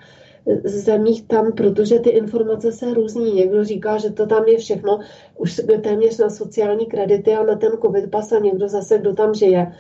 zemích 0.64 1.28
tam, 1.28 1.52
protože 1.52 2.00
ty 2.00 2.10
informace 2.10 2.72
se 2.72 2.94
různí. 2.94 3.34
Někdo 3.34 3.64
říká, 3.64 3.98
že 3.98 4.10
to 4.10 4.26
tam 4.26 4.48
je 4.48 4.58
všechno 4.58 5.00
už 5.38 5.62
téměř 5.84 6.18
na 6.18 6.30
sociální 6.30 6.86
kredity 6.86 7.34
a 7.34 7.44
na 7.44 7.56
ten 7.56 7.72
covid 7.82 8.12
pas 8.12 8.32
a 8.32 8.40
někdo 8.40 8.68
zase, 8.68 8.98
kdo 8.98 9.14
tam 9.14 9.34
žije, 9.34 9.72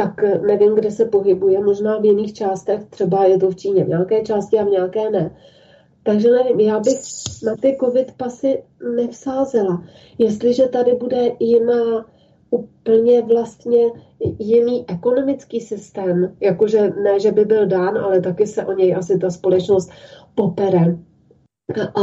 tak 0.00 0.22
nevím, 0.46 0.74
kde 0.74 0.90
se 0.90 1.04
pohybuje, 1.04 1.64
možná 1.64 1.98
v 1.98 2.04
jiných 2.04 2.32
částech, 2.32 2.80
třeba 2.90 3.24
je 3.24 3.38
to 3.38 3.50
v 3.50 3.56
Číně 3.56 3.84
v 3.84 3.88
nějaké 3.88 4.22
části 4.22 4.58
a 4.58 4.64
v 4.64 4.70
nějaké 4.70 5.10
ne. 5.10 5.36
Takže 6.02 6.30
nevím, 6.30 6.60
já 6.60 6.80
bych 6.80 6.98
na 7.44 7.56
ty 7.56 7.76
covid 7.80 8.12
pasy 8.16 8.62
nevsázela. 8.96 9.84
Jestliže 10.18 10.68
tady 10.68 10.94
bude 10.94 11.32
jiná 11.40 12.06
úplně 12.50 13.22
vlastně 13.22 13.86
jiný 14.38 14.84
ekonomický 14.88 15.60
systém, 15.60 16.36
jakože 16.40 16.90
ne, 17.02 17.20
že 17.20 17.32
by 17.32 17.44
byl 17.44 17.66
dán, 17.66 17.98
ale 17.98 18.20
taky 18.20 18.46
se 18.46 18.64
o 18.64 18.72
něj 18.72 18.94
asi 18.94 19.18
ta 19.18 19.30
společnost 19.30 19.90
popere 20.34 20.98
a 21.94 22.00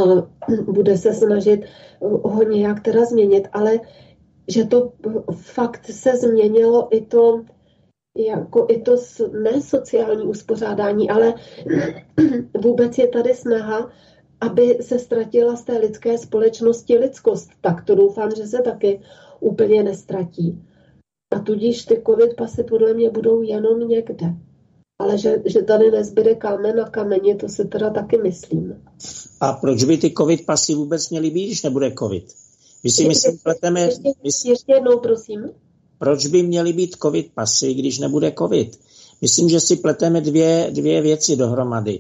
bude 0.72 0.98
se 0.98 1.14
snažit 1.14 1.66
ho 2.02 2.44
nějak 2.44 2.80
teda 2.80 3.06
změnit, 3.06 3.48
ale 3.54 3.80
že 4.48 4.66
to 4.66 4.92
fakt 5.32 5.86
se 5.86 6.18
změnilo 6.18 6.88
i 6.92 7.02
to, 7.02 7.42
jako 8.26 8.66
i 8.70 8.82
to 8.82 8.96
ne 9.44 9.62
sociální 9.62 10.24
uspořádání, 10.24 11.10
ale 11.10 11.34
vůbec 12.62 12.98
je 12.98 13.08
tady 13.08 13.34
snaha, 13.34 13.92
aby 14.42 14.78
se 14.82 15.00
ztratila 15.00 15.56
z 15.56 15.64
té 15.64 15.78
lidské 15.78 16.18
společnosti 16.18 16.98
lidskost. 16.98 17.50
Tak 17.62 17.86
to 17.86 17.96
doufám, 17.96 18.32
že 18.36 18.48
se 18.48 18.62
taky 18.62 19.02
úplně 19.40 19.84
nestratí. 19.84 20.64
A 21.36 21.40
tudíž 21.40 21.86
ty 21.86 22.04
covid 22.08 22.36
pasy 22.36 22.64
podle 22.64 22.94
mě 22.94 23.10
budou 23.10 23.42
jenom 23.42 23.90
někde. 23.90 24.28
Ale 25.00 25.18
že, 25.18 25.42
že 25.46 25.62
tady 25.62 25.92
nezbyde 25.92 26.36
kámen 26.36 26.76
na 26.76 26.90
kameně, 26.90 27.36
to 27.36 27.50
se 27.50 27.66
teda 27.66 27.90
taky 27.90 28.18
myslím. 28.18 28.84
A 29.42 29.54
proč 29.54 29.84
by 29.84 29.98
ty 29.98 30.14
covid 30.18 30.46
pasy 30.46 30.76
vůbec 30.76 31.10
měly 31.10 31.30
být, 31.30 31.46
když 31.46 31.64
nebude 31.64 31.92
covid? 32.00 32.26
My 32.84 32.92
si 32.92 33.08
myslím, 33.08 33.38
pleteme... 33.44 33.82
Ještě, 34.24 34.50
ještě 34.50 34.74
jednou, 34.74 35.00
prosím. 35.00 35.50
Proč 36.00 36.28
by 36.28 36.44
měly 36.44 36.74
být 36.74 36.96
covid 37.02 37.28
pasy, 37.34 37.74
když 37.74 38.00
nebude 38.00 38.34
covid? 38.38 38.80
Myslím, 39.22 39.50
že 39.50 39.60
si 39.60 39.76
pleteme 39.76 40.22
dvě, 40.22 40.68
dvě 40.72 41.02
věci 41.02 41.36
dohromady. 41.36 42.00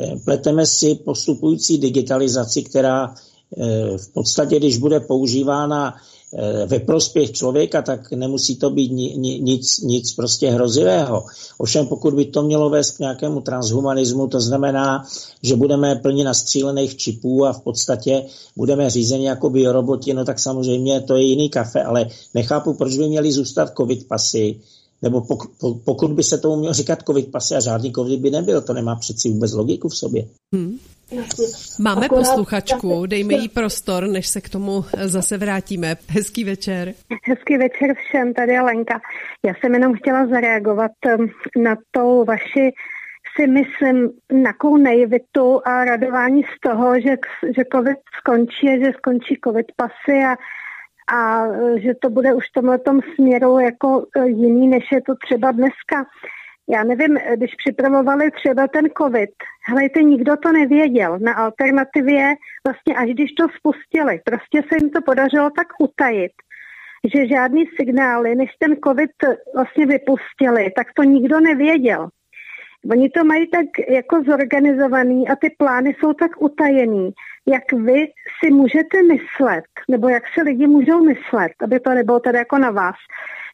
Eh, 0.00 0.16
pleteme 0.24 0.66
si 0.66 0.94
postupující 0.94 1.78
digitalizaci, 1.78 2.62
která 2.62 3.14
eh, 3.58 3.98
v 3.98 4.08
podstatě, 4.12 4.56
když 4.56 4.78
bude 4.78 5.00
používána 5.00 5.96
ve 6.66 6.78
prospěch 6.78 7.32
člověka, 7.32 7.82
tak 7.82 8.10
nemusí 8.10 8.56
to 8.56 8.70
být 8.70 8.92
nic, 8.92 9.80
nic 9.80 10.14
prostě 10.14 10.50
hrozivého. 10.50 11.24
Ovšem 11.58 11.86
pokud 11.86 12.14
by 12.14 12.24
to 12.24 12.42
mělo 12.42 12.70
vést 12.70 12.90
k 12.90 12.98
nějakému 12.98 13.40
transhumanismu, 13.40 14.26
to 14.26 14.40
znamená, 14.40 15.06
že 15.42 15.56
budeme 15.56 15.94
plně 15.94 16.24
nastřílených 16.24 16.96
čipů 16.96 17.46
a 17.46 17.52
v 17.52 17.60
podstatě 17.60 18.26
budeme 18.56 18.90
řízeni 18.90 19.26
jako 19.26 19.50
bioroboti, 19.50 20.14
no 20.14 20.24
tak 20.24 20.38
samozřejmě 20.38 21.00
to 21.00 21.16
je 21.16 21.22
jiný 21.22 21.48
kafe, 21.48 21.82
ale 21.82 22.06
nechápu, 22.34 22.74
proč 22.74 22.96
by 22.96 23.08
měli 23.08 23.32
zůstat 23.32 23.72
covid 23.76 24.08
pasy, 24.08 24.60
nebo 25.02 25.20
pokud, 25.20 25.50
pokud 25.84 26.10
by 26.10 26.22
se 26.22 26.38
tomu 26.38 26.56
mělo 26.56 26.74
říkat 26.74 26.98
covid 27.06 27.30
pasy 27.30 27.54
a 27.54 27.60
žádný 27.60 27.92
covid 27.92 28.20
by 28.20 28.30
nebyl, 28.30 28.60
to 28.60 28.72
nemá 28.72 28.96
přeci 28.96 29.30
vůbec 29.30 29.52
logiku 29.52 29.88
v 29.88 29.96
sobě. 29.96 30.26
Hmm. 30.54 30.78
Máme 31.78 32.06
Akorát 32.06 32.20
posluchačku, 32.20 33.06
dejme 33.06 33.34
jí 33.34 33.48
prostor, 33.48 34.06
než 34.06 34.26
se 34.26 34.40
k 34.40 34.48
tomu 34.48 34.84
zase 35.04 35.38
vrátíme. 35.38 35.96
Hezký 36.08 36.44
večer. 36.44 36.94
Hezký 37.24 37.56
večer 37.56 37.94
všem, 37.94 38.34
tady 38.34 38.52
je 38.52 38.60
Lenka. 38.60 39.00
Já 39.46 39.54
jsem 39.54 39.74
jenom 39.74 39.94
chtěla 39.94 40.26
zareagovat 40.26 40.92
na 41.56 41.76
to 41.90 42.24
vaši 42.24 42.72
si 43.36 43.46
myslím 43.46 44.10
nakou 44.42 44.76
naivitu 44.76 45.60
a 45.64 45.84
radování 45.84 46.42
z 46.42 46.60
toho, 46.60 47.00
že, 47.00 47.16
že 47.56 47.62
covid 47.72 47.98
skončí 48.18 48.68
a 48.68 48.84
že 48.84 48.92
skončí 48.98 49.38
covid 49.44 49.66
pasy 49.76 50.18
a, 50.24 50.36
a 51.16 51.46
že 51.78 51.94
to 52.02 52.10
bude 52.10 52.34
už 52.34 52.44
v 52.48 52.52
tomhle 52.52 52.78
směru 53.14 53.58
jako 53.58 54.06
e, 54.16 54.28
jiný, 54.28 54.68
než 54.68 54.84
je 54.92 55.02
to 55.02 55.14
třeba 55.26 55.52
dneska 55.52 56.06
já 56.68 56.84
nevím, 56.84 57.18
když 57.36 57.54
připravovali 57.54 58.30
třeba 58.30 58.68
ten 58.68 58.84
covid, 58.98 59.30
helejte, 59.68 60.02
nikdo 60.02 60.36
to 60.36 60.52
nevěděl. 60.52 61.18
Na 61.18 61.34
alternativě, 61.34 62.34
vlastně 62.66 62.94
až 62.96 63.10
když 63.10 63.32
to 63.32 63.46
spustili, 63.58 64.20
prostě 64.24 64.62
se 64.68 64.76
jim 64.80 64.90
to 64.90 65.02
podařilo 65.02 65.50
tak 65.50 65.66
utajit, 65.78 66.32
že 67.14 67.28
žádný 67.28 67.64
signály, 67.76 68.34
než 68.34 68.50
ten 68.58 68.76
covid 68.84 69.10
vlastně 69.54 69.86
vypustili, 69.86 70.70
tak 70.76 70.86
to 70.96 71.02
nikdo 71.02 71.40
nevěděl. 71.40 72.08
Oni 72.90 73.10
to 73.10 73.24
mají 73.24 73.46
tak 73.50 73.66
jako 73.88 74.22
zorganizovaný 74.22 75.28
a 75.28 75.36
ty 75.36 75.50
plány 75.58 75.94
jsou 75.98 76.12
tak 76.12 76.42
utajený, 76.42 77.10
jak 77.46 77.72
vy 77.72 78.06
si 78.38 78.50
můžete 78.50 79.02
myslet, 79.02 79.64
nebo 79.90 80.08
jak 80.08 80.22
si 80.34 80.42
lidi 80.42 80.66
můžou 80.66 81.04
myslet, 81.04 81.52
aby 81.64 81.80
to 81.80 81.90
nebylo 81.90 82.20
tady 82.20 82.38
jako 82.38 82.58
na 82.58 82.70
vás, 82.70 82.96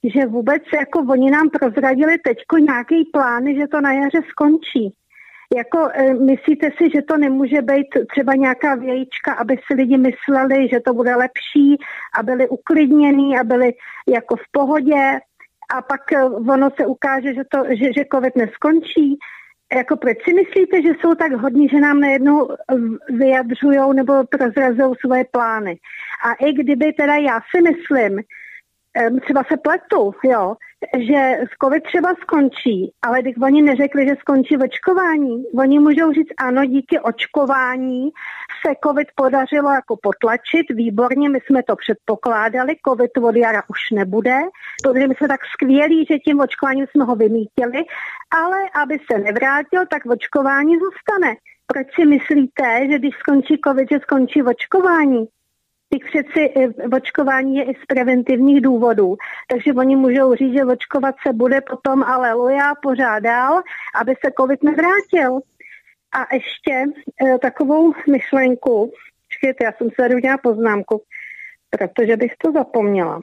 že 0.04 0.26
vůbec 0.26 0.62
jako 0.74 0.98
oni 1.10 1.30
nám 1.30 1.50
prozradili 1.50 2.18
teďko 2.18 2.58
nějaký 2.58 3.04
plány, 3.12 3.56
že 3.56 3.66
to 3.68 3.80
na 3.80 3.92
jaře 3.92 4.20
skončí. 4.28 4.94
Jako 5.56 5.88
e, 5.94 6.14
myslíte 6.14 6.70
si, 6.78 6.90
že 6.94 7.02
to 7.02 7.16
nemůže 7.16 7.62
být 7.62 7.86
třeba 8.12 8.34
nějaká 8.34 8.74
vějíčka, 8.74 9.32
aby 9.32 9.56
si 9.66 9.74
lidi 9.74 9.98
mysleli, 9.98 10.68
že 10.68 10.80
to 10.80 10.94
bude 10.94 11.16
lepší 11.16 11.76
a 12.18 12.22
byli 12.22 12.48
uklidnění 12.48 13.38
a 13.38 13.44
byli 13.44 13.72
jako 14.08 14.36
v 14.36 14.44
pohodě 14.52 15.18
a 15.74 15.82
pak 15.82 16.12
e, 16.12 16.24
ono 16.24 16.70
se 16.80 16.86
ukáže, 16.86 17.34
že, 17.34 17.42
to, 17.52 17.64
že, 17.68 17.92
že 17.92 18.04
covid 18.12 18.36
neskončí. 18.36 19.18
Jako 19.76 19.96
proč 19.96 20.18
si 20.24 20.32
myslíte, 20.32 20.82
že 20.82 20.88
jsou 20.88 21.14
tak 21.14 21.32
hodní, 21.32 21.68
že 21.68 21.80
nám 21.80 22.00
najednou 22.00 22.48
vyjadřují 23.08 23.94
nebo 23.94 24.24
prozrazují 24.24 24.94
svoje 25.00 25.24
plány? 25.30 25.78
A 26.24 26.32
i 26.34 26.52
kdyby 26.52 26.92
teda 26.92 27.14
já 27.14 27.40
si 27.50 27.62
myslím, 27.62 28.20
třeba 29.20 29.44
se 29.44 29.56
pletu, 29.56 30.14
jo, 30.24 30.56
že 30.98 31.38
COVID 31.62 31.82
třeba 31.82 32.14
skončí, 32.22 32.92
ale 33.02 33.22
když 33.22 33.34
oni 33.42 33.62
neřekli, 33.62 34.08
že 34.08 34.14
skončí 34.20 34.56
očkování, 34.56 35.44
oni 35.58 35.78
můžou 35.78 36.12
říct, 36.12 36.32
ano, 36.38 36.64
díky 36.64 37.00
očkování 37.00 38.10
se 38.66 38.74
COVID 38.84 39.08
podařilo 39.14 39.70
jako 39.72 39.96
potlačit, 40.02 40.66
výborně, 40.70 41.28
my 41.28 41.38
jsme 41.40 41.62
to 41.62 41.76
předpokládali, 41.76 42.76
COVID 42.88 43.10
od 43.22 43.36
jara 43.36 43.62
už 43.68 43.90
nebude, 43.92 44.36
protože 44.82 45.08
my 45.08 45.14
jsme 45.14 45.28
tak 45.28 45.40
skvělí, 45.54 46.06
že 46.10 46.18
tím 46.18 46.40
očkováním 46.40 46.86
jsme 46.86 47.04
ho 47.04 47.14
vymítili, 47.16 47.80
ale 48.42 48.58
aby 48.82 48.98
se 49.12 49.18
nevrátil, 49.18 49.82
tak 49.90 50.06
očkování 50.06 50.74
zůstane. 50.84 51.36
Proč 51.66 51.86
si 51.94 52.06
myslíte, 52.06 52.88
že 52.90 52.98
když 52.98 53.14
skončí 53.18 53.60
COVID, 53.64 53.88
že 53.92 53.98
skončí 53.98 54.42
očkování? 54.42 55.26
Teď 55.92 56.02
přeci 56.04 56.52
eh, 56.56 56.96
očkování 56.96 57.56
je 57.56 57.64
i 57.64 57.74
z 57.74 57.86
preventivních 57.86 58.60
důvodů, 58.60 59.16
takže 59.48 59.72
oni 59.72 59.96
můžou 59.96 60.34
říct, 60.34 60.52
že 60.52 60.64
očkovat 60.64 61.14
se 61.26 61.32
bude 61.32 61.60
potom 61.60 62.02
aleluja 62.02 62.74
pořád 62.82 63.18
dál, 63.18 63.62
aby 64.00 64.14
se 64.24 64.32
covid 64.38 64.62
nevrátil. 64.62 65.40
A 66.12 66.34
ještě 66.34 66.72
e, 66.72 67.38
takovou 67.38 67.92
myšlenku, 68.10 68.92
počkejte, 69.28 69.64
já 69.64 69.72
jsem 69.72 69.88
se 69.90 70.14
udělala 70.14 70.38
poznámku, 70.38 71.02
protože 71.70 72.16
bych 72.16 72.32
to 72.38 72.52
zapomněla. 72.52 73.20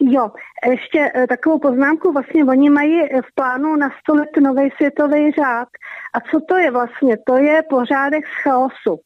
Jo, 0.00 0.30
ještě 0.70 1.12
e, 1.14 1.26
takovou 1.26 1.58
poznámku, 1.58 2.12
vlastně 2.12 2.44
oni 2.44 2.70
mají 2.70 3.02
v 3.02 3.34
plánu 3.34 3.76
nastolit 3.76 4.36
nový 4.40 4.70
světový 4.70 5.32
řád. 5.32 5.68
A 6.14 6.20
co 6.30 6.40
to 6.48 6.56
je 6.56 6.70
vlastně? 6.70 7.16
To 7.26 7.36
je 7.36 7.62
pořádek 7.62 8.24
z 8.26 8.42
chaosu. 8.42 9.00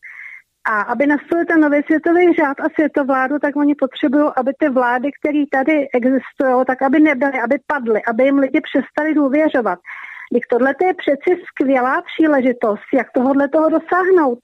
A 0.65 0.81
aby 0.81 1.07
nastolil 1.07 1.45
ten 1.45 1.61
nový 1.61 1.83
světový 1.83 2.33
řád 2.33 2.61
a 2.61 2.69
světovládu, 2.75 3.39
tak 3.39 3.57
oni 3.57 3.75
potřebují, 3.75 4.31
aby 4.37 4.53
ty 4.59 4.69
vlády, 4.69 5.11
které 5.21 5.45
tady 5.53 5.89
existují, 5.95 6.65
tak 6.67 6.83
aby 6.83 7.01
nebyly, 7.01 7.41
aby 7.41 7.59
padly, 7.67 8.01
aby 8.09 8.25
jim 8.25 8.39
lidi 8.39 8.61
přestali 8.61 9.15
důvěřovat. 9.15 9.79
Když 10.33 10.47
tohle 10.47 10.75
je 10.87 10.95
přeci 10.95 11.43
skvělá 11.47 12.03
příležitost, 12.03 12.89
jak 12.95 13.07
tohle 13.15 13.49
toho 13.49 13.69
dosáhnout. 13.69 14.39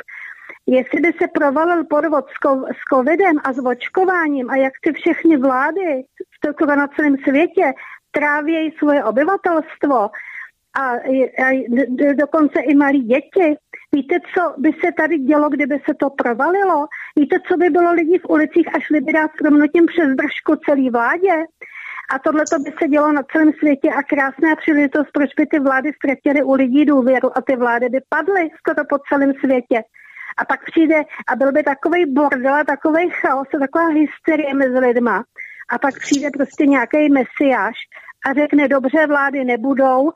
Jestli 0.66 1.00
by 1.00 1.12
se 1.22 1.28
provalil 1.28 1.84
podvod 1.84 2.24
s 2.72 2.94
covidem 2.94 3.36
a 3.44 3.52
s 3.52 3.58
očkováním 3.64 4.50
a 4.50 4.56
jak 4.56 4.72
ty 4.82 4.92
všechny 4.92 5.36
vlády 5.36 6.04
na 6.66 6.86
celém 6.86 7.16
světě 7.16 7.72
trávějí 8.10 8.70
svoje 8.78 9.04
obyvatelstvo 9.04 10.10
a, 10.76 10.90
a 11.44 12.14
dokonce 12.14 12.60
i 12.60 12.74
malí 12.74 13.02
děti, 13.02 13.56
Víte, 13.96 14.16
co 14.34 14.42
by 14.58 14.70
se 14.72 14.92
tady 14.92 15.18
dělo, 15.18 15.48
kdyby 15.48 15.74
se 15.86 15.94
to 15.94 16.10
provalilo? 16.10 16.86
Víte, 17.18 17.36
co 17.48 17.56
by 17.56 17.70
bylo 17.70 17.92
lidí 17.92 18.18
v 18.18 18.30
ulicích 18.34 18.68
a 18.74 18.80
šli 18.80 19.00
by 19.00 19.12
dát 19.12 19.30
promnutím 19.38 19.86
přes 19.86 20.08
držku 20.20 20.52
celý 20.66 20.90
vládě? 20.90 21.34
A 22.12 22.18
tohle 22.18 22.44
to 22.52 22.58
by 22.58 22.70
se 22.78 22.88
dělo 22.88 23.12
na 23.12 23.22
celém 23.32 23.52
světě 23.52 23.88
a 23.98 24.02
krásná 24.02 24.56
příležitost, 24.56 25.08
proč 25.12 25.30
by 25.38 25.46
ty 25.46 25.58
vlády 25.58 25.90
ztratily 25.92 26.42
u 26.42 26.52
lidí 26.52 26.84
důvěru 26.84 27.38
a 27.38 27.40
ty 27.40 27.56
vlády 27.56 27.88
by 27.88 28.00
padly 28.08 28.42
skoro 28.58 28.84
po 28.90 28.98
celém 29.08 29.32
světě. 29.34 29.78
A 30.38 30.44
pak 30.44 30.60
přijde 30.70 30.98
a 31.28 31.36
byl 31.36 31.52
by 31.52 31.62
takový 31.62 32.02
bordel 32.12 32.54
a 32.54 32.64
takový 32.64 33.10
chaos 33.10 33.48
a 33.54 33.58
taková 33.58 33.86
hysterie 33.88 34.54
mezi 34.54 34.78
lidma. 34.78 35.24
A 35.72 35.78
pak 35.78 35.94
přijde 35.98 36.28
prostě 36.36 36.66
nějaký 36.66 37.08
mesiáš 37.18 37.76
a 38.26 38.32
řekne, 38.32 38.68
dobře, 38.68 39.06
vlády 39.06 39.44
nebudou, 39.44 40.12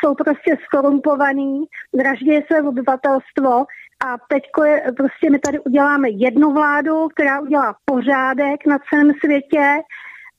jsou 0.00 0.14
prostě 0.14 0.56
skorumpovaný, 0.64 1.64
vraždí 1.92 2.42
své 2.46 2.62
obyvatelstvo 2.62 3.64
a 4.06 4.16
teď 4.28 4.42
prostě 4.96 5.30
my 5.30 5.38
tady 5.38 5.60
uděláme 5.60 6.10
jednu 6.10 6.52
vládu, 6.52 7.08
která 7.08 7.40
udělá 7.40 7.76
pořádek 7.84 8.66
na 8.66 8.78
celém 8.90 9.12
světě 9.24 9.82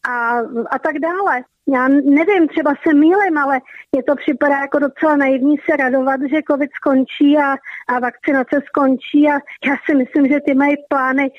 a, 0.10 0.38
a 0.72 0.80
tak 0.80 1.00
dále. 1.00 1.44
Já 1.74 1.88
nevím, 1.88 2.48
třeba 2.48 2.74
se 2.88 2.94
mýlim, 2.94 3.38
ale 3.38 3.62
je 3.96 4.04
to 4.04 4.16
připadá 4.16 4.58
jako 4.60 4.80
docela 4.80 5.16
naivní 5.16 5.56
se 5.58 5.78
radovat, 5.78 6.22
že 6.22 6.48
covid 6.52 6.72
skončí 6.74 7.38
a, 7.38 7.56
a 7.88 8.00
vakcinace 8.00 8.62
skončí 8.66 9.28
a 9.30 9.34
já 9.66 9.76
si 9.86 9.96
myslím, 9.96 10.28
že 10.28 10.40
ty 10.46 10.54
mají 10.54 10.76
plány, 10.90 11.32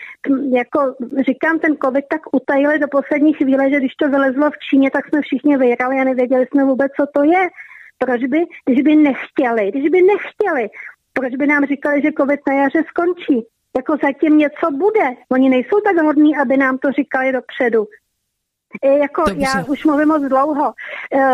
jako 0.53 0.95
říkám, 1.27 1.59
ten 1.59 1.77
covid 1.85 2.05
tak 2.11 2.21
utajili 2.33 2.79
do 2.79 2.89
poslední 2.89 3.33
chvíle, 3.33 3.71
že 3.71 3.77
když 3.77 3.95
to 3.95 4.09
vylezlo 4.09 4.51
v 4.51 4.59
Číně, 4.71 4.91
tak 4.91 5.09
jsme 5.09 5.21
všichni 5.23 5.57
vyjrali 5.57 5.97
a 6.01 6.05
nevěděli 6.05 6.47
jsme 6.47 6.65
vůbec, 6.65 6.93
co 7.01 7.07
to 7.15 7.25
je. 7.25 7.49
Proč 7.99 8.25
by, 8.25 8.45
když 8.65 8.83
by 8.83 8.97
nechtěli, 8.97 9.71
když 9.71 9.91
by 9.91 10.03
nechtěli, 10.03 10.69
proč 11.13 11.35
by 11.37 11.47
nám 11.47 11.65
říkali, 11.65 12.03
že 12.03 12.19
covid 12.19 12.41
na 12.49 12.55
jaře 12.55 12.83
skončí? 12.89 13.47
Jako 13.77 13.97
zatím 14.03 14.39
něco 14.39 14.71
bude. 14.71 15.07
Oni 15.33 15.49
nejsou 15.49 15.81
tak 15.81 15.97
hodní, 15.97 16.37
aby 16.37 16.57
nám 16.57 16.79
to 16.79 16.93
říkali 16.93 17.33
dopředu. 17.33 17.87
E, 18.83 18.99
jako 18.99 19.25
Dobře. 19.29 19.45
já 19.45 19.65
už 19.65 19.85
mluvím 19.85 20.09
moc 20.09 20.23
dlouho. 20.23 20.73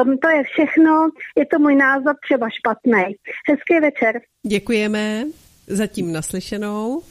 Um, 0.04 0.18
to 0.18 0.28
je 0.28 0.42
všechno, 0.44 1.08
je 1.38 1.46
to 1.46 1.58
můj 1.58 1.74
názor 1.76 2.14
třeba 2.26 2.46
špatný. 2.50 3.16
Hezký 3.48 3.80
večer. 3.80 4.20
Děkujeme, 4.46 5.24
zatím 5.66 6.12
naslyšenou. 6.12 7.02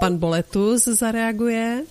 Pan 0.00 0.16
Boletus 0.16 0.84
zareaguje. 0.84 1.82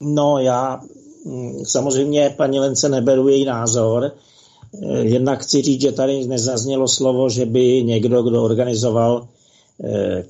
No 0.00 0.38
já 0.38 0.80
mm, 1.26 1.64
samozřejmě 1.64 2.34
paní 2.36 2.60
Lence 2.60 2.88
neberu 2.88 3.28
její 3.28 3.44
názor. 3.44 4.04
E, 4.04 4.98
jednak 4.98 5.40
chci 5.42 5.62
říct, 5.62 5.80
že 5.80 5.92
tady 5.92 6.26
nezaznělo 6.26 6.88
slovo, 6.88 7.28
že 7.28 7.46
by 7.46 7.82
někdo, 7.82 8.22
kdo 8.22 8.42
organizoval 8.42 9.28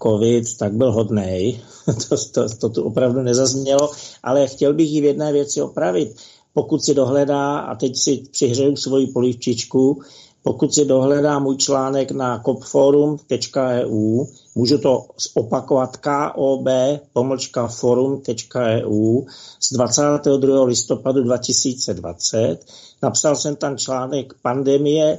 covid, 0.02 0.58
tak 0.58 0.72
byl 0.72 0.92
hodnej. 0.92 1.60
to, 2.08 2.16
to, 2.32 2.56
to 2.56 2.68
tu 2.68 2.82
opravdu 2.82 3.22
nezaznělo, 3.22 3.90
ale 4.22 4.46
chtěl 4.46 4.74
bych 4.74 4.90
ji 4.90 5.00
v 5.00 5.04
jedné 5.04 5.32
věci 5.32 5.62
opravit. 5.62 6.16
Pokud 6.54 6.84
si 6.84 6.94
dohledá, 6.94 7.58
a 7.58 7.74
teď 7.74 7.96
si 7.96 8.16
přihřeju 8.30 8.76
svoji 8.76 9.06
polivčičku, 9.06 10.02
pokud 10.42 10.74
si 10.74 10.84
dohledá 10.84 11.38
můj 11.38 11.56
článek 11.56 12.10
na 12.10 12.42
copforum.eu, 12.42 14.24
můžu 14.54 14.78
to 14.78 15.06
opakovat 15.34 15.96
kob 15.96 16.66
pomlčka 17.12 17.66
forum.eu 17.66 19.22
z 19.60 19.72
22. 19.72 20.64
listopadu 20.64 21.22
2020. 21.22 22.58
Napsal 23.02 23.36
jsem 23.36 23.56
tam 23.56 23.78
článek 23.78 24.34
pandemie 24.42 25.18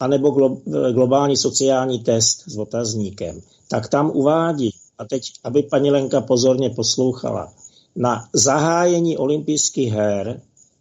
anebo 0.00 0.30
globální 0.92 1.36
sociální 1.36 1.98
test 1.98 2.42
s 2.46 2.58
otazníkem. 2.58 3.40
Tak 3.68 3.88
tam 3.88 4.10
uvádí, 4.14 4.70
a 4.98 5.04
teď, 5.04 5.22
aby 5.44 5.62
paní 5.62 5.90
Lenka 5.90 6.20
pozorně 6.20 6.70
poslouchala, 6.70 7.52
na 7.96 8.28
zahájení 8.32 9.16
olympijských 9.16 9.92
her 9.92 10.40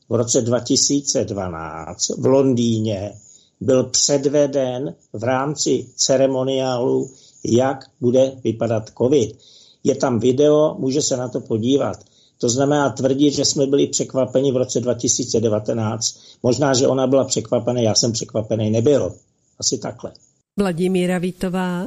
v 0.10 0.16
roce 0.16 0.42
2012 0.42 2.10
v 2.18 2.26
Londýně 2.26 3.14
byl 3.62 3.84
předveden 3.84 4.96
v 5.14 5.24
rámci 5.24 5.86
ceremoniálu, 5.96 7.10
jak 7.46 7.86
bude 8.02 8.32
vypadat 8.44 8.90
COVID. 8.98 9.38
Je 9.84 9.96
tam 9.96 10.20
video, 10.20 10.76
může 10.80 11.02
se 11.02 11.18
na 11.18 11.28
to 11.28 11.40
podívat. 11.40 11.98
To 12.40 12.50
znamená 12.50 12.90
tvrdit, 12.90 13.32
že 13.32 13.46
jsme 13.46 13.68
byli 13.68 13.88
překvapeni 13.88 14.52
v 14.52 14.58
roce 14.58 14.80
2019. 14.80 16.20
Možná, 16.44 16.74
že 16.74 16.88
ona 16.88 17.08
byla 17.08 17.24
překvapená, 17.24 17.82
já 17.82 17.96
jsem 17.96 18.12
překvapený 18.12 18.70
nebyl. 18.70 19.16
Asi 19.60 19.78
takhle. 19.78 20.12
Vladimíra 20.60 21.18
Vítová. 21.18 21.86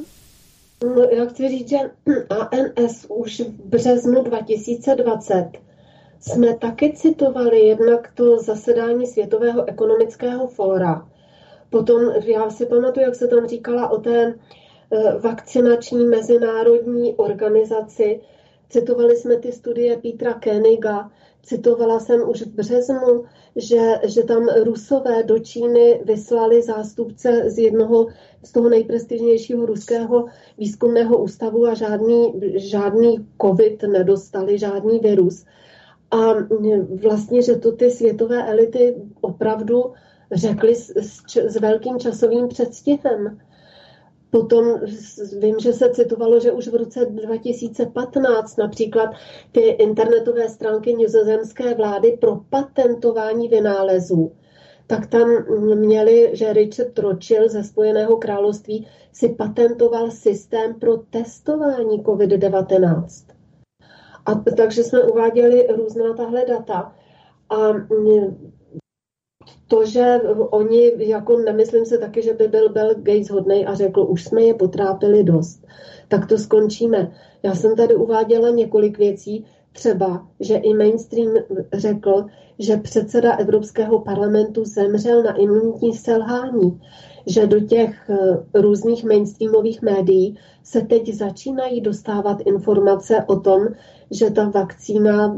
No, 0.85 1.03
já 1.03 1.27
chci 1.27 1.49
říct, 1.49 1.69
že 1.69 1.77
ANS 2.31 3.07
už 3.09 3.41
v 3.41 3.65
březnu 3.65 4.23
2020 4.25 5.51
jsme 6.21 6.57
taky 6.57 6.93
citovali 6.93 7.61
jednak 7.61 8.13
to 8.15 8.39
zasedání 8.39 9.07
Světového 9.07 9.69
ekonomického 9.69 10.47
fóra, 10.47 11.11
Potom 11.71 12.13
já 12.25 12.51
si 12.51 12.67
pamatuju, 12.67 13.07
jak 13.07 13.15
se 13.15 13.29
tam 13.29 13.47
říkala 13.47 13.89
o 13.89 13.99
té 13.99 14.35
eh, 14.93 15.19
vakcinační 15.19 16.05
mezinárodní 16.05 17.15
organizaci. 17.15 18.21
Citovali 18.69 19.17
jsme 19.17 19.37
ty 19.37 19.53
studie 19.53 19.97
Petra 19.97 20.35
Koeniga, 20.35 21.11
citovala 21.43 22.01
jsem 22.01 22.29
už 22.31 22.43
v 22.43 22.47
březnu, 22.47 23.25
že, 23.57 24.01
že 24.05 24.23
tam 24.23 24.49
Rusové 24.49 25.23
do 25.23 25.39
Číny 25.39 26.01
vyslali 26.05 26.63
zástupce 26.63 27.51
z 27.51 27.59
jednoho 27.59 28.07
z 28.43 28.53
toho 28.53 28.69
nejprestižnějšího 28.69 29.67
ruského 29.67 30.27
výzkumného 30.59 31.19
ústavu 31.19 31.67
a 31.67 31.75
žádný, 31.75 32.33
žádný 32.55 33.29
covid 33.43 33.83
nedostali, 33.83 34.59
žádný 34.59 34.99
virus. 34.99 35.45
A 36.11 36.35
vlastně, 37.03 37.43
že 37.43 37.57
to 37.57 37.73
ty 37.73 37.91
světové 37.91 38.51
elity 38.51 38.95
opravdu 39.21 39.93
řekli 40.33 40.75
s, 40.75 40.97
s, 40.97 41.37
s 41.37 41.57
velkým 41.57 41.99
časovým 41.99 42.49
předstihem. 42.49 43.39
Potom 44.31 44.81
vím, 45.39 45.59
že 45.61 45.73
se 45.73 45.91
citovalo, 45.91 46.41
že 46.41 46.53
už 46.53 46.69
v 46.69 46.75
roce 46.75 47.07
2015 47.07 48.57
například 48.57 49.11
ty 49.53 49.61
internetové 49.61 50.49
stránky 50.49 50.95
nizozemské 50.95 51.75
vlády 51.75 52.19
pro 52.21 52.41
patentování 52.51 53.49
vynálezů, 53.49 54.33
tak 54.87 55.07
tam 55.07 55.29
měli, 55.75 56.31
že 56.33 56.53
Richard 56.53 56.99
Rothschild 56.99 57.51
ze 57.51 57.65
Spojeného 57.65 58.17
království 58.17 58.87
si 59.13 59.29
patentoval 59.29 60.11
systém 60.11 60.75
pro 60.75 60.97
testování 60.97 62.03
COVID-19. 62.03 63.30
A 64.27 64.35
takže 64.35 64.85
jsme 64.85 65.03
uváděli 65.03 65.67
různá 65.77 66.15
tahle 66.15 66.45
data. 66.49 66.95
A 67.51 67.73
to, 69.69 69.87
že 69.87 70.21
oni, 70.51 70.93
jako 70.97 71.39
nemyslím 71.39 71.85
se 71.85 71.99
taky, 71.99 72.23
že 72.23 72.33
by 72.33 72.49
byl 72.49 72.69
Bill 72.69 72.95
Gates 72.95 73.31
hodnej 73.31 73.67
a 73.69 73.75
řekl, 73.75 74.07
už 74.09 74.25
jsme 74.25 74.43
je 74.43 74.55
potrápili 74.55 75.25
dost, 75.25 75.67
tak 76.09 76.27
to 76.27 76.39
skončíme. 76.39 77.13
Já 77.43 77.55
jsem 77.55 77.77
tady 77.77 77.95
uváděla 77.95 78.51
několik 78.51 78.99
věcí, 78.99 79.47
třeba, 79.73 80.27
že 80.41 80.55
i 80.55 80.75
mainstream 80.75 81.35
řekl, 81.73 82.25
že 82.59 82.77
předseda 82.77 83.33
Evropského 83.33 84.01
parlamentu 84.01 84.65
zemřel 84.65 85.23
na 85.23 85.37
imunitní 85.37 85.95
selhání, 85.95 86.81
že 87.27 87.47
do 87.47 87.61
těch 87.61 88.11
eh, 88.11 88.61
různých 88.61 89.05
mainstreamových 89.05 89.83
médií 89.83 90.39
se 90.63 90.81
teď 90.81 91.15
začínají 91.15 91.81
dostávat 91.81 92.39
informace 92.45 93.25
o 93.27 93.41
tom, 93.41 93.69
že 94.11 94.31
ta 94.31 94.49
vakcína 94.49 95.37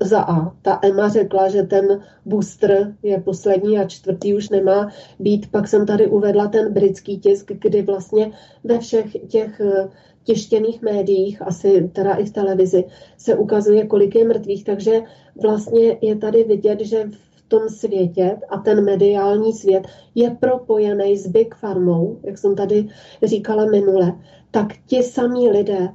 za 0.00 0.20
A. 0.20 0.56
Ta 0.62 0.78
EMA 0.82 1.08
řekla, 1.08 1.48
že 1.48 1.62
ten 1.62 2.02
booster 2.24 2.96
je 3.02 3.20
poslední 3.20 3.78
a 3.78 3.88
čtvrtý 3.88 4.34
už 4.34 4.48
nemá 4.48 4.92
být. 5.18 5.50
Pak 5.50 5.68
jsem 5.68 5.86
tady 5.86 6.06
uvedla 6.06 6.48
ten 6.48 6.72
britský 6.72 7.18
tisk, 7.18 7.52
kdy 7.52 7.82
vlastně 7.82 8.30
ve 8.64 8.78
všech 8.78 9.16
těch 9.28 9.60
eh, 9.60 9.88
tištěných 10.24 10.82
médiích, 10.82 11.42
asi 11.42 11.90
teda 11.92 12.14
i 12.14 12.24
v 12.24 12.32
televizi, 12.32 12.84
se 13.18 13.34
ukazuje, 13.34 13.86
kolik 13.86 14.14
je 14.14 14.24
mrtvých. 14.24 14.64
Takže 14.64 15.00
vlastně 15.42 15.98
je 16.00 16.16
tady 16.16 16.44
vidět, 16.44 16.80
že 16.80 17.10
v 17.36 17.48
tom 17.48 17.68
světě 17.68 18.36
a 18.48 18.58
ten 18.58 18.84
mediální 18.84 19.52
svět 19.52 19.86
je 20.14 20.30
propojený 20.30 21.16
s 21.16 21.26
Big 21.26 21.54
Farmou, 21.54 22.20
jak 22.22 22.38
jsem 22.38 22.54
tady 22.54 22.88
říkala 23.22 23.66
minule, 23.66 24.12
tak 24.50 24.66
ti 24.86 25.02
samí 25.02 25.50
lidé 25.50 25.88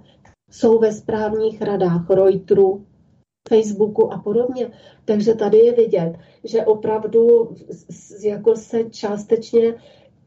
jsou 0.51 0.79
ve 0.79 0.93
správních 0.93 1.61
radách 1.61 2.09
Reuteru, 2.09 2.85
Facebooku 3.49 4.13
a 4.13 4.17
podobně. 4.17 4.71
Takže 5.05 5.33
tady 5.33 5.57
je 5.57 5.73
vidět, 5.73 6.13
že 6.43 6.65
opravdu 6.65 7.55
jako 8.23 8.55
se 8.55 8.83
částečně 8.83 9.75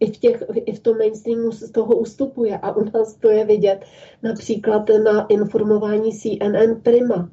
i 0.01 0.13
v, 0.13 0.17
těch, 0.19 0.43
i 0.55 0.73
v 0.73 0.81
tom 0.81 0.99
mainstreamu 0.99 1.53
z 1.53 1.71
toho 1.71 1.97
ustupuje. 1.97 2.59
A 2.59 2.77
u 2.77 2.85
nás 2.85 3.15
to 3.15 3.31
je 3.31 3.45
vidět 3.45 3.85
například 4.23 4.83
na 5.05 5.27
informování 5.27 6.13
CNN 6.19 6.81
Prima, 6.83 7.31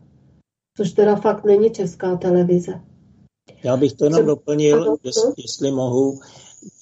což 0.77 0.91
teda 0.91 1.15
fakt 1.15 1.43
není 1.43 1.71
česká 1.71 2.15
televize. 2.15 2.81
Já 3.63 3.77
bych 3.77 3.93
to 3.93 4.05
jenom 4.05 4.25
doplnil, 4.25 4.97
jestli, 5.03 5.33
jestli 5.37 5.71
mohu. 5.71 6.19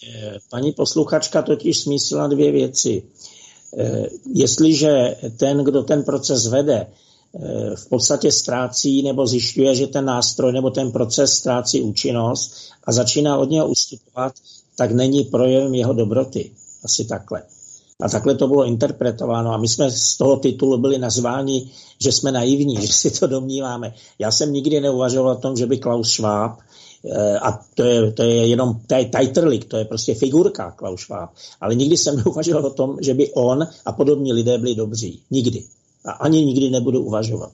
Eh, 0.09 0.37
paní 0.49 0.71
posluchačka 0.71 1.41
totiž 1.41 1.79
smísila 1.79 2.27
dvě 2.27 2.51
věci. 2.51 3.03
Eh, 3.77 4.07
jestliže 4.33 5.15
ten, 5.37 5.63
kdo 5.63 5.83
ten 5.83 6.03
proces 6.03 6.47
vede, 6.47 6.87
v 7.75 7.89
podstatě 7.89 8.31
ztrácí 8.31 9.03
nebo 9.03 9.27
zjišťuje, 9.27 9.75
že 9.75 9.87
ten 9.87 10.05
nástroj 10.05 10.51
nebo 10.51 10.69
ten 10.69 10.91
proces 10.91 11.33
ztrácí 11.33 11.81
účinnost 11.81 12.51
a 12.83 12.91
začíná 12.91 13.37
od 13.37 13.49
něho 13.49 13.67
ustupovat, 13.67 14.33
tak 14.77 14.91
není 14.91 15.23
projevem 15.23 15.73
jeho 15.73 15.93
dobroty. 15.93 16.51
Asi 16.83 17.05
takhle. 17.05 17.43
A 18.01 18.09
takhle 18.09 18.35
to 18.35 18.47
bylo 18.47 18.65
interpretováno. 18.65 19.53
A 19.53 19.57
my 19.57 19.67
jsme 19.67 19.91
z 19.91 20.17
toho 20.17 20.37
titulu 20.37 20.77
byli 20.77 20.97
nazváni, 20.97 21.69
že 21.99 22.11
jsme 22.11 22.31
naivní, 22.31 22.81
že 22.81 22.93
si 22.93 23.11
to 23.11 23.27
domníváme. 23.27 23.93
Já 24.19 24.31
jsem 24.31 24.53
nikdy 24.53 24.81
neuvažoval 24.81 25.31
o 25.31 25.41
tom, 25.41 25.57
že 25.57 25.65
by 25.65 25.77
Klaus 25.77 26.11
Schwab, 26.11 26.59
eh, 26.59 26.63
a 27.41 27.59
to 27.75 27.83
je, 27.83 28.11
to 28.11 28.23
je 28.23 28.47
jenom 28.47 28.79
to 28.87 28.95
je 28.95 29.05
tajtrlik, 29.05 29.65
to 29.65 29.77
je 29.77 29.85
prostě 29.85 30.13
figurka 30.13 30.71
Klaus 30.71 31.01
Schwab, 31.01 31.29
ale 31.61 31.75
nikdy 31.75 31.97
jsem 31.97 32.15
neuvažoval 32.25 32.65
o 32.65 32.73
tom, 32.73 32.97
že 33.01 33.13
by 33.13 33.33
on 33.33 33.67
a 33.85 33.91
podobní 33.91 34.33
lidé 34.33 34.57
byli 34.57 34.75
dobří. 34.75 35.21
Nikdy 35.31 35.63
a 36.07 36.11
ani 36.11 36.45
nikdy 36.45 36.69
nebudu 36.69 37.01
uvažovat. 37.03 37.51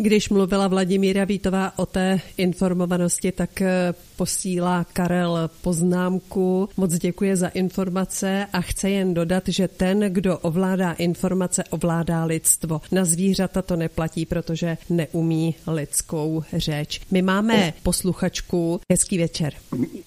Když 0.00 0.28
mluvila 0.28 0.68
Vladimíra 0.68 1.24
Vítová 1.24 1.72
o 1.76 1.86
té 1.86 2.20
informovanosti, 2.36 3.32
tak 3.32 3.62
eh, 3.62 3.94
posílá 4.16 4.84
Karel 4.92 5.50
poznámku. 5.62 6.68
Moc 6.76 6.98
děkuje 6.98 7.36
za 7.36 7.48
informace 7.48 8.46
a 8.52 8.60
chce 8.60 8.90
jen 8.90 9.14
dodat, 9.14 9.42
že 9.48 9.68
ten, 9.68 10.00
kdo 10.00 10.38
ovládá 10.38 10.92
informace, 10.92 11.64
ovládá 11.70 12.24
lidstvo. 12.24 12.80
Na 12.92 13.04
zvířata 13.04 13.62
to 13.62 13.76
neplatí, 13.76 14.26
protože 14.26 14.76
neumí 14.90 15.54
lidskou 15.66 16.42
řeč. 16.52 17.00
My 17.10 17.22
máme 17.22 17.72
posluchačku. 17.82 18.80
Hezký 18.90 19.18
večer. 19.18 19.52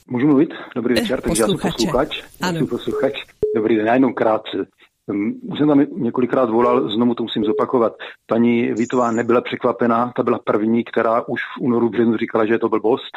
Můžu 0.07 0.27
mluvit? 0.27 0.49
Dobrý 0.75 0.95
večer, 0.95 1.21
takže 1.21 1.43
já 1.43 1.47
jsem 1.47 1.57
posluchač. 1.57 2.23
Ano. 2.41 2.53
Já 2.53 2.59
jsem 2.59 2.67
posluchač. 2.67 3.13
Dobrý 3.55 3.75
den, 3.75 3.87
já 3.87 3.93
jenom 3.93 4.13
krátce. 4.13 4.57
Hm, 5.09 5.39
už 5.51 5.59
jsem 5.59 5.67
tam 5.67 5.85
několikrát 5.91 6.49
volal, 6.49 6.89
znovu 6.89 7.15
to 7.15 7.23
musím 7.23 7.43
zopakovat. 7.43 7.93
Paní 8.27 8.73
Vítová 8.73 9.11
nebyla 9.11 9.41
překvapená, 9.41 10.11
ta 10.15 10.23
byla 10.23 10.39
první, 10.39 10.83
která 10.83 11.21
už 11.27 11.41
v 11.41 11.61
únoru 11.61 11.89
březnu 11.89 12.17
říkala, 12.17 12.45
že 12.45 12.53
je 12.53 12.59
to 12.59 12.69
blbost. 12.69 13.11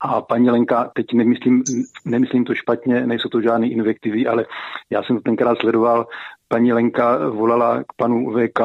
A 0.00 0.20
paní 0.20 0.50
Lenka, 0.50 0.90
teď 0.94 1.06
nemyslím, 1.12 1.62
nemyslím 2.04 2.44
to 2.44 2.54
špatně, 2.54 3.06
nejsou 3.06 3.28
to 3.28 3.40
žádné 3.40 3.68
invektivy, 3.68 4.26
ale 4.26 4.46
já 4.90 5.02
jsem 5.02 5.16
to 5.16 5.22
tenkrát 5.22 5.58
sledoval. 5.58 6.06
Paní 6.48 6.72
Lenka 6.72 7.28
volala 7.28 7.82
k 7.82 7.92
panu 7.96 8.32
VK 8.32 8.60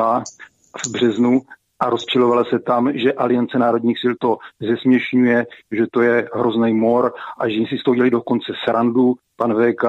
v 0.85 0.91
březnu 0.91 1.41
a 1.79 1.89
rozčilovala 1.89 2.43
se 2.43 2.59
tam, 2.59 2.91
že 2.93 3.13
Aliance 3.13 3.59
národních 3.59 3.99
sil 4.01 4.13
to 4.19 4.37
zesměšňuje, 4.61 5.45
že 5.71 5.85
to 5.91 6.01
je 6.01 6.29
hrozný 6.33 6.73
mor 6.73 7.13
a 7.39 7.49
že 7.49 7.55
si 7.69 7.77
z 7.77 7.83
toho 7.83 7.95
dělali 7.95 8.11
dokonce 8.11 8.53
srandu. 8.63 9.15
Pan 9.37 9.53
VK 9.53 9.83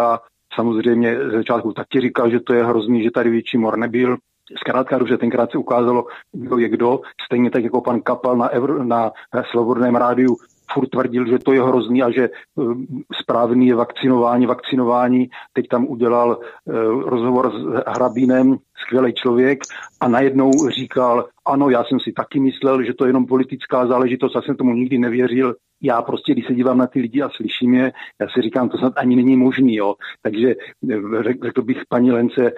samozřejmě 0.57 1.19
ze 1.31 1.31
začátku 1.31 1.73
taky 1.73 2.01
říkal, 2.01 2.31
že 2.31 2.41
to 2.41 2.53
je 2.55 2.65
hrozný, 2.65 3.03
že 3.03 3.11
tady 3.11 3.31
větší 3.31 3.59
mor 3.59 3.79
nebyl, 3.79 4.17
Zkrátka 4.59 4.99
dobře, 4.99 5.19
tenkrát 5.19 5.51
se 5.51 5.59
ukázalo, 5.59 6.05
kdo 6.33 6.59
je 6.59 6.69
kdo, 6.69 7.01
stejně 7.27 7.51
tak 7.51 7.65
jako 7.65 7.81
pan 7.81 8.01
Kapal 8.01 8.37
na, 8.37 8.49
Evro, 8.49 8.85
na 8.85 9.13
Slobodném 9.51 9.97
rádiu 9.97 10.37
furt 10.73 10.89
tvrdil, 10.89 11.27
že 11.27 11.39
to 11.39 11.53
je 11.53 11.63
hrozný 11.63 12.03
a 12.03 12.11
že 12.11 12.29
uh, 12.55 12.75
správný 13.23 13.67
je 13.67 13.75
vakcinování, 13.75 14.47
vakcinování. 14.47 15.29
Teď 15.53 15.69
tam 15.69 15.87
udělal 15.87 16.39
uh, 16.39 16.75
rozhovor 17.03 17.53
s 17.53 17.85
Hrabínem, 17.87 18.57
skvělý 18.87 19.15
člověk 19.15 19.59
a 20.01 20.09
najednou 20.09 20.51
říkal, 20.69 21.27
ano, 21.47 21.71
já 21.71 21.85
jsem 21.85 22.01
si 22.01 22.13
taky 22.13 22.41
myslel, 22.41 22.83
že 22.83 22.95
to 22.95 23.05
je 23.05 23.09
jenom 23.09 23.27
politická 23.27 23.87
záležitost, 23.87 24.35
já 24.35 24.43
jsem 24.43 24.57
tomu 24.57 24.73
nikdy 24.73 24.99
nevěřil. 24.99 25.55
Já 25.83 26.03
prostě, 26.03 26.33
když 26.33 26.47
se 26.47 26.55
dívám 26.55 26.79
na 26.79 26.87
ty 26.87 27.01
lidi 27.01 27.23
a 27.23 27.31
slyším 27.31 27.75
je, 27.75 27.93
já 28.21 28.27
si 28.29 28.43
říkám, 28.43 28.69
to 28.69 28.79
snad 28.79 28.93
ani 28.97 29.17
není 29.17 29.37
možný, 29.37 29.75
jo. 29.75 29.95
Takže 30.23 30.55
eh, 30.91 31.23
řekl 31.43 31.63
bych 31.63 31.79
paní 31.89 32.13
Lence 32.13 32.53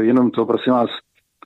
jenom 0.00 0.30
to, 0.30 0.46
prosím 0.46 0.72
vás, 0.72 0.90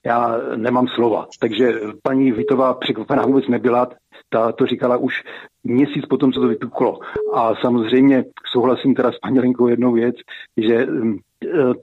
já 0.05 0.37
nemám 0.55 0.87
slova. 0.87 1.27
Takže 1.39 1.73
paní 2.03 2.31
Vitová 2.31 2.73
překvapená 2.73 3.23
vůbec 3.25 3.47
nebyla, 3.47 3.89
ta 4.29 4.51
to 4.51 4.65
říkala 4.65 4.97
už 4.97 5.23
měsíc 5.63 6.05
potom, 6.05 6.31
co 6.31 6.41
to 6.41 6.47
vypuklo. 6.47 6.99
A 7.33 7.55
samozřejmě 7.55 8.23
souhlasím 8.51 8.95
teda 8.95 9.11
s 9.11 9.19
paní 9.19 9.39
Lenkou 9.39 9.67
jednou 9.67 9.91
věc, 9.91 10.15
že 10.57 10.85
mm, 10.85 11.17
e, 11.43 11.73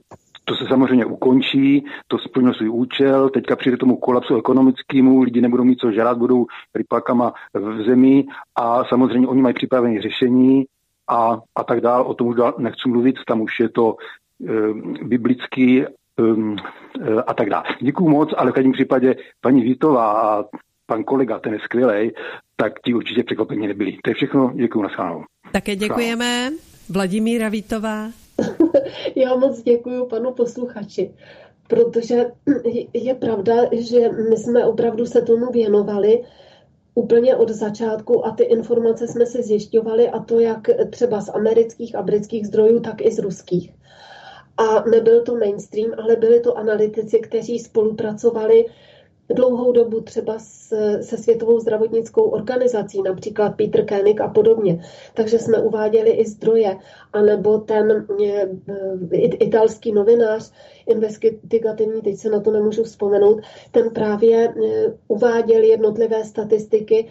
to 0.45 0.55
se 0.55 0.65
samozřejmě 0.67 1.05
ukončí, 1.05 1.85
to 2.07 2.17
splnilo 2.17 2.53
svůj 2.53 2.69
účel, 2.69 3.29
teďka 3.29 3.55
přijde 3.55 3.77
tomu 3.77 3.97
kolapsu 3.97 4.37
ekonomickému, 4.37 5.21
lidi 5.21 5.41
nebudou 5.41 5.63
mít 5.63 5.79
co 5.79 5.91
žrát, 5.91 6.17
budou 6.17 6.45
rypákama 6.75 7.33
v 7.53 7.83
zemi 7.85 8.25
a 8.55 8.83
samozřejmě 8.83 9.27
oni 9.27 9.41
mají 9.41 9.55
připravené 9.55 10.01
řešení 10.01 10.65
a, 11.09 11.39
a 11.55 11.63
tak 11.63 11.81
dál, 11.81 12.03
o 12.07 12.13
tom 12.13 12.27
už 12.27 12.37
nechci 12.57 12.89
mluvit, 12.89 13.15
tam 13.27 13.41
už 13.41 13.59
je 13.59 13.69
to 13.69 13.95
e, 13.95 14.73
biblický 15.03 15.83
a 17.27 17.33
tak 17.33 17.49
dále. 17.49 17.63
Děkuju 17.81 18.09
moc, 18.09 18.29
ale 18.37 18.51
v 18.51 18.53
každém 18.53 18.73
případě 18.73 19.15
paní 19.41 19.61
Vítová 19.61 20.11
a 20.11 20.43
pan 20.85 21.03
kolega, 21.03 21.39
ten 21.39 21.53
je 21.53 21.59
skvělý, 21.59 22.11
tak 22.55 22.73
ti 22.85 22.93
určitě 22.93 23.23
překvapení 23.23 23.67
nebyli. 23.67 23.97
To 24.03 24.09
je 24.09 24.13
všechno, 24.13 24.51
děkuji 24.55 24.81
na 24.81 24.89
schválu. 24.89 25.23
Také 25.51 25.75
děkujeme. 25.75 26.51
Vladimíra 26.89 27.49
Vítová. 27.49 28.09
Já 29.15 29.35
moc 29.35 29.61
děkuji 29.61 30.05
panu 30.05 30.31
posluchači, 30.31 31.11
protože 31.67 32.25
je 32.93 33.15
pravda, 33.15 33.53
že 33.71 34.09
my 34.29 34.37
jsme 34.37 34.65
opravdu 34.65 35.05
se 35.05 35.21
tomu 35.21 35.51
věnovali 35.51 36.23
úplně 36.95 37.35
od 37.35 37.49
začátku 37.49 38.25
a 38.25 38.31
ty 38.31 38.43
informace 38.43 39.07
jsme 39.07 39.25
si 39.25 39.43
zjišťovali 39.43 40.09
a 40.09 40.19
to 40.19 40.39
jak 40.39 40.67
třeba 40.89 41.21
z 41.21 41.29
amerických 41.29 41.95
a 41.95 42.01
britských 42.01 42.47
zdrojů, 42.47 42.79
tak 42.79 43.01
i 43.01 43.11
z 43.11 43.19
ruských. 43.19 43.71
A 44.57 44.89
nebyl 44.89 45.21
to 45.21 45.35
mainstream, 45.35 45.91
ale 45.97 46.15
byli 46.15 46.39
to 46.39 46.57
analytici, 46.57 47.19
kteří 47.19 47.59
spolupracovali 47.59 48.65
dlouhou 49.29 49.71
dobu 49.71 50.01
třeba 50.01 50.39
se 51.01 51.17
Světovou 51.17 51.59
zdravotnickou 51.59 52.21
organizací, 52.21 53.01
například 53.01 53.49
Peter 53.49 53.85
Koenig 53.85 54.21
a 54.21 54.27
podobně. 54.27 54.83
Takže 55.13 55.39
jsme 55.39 55.61
uváděli 55.61 56.09
i 56.09 56.25
zdroje, 56.25 56.77
anebo 57.13 57.57
ten 57.57 58.07
eh, 58.25 58.49
italský 59.17 59.91
novinář 59.91 60.51
investigativní, 60.85 62.01
teď 62.01 62.17
se 62.17 62.29
na 62.29 62.39
to 62.39 62.51
nemůžu 62.51 62.83
vzpomenout, 62.83 63.41
ten 63.71 63.89
právě 63.89 64.47
eh, 64.47 64.93
uváděl 65.07 65.63
jednotlivé 65.63 66.23
statistiky 66.23 67.07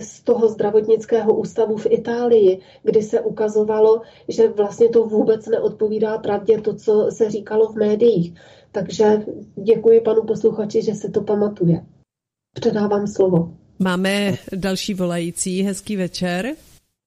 z 0.00 0.20
toho 0.20 0.48
zdravotnického 0.48 1.34
ústavu 1.34 1.76
v 1.76 1.86
Itálii, 1.90 2.60
kdy 2.82 3.02
se 3.02 3.20
ukazovalo, 3.20 4.02
že 4.28 4.48
vlastně 4.48 4.88
to 4.88 5.04
vůbec 5.04 5.46
neodpovídá 5.46 6.18
pravdě 6.18 6.60
to, 6.60 6.74
co 6.74 7.06
se 7.10 7.30
říkalo 7.30 7.72
v 7.72 7.76
médiích. 7.76 8.34
Takže 8.72 9.22
děkuji 9.56 10.00
panu 10.00 10.22
posluchači, 10.22 10.82
že 10.82 10.94
se 10.94 11.08
to 11.08 11.22
pamatuje. 11.22 11.84
Předávám 12.54 13.06
slovo. 13.06 13.54
Máme 13.78 14.34
další 14.56 14.94
volající. 14.94 15.62
Hezký 15.62 15.96
večer. 15.96 16.54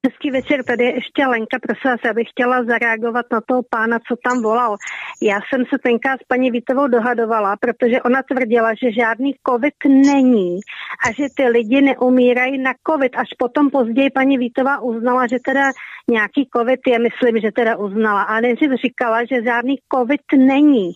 Hezký 0.07 0.31
večer, 0.31 0.63
tady 0.63 0.83
je 0.83 0.95
ještě 0.95 1.25
Lenka, 1.25 1.57
prosím 1.61 1.91
vás, 1.91 1.99
já 2.05 2.13
bych 2.13 2.29
chtěla 2.29 2.63
zareagovat 2.63 3.25
na 3.31 3.41
toho 3.41 3.61
pána, 3.69 3.99
co 3.99 4.15
tam 4.25 4.41
volal. 4.41 4.77
Já 5.21 5.39
jsem 5.49 5.65
se 5.65 5.77
tenkrát 5.83 6.19
s 6.21 6.27
paní 6.27 6.51
Vítovou 6.51 6.87
dohadovala, 6.87 7.55
protože 7.61 8.01
ona 8.01 8.23
tvrdila, 8.23 8.73
že 8.73 8.91
žádný 8.91 9.35
covid 9.47 9.73
není 9.87 10.59
a 11.05 11.11
že 11.17 11.25
ty 11.37 11.47
lidi 11.47 11.81
neumírají 11.81 12.57
na 12.57 12.73
covid. 12.87 13.11
Až 13.15 13.27
potom 13.37 13.69
později 13.69 14.09
paní 14.09 14.37
Vítová 14.37 14.79
uznala, 14.79 15.27
že 15.27 15.37
teda 15.45 15.71
nějaký 16.09 16.49
covid 16.57 16.79
je, 16.87 16.99
myslím, 16.99 17.41
že 17.41 17.51
teda 17.51 17.77
uznala. 17.77 18.21
A 18.21 18.39
nejdřív 18.39 18.71
říkala, 18.85 19.25
že 19.25 19.43
žádný 19.43 19.75
covid 19.93 20.25
není. 20.37 20.91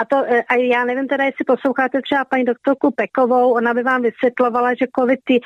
A, 0.00 0.04
to, 0.04 0.16
e, 0.16 0.42
a 0.42 0.54
já 0.54 0.84
nevím 0.84 1.08
teda, 1.08 1.24
jestli 1.24 1.44
posloucháte 1.44 2.02
třeba 2.02 2.24
paní 2.24 2.44
doktorku 2.44 2.90
Pekovou, 2.90 3.52
ona 3.52 3.74
by 3.74 3.82
vám 3.82 4.02
vysvětlovala, 4.02 4.74
že 4.74 4.86
covid, 4.98 5.20
je, 5.30 5.38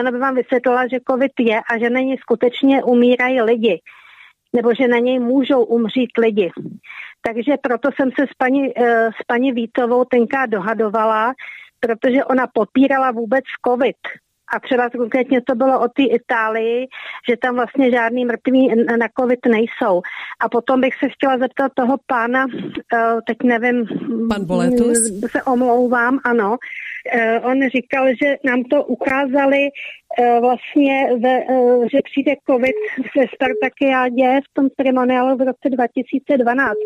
ona 0.00 0.10
by 0.10 0.18
vám 0.18 0.34
vysvětlila, 0.34 0.86
že 0.86 1.06
covid 1.10 1.32
je 1.40 1.60
a 1.70 1.78
že 1.78 1.90
není 1.90 2.16
skutečně 2.60 2.82
umírají 2.84 3.40
lidi 3.40 3.80
nebo 4.56 4.74
že 4.74 4.88
na 4.88 4.98
něj 4.98 5.18
můžou 5.18 5.64
umřít 5.64 6.10
lidi. 6.18 6.50
Takže 7.22 7.52
proto 7.62 7.88
jsem 7.94 8.10
se 8.18 8.26
s 8.26 8.34
paní, 8.38 8.78
e, 8.78 9.06
s 9.06 9.24
paní 9.26 9.52
Vítovou 9.52 10.04
tenká 10.04 10.46
dohadovala, 10.46 11.32
protože 11.80 12.24
ona 12.24 12.46
popírala 12.54 13.10
vůbec 13.10 13.44
covid 13.66 13.96
a 14.56 14.60
třeba 14.60 14.90
konkrétně 14.90 15.40
to 15.42 15.54
bylo 15.54 15.80
o 15.80 15.88
té 15.88 16.02
Itálii, 16.02 16.86
že 17.28 17.36
tam 17.36 17.54
vlastně 17.54 17.90
žádný 17.90 18.24
mrtví 18.24 18.68
na 18.98 19.06
covid 19.20 19.38
nejsou. 19.46 20.02
A 20.40 20.48
potom 20.48 20.80
bych 20.80 20.94
se 20.94 21.08
chtěla 21.08 21.38
zeptat 21.38 21.72
toho 21.74 21.96
pána, 22.06 22.46
eh, 22.94 23.16
teď 23.26 23.36
nevím, 23.44 23.86
Pan 24.28 24.44
Boletus? 24.44 24.98
se 25.30 25.42
omlouvám, 25.42 26.18
ano, 26.24 26.56
eh, 27.12 27.40
on 27.40 27.68
říkal, 27.68 28.06
že 28.22 28.36
nám 28.44 28.64
to 28.64 28.84
ukázali 28.84 29.58
Eh, 29.58 29.99
vlastně, 30.40 31.06
ve, 31.22 31.38
eh, 31.38 31.88
že 31.92 31.98
přijde 32.04 32.32
covid 32.50 32.76
ve 33.16 33.24
Spartakiádě 33.34 34.40
v 34.50 34.54
tom 34.54 34.68
ceremoniálu 34.76 35.36
v 35.36 35.40
roce 35.40 35.66
2012. 35.70 36.76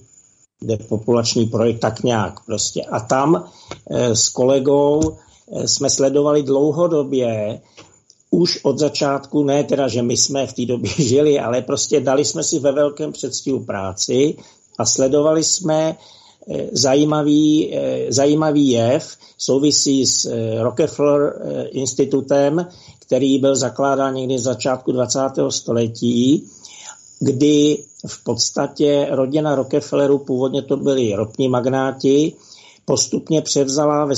depopulační 0.61 1.45
projekt, 1.45 1.79
tak 1.79 2.03
nějak 2.03 2.45
prostě. 2.45 2.81
A 2.81 2.99
tam 2.99 3.49
eh, 3.89 4.15
s 4.15 4.29
kolegou 4.29 5.17
eh, 5.51 5.67
jsme 5.67 5.89
sledovali 5.89 6.43
dlouhodobě 6.43 7.61
už 8.31 8.59
od 8.63 8.79
začátku, 8.79 9.43
ne 9.43 9.63
teda, 9.63 9.87
že 9.87 10.01
my 10.01 10.17
jsme 10.17 10.47
v 10.47 10.53
té 10.53 10.65
době 10.65 10.91
žili, 10.97 11.39
ale 11.39 11.61
prostě 11.61 11.99
dali 11.99 12.25
jsme 12.25 12.43
si 12.43 12.59
ve 12.59 12.71
velkém 12.71 13.11
předstihu 13.11 13.59
práci, 13.59 14.35
a 14.79 14.85
sledovali 14.85 15.43
jsme 15.43 15.97
eh, 16.49 16.67
zajímavý, 16.71 17.75
eh, 17.75 18.05
zajímavý 18.09 18.69
jev, 18.69 19.17
souvisí 19.37 20.05
s 20.05 20.25
eh, 20.25 20.63
Rockefeller 20.63 21.41
institutem, 21.71 22.67
který 22.99 23.39
byl 23.39 23.55
zakládán 23.55 24.13
někdy 24.13 24.39
z 24.39 24.43
začátku 24.43 24.91
20. 24.91 25.19
století, 25.49 26.49
kdy 27.19 27.83
v 28.07 28.23
podstatě 28.23 29.07
rodina 29.11 29.55
Rockefellerů, 29.55 30.17
původně 30.17 30.61
to 30.61 30.77
byli 30.77 31.13
ropní 31.15 31.47
magnáti, 31.47 32.33
postupně 32.85 33.41
převzala 33.41 34.05
ve, 34.05 34.15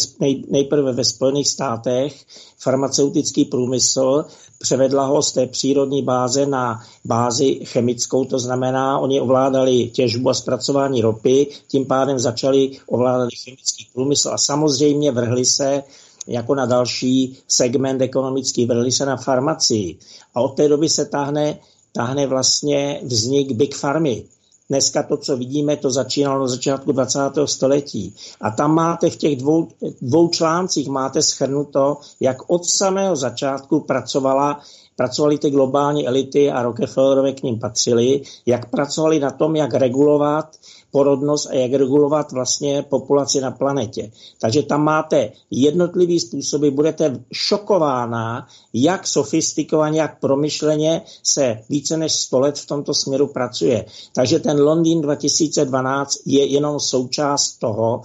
nejprve 0.49 0.93
ve 0.93 1.05
Spojených 1.05 1.47
státech 1.47 2.25
farmaceutický 2.57 3.45
průmysl, 3.45 4.25
převedla 4.61 5.05
ho 5.05 5.21
z 5.21 5.31
té 5.31 5.47
přírodní 5.47 6.01
báze 6.03 6.45
na 6.45 6.83
bázi 7.05 7.59
chemickou, 7.63 8.25
to 8.25 8.39
znamená, 8.39 8.99
oni 8.99 9.21
ovládali 9.21 9.89
těžbu 9.89 10.29
a 10.29 10.33
zpracování 10.33 11.01
ropy, 11.01 11.47
tím 11.67 11.85
pádem 11.85 12.19
začali 12.19 12.71
ovládat 12.87 13.29
chemický 13.43 13.87
průmysl 13.93 14.29
a 14.29 14.37
samozřejmě 14.37 15.11
vrhli 15.11 15.45
se 15.45 15.83
jako 16.27 16.55
na 16.55 16.65
další 16.65 17.37
segment 17.47 18.01
ekonomický, 18.01 18.65
vrhli 18.65 18.91
se 18.91 19.05
na 19.05 19.17
farmacii. 19.17 19.97
A 20.35 20.41
od 20.41 20.49
té 20.49 20.67
doby 20.67 20.89
se 20.89 21.05
táhne, 21.05 21.59
táhne 21.91 22.27
vlastně 22.27 22.99
vznik 23.03 23.51
Big 23.51 23.75
Farmy. 23.75 24.23
Dneska 24.71 25.03
to, 25.03 25.17
co 25.17 25.37
vidíme, 25.37 25.77
to 25.77 25.91
začínalo 25.91 26.39
na 26.39 26.47
začátku 26.47 26.91
20. 26.91 27.19
století. 27.45 28.15
A 28.41 28.51
tam 28.51 28.75
máte 28.75 29.09
v 29.09 29.15
těch 29.15 29.35
dvou, 29.35 29.67
dvou 30.01 30.27
článcích 30.27 30.87
máte 30.87 31.21
schrnuto, 31.21 31.97
jak 32.19 32.37
od 32.49 32.65
samého 32.65 33.15
začátku 33.15 33.79
pracovala 33.79 34.59
pracovali 34.95 35.37
ty 35.37 35.49
globální 35.49 36.07
elity 36.07 36.51
a 36.51 36.63
Rockefellerové 36.63 37.31
k 37.33 37.43
ním 37.43 37.59
patřili, 37.59 38.21
jak 38.45 38.69
pracovali 38.69 39.19
na 39.19 39.31
tom, 39.31 39.55
jak 39.55 39.73
regulovat 39.73 40.55
porodnost 40.91 41.47
a 41.49 41.53
jak 41.53 41.73
regulovat 41.73 42.31
vlastně 42.31 42.85
populaci 42.89 43.41
na 43.41 43.51
planetě. 43.51 44.11
Takže 44.39 44.63
tam 44.63 44.83
máte 44.83 45.31
jednotlivý 45.51 46.19
způsoby, 46.19 46.69
budete 46.69 47.23
šokována, 47.31 48.47
jak 48.73 49.07
sofistikovaně, 49.07 50.01
jak 50.01 50.19
promyšleně 50.19 51.01
se 51.23 51.59
více 51.69 51.97
než 51.97 52.11
100 52.11 52.39
let 52.39 52.59
v 52.59 52.67
tomto 52.67 52.93
směru 52.93 53.27
pracuje. 53.27 53.85
Takže 54.15 54.39
ten 54.39 54.61
Londýn 54.61 55.01
2012 55.01 56.17
je 56.25 56.45
jenom 56.45 56.79
součást 56.79 57.51
toho. 57.51 58.01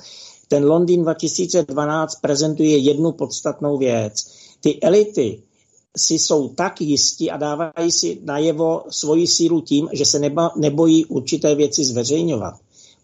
Ten 0.49 0.65
Londýn 0.65 1.03
2012 1.03 2.15
prezentuje 2.21 2.77
jednu 2.77 3.13
podstatnou 3.13 3.79
věc. 3.79 4.27
Ty 4.61 4.81
elity, 4.81 5.43
si 5.97 6.15
jsou 6.15 6.49
tak 6.49 6.81
jistí 6.81 7.31
a 7.31 7.37
dávají 7.37 7.93
si 7.93 8.19
najevo 8.25 8.83
svoji 8.91 9.27
sílu 9.27 9.61
tím, 9.61 9.89
že 9.93 10.05
se 10.05 10.21
nebojí 10.57 11.05
určité 11.05 11.55
věci 11.55 11.85
zveřejňovat 11.85 12.55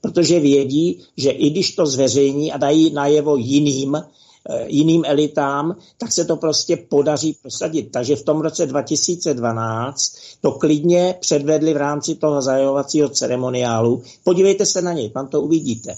protože 0.03 0.41
vědí, 0.41 1.01
že 1.17 1.31
i 1.31 1.51
když 1.51 1.75
to 1.75 1.87
zveřejní 1.87 2.53
a 2.53 2.57
dají 2.57 2.91
najevo 2.91 3.37
jiným, 3.37 3.95
eh, 3.95 4.65
jiným 4.67 5.05
elitám, 5.07 5.77
tak 5.99 6.13
se 6.13 6.25
to 6.25 6.37
prostě 6.37 6.77
podaří 6.77 7.37
prosadit. 7.43 7.89
Takže 7.93 8.17
v 8.17 8.23
tom 8.23 8.41
roce 8.41 8.67
2012 8.67 10.13
to 10.41 10.53
klidně 10.53 11.15
předvedli 11.21 11.75
v 11.75 11.77
rámci 11.77 12.15
toho 12.15 12.43
zajovacího 12.43 13.09
ceremoniálu. 13.09 14.03
Podívejte 14.25 14.67
se 14.67 14.83
na 14.83 14.93
něj, 14.93 15.11
tam 15.11 15.29
to 15.29 15.43
uvidíte. 15.43 15.97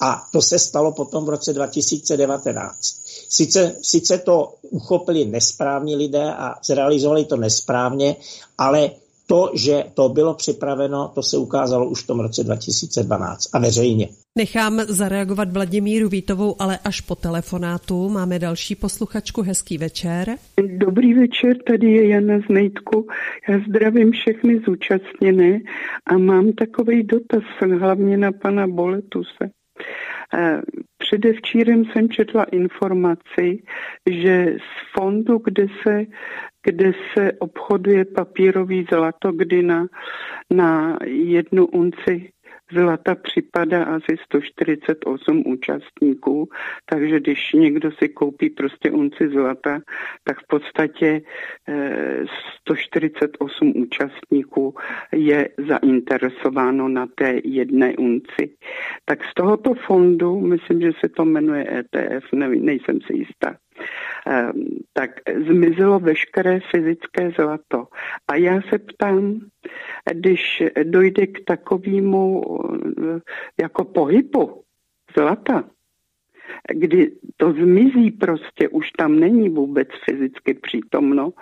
A 0.00 0.22
to 0.32 0.42
se 0.42 0.58
stalo 0.58 0.92
potom 0.92 1.24
v 1.24 1.28
roce 1.28 1.52
2019. 1.52 2.76
Sice, 3.28 3.76
sice 3.82 4.18
to 4.18 4.54
uchopili 4.70 5.24
nesprávní 5.24 5.96
lidé 5.96 6.32
a 6.32 6.54
zrealizovali 6.64 7.24
to 7.24 7.36
nesprávně, 7.36 8.16
ale 8.58 8.90
to, 9.30 9.50
že 9.54 9.84
to 9.94 10.08
bylo 10.08 10.34
připraveno, 10.34 11.10
to 11.14 11.22
se 11.22 11.36
ukázalo 11.36 11.88
už 11.88 12.02
v 12.02 12.06
tom 12.06 12.20
roce 12.20 12.44
2012 12.44 13.54
a 13.54 13.58
veřejně. 13.58 14.08
Nechám 14.38 14.80
zareagovat 14.80 15.52
Vladimíru 15.52 16.08
Vítovou, 16.08 16.56
ale 16.58 16.78
až 16.84 17.00
po 17.00 17.14
telefonátu. 17.14 18.08
Máme 18.08 18.38
další 18.38 18.74
posluchačku. 18.74 19.42
Hezký 19.42 19.78
večer. 19.78 20.36
Dobrý 20.76 21.14
večer, 21.14 21.56
tady 21.66 21.92
je 21.92 22.08
Jana 22.08 22.38
z 22.38 22.52
Nejtku. 22.52 23.06
Já 23.48 23.58
zdravím 23.68 24.12
všechny 24.12 24.60
zúčastněné 24.66 25.58
a 26.06 26.18
mám 26.18 26.52
takový 26.52 27.02
dotaz 27.02 27.42
hlavně 27.78 28.16
na 28.16 28.32
pana 28.32 28.66
Boletuse. 28.66 29.50
Eh, 30.34 30.62
předevčírem 30.98 31.84
jsem 31.84 32.08
četla 32.08 32.44
informaci, 32.44 33.62
že 34.10 34.56
z 34.58 34.92
fondu, 34.98 35.40
kde 35.44 35.66
se 35.82 36.04
kde 36.62 36.92
se 37.14 37.32
obchoduje 37.32 38.04
papírový 38.04 38.86
zlato, 38.92 39.32
kdy 39.32 39.62
na, 39.62 39.86
na 40.50 40.98
jednu 41.06 41.66
unci 41.66 42.32
zlata 42.72 43.14
připadá 43.14 43.84
asi 43.84 44.16
148 44.24 45.42
účastníků, 45.46 46.48
takže 46.84 47.20
když 47.20 47.52
někdo 47.52 47.92
si 47.92 48.08
koupí 48.08 48.50
prostě 48.50 48.90
unci 48.90 49.28
zlata, 49.28 49.80
tak 50.24 50.38
v 50.38 50.46
podstatě 50.48 51.20
148 52.60 53.68
eh, 53.68 53.80
účastníků 53.80 54.74
je 55.12 55.48
zainteresováno 55.68 56.88
na 56.88 57.06
té 57.06 57.40
jedné 57.44 57.96
unci. 57.96 58.56
Tak 59.04 59.24
z 59.24 59.34
tohoto 59.34 59.74
fondu, 59.74 60.40
myslím, 60.40 60.80
že 60.80 60.90
se 61.00 61.08
to 61.08 61.24
jmenuje 61.24 61.66
ETF, 61.78 62.32
ne, 62.32 62.48
nejsem 62.48 63.00
si 63.00 63.16
jistá, 63.16 63.56
tak 64.92 65.10
zmizelo 65.46 65.98
veškeré 65.98 66.60
fyzické 66.70 67.30
zlato. 67.30 67.86
A 68.28 68.36
já 68.36 68.60
se 68.62 68.78
ptám, 68.78 69.40
když 70.12 70.62
dojde 70.84 71.26
k 71.26 71.44
takovému 71.44 72.42
eh, 72.44 73.20
jako 73.60 73.84
pohybu 73.84 74.62
zlata, 75.16 75.64
kdy 76.72 77.12
to 77.36 77.52
zmizí 77.52 78.10
prostě, 78.10 78.68
už 78.68 78.90
tam 78.90 79.20
není 79.20 79.48
vůbec 79.48 79.88
fyzicky 80.04 80.54
přítomno, 80.54 81.32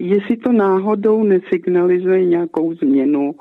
jestli 0.00 0.36
to 0.36 0.52
náhodou 0.52 1.24
nesignalizuje 1.24 2.24
nějakou 2.24 2.74
změnu 2.74 3.34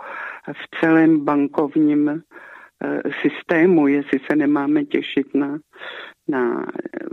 v 0.53 0.79
celém 0.79 1.25
bankovním 1.25 2.09
eh, 2.09 3.01
systému, 3.21 3.87
jestli 3.87 4.19
se 4.29 4.35
nemáme 4.35 4.85
těšit 4.85 5.35
na 5.35 5.59
na 6.31 6.65
eh, 6.65 7.11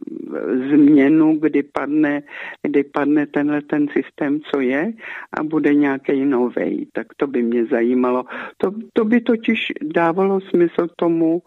změnu, 0.70 1.38
kdy 1.38 1.62
padne, 1.62 2.22
kdy 2.62 2.84
padne 2.84 3.26
tenhle 3.26 3.62
ten 3.62 3.86
systém, 3.88 4.40
co 4.40 4.60
je 4.60 4.92
a 5.32 5.42
bude 5.42 5.74
nějaký 5.74 6.24
nový. 6.24 6.88
Tak 6.92 7.06
to 7.16 7.26
by 7.26 7.42
mě 7.42 7.66
zajímalo. 7.66 8.24
To, 8.56 8.72
to 8.92 9.04
by 9.04 9.20
totiž 9.20 9.72
dávalo 9.82 10.40
smysl 10.40 10.86
tomu, 10.96 11.42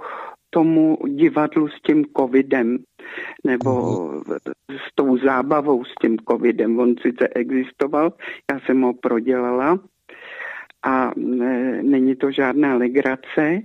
tomu 0.49 0.97
divadlu 1.07 1.67
s 1.67 1.81
tím 1.81 2.05
covidem 2.17 2.77
nebo 3.43 3.71
s 4.69 4.95
tou 4.95 5.17
zábavou 5.17 5.83
s 5.83 5.93
tím 6.01 6.17
covidem. 6.29 6.79
On 6.79 6.95
sice 7.01 7.27
existoval, 7.35 8.13
já 8.51 8.59
jsem 8.59 8.81
ho 8.81 8.93
prodělala 8.93 9.79
a 10.83 11.11
ne, 11.15 11.83
není 11.83 12.15
to 12.15 12.31
žádná 12.31 12.75
legrace, 12.75 13.61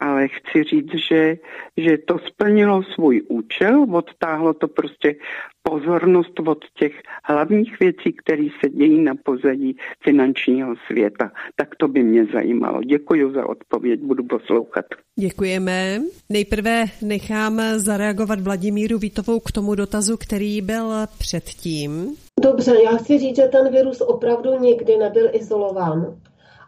ale 0.00 0.28
chci 0.28 0.64
říct, 0.64 0.94
že, 1.08 1.36
že 1.76 1.98
to 1.98 2.18
splnilo 2.18 2.82
svůj 2.82 3.22
účel, 3.28 3.86
odtáhlo 3.92 4.54
to 4.54 4.68
prostě 4.68 5.14
pozornost 5.62 6.40
od 6.46 6.64
těch 6.78 6.92
hlavních 7.24 7.80
věcí, 7.80 8.12
které 8.24 8.46
se 8.64 8.70
dějí 8.70 9.02
na 9.02 9.14
pozadí 9.24 9.76
finančního 10.04 10.74
světa. 10.86 11.30
Tak 11.56 11.68
to 11.76 11.88
by 11.88 12.02
mě 12.02 12.26
zajímalo. 12.32 12.82
Děkuji 12.82 13.32
za 13.32 13.48
odpověď, 13.48 14.00
budu 14.00 14.24
poslouchat. 14.24 14.84
Děkujeme. 15.18 16.00
Nejprve 16.28 16.84
nechám 17.02 17.60
zareagovat 17.76 18.40
Vladimíru 18.40 18.98
Vítovou 18.98 19.40
k 19.40 19.52
tomu 19.52 19.74
dotazu, 19.74 20.16
který 20.16 20.62
byl 20.62 20.92
předtím. 21.18 22.16
Dobře, 22.40 22.74
já 22.84 22.96
chci 22.96 23.18
říct, 23.18 23.36
že 23.36 23.42
ten 23.42 23.72
virus 23.72 24.00
opravdu 24.00 24.58
nikdy 24.58 24.96
nebyl 24.96 25.28
izolován. 25.32 26.16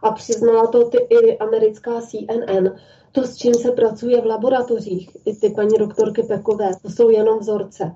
A 0.02 0.10
přiznala 0.10 0.66
to 0.66 0.88
ty, 0.88 0.98
i 1.10 1.38
americká 1.38 2.00
CNN 2.00 2.68
to, 3.12 3.22
s 3.22 3.36
čím 3.36 3.54
se 3.54 3.70
pracuje 3.70 4.20
v 4.20 4.26
laboratořích, 4.26 5.16
i 5.24 5.36
ty 5.36 5.50
paní 5.50 5.78
doktorky 5.78 6.22
Pekové, 6.22 6.70
to 6.82 6.90
jsou 6.90 7.10
jenom 7.10 7.38
vzorce. 7.38 7.92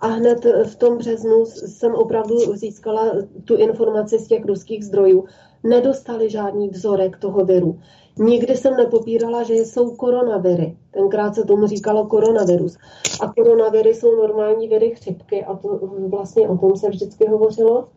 A 0.00 0.06
hned 0.06 0.46
v 0.64 0.76
tom 0.76 0.98
březnu 0.98 1.44
jsem 1.46 1.94
opravdu 1.94 2.56
získala 2.56 3.12
tu 3.44 3.56
informaci 3.56 4.18
z 4.18 4.26
těch 4.26 4.44
ruských 4.44 4.84
zdrojů. 4.84 5.24
Nedostali 5.64 6.30
žádný 6.30 6.68
vzorek 6.68 7.18
toho 7.18 7.44
viru. 7.44 7.78
Nikdy 8.18 8.56
jsem 8.56 8.76
nepopírala, 8.76 9.42
že 9.42 9.54
jsou 9.54 9.96
koronaviry. 9.96 10.76
Tenkrát 10.90 11.34
se 11.34 11.44
tomu 11.44 11.66
říkalo 11.66 12.06
koronavirus. 12.06 12.78
A 13.20 13.32
koronaviry 13.32 13.94
jsou 13.94 14.16
normální 14.16 14.68
viry 14.68 14.90
chřipky 14.90 15.44
a 15.44 15.56
to 15.56 15.80
vlastně 16.08 16.48
o 16.48 16.58
tom 16.58 16.76
se 16.76 16.88
vždycky 16.88 17.28
hovořilo. 17.28 17.88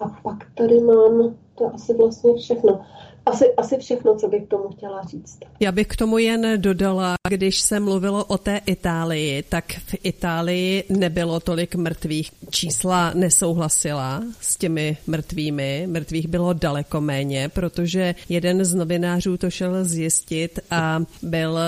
A 0.00 0.08
pak 0.22 0.36
tady 0.54 0.80
mám, 0.80 1.34
to 1.54 1.74
asi 1.74 1.94
vlastně 1.94 2.34
všechno. 2.34 2.80
Asi, 3.26 3.44
asi 3.56 3.78
všechno, 3.78 4.16
co 4.16 4.28
bych 4.28 4.44
k 4.44 4.48
tomu 4.48 4.68
chtěla 4.68 5.02
říct. 5.02 5.38
Já 5.60 5.72
bych 5.72 5.86
k 5.86 5.96
tomu 5.96 6.18
jen 6.18 6.60
dodala, 6.60 7.14
když 7.28 7.60
se 7.60 7.80
mluvilo 7.80 8.24
o 8.24 8.38
té 8.38 8.60
Itálii, 8.66 9.42
tak 9.42 9.64
v 9.72 9.94
Itálii 10.02 10.84
nebylo 10.88 11.40
tolik 11.40 11.74
mrtvých. 11.74 12.30
Čísla 12.50 13.12
nesouhlasila 13.14 14.22
s 14.40 14.56
těmi 14.56 14.96
mrtvými. 15.06 15.86
Mrtvých 15.90 16.28
bylo 16.28 16.52
daleko 16.52 17.00
méně, 17.00 17.48
protože 17.48 18.14
jeden 18.28 18.64
z 18.64 18.74
novinářů 18.74 19.36
to 19.36 19.50
šel 19.50 19.84
zjistit 19.84 20.60
a 20.70 21.02
byl 21.22 21.58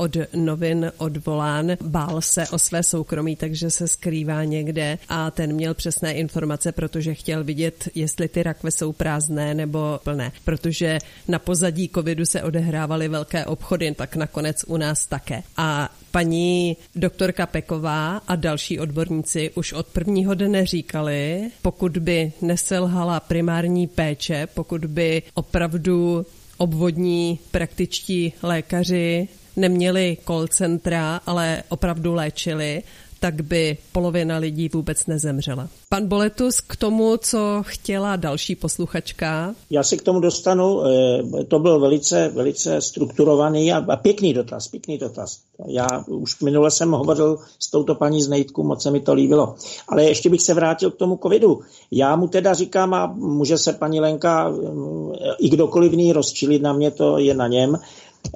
od 0.00 0.16
novin 0.34 0.92
odvolán, 0.98 1.76
bál 1.82 2.20
se 2.20 2.48
o 2.48 2.58
své 2.58 2.82
soukromí, 2.82 3.36
takže 3.36 3.70
se 3.70 3.88
skrývá 3.88 4.44
někde. 4.44 4.98
A 5.08 5.30
ten 5.30 5.52
měl 5.52 5.74
přesné 5.74 6.12
informace, 6.12 6.72
protože 6.72 7.14
chtěl 7.14 7.44
vidět, 7.44 7.88
jestli 7.94 8.28
ty 8.28 8.42
rakve 8.42 8.70
jsou 8.70 8.92
prázdné 8.92 9.54
nebo 9.54 10.00
plné, 10.04 10.32
protože 10.44 10.98
na 11.28 11.38
pozadí 11.38 11.90
covidu 11.94 12.24
se 12.24 12.42
odehrávaly 12.42 13.08
velké 13.08 13.44
obchody, 13.44 13.94
tak 13.94 14.16
nakonec 14.16 14.64
u 14.66 14.76
nás 14.76 15.06
také. 15.06 15.42
A 15.56 15.90
Paní 16.10 16.76
doktorka 16.94 17.46
Peková 17.46 18.16
a 18.16 18.36
další 18.36 18.80
odborníci 18.80 19.50
už 19.54 19.72
od 19.72 19.86
prvního 19.86 20.34
dne 20.34 20.66
říkali, 20.66 21.50
pokud 21.62 21.98
by 21.98 22.32
neselhala 22.42 23.20
primární 23.20 23.86
péče, 23.86 24.48
pokud 24.54 24.84
by 24.84 25.22
opravdu 25.34 26.26
obvodní 26.56 27.38
praktičtí 27.50 28.32
lékaři 28.42 29.28
neměli 29.56 30.16
call 30.26 30.46
centra, 30.46 31.20
ale 31.26 31.62
opravdu 31.68 32.14
léčili, 32.14 32.82
tak 33.20 33.40
by 33.42 33.76
polovina 33.92 34.36
lidí 34.36 34.68
vůbec 34.68 35.06
nezemřela. 35.06 35.68
Pan 35.88 36.06
Boletus 36.06 36.60
k 36.60 36.76
tomu, 36.76 37.16
co 37.16 37.62
chtěla 37.66 38.16
další 38.16 38.56
posluchačka. 38.56 39.54
Já 39.70 39.82
se 39.82 39.96
k 39.96 40.02
tomu 40.02 40.20
dostanu, 40.20 40.82
eh, 40.86 41.44
to 41.44 41.58
byl 41.58 41.80
velice, 41.80 42.28
velice 42.28 42.80
strukturovaný 42.80 43.72
a 43.72 43.96
pěkný 43.96 44.34
dotaz, 44.34 44.68
pěkný 44.68 44.98
dotaz. 44.98 45.38
Já 45.66 45.86
už 46.06 46.40
minule 46.40 46.70
jsem 46.70 46.90
hovořil 46.90 47.38
s 47.58 47.70
touto 47.70 47.94
paní 47.94 48.22
z 48.22 48.28
Nejtku, 48.28 48.62
moc 48.62 48.82
se 48.82 48.90
mi 48.90 49.00
to 49.00 49.14
líbilo. 49.14 49.54
Ale 49.88 50.04
ještě 50.04 50.30
bych 50.30 50.42
se 50.42 50.54
vrátil 50.54 50.90
k 50.90 50.96
tomu 50.96 51.18
covidu. 51.22 51.60
Já 51.90 52.16
mu 52.16 52.28
teda 52.28 52.54
říkám, 52.54 52.94
a 52.94 53.06
může 53.06 53.58
se 53.58 53.72
paní 53.72 54.00
Lenka 54.00 54.52
eh, 54.52 55.34
i 55.38 55.48
kdokoliv 55.48 55.92
ní 55.92 56.12
rozčilit 56.12 56.62
na 56.62 56.72
mě, 56.72 56.90
to 56.90 57.18
je 57.18 57.34
na 57.34 57.48
něm, 57.48 57.78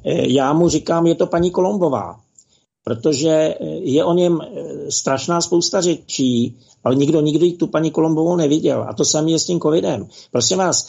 já 0.04 0.52
mu 0.52 0.68
říkám, 0.68 1.06
je 1.06 1.14
to 1.14 1.26
paní 1.26 1.50
Kolombová 1.50 2.24
protože 2.84 3.30
eh, 3.30 3.56
je 3.66 4.04
o 4.04 4.14
něm 4.14 4.40
eh, 4.40 4.90
strašná 4.90 5.40
spousta 5.40 5.80
řečí, 5.80 6.56
ale 6.84 6.94
nikdo 6.94 7.20
nikdy 7.20 7.52
tu 7.52 7.66
paní 7.66 7.90
Kolombovou 7.90 8.36
neviděl. 8.36 8.84
A 8.88 8.92
to 8.92 9.04
samé 9.04 9.30
je 9.30 9.38
s 9.38 9.46
tím 9.46 9.60
covidem. 9.60 10.06
Prosím 10.30 10.58
vás, 10.58 10.88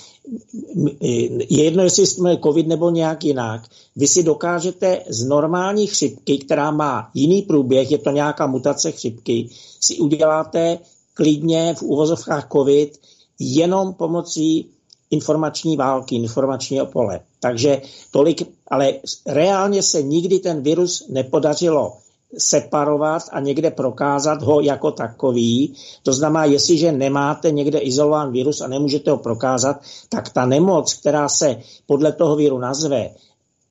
je 1.02 1.64
jedno, 1.64 1.84
jestli 1.84 2.08
jsme 2.08 2.38
covid 2.38 2.68
nebo 2.68 2.90
nějak 2.90 3.24
jinak. 3.24 3.62
Vy 3.96 4.08
si 4.08 4.24
dokážete 4.24 5.04
z 5.10 5.26
normální 5.26 5.88
chřipky, 5.88 6.38
která 6.38 6.72
má 6.72 7.10
jiný 7.14 7.42
průběh, 7.42 7.92
je 7.92 7.98
to 7.98 8.10
nějaká 8.10 8.48
mutace 8.48 8.92
chřipky, 8.92 9.50
si 9.82 9.98
uděláte 9.98 10.80
klidně 11.14 11.76
v 11.78 11.84
úvozovkách 11.84 12.48
covid 12.52 13.00
jenom 13.40 13.94
pomocí 13.94 14.70
informační 15.12 15.78
války, 15.78 16.16
informačního 16.16 16.86
pole. 16.86 17.20
Takže 17.40 17.82
tolik, 18.12 18.42
ale 18.68 18.94
reálně 19.28 19.84
se 19.84 20.02
nikdy 20.02 20.40
ten 20.40 20.62
virus 20.62 21.06
nepodařilo 21.10 21.94
separovat 22.38 23.24
a 23.32 23.40
někde 23.40 23.72
prokázat 23.72 24.42
ho 24.42 24.62
jako 24.62 24.92
takový. 24.92 25.74
To 26.04 26.14
znamená, 26.14 26.46
jestliže 26.46 26.92
nemáte 26.92 27.52
někde 27.52 27.80
izolován 27.80 28.32
virus 28.32 28.62
a 28.62 28.68
nemůžete 28.68 29.12
ho 29.12 29.18
prokázat, 29.18 29.82
tak 30.10 30.30
ta 30.30 30.46
nemoc, 30.46 30.94
která 30.94 31.30
se 31.30 31.58
podle 31.86 32.12
toho 32.12 32.36
viru 32.36 32.58
nazve, 32.58 33.10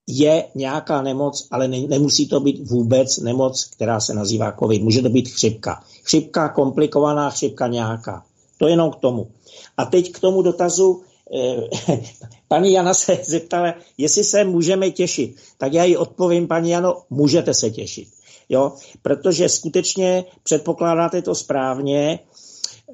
je 0.06 0.44
nějaká 0.54 1.02
nemoc, 1.02 1.48
ale 1.50 1.68
ne, 1.68 1.80
nemusí 1.80 2.28
to 2.28 2.40
být 2.40 2.70
vůbec 2.70 3.18
nemoc, 3.18 3.64
která 3.64 4.00
se 4.00 4.14
nazývá 4.14 4.52
COVID. 4.52 4.82
Může 4.82 5.02
to 5.02 5.08
být 5.08 5.28
chřipka. 5.28 5.82
Chřipka, 6.02 6.48
komplikovaná 6.48 7.30
chřipka 7.30 7.66
nějaká. 7.66 8.22
To 8.58 8.68
jenom 8.68 8.90
k 8.90 8.96
tomu. 8.96 9.28
A 9.76 9.84
teď 9.84 10.12
k 10.12 10.20
tomu 10.20 10.42
dotazu, 10.42 11.02
paní 12.48 12.73
Jana 12.73 12.94
se 12.94 13.19
zeptala, 13.24 13.74
jestli 13.98 14.24
se 14.24 14.44
můžeme 14.44 14.90
těšit. 14.90 15.36
Tak 15.59 15.73
já 15.73 15.85
jí 15.85 15.97
odpovím, 15.97 16.48
paní 16.48 16.70
Jano, 16.70 17.02
můžete 17.11 17.55
se 17.55 17.70
těšit. 17.70 18.09
Jo? 18.48 18.73
Protože 19.02 19.48
skutečně 19.48 20.24
předpokládáte 20.43 21.23
to 21.23 21.35
správně. 21.35 22.19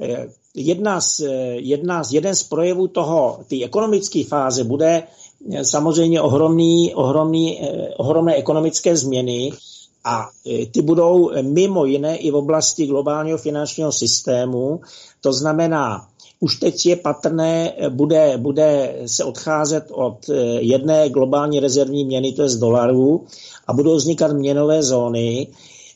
Eh, 0.00 0.28
jedna 0.54 1.00
z, 1.00 1.20
eh, 1.20 1.54
jedna 1.54 2.04
z, 2.04 2.12
jeden 2.12 2.34
z 2.34 2.42
projevů 2.42 2.88
toho, 2.88 3.40
ty 3.46 3.64
ekonomické 3.64 4.24
fáze 4.24 4.64
bude 4.64 5.02
samozřejmě 5.62 6.20
ohromný, 6.20 6.94
ohromný, 6.94 7.60
ohromné 7.96 8.34
ekonomické 8.34 8.96
změny, 8.96 9.52
a 10.04 10.28
ty 10.70 10.82
budou 10.82 11.30
mimo 11.42 11.84
jiné 11.84 12.16
i 12.16 12.30
v 12.30 12.36
oblasti 12.36 12.86
globálního 12.86 13.38
finančního 13.38 13.92
systému. 13.92 14.80
To 15.20 15.32
znamená, 15.32 16.08
už 16.40 16.56
teď 16.56 16.86
je 16.86 16.96
patrné, 16.96 17.72
bude, 17.88 18.34
bude 18.36 18.96
se 19.06 19.24
odcházet 19.24 19.84
od 19.92 20.28
eh, 20.28 20.34
jedné 20.60 21.08
globální 21.08 21.60
rezervní 21.60 22.04
měny, 22.04 22.32
to 22.32 22.42
je 22.42 22.48
z 22.48 22.56
dolarů, 22.56 23.24
a 23.66 23.72
budou 23.72 23.96
vznikat 23.96 24.32
měnové 24.32 24.82
zóny. 24.82 25.46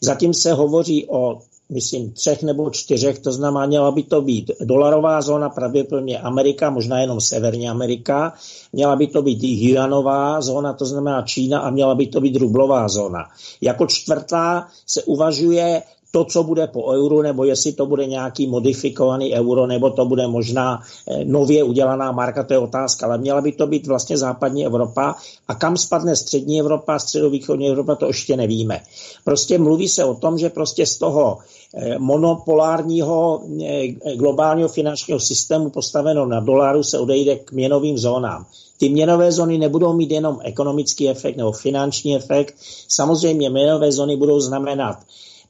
Zatím 0.00 0.34
se 0.34 0.52
hovoří 0.52 1.06
o 1.08 1.40
myslím, 1.68 2.12
třech 2.12 2.42
nebo 2.42 2.70
čtyřech, 2.70 3.18
to 3.18 3.32
znamená, 3.32 3.66
měla 3.66 3.90
by 3.90 4.02
to 4.02 4.20
být 4.20 4.50
dolarová 4.60 5.22
zóna, 5.22 5.48
pravděpodobně 5.48 6.18
Amerika, 6.18 6.70
možná 6.70 7.00
jenom 7.00 7.20
Severní 7.20 7.68
Amerika, 7.68 8.32
měla 8.72 8.96
by 8.96 9.06
to 9.06 9.22
být 9.22 9.42
yuanová 9.42 10.40
zóna, 10.40 10.72
to 10.72 10.86
znamená 10.86 11.22
Čína 11.22 11.60
a 11.60 11.70
měla 11.70 11.94
by 11.94 12.06
to 12.06 12.20
být 12.20 12.36
rublová 12.36 12.88
zóna. 12.88 13.24
Jako 13.60 13.86
čtvrtá 13.86 14.68
se 14.86 15.02
uvažuje 15.02 15.82
to, 16.14 16.24
co 16.24 16.42
bude 16.42 16.66
po 16.66 16.94
euru, 16.94 17.22
nebo 17.22 17.44
jestli 17.44 17.72
to 17.72 17.86
bude 17.86 18.06
nějaký 18.06 18.46
modifikovaný 18.46 19.34
euro, 19.34 19.66
nebo 19.66 19.90
to 19.90 20.04
bude 20.06 20.26
možná 20.26 20.78
eh, 21.10 21.24
nově 21.24 21.64
udělaná 21.64 22.12
marka, 22.12 22.42
to 22.42 22.54
je 22.54 22.58
otázka, 22.58 23.06
ale 23.06 23.18
měla 23.18 23.40
by 23.40 23.52
to 23.52 23.66
být 23.66 23.86
vlastně 23.86 24.18
západní 24.18 24.66
Evropa 24.66 25.14
a 25.48 25.54
kam 25.54 25.76
spadne 25.76 26.16
střední 26.16 26.60
Evropa, 26.60 26.98
středovýchodní 26.98 27.68
Evropa, 27.68 27.94
to 27.94 28.06
ještě 28.06 28.36
nevíme. 28.36 28.80
Prostě 29.24 29.58
mluví 29.58 29.88
se 29.88 30.04
o 30.04 30.14
tom, 30.14 30.38
že 30.38 30.50
prostě 30.50 30.86
z 30.86 30.98
toho 30.98 31.38
eh, 31.74 31.98
monopolárního 31.98 33.42
eh, 33.62 34.14
globálního 34.14 34.68
finančního 34.68 35.20
systému 35.20 35.70
postaveno 35.70 36.26
na 36.26 36.40
dolaru 36.40 36.82
se 36.82 36.98
odejde 36.98 37.36
k 37.36 37.52
měnovým 37.52 37.98
zónám. 37.98 38.46
Ty 38.78 38.88
měnové 38.88 39.32
zóny 39.32 39.58
nebudou 39.58 39.92
mít 39.92 40.10
jenom 40.10 40.38
ekonomický 40.42 41.08
efekt 41.08 41.36
nebo 41.36 41.52
finanční 41.52 42.16
efekt. 42.16 42.54
Samozřejmě 42.88 43.50
měnové 43.50 43.92
zóny 43.92 44.16
budou 44.16 44.40
znamenat 44.40 44.98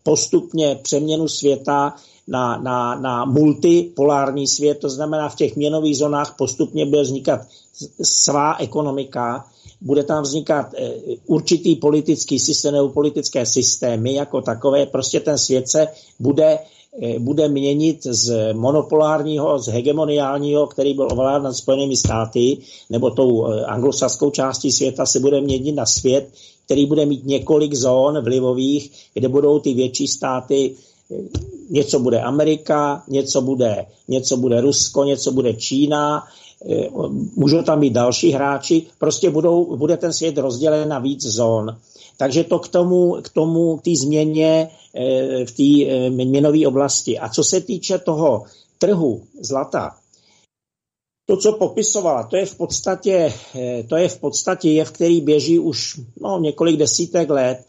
postupně 0.04 0.78
přeměnu 0.82 1.28
světa 1.28 1.94
na, 2.28 2.58
na, 2.58 2.94
na 2.94 3.24
multipolární 3.24 4.46
svět, 4.46 4.78
to 4.78 4.88
znamená 4.90 5.28
v 5.28 5.36
těch 5.36 5.56
měnových 5.56 5.96
zónách 5.96 6.34
postupně 6.38 6.86
bude 6.86 7.02
vznikat 7.02 7.40
svá 8.02 8.56
ekonomika, 8.58 9.46
bude 9.80 10.02
tam 10.04 10.22
vznikat 10.22 10.74
eh, 10.74 10.92
určitý 11.26 11.76
politický 11.76 12.38
systém 12.38 12.74
nebo 12.74 12.88
politické 12.88 13.46
systémy 13.46 14.14
jako 14.14 14.40
takové, 14.40 14.86
prostě 14.86 15.20
ten 15.20 15.38
svět 15.38 15.68
se 15.68 15.88
bude 16.18 16.58
bude 17.18 17.48
měnit 17.48 18.06
z 18.06 18.52
monopolárního, 18.52 19.58
z 19.58 19.66
hegemoniálního, 19.66 20.66
který 20.66 20.94
byl 20.94 21.08
ovládán 21.12 21.42
nad 21.42 21.52
Spojenými 21.52 21.96
státy, 21.96 22.58
nebo 22.90 23.10
tou 23.10 23.46
eh, 23.46 23.64
anglosaskou 23.64 24.30
částí 24.30 24.72
světa, 24.72 25.06
se 25.06 25.20
bude 25.20 25.40
měnit 25.40 25.72
na 25.72 25.86
svět, 25.86 26.28
který 26.66 26.86
bude 26.86 27.06
mít 27.06 27.26
několik 27.26 27.74
zón 27.74 28.24
vlivových, 28.24 28.90
kde 29.14 29.28
budou 29.28 29.58
ty 29.58 29.74
větší 29.74 30.08
státy, 30.08 30.74
něco 31.70 31.98
bude 31.98 32.20
Amerika, 32.20 33.02
něco 33.08 33.40
bude, 33.40 33.86
něco 34.08 34.36
bude 34.36 34.60
Rusko, 34.60 35.04
něco 35.04 35.32
bude 35.32 35.54
Čína, 35.54 36.24
eh, 36.70 36.88
můžou 37.36 37.62
tam 37.62 37.80
být 37.80 37.92
další 37.92 38.30
hráči, 38.30 38.82
prostě 38.98 39.30
budou, 39.30 39.76
bude 39.76 39.96
ten 39.96 40.12
svět 40.12 40.38
rozdělen 40.38 40.88
na 40.88 40.98
víc 40.98 41.26
zón. 41.26 41.76
Takže 42.16 42.44
to 42.44 42.58
k 42.58 42.68
tomu, 42.68 43.12
k 43.22 43.28
tomu, 43.28 43.76
k 43.76 43.82
té 43.82 43.90
změně 43.96 44.70
eh, 44.94 45.44
v 45.46 45.52
té 45.52 45.90
eh, 45.90 46.10
měnové 46.10 46.66
oblasti. 46.66 47.18
A 47.18 47.28
co 47.28 47.44
se 47.44 47.60
týče 47.60 47.98
toho 47.98 48.44
trhu 48.78 49.22
zlata, 49.40 49.96
to, 51.26 51.36
co 51.36 51.52
popisovala, 51.52 52.22
to 52.22 52.36
je 52.36 52.46
v 52.46 52.56
podstatě, 52.56 53.32
eh, 53.54 53.82
to 53.82 53.96
je 53.96 54.08
v 54.08 54.18
podstatě 54.18 54.70
jev, 54.70 54.90
který 54.90 55.20
běží 55.20 55.58
už 55.58 56.00
no, 56.20 56.38
několik 56.40 56.76
desítek 56.76 57.30
let. 57.30 57.64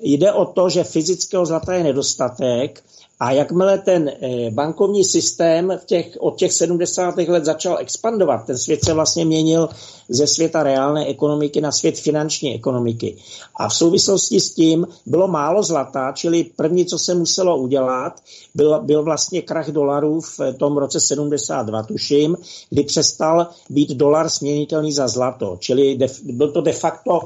Jde 0.00 0.32
o 0.32 0.44
to, 0.44 0.68
že 0.68 0.84
fyzického 0.84 1.46
zlata 1.46 1.74
je 1.74 1.84
nedostatek 1.84 2.84
a 3.24 3.30
jakmile 3.30 3.78
ten 3.78 4.08
eh, 4.08 4.50
bankovní 4.50 5.04
systém 5.04 5.72
v 5.82 5.84
těch, 5.84 6.16
od 6.18 6.36
těch 6.36 6.52
70. 6.52 7.16
let 7.16 7.44
začal 7.44 7.78
expandovat, 7.80 8.46
ten 8.46 8.58
svět 8.58 8.84
se 8.84 8.94
vlastně 8.94 9.24
měnil 9.24 9.68
ze 10.08 10.26
světa 10.26 10.62
reálné 10.62 11.06
ekonomiky 11.06 11.60
na 11.60 11.72
svět 11.72 11.98
finanční 11.98 12.54
ekonomiky. 12.54 13.16
A 13.56 13.68
v 13.68 13.74
souvislosti 13.74 14.40
s 14.40 14.54
tím 14.54 14.86
bylo 15.06 15.28
málo 15.28 15.62
zlata, 15.62 16.12
čili 16.12 16.44
první, 16.56 16.86
co 16.86 16.98
se 16.98 17.14
muselo 17.14 17.56
udělat, 17.56 18.20
byl, 18.54 18.80
byl 18.82 19.02
vlastně 19.02 19.42
krach 19.42 19.70
dolarů 19.70 20.20
v 20.20 20.40
tom 20.58 20.76
roce 20.76 21.00
72, 21.00 21.82
tuším, 21.82 22.36
kdy 22.70 22.82
přestal 22.82 23.46
být 23.70 23.90
dolar 23.90 24.28
směnitelný 24.28 24.92
za 24.92 25.08
zlato, 25.08 25.56
čili 25.60 25.96
de, 25.96 26.06
byl 26.22 26.52
to 26.52 26.60
de 26.60 26.72
facto 26.72 27.20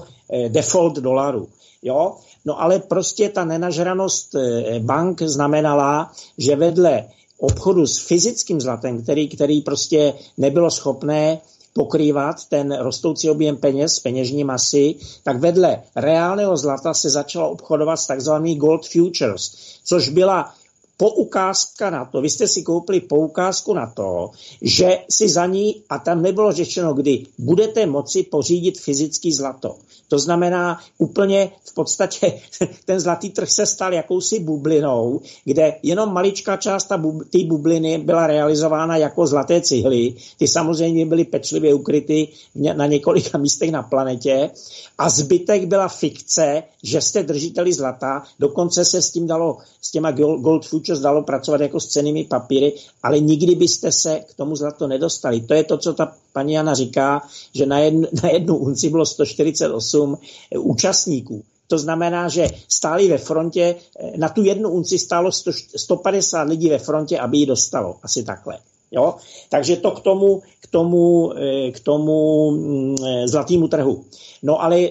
default 0.48 0.94
dolaru. 0.94 1.48
Jo? 1.82 2.16
No 2.44 2.60
ale 2.62 2.78
prostě 2.78 3.28
ta 3.28 3.44
nenažranost 3.44 4.34
eh, 4.34 4.80
bank 4.80 5.22
znamenala, 5.22 6.12
že 6.38 6.56
vedle 6.56 7.04
obchodu 7.38 7.86
s 7.86 7.98
fyzickým 7.98 8.60
zlatem, 8.60 9.02
který, 9.02 9.28
který 9.28 9.60
prostě 9.60 10.14
nebylo 10.36 10.70
schopné 10.70 11.40
pokrývat 11.72 12.36
ten 12.48 12.76
rostoucí 12.78 13.30
objem 13.30 13.56
peněz, 13.56 14.00
peněžní 14.00 14.44
masy, 14.44 14.94
tak 15.22 15.40
vedle 15.40 15.82
reálného 15.96 16.56
zlata 16.56 16.94
se 16.94 17.10
začalo 17.10 17.50
obchodovat 17.50 17.96
s 17.96 18.06
takzvanými 18.06 18.58
gold 18.58 18.86
futures, 18.86 19.52
což 19.84 20.08
byla 20.08 20.54
poukázka 20.98 21.90
na 21.90 22.04
to, 22.04 22.20
vy 22.20 22.30
jste 22.30 22.48
si 22.48 22.62
koupili 22.62 23.00
poukázku 23.00 23.74
na 23.74 23.86
to, 23.86 24.30
že 24.62 24.98
si 25.10 25.28
za 25.28 25.46
ní, 25.46 25.82
a 25.88 25.98
tam 25.98 26.22
nebylo 26.22 26.52
řečeno 26.52 26.94
kdy, 26.94 27.26
budete 27.38 27.86
moci 27.86 28.22
pořídit 28.22 28.80
fyzický 28.80 29.32
zlato. 29.32 29.76
To 30.08 30.18
znamená 30.18 30.80
úplně 30.98 31.50
v 31.64 31.74
podstatě 31.74 32.40
ten 32.84 33.00
zlatý 33.00 33.30
trh 33.30 33.50
se 33.50 33.66
stal 33.66 33.94
jakousi 33.94 34.40
bublinou, 34.40 35.20
kde 35.44 35.74
jenom 35.82 36.12
maličká 36.12 36.56
část 36.56 36.88
té 37.30 37.38
bubliny 37.44 37.98
byla 37.98 38.26
realizována 38.26 38.96
jako 38.96 39.26
zlaté 39.26 39.60
cihly. 39.60 40.14
Ty 40.38 40.48
samozřejmě 40.48 41.06
byly 41.06 41.24
pečlivě 41.24 41.74
ukryty 41.74 42.28
na 42.54 42.86
několika 42.86 43.38
místech 43.38 43.70
na 43.70 43.82
planetě 43.82 44.50
a 44.98 45.10
zbytek 45.10 45.64
byla 45.64 45.88
fikce, 45.88 46.62
že 46.82 47.00
jste 47.00 47.22
držiteli 47.22 47.72
zlata, 47.72 48.22
dokonce 48.38 48.84
se 48.84 49.02
s 49.02 49.10
tím 49.10 49.26
dalo, 49.26 49.58
s 49.80 49.90
těma 49.90 50.10
gold 50.10 50.66
futures 50.88 51.00
dalo 51.00 51.22
pracovat 51.22 51.60
jako 51.60 51.80
s 51.80 51.86
cenými 51.86 52.24
papíry, 52.24 52.72
ale 53.02 53.20
nikdy 53.20 53.54
byste 53.54 53.92
se 53.92 54.20
k 54.20 54.34
tomu 54.34 54.56
zlato 54.56 54.86
nedostali. 54.86 55.40
To 55.40 55.54
je 55.54 55.64
to, 55.64 55.78
co 55.78 55.94
ta 55.94 56.12
paní 56.32 56.52
Jana 56.52 56.74
říká, 56.74 57.22
že 57.54 57.66
na 57.66 57.78
jednu, 57.78 58.08
na 58.22 58.28
jednu 58.30 58.56
unci 58.56 58.90
bylo 58.90 59.06
148 59.06 60.18
eh, 60.52 60.58
účastníků. 60.58 61.42
To 61.68 61.78
znamená, 61.78 62.28
že 62.28 62.48
stáli 62.68 63.08
ve 63.08 63.18
frontě, 63.18 63.76
eh, 64.00 64.12
na 64.16 64.28
tu 64.28 64.42
jednu 64.42 64.70
unci 64.70 64.98
stálo 64.98 65.32
100, 65.32 65.50
150 65.76 66.48
lidí 66.48 66.68
ve 66.68 66.78
frontě, 66.78 67.18
aby 67.18 67.38
ji 67.38 67.46
dostalo. 67.46 67.96
Asi 68.02 68.22
takhle. 68.22 68.58
Jo? 68.90 69.14
Takže 69.50 69.76
to 69.76 69.90
k 69.90 70.00
tomu, 70.00 70.42
k 70.60 70.66
tomu, 70.70 71.32
eh, 71.36 71.70
k 71.70 71.80
tomu 71.80 72.50
mm, 72.50 72.96
zlatému 73.26 73.68
trhu. 73.68 74.04
No 74.42 74.62
ale 74.62 74.88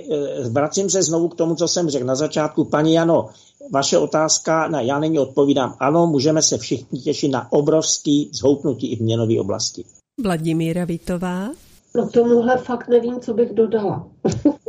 vracím 0.50 0.90
se 0.90 1.04
znovu 1.04 1.28
k 1.28 1.36
tomu, 1.36 1.56
co 1.56 1.68
jsem 1.68 1.90
řekl 1.90 2.06
na 2.06 2.16
začátku. 2.16 2.64
Paní 2.64 2.94
Jano, 2.94 3.30
vaše 3.72 3.98
otázka, 3.98 4.68
na 4.68 4.82
já 4.82 5.00
není 5.00 5.20
odpovídám. 5.20 5.76
Ano, 5.80 6.08
můžeme 6.08 6.42
se 6.42 6.58
všichni 6.58 7.00
těšit 7.00 7.32
na 7.32 7.52
obrovský 7.52 8.30
zhoupnutí 8.34 8.92
i 8.92 8.96
v 8.96 9.02
měnové 9.02 9.40
oblasti. 9.40 9.84
Vladimíra 10.24 10.86
Vitová. 10.86 11.50
No 11.96 12.10
tomuhle 12.10 12.58
fakt 12.58 12.88
nevím, 12.88 13.20
co 13.20 13.34
bych 13.34 13.54
dodala. 13.54 14.08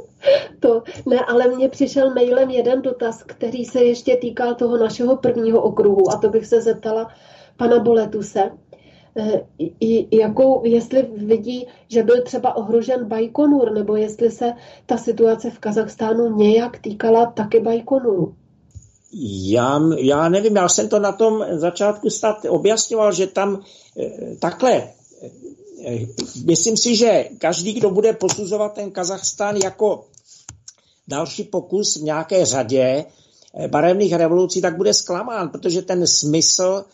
to 0.60 0.82
ne, 1.06 1.20
ale 1.20 1.48
mně 1.48 1.68
přišel 1.68 2.14
mailem 2.14 2.50
jeden 2.50 2.82
dotaz, 2.82 3.22
který 3.22 3.64
se 3.64 3.84
ještě 3.84 4.16
týkal 4.16 4.54
toho 4.54 4.76
našeho 4.76 5.16
prvního 5.16 5.62
okruhu 5.62 6.10
a 6.10 6.16
to 6.16 6.28
bych 6.28 6.46
se 6.46 6.60
zeptala 6.60 7.10
pana 7.56 7.78
Boletuse. 7.78 8.50
E, 9.16 9.42
jakou, 10.16 10.64
jestli 10.64 11.02
vidí, 11.16 11.66
že 11.88 12.02
byl 12.02 12.22
třeba 12.22 12.56
ohrožen 12.56 13.04
Bajkonur, 13.04 13.72
nebo 13.72 13.96
jestli 13.96 14.30
se 14.30 14.52
ta 14.86 14.96
situace 14.96 15.50
v 15.50 15.58
Kazachstánu 15.58 16.36
nějak 16.36 16.78
týkala 16.78 17.26
taky 17.26 17.60
Bajkonuru. 17.60 18.34
Já, 19.12 19.80
já 19.98 20.28
nevím, 20.28 20.56
já 20.56 20.68
jsem 20.68 20.88
to 20.88 20.98
na 20.98 21.12
tom 21.12 21.44
začátku 21.52 22.10
stát 22.10 22.36
objasňoval, 22.48 23.12
že 23.12 23.26
tam 23.26 23.62
e, 23.98 24.36
takhle 24.36 24.88
myslím 26.44 26.76
si, 26.76 26.96
že 26.96 27.28
každý, 27.38 27.72
kdo 27.72 27.90
bude 27.90 28.12
posuzovat 28.12 28.74
ten 28.74 28.90
Kazachstán 28.90 29.56
jako 29.56 30.04
další 31.08 31.44
pokus 31.44 31.96
v 31.96 32.02
nějaké 32.02 32.44
řadě 32.44 33.04
eh, 33.54 33.68
barevných 33.68 34.12
revolucí, 34.12 34.60
tak 34.60 34.76
bude 34.76 34.94
zklamán, 34.94 35.48
protože 35.48 35.82
ten 35.82 36.06
smysl 36.06 36.84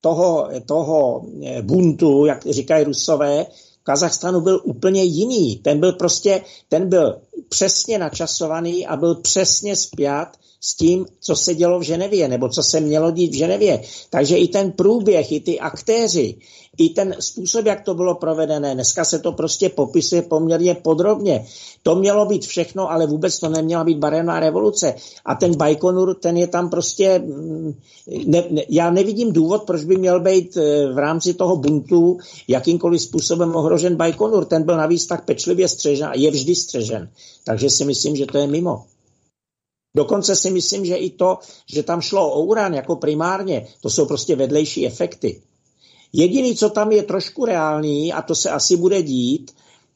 toho, 0.00 0.48
toho 0.66 1.26
eh, 1.42 1.62
buntu, 1.62 2.26
jak 2.26 2.46
říkají 2.46 2.84
rusové, 2.84 3.44
v 3.80 3.84
Kazachstánu 3.84 4.40
byl 4.40 4.60
úplně 4.64 5.02
jiný. 5.04 5.56
Ten 5.56 5.80
byl 5.80 5.92
prostě, 5.92 6.42
ten 6.68 6.88
byl 6.88 7.20
přesně 7.48 7.98
načasovaný 7.98 8.86
a 8.86 8.96
byl 8.96 9.14
přesně 9.14 9.76
spjat 9.76 10.36
s 10.64 10.74
tím, 10.74 11.06
co 11.20 11.36
se 11.36 11.54
dělo 11.54 11.78
v 11.78 11.82
Ženevě, 11.82 12.28
nebo 12.28 12.48
co 12.48 12.62
se 12.62 12.80
mělo 12.80 13.10
dít 13.10 13.32
v 13.32 13.38
Ženevě. 13.38 13.82
Takže 14.10 14.36
i 14.36 14.48
ten 14.48 14.72
průběh, 14.72 15.32
i 15.32 15.40
ty 15.40 15.60
aktéři, 15.60 16.36
i 16.78 16.88
ten 16.88 17.16
způsob, 17.20 17.66
jak 17.66 17.84
to 17.84 17.94
bylo 17.94 18.14
provedené, 18.14 18.74
dneska 18.74 19.04
se 19.04 19.18
to 19.18 19.32
prostě 19.32 19.68
popisuje 19.68 20.22
poměrně 20.22 20.74
podrobně. 20.74 21.46
To 21.82 21.96
mělo 21.96 22.26
být 22.26 22.46
všechno, 22.46 22.90
ale 22.90 23.06
vůbec 23.06 23.38
to 23.38 23.48
neměla 23.48 23.84
být 23.84 23.98
barevná 23.98 24.40
revoluce. 24.40 24.94
A 25.24 25.34
ten 25.34 25.56
Bajkonur, 25.56 26.14
ten 26.14 26.36
je 26.36 26.46
tam 26.46 26.70
prostě... 26.70 27.18
Mm, 27.18 27.74
ne, 28.26 28.44
ne, 28.50 28.62
já 28.68 28.90
nevidím 28.90 29.32
důvod, 29.32 29.62
proč 29.62 29.84
by 29.84 29.96
měl 29.96 30.20
být 30.20 30.56
eh, 30.56 30.92
v 30.92 30.98
rámci 30.98 31.34
toho 31.34 31.56
buntu 31.56 32.18
jakýmkoliv 32.48 33.02
způsobem 33.02 33.56
ohrožen 33.56 33.96
Bajkonur. 33.96 34.44
Ten 34.44 34.62
byl 34.62 34.76
navíc 34.76 35.06
tak 35.06 35.24
pečlivě 35.24 35.68
střežen 35.68 36.06
a 36.06 36.16
je 36.16 36.30
vždy 36.30 36.54
střežen. 36.54 37.08
Takže 37.44 37.70
si 37.70 37.84
myslím, 37.84 38.16
že 38.16 38.26
to 38.26 38.38
je 38.38 38.46
mimo. 38.46 38.84
Dokonce 39.96 40.36
si 40.36 40.50
myslím, 40.50 40.84
že 40.84 40.96
i 40.96 41.10
to, 41.10 41.38
že 41.66 41.82
tam 41.82 42.00
šlo 42.00 42.32
o 42.32 42.42
uran 42.42 42.74
jako 42.74 42.96
primárně, 42.96 43.66
to 43.80 43.90
jsou 43.90 44.06
prostě 44.06 44.36
vedlejší 44.36 44.86
efekty. 44.86 45.42
Jediný, 46.12 46.56
co 46.56 46.70
tam 46.70 46.92
je 46.92 47.02
trošku 47.02 47.44
reálný, 47.44 48.12
a 48.12 48.22
to 48.22 48.34
se 48.34 48.50
asi 48.50 48.76
bude 48.76 49.02
dít, 49.02 49.50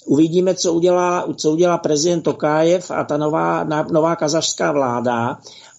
uvidíme, 0.07 0.55
co 0.55 0.73
udělá, 0.73 1.29
co 1.37 1.51
udělá 1.51 1.79
prezident 1.79 2.23
Tokájev 2.23 2.91
a 2.91 3.05
ta 3.05 3.17
nová, 3.17 3.65
nová 3.93 4.17
kazašská 4.17 4.73
vláda, 4.73 5.39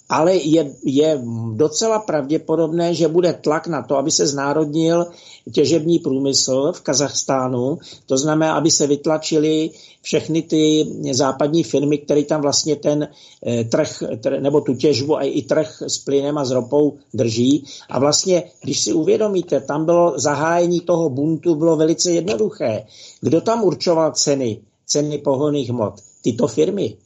ale 0.09 0.35
je, 0.35 0.71
je 0.83 1.21
docela 1.53 1.99
pravděpodobné, 1.99 2.93
že 2.93 3.07
bude 3.07 3.33
tlak 3.33 3.67
na 3.67 3.83
to, 3.83 3.97
aby 3.97 4.11
se 4.11 4.27
znárodnil 4.27 5.05
těžební 5.51 5.99
průmysl 5.99 6.71
v 6.71 6.81
Kazachstánu. 6.81 7.77
To 8.05 8.17
znamená, 8.17 8.55
aby 8.55 8.71
se 8.71 8.87
vytlačili 8.87 9.69
všechny 10.01 10.41
ty 10.41 10.87
západní 11.11 11.63
firmy, 11.63 11.97
které 11.97 12.23
tam 12.23 12.41
vlastně 12.41 12.75
ten 12.75 13.07
eh, 13.45 13.63
trh, 13.63 14.03
nebo 14.39 14.61
tu 14.61 14.75
těžbu 14.75 15.17
a 15.17 15.21
i 15.21 15.41
trh 15.41 15.83
s 15.87 15.97
plynem 15.97 16.37
a 16.37 16.45
s 16.45 16.51
ropou 16.51 16.97
drží. 17.13 17.65
A 17.89 17.99
vlastně, 17.99 18.43
když 18.63 18.79
si 18.79 18.93
uvědomíte, 18.93 19.59
tam 19.59 19.85
bylo 19.85 20.13
zahájení 20.19 20.79
toho 20.81 21.09
buntu 21.09 21.55
bylo 21.55 21.75
velice 21.75 22.11
jednoduché. 22.11 22.85
Kdo 23.21 23.41
tam 23.41 23.63
určoval 23.63 24.11
ceny, 24.11 24.59
ceny 24.85 25.17
pohonných 25.17 25.69
hmot? 25.69 25.93
Tyto 26.21 26.47
firmy. 26.47 26.97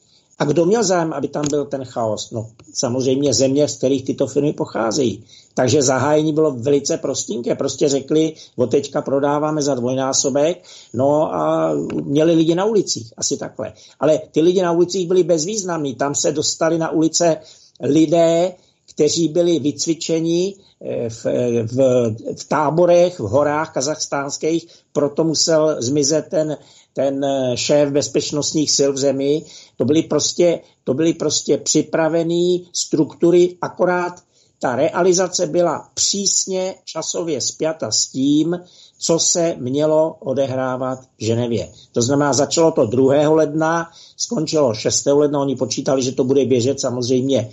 A 0.41 0.45
kdo 0.45 0.65
měl 0.65 0.83
zájem, 0.83 1.13
aby 1.13 1.27
tam 1.27 1.45
byl 1.49 1.65
ten 1.65 1.85
chaos? 1.85 2.31
No 2.31 2.49
samozřejmě 2.73 3.33
země, 3.33 3.67
z 3.67 3.77
kterých 3.77 4.05
tyto 4.05 4.27
firmy 4.27 4.53
pocházejí. 4.53 5.23
Takže 5.53 5.81
zahájení 5.81 6.33
bylo 6.33 6.51
velice 6.51 6.97
prostinké. 6.97 7.55
Prostě 7.55 7.89
řekli, 7.89 8.33
od 8.55 8.71
teďka 8.71 9.01
prodáváme 9.01 9.61
za 9.61 9.75
dvojnásobek, 9.75 10.63
no 10.93 11.33
a 11.33 11.73
měli 12.03 12.33
lidi 12.33 12.55
na 12.55 12.65
ulicích, 12.65 13.13
asi 13.17 13.37
takhle. 13.37 13.73
Ale 13.99 14.19
ty 14.31 14.41
lidi 14.41 14.61
na 14.61 14.71
ulicích 14.71 15.07
byli 15.07 15.23
bezvýznamní. 15.23 15.95
Tam 15.95 16.15
se 16.15 16.31
dostali 16.31 16.77
na 16.77 16.91
ulice 16.91 17.37
lidé, 17.79 18.53
kteří 19.01 19.27
byli 19.27 19.59
vycvičeni 19.59 20.55
eh, 20.81 21.09
v, 21.09 21.25
v, 21.65 21.75
v 22.37 22.43
táborech, 22.47 23.19
v 23.19 23.23
horách 23.23 23.73
kazachstánských, 23.73 24.67
proto 24.93 25.23
musel 25.23 25.81
zmizet 25.81 26.27
ten, 26.29 26.57
ten 26.93 27.25
eh, 27.25 27.57
šéf 27.57 27.89
bezpečnostních 27.89 28.71
sil 28.77 28.89
v 28.93 28.97
zemi. 28.97 29.41
To 29.77 29.85
byly 29.85 30.03
prostě, 30.03 30.59
to 30.83 30.93
byly 30.93 31.13
prostě 31.13 31.57
připravené 31.57 32.69
struktury, 32.73 33.57
akorát 33.61 34.21
ta 34.61 34.75
realizace 34.75 35.47
byla 35.47 35.89
přísně 35.93 36.75
časově 36.85 37.41
spjata 37.41 37.91
s 37.91 38.07
tím, 38.07 38.59
co 38.99 39.19
se 39.19 39.55
mělo 39.59 40.15
odehrávat 40.19 40.99
v 41.01 41.25
Ženevě. 41.25 41.69
To 41.91 42.01
znamená, 42.01 42.33
začalo 42.33 42.71
to 42.71 42.85
2. 42.85 43.29
ledna, 43.29 43.89
skončilo 44.17 44.73
6. 44.73 45.05
ledna, 45.05 45.39
oni 45.39 45.55
počítali, 45.55 46.03
že 46.03 46.11
to 46.11 46.23
bude 46.23 46.45
běžet 46.45 46.79
samozřejmě 46.79 47.49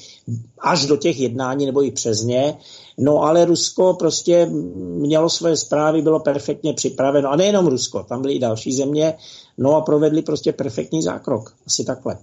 až 0.58 0.86
do 0.86 0.96
těch 0.96 1.20
jednání 1.20 1.66
nebo 1.66 1.84
i 1.84 1.90
přes 1.90 2.22
ně. 2.22 2.58
No 2.98 3.22
ale 3.22 3.44
Rusko 3.44 3.94
prostě 3.94 4.46
mělo 4.76 5.30
své 5.30 5.56
zprávy, 5.56 6.02
bylo 6.02 6.20
perfektně 6.20 6.72
připraveno. 6.72 7.30
A 7.30 7.36
nejenom 7.36 7.66
Rusko, 7.66 8.02
tam 8.02 8.22
byly 8.22 8.34
i 8.34 8.38
další 8.38 8.72
země. 8.72 9.14
No 9.58 9.76
a 9.76 9.80
provedli 9.80 10.22
prostě 10.22 10.52
perfektní 10.52 11.02
zákrok. 11.02 11.54
Asi 11.66 11.84
takhle. 11.84 12.18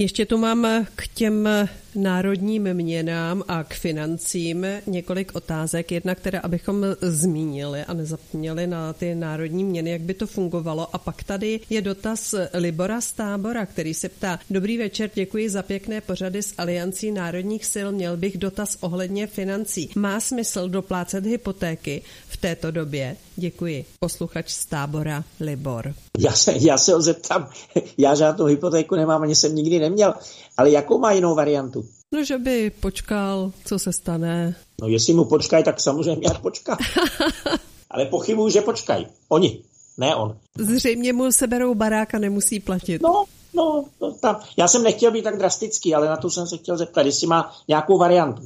Ještě 0.00 0.26
tu 0.26 0.38
mám 0.38 0.86
k 0.94 1.08
těm 1.08 1.48
národním 1.94 2.74
měnám 2.74 3.42
a 3.48 3.64
k 3.64 3.74
financím 3.74 4.66
několik 4.86 5.34
otázek. 5.34 5.92
Jedna, 5.92 6.14
která 6.14 6.40
abychom 6.40 6.86
zmínili 7.00 7.84
a 7.84 7.94
nezapomněli 7.94 8.66
na 8.66 8.92
ty 8.92 9.14
národní 9.14 9.64
měny, 9.64 9.90
jak 9.90 10.00
by 10.00 10.14
to 10.14 10.26
fungovalo. 10.26 10.88
A 10.92 10.98
pak 10.98 11.24
tady 11.24 11.60
je 11.70 11.82
dotaz 11.82 12.34
Libora 12.54 13.00
z 13.00 13.12
tábora, 13.12 13.66
který 13.66 13.94
se 13.94 14.08
ptá, 14.08 14.38
dobrý 14.50 14.78
večer, 14.78 15.10
děkuji 15.14 15.50
za 15.50 15.62
pěkné 15.62 16.00
pořady 16.00 16.42
s 16.42 16.54
Aliancí 16.58 17.12
národních 17.12 17.64
sil. 17.72 17.88
Měl 17.92 18.16
bych 18.16 18.38
dotaz 18.38 18.76
ohledně 18.80 19.26
financí. 19.26 19.90
Má 19.96 20.20
smysl 20.20 20.68
doplácet 20.68 21.26
hypotéky 21.26 22.02
v 22.28 22.36
této 22.36 22.70
době? 22.70 23.16
Děkuji. 23.36 23.84
Posluchač 23.98 24.50
z 24.50 24.66
tábora 24.66 25.24
Libor. 25.40 25.94
Já 26.18 26.32
se, 26.32 26.54
já 26.60 26.78
se 26.78 26.92
ho 26.92 27.02
zeptám, 27.02 27.50
já 27.98 28.14
žádnou 28.14 28.44
hypotéku 28.44 28.94
nemám, 28.94 29.22
ani 29.22 29.34
jsem 29.34 29.54
nikdy 29.54 29.78
neměl, 29.78 29.89
ale 30.56 30.70
jakou 30.70 30.98
má 30.98 31.12
jinou 31.12 31.34
variantu? 31.34 31.84
No, 32.14 32.24
že 32.24 32.38
by 32.38 32.70
počkal, 32.70 33.52
co 33.64 33.78
se 33.78 33.92
stane. 33.92 34.56
No, 34.82 34.88
jestli 34.88 35.14
mu 35.14 35.24
počkají, 35.24 35.64
tak 35.64 35.80
samozřejmě 35.80 36.28
jak 36.28 36.40
počká. 36.40 36.76
ale 37.90 38.06
pochybuju, 38.06 38.48
že 38.48 38.60
počkají. 38.60 39.06
Oni, 39.28 39.62
ne 39.98 40.14
on. 40.14 40.36
Zřejmě 40.58 41.12
mu 41.12 41.32
seberou 41.32 41.74
barák 41.74 42.14
a 42.14 42.18
nemusí 42.18 42.60
platit. 42.60 43.02
No, 43.02 43.24
no, 43.54 43.84
no 44.00 44.12
tam. 44.12 44.40
Já 44.56 44.68
jsem 44.68 44.82
nechtěl 44.82 45.10
být 45.10 45.22
tak 45.22 45.38
drastický, 45.38 45.94
ale 45.94 46.08
na 46.08 46.16
to 46.16 46.30
jsem 46.30 46.46
se 46.46 46.56
chtěl 46.56 46.76
zeptat, 46.76 47.06
jestli 47.06 47.26
má 47.26 47.52
nějakou 47.68 47.98
variantu. 47.98 48.42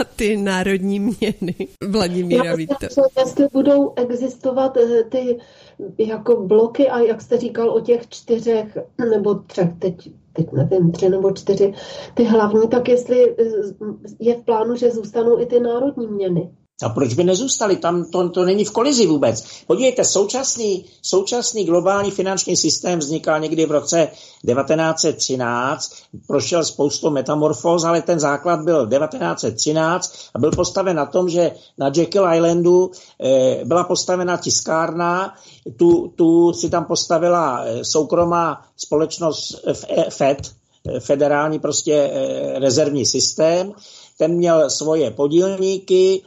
a 0.00 0.04
ty 0.16 0.36
národní 0.36 1.00
měny. 1.00 1.54
Vladimíra 1.88 2.54
Víto. 2.56 2.86
Jestli 3.18 3.46
budou 3.52 3.92
existovat 3.96 4.76
eh, 4.76 5.04
ty 5.04 5.38
jako 5.98 6.42
bloky 6.42 6.88
a 6.88 6.98
jak 6.98 7.22
jste 7.22 7.38
říkal 7.38 7.70
o 7.70 7.80
těch 7.80 8.08
čtyřech 8.08 8.78
nebo 9.10 9.34
třech, 9.34 9.68
teď, 9.78 10.08
teď 10.36 10.52
nevím, 10.52 10.92
tři 10.92 11.08
nebo 11.08 11.32
čtyři, 11.32 11.74
ty 12.14 12.24
hlavní, 12.24 12.68
tak 12.68 12.88
jestli 12.88 13.30
eh, 13.30 13.44
je 14.20 14.34
v 14.34 14.44
plánu, 14.44 14.76
že 14.76 14.90
zůstanou 14.90 15.40
i 15.40 15.46
ty 15.46 15.60
národní 15.60 16.06
měny. 16.06 16.50
A 16.82 16.88
proč 16.88 17.14
by 17.14 17.24
nezůstali? 17.24 17.76
Tam 17.76 18.04
to, 18.04 18.28
to 18.28 18.44
není 18.44 18.64
v 18.64 18.70
kolizi 18.70 19.06
vůbec. 19.06 19.44
Podívejte, 19.66 20.04
současný, 20.04 20.84
současný 21.02 21.64
globální 21.64 22.10
finanční 22.10 22.56
systém 22.56 22.98
vznikal 22.98 23.40
někdy 23.40 23.66
v 23.66 23.70
roce 23.70 24.08
1913, 24.46 25.92
prošel 26.26 26.64
spoustu 26.64 27.10
metamorfóz, 27.10 27.84
ale 27.84 28.02
ten 28.02 28.20
základ 28.20 28.60
byl 28.60 28.88
1913 28.88 30.14
a 30.34 30.38
byl 30.38 30.50
postaven 30.50 30.96
na 30.96 31.06
tom, 31.06 31.28
že 31.28 31.52
na 31.78 31.90
Jekyll 31.96 32.34
Islandu 32.34 32.90
eh, 33.24 33.64
byla 33.64 33.84
postavena 33.84 34.36
tiskárna, 34.36 35.34
tu, 35.76 36.12
tu 36.16 36.52
si 36.52 36.70
tam 36.70 36.84
postavila 36.84 37.64
eh, 37.64 37.84
soukromá 37.84 38.62
společnost 38.76 39.64
FED, 40.08 40.52
eh, 40.88 41.00
federální 41.00 41.58
prostě 41.58 41.94
eh, 41.94 42.58
rezervní 42.58 43.06
systém, 43.06 43.72
ten 44.18 44.32
měl 44.32 44.70
svoje 44.70 45.10
podílníky, 45.10 46.22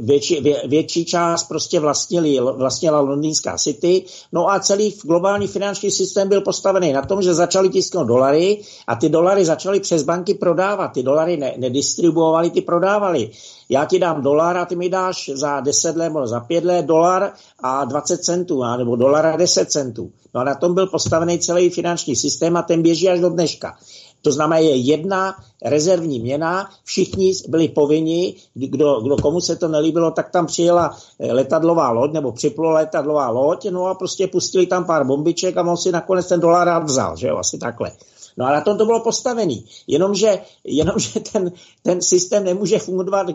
větší, 0.00 0.40
vě, 0.40 0.62
větší 0.68 1.04
část 1.04 1.44
prostě 1.44 1.80
vlastnili, 1.80 2.40
vlastnila 2.40 3.00
londýnská 3.00 3.58
city, 3.58 4.04
no 4.32 4.50
a 4.50 4.60
celý 4.60 4.94
globální 5.04 5.46
finanční 5.46 5.90
systém 5.90 6.28
byl 6.28 6.40
postavený 6.40 6.92
na 6.92 7.02
tom, 7.02 7.22
že 7.22 7.34
začali 7.34 7.68
tisknout 7.68 8.06
dolary 8.06 8.60
a 8.86 8.96
ty 8.96 9.08
dolary 9.08 9.44
začaly 9.44 9.80
přes 9.80 10.02
banky 10.02 10.34
prodávat, 10.34 10.88
ty 10.88 11.02
dolary 11.02 11.36
ne, 11.36 11.54
nedistribuovali, 11.56 12.50
ty 12.50 12.60
prodávali. 12.60 13.30
Já 13.68 13.84
ti 13.84 13.98
dám 13.98 14.22
dolar 14.22 14.56
a 14.56 14.64
ty 14.64 14.76
mi 14.76 14.88
dáš 14.88 15.30
za 15.34 15.60
10 15.60 15.96
let 15.96 16.04
nebo 16.04 16.26
za 16.26 16.40
5 16.40 16.64
let 16.64 16.86
dolar 16.86 17.32
a 17.62 17.84
20 17.84 18.24
centů, 18.24 18.62
nebo 18.76 18.96
dolar 18.96 19.26
a 19.26 19.36
10 19.36 19.70
centů. 19.70 20.12
No 20.34 20.40
a 20.40 20.44
na 20.44 20.54
tom 20.54 20.74
byl 20.74 20.86
postavený 20.86 21.38
celý 21.38 21.70
finanční 21.70 22.16
systém 22.16 22.56
a 22.56 22.62
ten 22.62 22.82
běží 22.82 23.08
až 23.08 23.20
do 23.20 23.30
dneška. 23.30 23.76
To 24.22 24.32
znamená, 24.32 24.58
je 24.58 24.76
jedna 24.76 25.34
rezervní 25.64 26.20
měna, 26.20 26.70
všichni 26.84 27.32
byli 27.48 27.68
povinni, 27.68 28.34
kdo, 28.54 29.00
kdo 29.00 29.16
komu 29.16 29.40
se 29.40 29.56
to 29.56 29.68
nelíbilo, 29.68 30.10
tak 30.10 30.30
tam 30.30 30.46
přijela 30.46 30.96
eh, 31.20 31.32
letadlová 31.32 31.90
loď, 31.90 32.12
nebo 32.12 32.32
připlula 32.32 32.74
letadlová 32.74 33.28
loď, 33.28 33.70
no 33.70 33.86
a 33.86 33.94
prostě 33.94 34.26
pustili 34.26 34.66
tam 34.66 34.84
pár 34.84 35.06
bombiček 35.06 35.56
a 35.56 35.62
on 35.62 35.76
si 35.76 35.92
nakonec 35.92 36.28
ten 36.28 36.40
dolar 36.40 36.66
rád 36.66 36.84
vzal, 36.84 37.16
že 37.16 37.28
jo, 37.28 37.36
asi 37.36 37.58
takhle. 37.58 37.90
No 38.36 38.46
a 38.46 38.52
na 38.52 38.60
tom 38.60 38.78
to 38.78 38.84
bylo 38.84 39.00
postavený. 39.00 39.64
Jenomže, 39.86 40.38
jenomže 40.64 41.20
ten, 41.20 41.52
ten 41.82 42.02
systém 42.02 42.44
nemůže 42.44 42.78
fungovat 42.78 43.26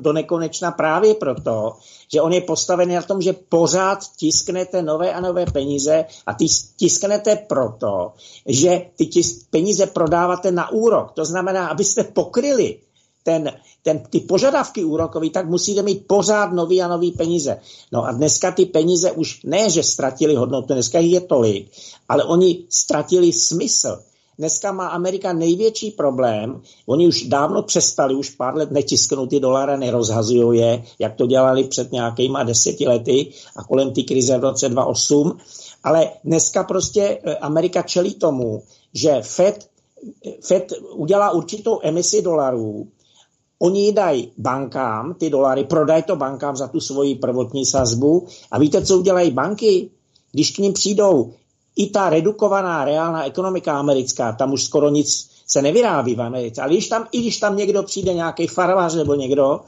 do 0.00 0.12
nekonečna 0.12 0.70
právě 0.70 1.14
proto, 1.14 1.72
že 2.12 2.20
on 2.20 2.32
je 2.32 2.40
postavený 2.40 2.94
na 2.94 3.02
tom, 3.02 3.22
že 3.22 3.32
pořád 3.32 3.98
tisknete 4.16 4.82
nové 4.82 5.12
a 5.12 5.20
nové 5.20 5.46
peníze 5.46 6.04
a 6.26 6.34
ty 6.34 6.46
tisknete 6.76 7.36
proto, 7.36 8.12
že 8.46 8.86
ty 8.96 9.06
tisk, 9.06 9.50
peníze 9.50 9.86
prodáváte 9.86 10.52
na 10.52 10.70
úrok. 10.70 11.12
To 11.12 11.24
znamená, 11.24 11.66
abyste 11.66 12.04
pokryli 12.04 12.78
ten, 13.22 13.52
ten, 13.82 14.02
ty 14.10 14.20
požadavky 14.20 14.84
úrokový, 14.84 15.30
tak 15.30 15.48
musíte 15.48 15.82
mít 15.82 16.06
pořád 16.06 16.52
nový 16.52 16.82
a 16.82 16.88
nový 16.88 17.12
peníze. 17.12 17.60
No 17.92 18.04
a 18.04 18.12
dneska 18.12 18.50
ty 18.50 18.66
peníze 18.66 19.12
už 19.12 19.42
ne, 19.44 19.70
že 19.70 19.82
ztratili 19.82 20.34
hodnotu, 20.34 20.74
dneska 20.74 20.98
jich 20.98 21.12
je 21.12 21.20
tolik, 21.20 21.70
ale 22.08 22.24
oni 22.24 22.64
ztratili 22.68 23.32
smysl. 23.32 24.02
Dneska 24.38 24.72
má 24.72 24.88
Amerika 24.88 25.32
největší 25.32 25.90
problém. 25.90 26.62
Oni 26.86 27.08
už 27.08 27.22
dávno 27.22 27.62
přestali, 27.62 28.14
už 28.14 28.30
pár 28.30 28.56
let 28.56 28.70
netisknou 28.70 29.26
ty 29.26 29.40
dolary, 29.40 29.78
nerozhazují 29.78 30.58
je, 30.58 30.82
jak 30.98 31.14
to 31.14 31.26
dělali 31.26 31.64
před 31.64 31.92
nějakýma 31.92 32.42
deseti 32.42 32.88
lety 32.88 33.32
a 33.56 33.64
kolem 33.64 33.92
ty 33.92 34.02
krize 34.02 34.38
v 34.38 34.40
roce 34.40 34.68
2008. 34.68 35.38
Ale 35.84 36.10
dneska 36.24 36.64
prostě 36.64 37.18
eh, 37.24 37.36
Amerika 37.36 37.82
čelí 37.82 38.14
tomu, 38.14 38.62
že 38.94 39.22
Fed, 39.22 39.68
Fed 40.40 40.72
udělá 40.94 41.30
určitou 41.30 41.78
emisi 41.82 42.22
dolarů, 42.22 42.88
Oni 43.62 43.84
ji 43.84 43.92
dají 43.92 44.32
bankám, 44.38 45.14
ty 45.14 45.30
dolary, 45.30 45.64
prodají 45.64 46.02
to 46.02 46.16
bankám 46.16 46.56
za 46.56 46.68
tu 46.68 46.80
svoji 46.80 47.14
prvotní 47.14 47.66
sazbu. 47.66 48.26
A 48.50 48.58
víte, 48.58 48.84
co 48.84 48.98
udělají 48.98 49.30
banky? 49.30 49.90
Když 50.32 50.50
k 50.50 50.58
ním 50.58 50.72
přijdou 50.72 51.32
i 51.76 51.86
ta 51.86 52.10
redukovaná 52.10 52.84
reálná 52.84 53.24
ekonomika 53.26 53.78
americká, 53.78 54.32
tam 54.32 54.52
už 54.52 54.64
skoro 54.64 54.90
nic 54.90 55.30
se 55.46 55.62
nevyrábí 55.62 56.14
v 56.14 56.20
Americe. 56.20 56.62
Ale 56.62 56.72
když 56.72 56.88
tam, 56.88 57.06
i 57.12 57.20
když 57.20 57.38
tam 57.38 57.56
někdo 57.56 57.82
přijde, 57.82 58.14
nějaký 58.14 58.46
farmář 58.46 58.94
nebo 58.94 59.14
někdo, 59.14 59.60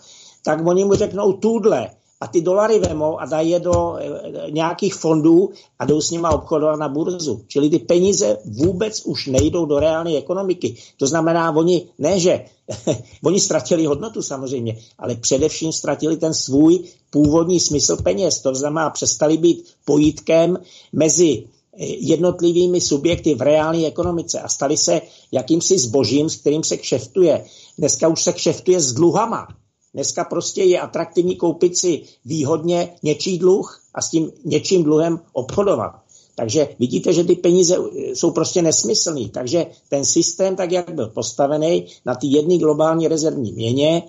tak 0.44 0.66
oni 0.66 0.84
mu 0.84 0.94
řeknou 0.94 1.32
tudle 1.32 1.90
a 2.20 2.26
ty 2.26 2.40
dolary 2.40 2.78
vemou 2.78 3.20
a 3.20 3.26
dají 3.26 3.50
je 3.50 3.60
do 3.60 3.96
e, 3.96 4.50
nějakých 4.50 4.94
fondů 4.94 5.50
a 5.78 5.84
jdou 5.84 6.00
s 6.00 6.10
nima 6.10 6.30
obchodovat 6.30 6.78
na 6.78 6.88
burzu. 6.88 7.44
Čili 7.48 7.70
ty 7.70 7.78
peníze 7.78 8.38
vůbec 8.44 9.02
už 9.04 9.26
nejdou 9.26 9.66
do 9.66 9.78
reálné 9.78 10.16
ekonomiky. 10.16 10.76
To 10.96 11.06
znamená, 11.06 11.56
oni 11.56 11.88
ne, 11.98 12.20
že 12.20 12.44
oni 13.24 13.40
ztratili 13.40 13.86
hodnotu 13.86 14.22
samozřejmě, 14.22 14.76
ale 14.98 15.14
především 15.14 15.72
ztratili 15.72 16.16
ten 16.16 16.34
svůj 16.34 16.84
původní 17.10 17.60
smysl 17.60 17.96
peněz. 17.96 18.40
To 18.40 18.54
znamená, 18.54 18.90
přestali 18.90 19.36
být 19.36 19.64
pojítkem 19.84 20.58
mezi 20.92 21.44
jednotlivými 21.78 22.80
subjekty 22.80 23.34
v 23.34 23.42
reálné 23.42 23.86
ekonomice 23.86 24.40
a 24.40 24.48
stali 24.48 24.76
se 24.76 25.00
jakýmsi 25.32 25.78
zbožím, 25.78 26.30
s 26.30 26.36
kterým 26.36 26.64
se 26.64 26.76
kšeftuje. 26.76 27.44
Dneska 27.78 28.08
už 28.08 28.22
se 28.22 28.32
kšeftuje 28.32 28.80
s 28.80 28.92
dluhama. 28.92 29.48
Dneska 29.94 30.24
prostě 30.24 30.62
je 30.62 30.80
atraktivní 30.80 31.36
koupit 31.36 31.76
si 31.76 32.02
výhodně 32.24 32.94
něčí 33.02 33.38
dluh 33.38 33.80
a 33.94 34.02
s 34.02 34.10
tím 34.10 34.30
něčím 34.44 34.82
dluhem 34.82 35.20
obchodovat. 35.32 35.92
Takže 36.36 36.68
vidíte, 36.78 37.12
že 37.12 37.24
ty 37.24 37.34
peníze 37.34 37.76
jsou 38.14 38.30
prostě 38.30 38.62
nesmyslný. 38.62 39.28
Takže 39.28 39.66
ten 39.88 40.04
systém, 40.04 40.56
tak 40.56 40.72
jak 40.72 40.94
byl 40.94 41.06
postavený 41.06 41.86
na 42.06 42.14
ty 42.14 42.26
jedné 42.26 42.58
globální 42.58 43.08
rezervní 43.08 43.52
měně, 43.52 44.02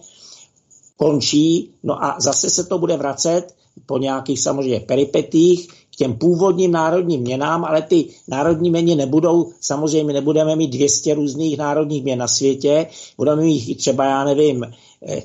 končí, 0.98 1.72
no 1.84 2.04
a 2.04 2.16
zase 2.20 2.50
se 2.50 2.64
to 2.64 2.78
bude 2.78 2.98
vracet 2.98 3.56
po 3.86 3.98
nějakých 3.98 4.40
samozřejmě 4.40 4.80
peripetích 4.80 5.68
k 5.96 5.98
těm 5.98 6.14
původním 6.14 6.72
národním 6.72 7.22
měnám, 7.22 7.66
ale 7.66 7.82
ty 7.82 8.06
národní 8.28 8.70
měny 8.70 8.96
nebudou, 8.96 9.52
samozřejmě 9.62 10.14
nebudeme 10.14 10.56
mít 10.56 10.68
200 10.68 11.14
různých 11.14 11.58
národních 11.58 12.04
měn 12.04 12.20
na 12.20 12.28
světě, 12.28 12.88
budeme 13.18 13.42
mít 13.42 13.76
třeba, 13.76 14.06
já 14.06 14.24
nevím, 14.24 14.66
eh, 15.08 15.22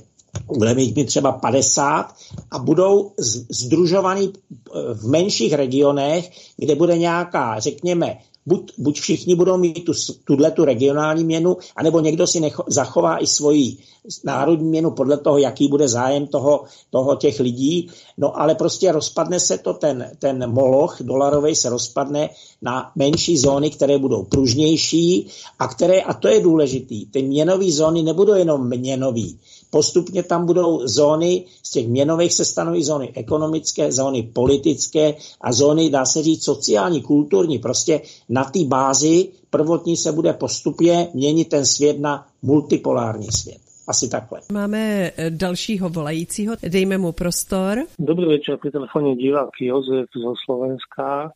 budeme 0.56 0.74
mít 0.74 1.04
třeba 1.06 1.32
50 1.32 2.14
a 2.50 2.58
budou 2.58 3.12
združovaný 3.48 4.32
eh, 4.32 4.94
v 4.94 5.08
menších 5.08 5.52
regionech, 5.52 6.30
kde 6.56 6.74
bude 6.74 6.98
nějaká, 6.98 7.60
řekněme, 7.60 8.18
buď, 8.46 8.72
buď 8.78 9.00
všichni 9.00 9.34
budou 9.34 9.56
mít 9.56 9.84
tu, 9.84 9.92
tuhle 10.24 10.50
tu 10.50 10.64
regionální 10.64 11.24
měnu, 11.24 11.56
anebo 11.76 12.00
někdo 12.00 12.26
si 12.26 12.40
necho, 12.40 12.64
zachová 12.66 13.22
i 13.22 13.26
svoji 13.26 13.76
národní 14.24 14.68
měnu 14.68 14.90
podle 14.90 15.18
toho, 15.18 15.38
jaký 15.38 15.68
bude 15.68 15.88
zájem 15.88 16.26
toho, 16.26 16.64
toho 16.90 17.16
těch 17.16 17.40
lidí. 17.40 17.90
No 18.18 18.40
ale 18.40 18.54
prostě 18.54 18.92
rozpadne 18.92 19.40
se 19.40 19.58
to, 19.58 19.74
ten, 19.74 20.10
ten 20.18 20.50
moloch 20.50 20.96
dolarový 21.00 21.54
se 21.54 21.68
rozpadne 21.68 22.30
na 22.62 22.92
menší 22.96 23.38
zóny, 23.38 23.70
které 23.70 23.98
budou 23.98 24.24
pružnější 24.24 25.26
a 25.58 25.68
které, 25.68 26.00
a 26.00 26.14
to 26.14 26.28
je 26.28 26.40
důležitý, 26.40 27.06
ty 27.06 27.22
měnové 27.22 27.70
zóny 27.70 28.02
nebudou 28.02 28.34
jenom 28.34 28.68
měnový, 28.68 29.38
postupně 29.70 30.22
tam 30.22 30.46
budou 30.46 30.86
zóny, 30.86 31.44
z 31.62 31.70
těch 31.70 31.88
měnových 31.88 32.32
se 32.32 32.44
stanoví 32.44 32.84
zóny 32.84 33.12
ekonomické, 33.14 33.92
zóny 33.92 34.22
politické 34.22 35.14
a 35.40 35.52
zóny, 35.52 35.90
dá 35.90 36.04
se 36.04 36.22
říct, 36.22 36.44
sociální, 36.44 37.02
kulturní. 37.02 37.58
Prostě 37.58 38.00
na 38.28 38.44
té 38.44 38.64
bázi 38.64 39.28
prvotní 39.50 39.96
se 39.96 40.12
bude 40.12 40.32
postupně 40.32 41.08
měnit 41.14 41.48
ten 41.48 41.66
svět 41.66 42.00
na 42.00 42.26
multipolární 42.42 43.28
svět. 43.32 43.58
Asi 43.88 44.10
takhle. 44.10 44.40
Máme 44.52 45.10
eh, 45.16 45.30
dalšího 45.30 45.88
volajícího, 45.88 46.54
dejme 46.62 46.98
mu 46.98 47.12
prostor. 47.12 47.78
Dobrý 47.98 48.38
večer, 48.38 48.54
pri 48.62 48.70
telefóne 48.70 49.18
divák 49.18 49.50
Jozef 49.58 50.06
zo 50.14 50.38
Slovenska. 50.46 51.34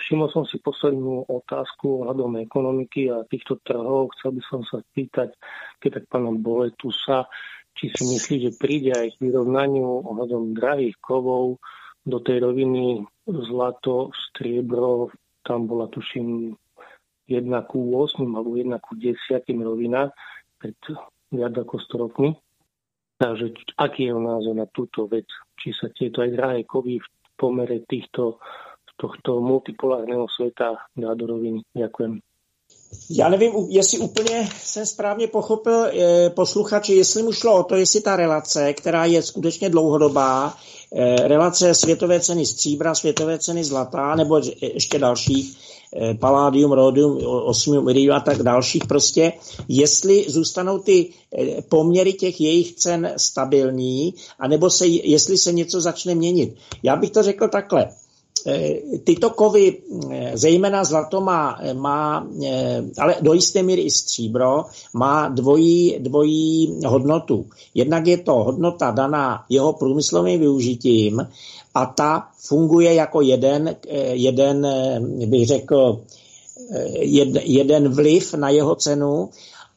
Všimol 0.00 0.32
som 0.32 0.48
si 0.48 0.56
poslednú 0.64 1.28
otázku 1.28 2.00
ohľadom 2.00 2.40
ekonomiky 2.40 3.12
a 3.12 3.28
týchto 3.28 3.60
trhov. 3.60 4.08
Chcel 4.16 4.40
by 4.40 4.42
som 4.48 4.60
sa 4.64 4.80
spýtať, 4.80 5.36
keď 5.84 5.90
tak 6.00 6.04
pána 6.08 6.32
Boletusa, 6.32 7.28
či 7.82 7.90
si 7.90 8.06
myslí, 8.06 8.36
že 8.46 8.58
príde 8.62 8.94
aj 8.94 9.18
k 9.18 9.26
vyrovnaniu 9.26 10.06
ohľadom 10.06 10.54
drahých 10.54 10.94
kovov 11.02 11.58
do 12.06 12.22
tej 12.22 12.46
roviny 12.46 13.02
zlato, 13.26 14.14
striebro, 14.14 15.10
tam 15.42 15.66
bola 15.66 15.90
tuším 15.90 16.54
1 17.26 17.42
ku 17.66 17.78
8 17.98 18.22
alebo 18.22 18.54
1 18.54 18.70
ku 18.78 18.94
10 18.94 19.18
rovina 19.66 20.14
pred 20.62 20.78
viac 21.34 21.58
ako 21.58 21.74
100 21.82 22.02
rokmi. 22.06 22.30
Takže 23.18 23.74
aký 23.74 24.10
je 24.10 24.14
názor 24.14 24.54
na 24.54 24.70
túto 24.70 25.10
vec? 25.10 25.26
Či 25.58 25.74
sa 25.74 25.90
tieto 25.90 26.22
aj 26.22 26.38
drahé 26.38 26.58
kovy 26.62 27.02
v 27.02 27.08
pomere 27.34 27.82
týchto, 27.82 28.38
tohto 28.94 29.42
multipolárneho 29.42 30.30
sveta 30.30 30.86
dá 30.94 31.10
do 31.18 31.26
roviny? 31.26 31.66
Ďakujem. 31.74 32.22
Já 33.10 33.28
nevím, 33.28 33.52
jestli 33.68 33.98
úplně 33.98 34.48
jsem 34.64 34.86
správně 34.86 35.26
pochopil 35.26 35.84
eh, 35.84 36.30
posluchači, 36.30 36.94
jestli 36.94 37.22
mu 37.22 37.32
šlo 37.32 37.60
o 37.60 37.62
to, 37.62 37.76
jestli 37.76 38.00
ta 38.00 38.16
relace, 38.16 38.72
která 38.72 39.04
je 39.04 39.22
skutečně 39.22 39.70
dlouhodobá, 39.70 40.54
eh, 40.92 41.28
relace 41.28 41.74
světové 41.74 42.20
ceny 42.20 42.46
stříbra, 42.46 42.94
světové 42.94 43.38
ceny 43.38 43.64
zlata, 43.64 44.14
nebo 44.14 44.40
ještě 44.60 44.98
dalších, 44.98 45.56
eh, 45.96 46.14
paládium, 46.14 46.72
rhodium, 46.72 47.18
osmium, 47.26 47.88
iridium 47.88 48.16
a 48.16 48.20
tak 48.20 48.42
dalších 48.42 48.86
prostě, 48.86 49.32
jestli 49.68 50.24
zůstanou 50.28 50.78
ty 50.78 51.08
poměry 51.68 52.12
těch 52.12 52.40
jejich 52.40 52.72
cen 52.74 53.12
stabilní, 53.16 54.14
anebo 54.38 54.70
se, 54.70 54.86
jestli 54.86 55.38
se 55.38 55.52
něco 55.52 55.80
začne 55.80 56.14
měnit. 56.14 56.54
Já 56.82 56.96
bych 56.96 57.10
to 57.10 57.22
řekl 57.22 57.48
takhle. 57.48 57.88
Eh, 58.46 58.98
tyto 59.04 59.30
kovy, 59.30 59.78
eh, 60.10 60.30
zejména 60.34 60.84
zlato 60.84 61.20
má, 61.20 61.60
má, 61.72 62.26
eh, 62.44 62.82
ale 62.98 63.16
do 63.20 63.32
jisté 63.32 63.62
míry 63.62 63.82
i 63.82 63.90
stříbro, 63.90 64.64
má 64.92 65.28
dvojí, 65.28 65.96
dvojí 65.98 66.80
hodnotu. 66.86 67.46
Jednak 67.74 68.06
je 68.06 68.18
to 68.18 68.32
hodnota 68.32 68.90
daná 68.90 69.44
jeho 69.48 69.72
průmyslovým 69.72 70.40
využitím 70.40 71.28
a 71.74 71.86
ta 71.86 72.28
funguje 72.38 72.94
jako 72.94 73.20
jeden, 73.20 73.76
jeden 74.12 74.66
bych 75.26 75.46
řekl, 75.46 76.00
jeden 77.42 77.88
vliv 77.88 78.34
na 78.34 78.48
jeho 78.48 78.74
cenu 78.74 79.30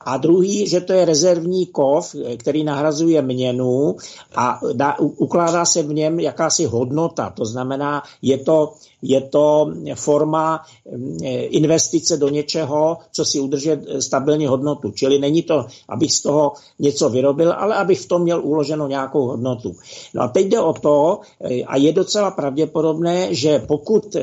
a 0.05 0.17
druhý, 0.17 0.67
že 0.67 0.81
to 0.81 0.93
je 0.93 1.05
rezervní 1.05 1.65
kov, 1.65 2.15
který 2.37 2.63
nahrazuje 2.63 3.21
měnu 3.21 3.95
a 4.35 4.59
dá, 4.73 4.99
ukládá 4.99 5.65
se 5.65 5.83
v 5.83 5.93
něm 5.93 6.19
jakási 6.19 6.65
hodnota. 6.65 7.29
To 7.29 7.45
znamená, 7.45 8.03
je 8.21 8.37
to, 8.37 8.73
je 9.01 9.21
to 9.21 9.73
forma 9.95 10.61
mm, 10.95 11.17
investice 11.49 12.17
do 12.17 12.29
něčeho, 12.29 12.97
co 13.11 13.25
si 13.25 13.39
udrží 13.39 13.69
stabilní 13.99 14.47
hodnotu. 14.47 14.91
Čili 14.91 15.19
není 15.19 15.43
to, 15.43 15.65
abych 15.89 16.13
z 16.13 16.21
toho 16.21 16.53
něco 16.79 17.09
vyrobil, 17.09 17.53
ale 17.53 17.75
abych 17.75 17.99
v 18.01 18.07
tom 18.07 18.21
měl 18.21 18.41
uloženou 18.45 18.87
nějakou 18.87 19.25
hodnotu. 19.25 19.75
No 20.13 20.21
a 20.21 20.27
teď 20.27 20.47
jde 20.47 20.59
o 20.59 20.73
to, 20.73 21.19
a 21.67 21.77
je 21.77 21.93
docela 21.93 22.31
pravděpodobné, 22.31 23.33
že 23.35 23.59
pokud 23.59 24.15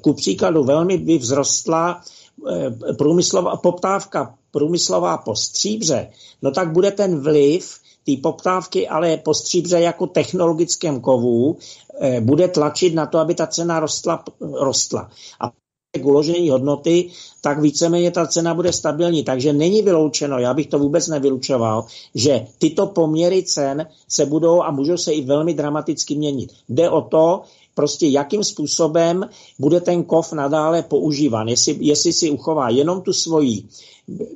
ku 0.00 0.12
příkladu 0.12 0.64
velmi 0.64 0.98
by 0.98 1.18
vzrostla 1.18 2.00
eh, 2.00 2.27
průmyslová 2.98 3.56
poptávka 3.56 4.38
průmyslová 4.50 5.18
po 5.18 5.36
stříbře, 5.36 6.10
no 6.42 6.50
tak 6.50 6.72
bude 6.72 6.90
ten 6.90 7.20
vliv 7.20 7.78
té 8.06 8.12
poptávky, 8.22 8.88
ale 8.88 9.16
po 9.16 9.34
stříbře 9.34 9.80
jako 9.80 10.06
technologickém 10.06 11.00
kovu 11.00 11.56
eh, 12.00 12.20
bude 12.20 12.48
tlačit 12.48 12.94
na 12.94 13.06
to, 13.06 13.18
aby 13.18 13.34
ta 13.34 13.46
cena 13.46 13.80
rostla. 13.80 14.24
rostla. 14.40 15.10
A 15.40 15.52
k 16.00 16.04
uložení 16.04 16.50
hodnoty, 16.50 17.10
tak 17.40 17.60
víceméně 17.60 18.10
ta 18.10 18.26
cena 18.26 18.54
bude 18.54 18.72
stabilní. 18.72 19.24
Takže 19.24 19.52
není 19.52 19.82
vyloučeno, 19.82 20.38
já 20.38 20.54
bych 20.54 20.66
to 20.66 20.78
vůbec 20.78 21.08
nevylučoval, 21.08 21.84
že 22.14 22.46
tyto 22.58 22.86
poměry 22.86 23.42
cen 23.42 23.86
se 24.08 24.26
budou 24.26 24.62
a 24.62 24.70
můžou 24.70 24.96
se 24.96 25.12
i 25.12 25.24
velmi 25.24 25.54
dramaticky 25.54 26.14
měnit. 26.14 26.52
Jde 26.68 26.90
o 26.90 27.02
to, 27.02 27.42
prostě 27.78 28.06
jakým 28.06 28.44
způsobem 28.44 29.22
bude 29.58 29.80
ten 29.80 30.02
kov 30.02 30.32
nadále 30.32 30.82
používan. 30.82 31.48
Jestli, 31.48 31.76
jestli 31.80 32.12
si 32.12 32.30
uchová 32.30 32.68
jenom 32.74 33.00
tu 33.00 33.12
svoji 33.12 33.62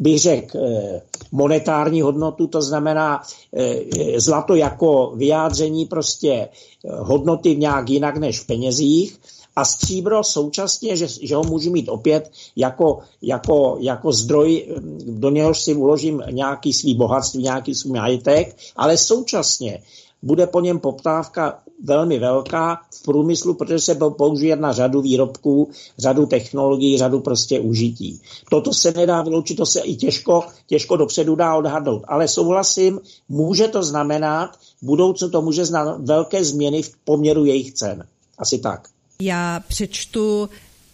bych 0.01 0.19
řekl, 0.19 0.59
eh, 0.59 1.03
monetární 1.33 2.03
hodnotu, 2.03 2.47
to 2.47 2.63
znamená 2.63 3.23
eh, 3.57 4.21
zlato 4.21 4.55
jako 4.55 5.13
vyjádření 5.17 5.87
prostě 5.87 6.33
eh, 6.33 6.49
hodnoty 6.85 7.57
nějak 7.57 7.91
jinak 7.91 8.17
než 8.17 8.41
v 8.41 8.47
penězích, 8.47 9.19
a 9.57 9.65
stříbro 9.65 10.25
současně, 10.25 10.97
že, 10.97 11.07
že 11.23 11.37
ho 11.37 11.45
můžu 11.45 11.71
mít 11.73 11.89
opět 11.89 12.31
jako, 12.57 12.99
jako, 13.23 13.77
jako 13.81 14.13
zdroj, 14.13 14.67
do 15.07 15.31
něhož 15.31 15.61
si 15.61 15.75
uložím 15.75 16.23
nějaký 16.31 16.73
svý 16.73 16.95
bohatství, 16.95 17.43
nějaký 17.43 17.75
svůj 17.75 17.99
majetek, 17.99 18.57
ale 18.77 18.97
současně 18.97 19.83
bude 20.23 20.47
po 20.47 20.61
něm 20.61 20.79
poptávka 20.79 21.59
velmi 21.83 22.19
velká 22.19 22.81
v 22.95 23.03
průmyslu, 23.03 23.55
protože 23.55 23.79
se 23.79 23.95
použije 23.95 24.57
na 24.57 24.73
řadu 24.73 25.01
výrobků, 25.01 25.71
řadu 25.99 26.27
technologií, 26.27 26.99
řadu 26.99 27.21
prostě 27.21 27.61
užití. 27.61 28.21
Toto 28.51 28.75
se 28.75 28.93
nedá 28.93 29.23
vyloučit, 29.23 29.57
to 29.57 29.67
se 29.67 29.81
i 29.81 29.97
těžko, 29.97 30.45
těžko 30.67 30.97
dopředu 30.97 31.35
dá 31.35 31.55
odhadnout. 31.55 32.03
Ale 32.09 32.29
souhlasím, 32.29 33.01
může 33.29 33.69
to 33.69 33.83
znamenat, 33.83 34.51
v 34.83 34.87
budoucnu 34.87 35.31
to 35.31 35.43
může 35.43 35.65
znamenat 35.65 36.01
velké 36.01 36.45
změny 36.45 36.83
v 36.83 36.97
poměru 37.05 37.45
jejich 37.45 37.73
cen. 37.73 38.07
Asi 38.39 38.59
tak. 38.59 38.89
Já 39.23 39.61
přečtu 39.69 40.49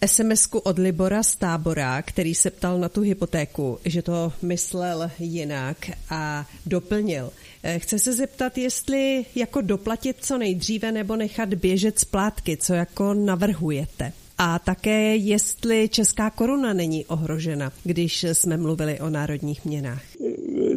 sms 0.05 0.47
od 0.63 0.79
Libora 0.79 1.23
z 1.23 1.35
tábora, 1.35 2.01
který 2.01 2.35
se 2.35 2.49
ptal 2.49 2.79
na 2.79 2.89
tu 2.89 3.01
hypotéku, 3.01 3.79
že 3.85 4.01
to 4.01 4.33
myslel 4.41 5.11
jinak 5.19 5.77
a 6.09 6.45
doplnil. 6.65 7.31
Eh, 7.63 7.79
chce 7.79 7.99
se 7.99 8.13
zeptat, 8.13 8.57
jestli 8.57 9.25
jako 9.35 9.61
doplatit 9.61 10.15
co 10.21 10.37
nejdříve 10.37 10.91
nebo 10.91 11.15
nechat 11.15 11.53
běžet 11.53 11.99
splátky, 11.99 12.57
co 12.57 12.73
jako 12.73 13.13
navrhujete. 13.13 14.13
A 14.37 14.59
také, 14.59 15.15
jestli 15.15 15.89
česká 15.89 16.29
koruna 16.29 16.73
není 16.73 17.05
ohrožena, 17.05 17.71
když 17.83 18.23
jsme 18.23 18.57
mluvili 18.57 18.99
o 18.99 19.09
národních 19.09 19.65
měnách. 19.65 20.01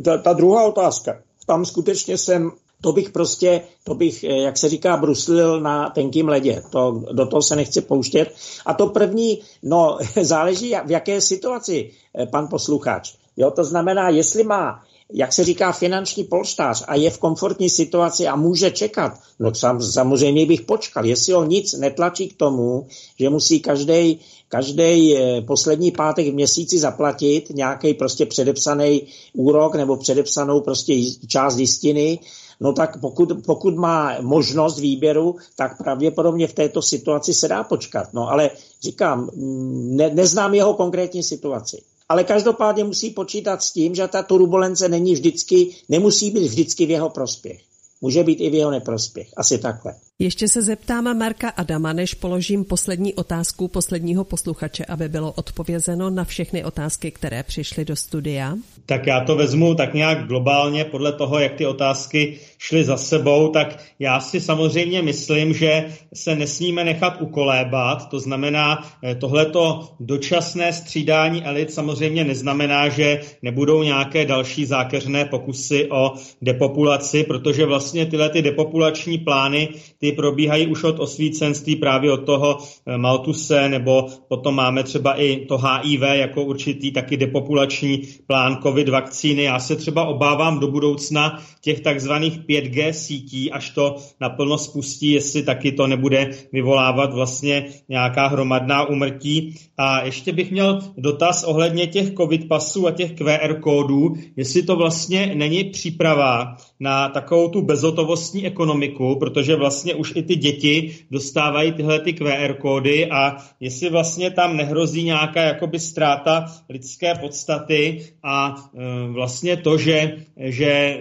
Ta, 0.04 0.18
ta 0.18 0.32
druhá 0.32 0.64
otázka. 0.64 1.22
Tam 1.46 1.64
skutečně 1.64 2.18
jsem 2.18 2.52
to 2.82 2.92
bych 2.92 3.10
prostě, 3.10 3.60
to 3.84 3.94
bych, 3.94 4.24
eh, 4.24 4.42
jak 4.42 4.58
se 4.58 4.68
říká, 4.68 4.96
bruslil 4.96 5.60
na 5.60 5.90
tenkým 5.90 6.28
ledě. 6.28 6.62
To, 6.70 7.02
do 7.12 7.26
toho 7.26 7.42
se 7.42 7.56
nechci 7.56 7.80
pouštět. 7.80 8.34
A 8.66 8.74
to 8.74 8.86
první, 8.86 9.38
no, 9.62 9.98
záleží, 10.22 10.74
v 10.84 10.90
jaké 10.90 11.20
situaci 11.20 11.90
eh, 11.90 12.26
pan 12.26 12.48
posluchač. 12.48 13.14
Jo, 13.36 13.50
to 13.50 13.64
znamená, 13.64 14.08
jestli 14.08 14.44
má 14.44 14.82
jak 15.14 15.32
se 15.32 15.44
říká, 15.44 15.72
finanční 15.72 16.24
polštář 16.24 16.84
a 16.88 16.94
je 16.94 17.10
v 17.10 17.18
komfortní 17.18 17.70
situaci 17.70 18.26
a 18.26 18.36
může 18.36 18.70
čekat, 18.70 19.20
no 19.38 19.54
sam, 19.54 19.82
samozřejmě 19.82 20.46
bych 20.46 20.60
počkal. 20.60 21.06
Jestli 21.06 21.32
ho 21.32 21.44
nic 21.44 21.72
netlačí 21.72 22.28
k 22.28 22.36
tomu, 22.36 22.86
že 23.18 23.30
musí 23.30 23.60
každý 23.60 24.20
každý 24.52 25.16
eh, 25.16 25.40
poslední 25.40 25.90
pátek 25.90 26.28
v 26.28 26.34
měsíci 26.34 26.78
zaplatit 26.78 27.50
nějaký 27.50 27.94
prostě 27.94 28.26
předepsaný 28.26 29.02
úrok 29.32 29.74
nebo 29.74 29.96
předepsanou 29.96 30.60
prostě 30.60 30.94
část 31.26 31.56
jistiny, 31.56 32.18
no 32.62 32.72
tak 32.72 33.00
pokud, 33.00 33.32
pokud 33.46 33.76
má 33.76 34.16
možnost 34.20 34.78
výběru, 34.78 35.36
tak 35.56 35.78
pravděpodobně 35.78 36.46
v 36.46 36.52
této 36.52 36.82
situaci 36.82 37.34
se 37.34 37.48
dá 37.48 37.64
počkat. 37.64 38.08
No 38.12 38.30
ale 38.30 38.50
říkám, 38.82 39.30
mm, 39.34 39.96
ne, 39.96 40.10
neznám 40.14 40.54
jeho 40.54 40.74
konkrétní 40.74 41.22
situaci 41.22 41.82
ale 42.12 42.24
každopádně 42.24 42.84
musí 42.84 43.10
počítat 43.10 43.62
s 43.62 43.72
tím, 43.72 43.94
že 43.94 44.08
ta 44.08 44.22
turbulence 44.22 44.88
není 44.88 45.14
vždycky, 45.14 45.76
nemusí 45.88 46.30
být 46.30 46.48
vždycky 46.48 46.86
v 46.86 46.90
jeho 46.90 47.10
prospěch. 47.10 47.60
Může 48.00 48.24
být 48.24 48.40
i 48.40 48.50
v 48.50 48.54
jeho 48.54 48.70
neprospěch. 48.70 49.28
Asi 49.36 49.58
takhle. 49.58 49.94
Ještě 50.22 50.48
se 50.48 50.62
zeptám 50.62 51.18
Marka 51.18 51.48
Adama, 51.48 51.92
než 51.92 52.14
položím 52.14 52.64
poslední 52.64 53.14
otázku 53.14 53.68
posledního 53.68 54.24
posluchače, 54.24 54.84
aby 54.84 55.08
bylo 55.08 55.32
odpovězeno 55.32 56.10
na 56.10 56.24
všechny 56.24 56.64
otázky, 56.64 57.10
které 57.10 57.42
přišly 57.42 57.84
do 57.84 57.96
studia. 57.96 58.54
Tak 58.86 59.06
já 59.06 59.20
to 59.20 59.36
vezmu 59.36 59.74
tak 59.74 59.94
nějak 59.94 60.26
globálně 60.26 60.84
podle 60.84 61.12
toho, 61.12 61.38
jak 61.38 61.54
ty 61.54 61.66
otázky 61.66 62.38
šly 62.58 62.84
za 62.84 62.96
sebou, 62.96 63.48
tak 63.48 63.78
já 63.98 64.20
si 64.20 64.40
samozřejmě 64.40 65.02
myslím, 65.02 65.54
že 65.54 65.84
se 66.14 66.36
nesmíme 66.36 66.84
nechat 66.84 67.20
ukolébat, 67.20 68.08
to 68.08 68.20
znamená, 68.20 68.88
eh, 69.02 69.14
tohleto 69.14 69.88
dočasné 70.00 70.72
střídání 70.72 71.44
elit 71.44 71.72
samozřejmě 71.72 72.24
neznamená, 72.24 72.88
že 72.88 73.20
nebudou 73.42 73.82
nějaké 73.82 74.24
další 74.24 74.66
zákeřné 74.66 75.24
pokusy 75.24 75.90
o 75.90 76.12
depopulaci, 76.42 77.24
protože 77.24 77.66
vlastně 77.66 78.06
tyhle 78.06 78.28
ty 78.28 78.42
depopulační 78.42 79.18
plány, 79.18 79.68
ty 79.98 80.11
probíhají 80.12 80.66
už 80.66 80.84
od 80.84 81.00
osvícenství 81.00 81.76
právě 81.76 82.12
od 82.12 82.26
toho 82.26 82.58
eh, 82.86 82.98
Maltuse, 82.98 83.68
nebo 83.68 84.06
potom 84.28 84.54
máme 84.54 84.82
třeba 84.82 85.20
i 85.20 85.36
to 85.36 85.58
HIV 85.58 86.02
jako 86.02 86.44
určitý 86.44 86.92
taky 86.92 87.16
depopulační 87.16 88.02
plán 88.26 88.58
COVID 88.62 88.88
vakcíny. 88.88 89.42
Já 89.42 89.58
se 89.58 89.76
třeba 89.76 90.04
obávám 90.04 90.58
do 90.58 90.68
budoucna 90.68 91.42
těch 91.60 91.80
takzvaných 91.80 92.38
5G 92.38 92.90
sítí, 92.90 93.52
až 93.52 93.70
to 93.70 93.96
naplno 94.20 94.58
spustí, 94.58 95.10
jestli 95.10 95.42
taky 95.42 95.72
to 95.72 95.86
nebude 95.86 96.30
vyvolávat 96.52 97.14
vlastně 97.14 97.64
nějaká 97.88 98.26
hromadná 98.26 98.88
umrtí. 98.88 99.54
A 99.78 100.04
ještě 100.04 100.32
bych 100.32 100.50
měl 100.50 100.78
dotaz 100.96 101.44
ohledně 101.44 101.86
těch 101.86 102.14
COVID 102.14 102.48
pasů 102.48 102.86
a 102.86 102.90
těch 102.90 103.12
QR 103.12 103.60
kódů, 103.60 104.14
jestli 104.36 104.62
to 104.62 104.76
vlastně 104.76 105.32
není 105.34 105.64
příprava 105.64 106.56
na 106.82 107.08
takovou 107.08 107.48
tu 107.48 107.62
bezotovostní 107.62 108.46
ekonomiku, 108.46 109.16
protože 109.16 109.56
vlastně 109.56 109.94
už 109.94 110.12
i 110.16 110.22
ty 110.22 110.36
děti 110.36 110.96
dostávají 111.10 111.72
tyhle 111.72 112.00
ty 112.00 112.12
QR 112.12 112.54
kódy 112.54 113.10
a 113.10 113.36
jestli 113.60 113.90
vlastně 113.90 114.30
tam 114.30 114.56
nehrozí 114.56 115.04
nějaká 115.04 115.42
jakoby 115.42 115.78
ztráta 115.78 116.46
lidské 116.68 117.14
podstaty 117.14 118.06
a 118.22 118.54
e, 118.74 119.12
vlastně 119.12 119.56
to, 119.56 119.78
že, 119.78 120.16
že 120.36 120.66
e, 120.66 120.98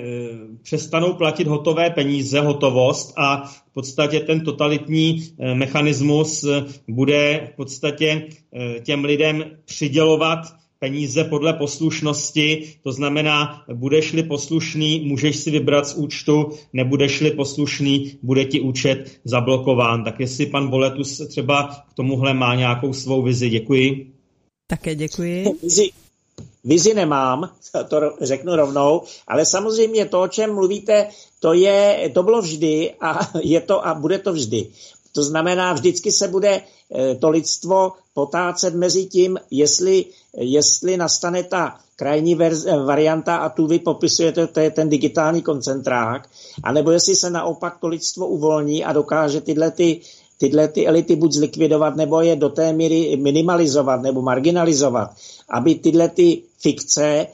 přestanou 0.64 1.14
platit 1.14 1.48
hotové 1.48 1.90
peníze, 1.90 2.42
hotovost 2.42 3.14
a 3.18 3.44
v 3.46 3.74
podstatě 3.74 4.20
ten 4.20 4.42
totalitní 4.42 5.18
e, 5.40 5.56
mechanismus 5.56 6.46
bude 6.88 7.50
v 7.54 7.56
podstatě 7.56 8.28
těm 8.84 9.06
lidem 9.06 9.44
přidělovat 9.66 10.61
peníze 10.82 11.24
podle 11.24 11.54
poslušnosti, 11.54 12.74
to 12.84 12.92
znamená, 12.92 13.64
budeš-li 13.74 14.24
poslušný, 14.24 15.00
můžeš 15.00 15.36
si 15.36 15.52
vybrat 15.52 15.88
z 15.88 15.94
účtu, 15.94 16.52
nebudeš-li 16.74 17.32
poslušný, 17.32 18.18
bude 18.22 18.46
ti 18.46 18.60
účet 18.62 19.12
zablokován. 19.26 20.04
Tak 20.04 20.20
jestli 20.20 20.46
pan 20.46 20.68
Boletus 20.68 21.22
třeba 21.28 21.86
k 21.92 21.94
tomuhle 21.94 22.34
má 22.34 22.56
nějakou 22.56 22.94
svou 22.94 23.22
vizi. 23.22 23.50
Děkuji. 23.50 24.12
Také 24.68 24.96
děkuji. 24.96 25.46
Vizi, 25.64 25.90
vizi 26.64 26.94
nemám, 26.94 27.50
to 27.90 28.02
řeknu 28.22 28.56
rovnou, 28.56 29.02
ale 29.28 29.46
samozřejmě 29.46 30.06
to, 30.06 30.22
o 30.22 30.28
čem 30.28 30.54
mluvíte, 30.54 31.08
to, 31.40 31.54
je, 31.54 32.12
to 32.14 32.24
bylo 32.24 32.42
vždy 32.42 32.94
a 33.02 33.20
je 33.44 33.62
to 33.62 33.88
a 33.88 33.94
bude 33.94 34.20
to 34.20 34.34
vždy. 34.34 34.68
To 35.12 35.24
znamená, 35.24 35.74
vždycky 35.74 36.12
se 36.12 36.28
bude 36.28 36.62
eh, 36.62 37.16
to 37.16 37.30
lidstvo 37.30 37.92
potácet 38.14 38.76
mezi 38.76 39.06
tím, 39.06 39.38
jestli, 39.52 40.06
jestli 40.38 40.98
nastane 40.98 41.44
ta 41.44 41.78
krajní 41.96 42.36
verze, 42.36 42.78
varianta 42.78 43.36
a 43.36 43.50
tu 43.50 43.68
vy 43.68 43.80
popisujete, 43.80 44.48
to 44.48 44.60
je 44.60 44.72
ten 44.72 44.90
digitální 44.90 45.42
koncentrák, 45.42 46.30
anebo 46.64 46.92
jestli 46.92 47.16
se 47.16 47.30
naopak 47.30 47.78
to 47.78 47.88
lidstvo 47.88 48.28
uvolní 48.28 48.86
a 48.86 48.94
dokáže 48.94 49.42
tyhle 49.42 49.72
ty 49.72 50.02
tyhle 50.42 50.68
ty 50.68 50.88
elity 50.88 51.16
buď 51.16 51.32
zlikvidovat, 51.32 51.96
nebo 51.96 52.22
je 52.22 52.36
do 52.36 52.50
té 52.50 52.74
míry 52.74 53.18
minimalizovat 53.22 54.02
nebo 54.02 54.22
marginalizovat, 54.22 55.12
aby 55.50 55.76
tyhle 55.76 56.10
ty 56.10 56.42
fikce 56.60 57.28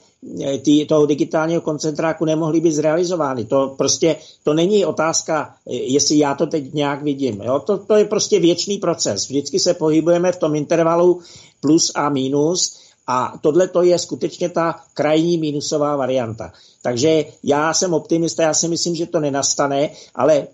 eh, 0.43 0.57
tý, 0.57 0.85
toho 0.85 1.05
digitálního 1.05 1.61
koncentráku 1.61 2.25
nemohly 2.25 2.59
být 2.59 2.71
zrealizovány. 2.71 3.45
To 3.45 3.73
prostě 3.77 4.15
to 4.43 4.53
není 4.53 4.85
otázka, 4.85 5.55
eh, 5.67 5.73
jestli 5.73 6.17
já 6.17 6.35
to 6.35 6.47
teď 6.47 6.73
nějak 6.73 7.03
vidím. 7.03 7.41
Jo? 7.41 7.59
To, 7.59 7.77
to 7.77 7.95
je 7.95 8.05
prostě 8.05 8.39
věčný 8.39 8.77
proces. 8.77 9.29
Vždycky 9.29 9.59
se 9.59 9.73
pohybujeme 9.73 10.31
v 10.31 10.37
tom 10.37 10.55
intervalu 10.55 11.21
plus 11.61 11.91
a 11.95 12.09
minus 12.09 12.86
a 13.07 13.33
tohle 13.41 13.67
to 13.67 13.81
je 13.81 13.99
skutečně 13.99 14.49
ta 14.49 14.75
krajní 14.93 15.37
minusová 15.37 15.95
varianta. 15.95 16.51
Takže 16.81 17.25
já 17.43 17.73
jsem 17.73 17.93
optimista, 17.93 18.43
já 18.43 18.53
si 18.53 18.67
myslím, 18.67 18.95
že 18.95 19.05
to 19.05 19.19
nenastane, 19.19 19.89
ale 20.15 20.35
e, 20.37 20.47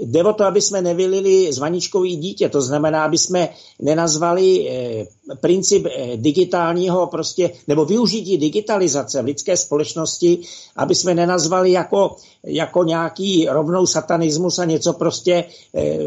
jde 0.00 0.24
o 0.24 0.32
to, 0.32 0.44
aby 0.44 0.60
jsme 0.60 0.82
nevylili 0.82 1.52
zvaničkový 1.52 2.16
dítě, 2.16 2.48
to 2.48 2.60
znamená, 2.60 3.04
aby 3.04 3.18
jsme 3.18 3.48
nenazvali 3.82 4.68
e, 4.68 5.06
princip 5.40 5.86
e, 5.86 6.16
digitálního 6.16 7.06
prostě, 7.06 7.50
nebo 7.68 7.84
využití 7.84 8.38
digitalizace 8.38 9.22
v 9.22 9.24
lidské 9.24 9.56
společnosti, 9.56 10.38
aby 10.76 10.94
jsme 10.94 11.14
nenazvali 11.14 11.72
jako, 11.72 12.16
jako 12.44 12.84
nějaký 12.84 13.46
rovnou 13.48 13.86
satanismus 13.86 14.58
a 14.58 14.64
něco 14.64 14.92
prostě 14.92 15.44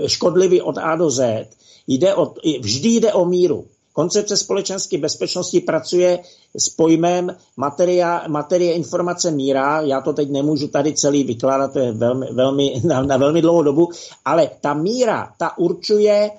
škodlivý 0.07 0.61
od 0.61 0.77
A 0.77 0.95
do 0.95 1.09
Z. 1.09 1.47
Jde 1.87 2.15
o, 2.15 2.33
vždy 2.61 2.89
jde 2.89 3.13
o 3.13 3.25
míru. 3.25 3.65
Koncepce 3.93 4.37
společenské 4.37 4.97
bezpečnosti 4.97 5.59
pracuje 5.59 6.19
s 6.57 6.69
pojmem 6.69 7.35
materia, 7.57 8.23
materie 8.27 8.73
informace 8.73 9.31
míra. 9.31 9.81
Já 9.81 10.01
to 10.01 10.13
teď 10.13 10.31
nemůžu 10.31 10.67
tady 10.67 10.93
celý 10.93 11.23
vykládat, 11.23 11.73
to 11.73 11.79
je 11.79 11.91
velmi, 11.91 12.25
velmi, 12.31 12.81
na, 12.83 13.03
na 13.03 13.17
velmi 13.17 13.41
dlouhou 13.41 13.63
dobu, 13.63 13.89
ale 14.25 14.49
ta 14.61 14.73
míra, 14.73 15.33
ta 15.37 15.57
určuje 15.57 16.31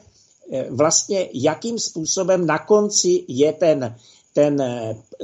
eh, 0.53 0.67
vlastně, 0.71 1.29
jakým 1.35 1.79
způsobem 1.79 2.47
na 2.47 2.59
konci 2.59 3.25
je 3.29 3.53
ten, 3.53 3.97
ten, 4.35 4.63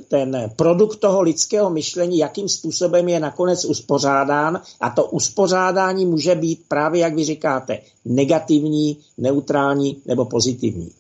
ten 0.09 0.53
produkt 0.57 0.97
toho 0.97 1.23
lidského 1.23 1.71
myšlení, 1.71 2.19
jakým 2.19 2.49
způsobem 2.49 3.09
je 3.09 3.21
nakonec 3.21 3.65
uspořádán 3.65 4.61
a 4.81 4.91
to 4.91 5.05
uspořádání 5.05 6.07
může 6.07 6.35
být 6.35 6.61
právě, 6.69 7.01
jak 7.01 7.15
vy 7.15 7.25
říkáte, 7.25 7.79
negativní, 8.05 8.99
neutrální 9.19 9.97
nebo 10.07 10.25
pozitivní. 10.25 10.98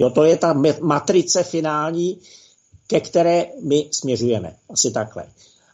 Jo, 0.00 0.10
to 0.10 0.24
je 0.24 0.36
ta 0.36 0.54
matrice 0.80 1.42
finální, 1.42 2.18
ke 2.86 3.00
které 3.00 3.46
my 3.62 3.88
směřujeme. 3.90 4.56
Asi 4.70 4.90
takhle. 4.90 5.24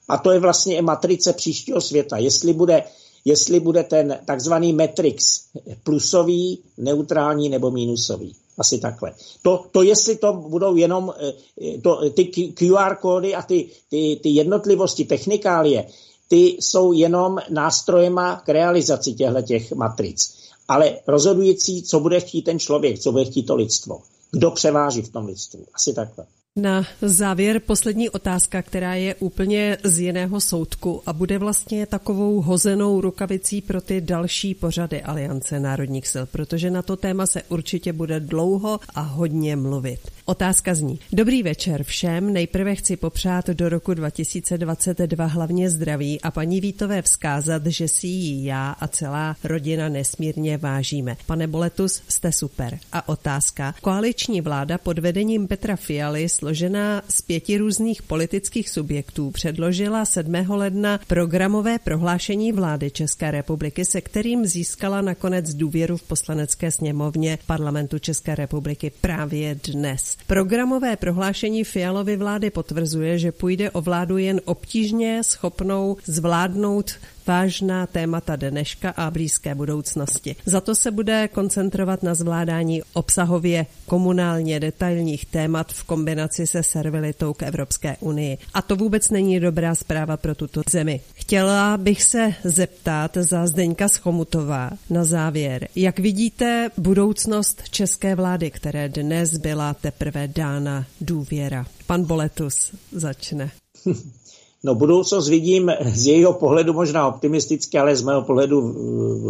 A 0.09 0.19
to 0.19 0.31
je 0.31 0.39
vlastně 0.39 0.83
matrice 0.83 1.33
příštího 1.33 1.81
světa. 1.81 2.17
Jestli 2.19 2.53
bude, 2.53 2.83
jestli 3.25 3.61
bude 3.61 3.83
ten 3.83 4.19
takzvaný 4.25 4.73
matrix 4.73 5.45
plusový, 5.83 6.59
neutrální 6.79 7.49
nebo 7.49 7.71
minusový. 7.71 8.37
Asi 8.59 8.79
takhle. 8.79 9.15
To, 9.43 9.65
to 9.71 9.83
jestli 9.83 10.17
to 10.17 10.33
budou 10.33 10.77
jenom 10.77 11.15
eh, 11.19 11.79
to, 11.79 12.11
ty 12.11 12.25
QR 12.55 12.95
kódy 13.01 13.35
a 13.35 13.43
ty, 13.43 13.69
ty, 13.91 14.21
ty 14.23 14.29
jednotlivosti, 14.29 15.05
technikálie, 15.05 15.87
ty 16.29 16.57
jsou 16.61 16.93
jenom 16.93 17.39
nástrojema 17.51 18.43
k 18.45 18.49
realizaci 18.49 19.15
těchto 19.47 19.75
matric. 19.75 20.40
Ale 20.71 20.99
rozhodující, 21.07 21.83
co 21.83 22.01
bude 22.01 22.21
chtít 22.21 22.43
ten 22.43 22.59
člověk, 22.59 22.99
co 22.99 23.13
bude 23.13 23.25
chtít 23.25 23.43
to 23.43 23.55
lidstvo. 23.57 24.03
Kdo 24.31 24.51
převáží 24.51 25.03
v 25.03 25.13
tom 25.13 25.27
lidstvu. 25.27 25.67
Asi 25.75 25.95
takhle. 25.95 26.27
Na 26.57 26.87
závěr 27.03 27.61
poslední 27.61 28.11
otázka, 28.11 28.63
která 28.63 28.95
je 28.95 29.15
úplně 29.15 29.79
z 29.85 29.99
jiného 29.99 30.41
soudku 30.41 31.03
a 31.07 31.13
bude 31.13 31.39
vlastně 31.39 31.87
takovou 31.87 32.41
hozenou 32.41 33.01
rukavicí 33.01 33.61
pro 33.63 33.81
ty 33.81 34.01
další 34.01 34.55
pořady 34.55 35.03
Aliance 35.03 35.61
národních 35.61 36.09
sil, 36.13 36.25
protože 36.27 36.71
na 36.71 36.83
to 36.83 36.97
téma 36.97 37.27
se 37.27 37.43
určitě 37.43 37.93
bude 37.93 38.21
dlouho 38.21 38.81
a 38.95 39.01
hodně 39.01 39.57
mluvit. 39.57 40.01
Otázka 40.25 40.75
zní. 40.75 40.99
Dobrý 41.13 41.43
večer 41.43 41.83
všem. 41.83 42.33
Nejprve 42.33 42.75
chci 42.75 42.97
popřát 42.97 43.47
do 43.47 43.69
roku 43.69 43.95
2022 43.95 45.27
hlavně 45.27 45.71
zdraví 45.71 46.21
a 46.21 46.31
paní 46.31 46.61
Vítové 46.61 47.03
vzkázat, 47.03 47.67
že 47.67 47.89
si 47.89 48.07
ji 48.07 48.47
já 48.47 48.71
a 48.71 48.89
celá 48.89 49.37
rodina 49.45 49.89
nesmírně 49.89 50.59
vážíme. 50.59 51.17
Pane 51.27 51.47
Boletus, 51.47 52.03
jste 52.09 52.33
super. 52.33 52.79
A 52.93 53.09
otázka. 53.09 53.75
Koaliční 53.81 54.41
vláda 54.41 54.79
pod 54.79 54.99
vedením 54.99 55.49
Petra 55.49 55.77
Fialy 55.77 56.29
složená 56.41 57.03
z 57.09 57.23
pěti 57.23 57.59
různých 57.59 58.03
politických 58.03 58.71
subjektů 58.71 59.31
předložila 59.31 60.05
7. 60.05 60.35
ledna 60.49 61.01
programové 61.07 61.79
prohlášení 61.79 62.53
vlády 62.53 62.91
České 62.91 63.31
republiky, 63.31 63.85
se 63.85 64.01
kterým 64.01 64.47
získala 64.47 65.01
nakonec 65.01 65.55
důvěru 65.55 65.97
v 65.97 66.03
poslanecké 66.03 66.71
sněmovně 66.71 67.39
parlamentu 67.47 67.99
České 67.99 68.35
republiky 68.35 68.93
právě 69.01 69.61
dnes. 69.73 70.17
Programové 70.27 70.97
prohlášení 70.97 71.65
Fialovy 71.65 72.17
vlády 72.17 72.51
potvrzuje, 72.51 73.19
že 73.19 73.33
půjde 73.33 73.71
o 73.71 73.81
vládu 73.81 74.19
jen 74.19 74.41
obtížně 74.45 75.21
schopnou 75.25 75.97
zvládnout 76.07 76.91
vážná 77.31 77.87
témata 77.87 78.37
dneška 78.37 78.91
a 78.91 79.11
blízké 79.11 79.55
budoucnosti. 79.55 80.37
Za 80.47 80.61
to 80.61 80.75
se 80.75 80.91
bude 80.91 81.29
koncentrovat 81.29 82.03
na 82.03 82.15
zvládání 82.15 82.83
obsahově 82.93 83.67
komunálně 83.87 84.61
detailních 84.61 85.27
témat 85.27 85.73
v 85.73 85.85
kombinaci 85.85 86.47
se 86.47 86.63
servilitou 86.63 87.35
k 87.35 87.43
Evropské 87.43 87.97
unii. 88.01 88.39
A 88.55 88.63
to 88.63 88.77
vůbec 88.77 89.11
není 89.11 89.41
dobrá 89.41 89.75
zpráva 89.75 90.17
pro 90.17 90.35
tuto 90.35 90.63
zemi. 90.71 91.01
Chtěla 91.15 91.77
bych 91.77 92.03
se 92.03 92.35
zeptat 92.45 93.17
za 93.17 93.47
Zdeňka 93.47 93.89
Schomutová 93.89 94.71
na 94.91 95.05
závěr. 95.05 95.69
Jak 95.77 95.99
vidíte 95.99 96.71
budoucnost 96.77 97.63
české 97.71 98.15
vlády, 98.15 98.51
které 98.51 98.89
dnes 98.89 99.37
byla 99.37 99.75
teprve 99.75 100.29
dána 100.29 100.87
důvěra? 101.01 101.67
Pan 101.87 102.05
Boletus 102.05 102.75
začne. 102.93 103.51
No 104.65 104.75
budoucnost 104.75 105.29
vidím 105.29 105.73
z 105.93 106.07
jejího 106.07 106.33
pohledu 106.33 106.73
možná 106.73 107.09
optimisticky, 107.09 107.79
ale 107.79 107.97
z 107.97 108.03
mého 108.03 108.23
pohledu 108.23 108.61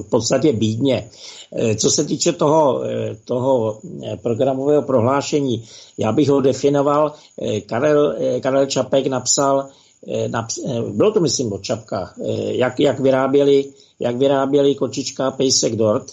v 0.02 0.10
podstatě 0.10 0.52
bídně. 0.52 1.10
Eh, 1.52 1.74
co 1.74 1.90
se 1.90 2.04
týče 2.04 2.32
toho, 2.32 2.84
eh, 2.84 3.16
toho 3.24 3.78
eh, 4.02 4.16
programového 4.16 4.82
prohlášení, 4.82 5.64
já 5.98 6.12
bych 6.12 6.28
ho 6.28 6.40
definoval, 6.40 7.12
Karel, 7.66 8.14
Karel 8.40 8.66
Čapek 8.66 9.06
napsal, 9.06 9.68
naps, 10.28 10.58
bylo 10.92 11.12
to 11.12 11.20
myslím 11.20 11.52
od 11.52 11.62
Čapka, 11.62 12.12
jak, 12.48 12.80
jak, 12.80 13.00
vyráběli, 13.00 13.64
jak 14.00 14.16
vyráběli 14.16 14.74
kočička 14.74 15.30
pejsek 15.30 15.76
dort 15.76 16.06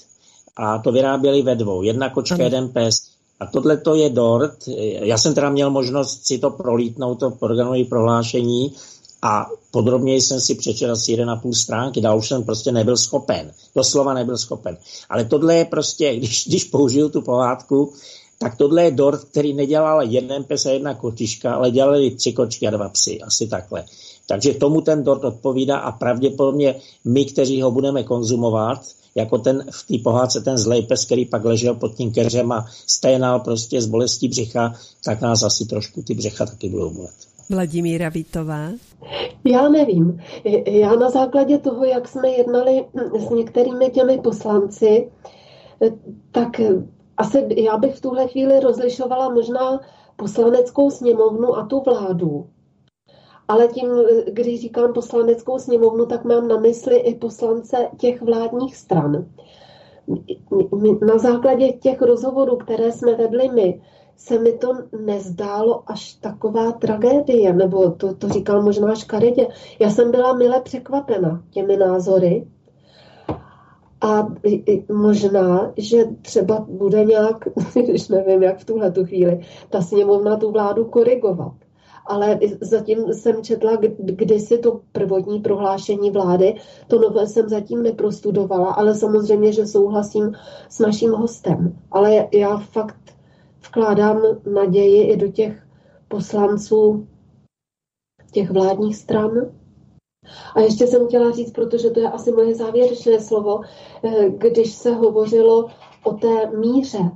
a 0.57 0.77
to 0.77 0.91
vyráběli 0.91 1.41
ve 1.41 1.55
dvou. 1.55 1.83
Jedna 1.83 2.09
kočka, 2.09 2.43
jeden 2.43 2.69
pes. 2.69 2.95
A 3.39 3.45
tohle 3.45 3.77
to 3.77 3.95
je 3.95 4.09
dort. 4.09 4.67
Já 5.01 5.17
jsem 5.17 5.33
teda 5.33 5.49
měl 5.49 5.69
možnost 5.69 6.25
si 6.25 6.37
to 6.37 6.49
prolítnout, 6.49 7.19
to 7.19 7.31
programové 7.31 7.83
prohlášení 7.83 8.75
a 9.21 9.49
podrobně 9.71 10.15
jsem 10.15 10.41
si 10.41 10.55
přečetl 10.55 10.91
asi 10.91 11.15
1,5 11.15 11.53
stránky, 11.53 12.01
dál 12.01 12.17
už 12.17 12.27
jsem 12.27 12.43
prostě 12.43 12.71
nebyl 12.71 12.97
schopen. 12.97 13.51
Doslova 13.75 14.13
nebyl 14.13 14.37
schopen. 14.37 14.77
Ale 15.09 15.25
tohle 15.25 15.55
je 15.55 15.65
prostě, 15.65 16.15
když, 16.17 16.47
když 16.47 16.63
použiju 16.63 17.09
tu 17.09 17.21
pohádku, 17.21 17.93
tak 18.39 18.55
tohle 18.57 18.83
je 18.83 18.91
dort, 18.91 19.23
který 19.23 19.53
nedělal 19.53 20.01
jeden 20.01 20.43
pes 20.43 20.65
a 20.65 20.71
jedna 20.71 20.93
kotiška, 20.93 21.53
ale 21.53 21.71
dělali 21.71 22.11
tři 22.11 22.33
kočky 22.33 22.67
a 22.67 22.71
dva 22.71 22.89
psy. 22.89 23.21
Asi 23.21 23.47
takhle. 23.47 23.85
Takže 24.27 24.53
tomu 24.53 24.81
ten 24.81 25.03
dort 25.03 25.23
odpovídá 25.23 25.77
a 25.77 25.91
pravděpodobně 25.91 26.75
my, 27.05 27.25
kteří 27.25 27.61
ho 27.61 27.71
budeme 27.71 28.03
konzumovat, 28.03 28.81
jako 29.15 29.37
ten 29.37 29.65
v 29.71 29.87
té 29.87 30.03
pohádce 30.03 30.41
ten 30.41 30.57
zlej 30.57 30.81
pes, 30.81 31.05
který 31.05 31.25
pak 31.25 31.45
ležel 31.45 31.75
pod 31.75 31.95
tím 31.95 32.11
keřem 32.11 32.51
a 32.51 32.65
sténal 32.87 33.39
prostě 33.39 33.81
z 33.81 33.85
bolestí 33.85 34.27
břicha, 34.27 34.73
tak 35.03 35.21
nás 35.21 35.43
asi 35.43 35.65
trošku 35.65 36.01
ty 36.01 36.13
břecha 36.13 36.45
taky 36.45 36.69
budou 36.69 36.89
bolet. 36.89 37.36
Vladimíra 37.49 38.09
Vítová? 38.09 38.69
Já 39.43 39.69
nevím. 39.69 40.19
Já 40.65 40.95
na 40.95 41.09
základě 41.09 41.57
toho, 41.57 41.85
jak 41.85 42.07
jsme 42.07 42.29
jednali 42.29 42.85
s 43.19 43.29
některými 43.29 43.89
těmi 43.89 44.17
poslanci, 44.17 45.11
tak 46.31 46.61
asi 47.17 47.47
já 47.57 47.77
bych 47.77 47.95
v 47.95 48.01
tuhle 48.01 48.27
chvíli 48.27 48.59
rozlišovala 48.59 49.29
možná 49.29 49.79
poslaneckou 50.15 50.89
sněmovnu 50.89 51.57
a 51.57 51.65
tu 51.65 51.83
vládu. 51.85 52.47
Ale 53.47 53.67
tím, 53.67 53.87
když 54.31 54.61
říkám 54.61 54.93
poslaneckou 54.93 55.59
sněmovnu, 55.59 56.05
tak 56.05 56.25
mám 56.25 56.47
na 56.47 56.57
mysli 56.59 56.97
i 56.97 57.15
poslance 57.15 57.77
těch 57.97 58.21
vládních 58.21 58.75
stran. 58.75 59.25
Na 61.07 61.17
základě 61.17 61.71
těch 61.71 62.01
rozhovorů, 62.01 62.57
které 62.57 62.91
jsme 62.91 63.15
vedli 63.15 63.49
my, 63.49 63.81
se 64.17 64.39
mi 64.39 64.51
to 64.51 64.73
nezdálo 65.05 65.83
až 65.87 66.13
taková 66.13 66.71
tragédie, 66.71 67.53
nebo 67.53 67.91
to, 67.91 68.15
to 68.15 68.29
říkal 68.29 68.61
možná 68.61 68.95
škaredě. 68.95 69.47
Já 69.79 69.89
jsem 69.89 70.11
byla 70.11 70.33
mile 70.33 70.61
překvapena 70.61 71.43
těmi 71.49 71.77
názory 71.77 72.47
a 74.01 74.27
možná, 74.93 75.71
že 75.77 76.05
třeba 76.21 76.65
bude 76.69 77.05
nějak, 77.05 77.47
když 77.83 78.07
nevím, 78.07 78.43
jak 78.43 78.59
v 78.59 78.65
tuhle 78.65 78.91
tu 78.91 79.05
chvíli, 79.05 79.45
ta 79.69 79.81
sněmovna 79.81 80.37
tu 80.37 80.51
vládu 80.51 80.85
korigovat. 80.85 81.53
Ale 82.05 82.39
zatím 82.61 83.13
jsem 83.13 83.43
četla 83.43 83.71
kdysi 83.97 84.57
to 84.57 84.79
prvotní 84.91 85.39
prohlášení 85.39 86.11
vlády, 86.11 86.55
to 86.87 86.99
nové 86.99 87.27
jsem 87.27 87.49
zatím 87.49 87.83
neprostudovala, 87.83 88.73
ale 88.73 88.95
samozřejmě, 88.95 89.53
že 89.53 89.67
souhlasím 89.67 90.31
s 90.69 90.79
naším 90.79 91.11
hostem. 91.11 91.77
Ale 91.91 92.27
já 92.33 92.57
fakt 92.57 93.16
vkládám 93.65 94.21
naději 94.53 95.11
i 95.11 95.17
do 95.17 95.27
těch 95.27 95.67
poslanců 96.07 97.07
těch 98.31 98.51
vládních 98.51 98.95
stran. 98.95 99.31
A 100.55 100.59
ještě 100.59 100.87
jsem 100.87 101.07
chtěla 101.07 101.31
říct, 101.31 101.51
protože 101.51 101.89
to 101.89 101.99
je 101.99 102.09
asi 102.09 102.31
moje 102.31 102.55
závěrečné 102.55 103.19
slovo, 103.19 103.61
eh, 104.03 104.29
když 104.29 104.73
se 104.73 104.93
hovořilo 104.93 105.67
o 106.03 106.13
té 106.13 106.51
míře, 106.57 107.11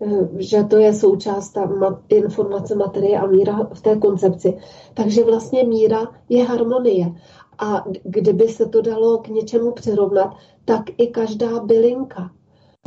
eh, 0.00 0.28
že 0.38 0.64
to 0.64 0.76
je 0.76 0.94
součást 0.94 1.50
ta 1.50 1.70
informace, 2.08 2.74
materie 2.74 3.18
a 3.18 3.26
míra 3.26 3.68
v 3.72 3.80
té 3.80 3.96
koncepci. 3.96 4.58
Takže 4.94 5.24
vlastně 5.24 5.64
míra 5.64 6.06
je 6.28 6.44
harmonie. 6.44 7.12
A 7.58 7.84
kdyby 8.04 8.48
se 8.48 8.66
to 8.66 8.82
dalo 8.82 9.18
k 9.18 9.28
něčemu 9.28 9.72
přirovnat, 9.72 10.34
tak 10.64 10.82
i 10.98 11.06
každá 11.06 11.60
bylinka 11.60 12.30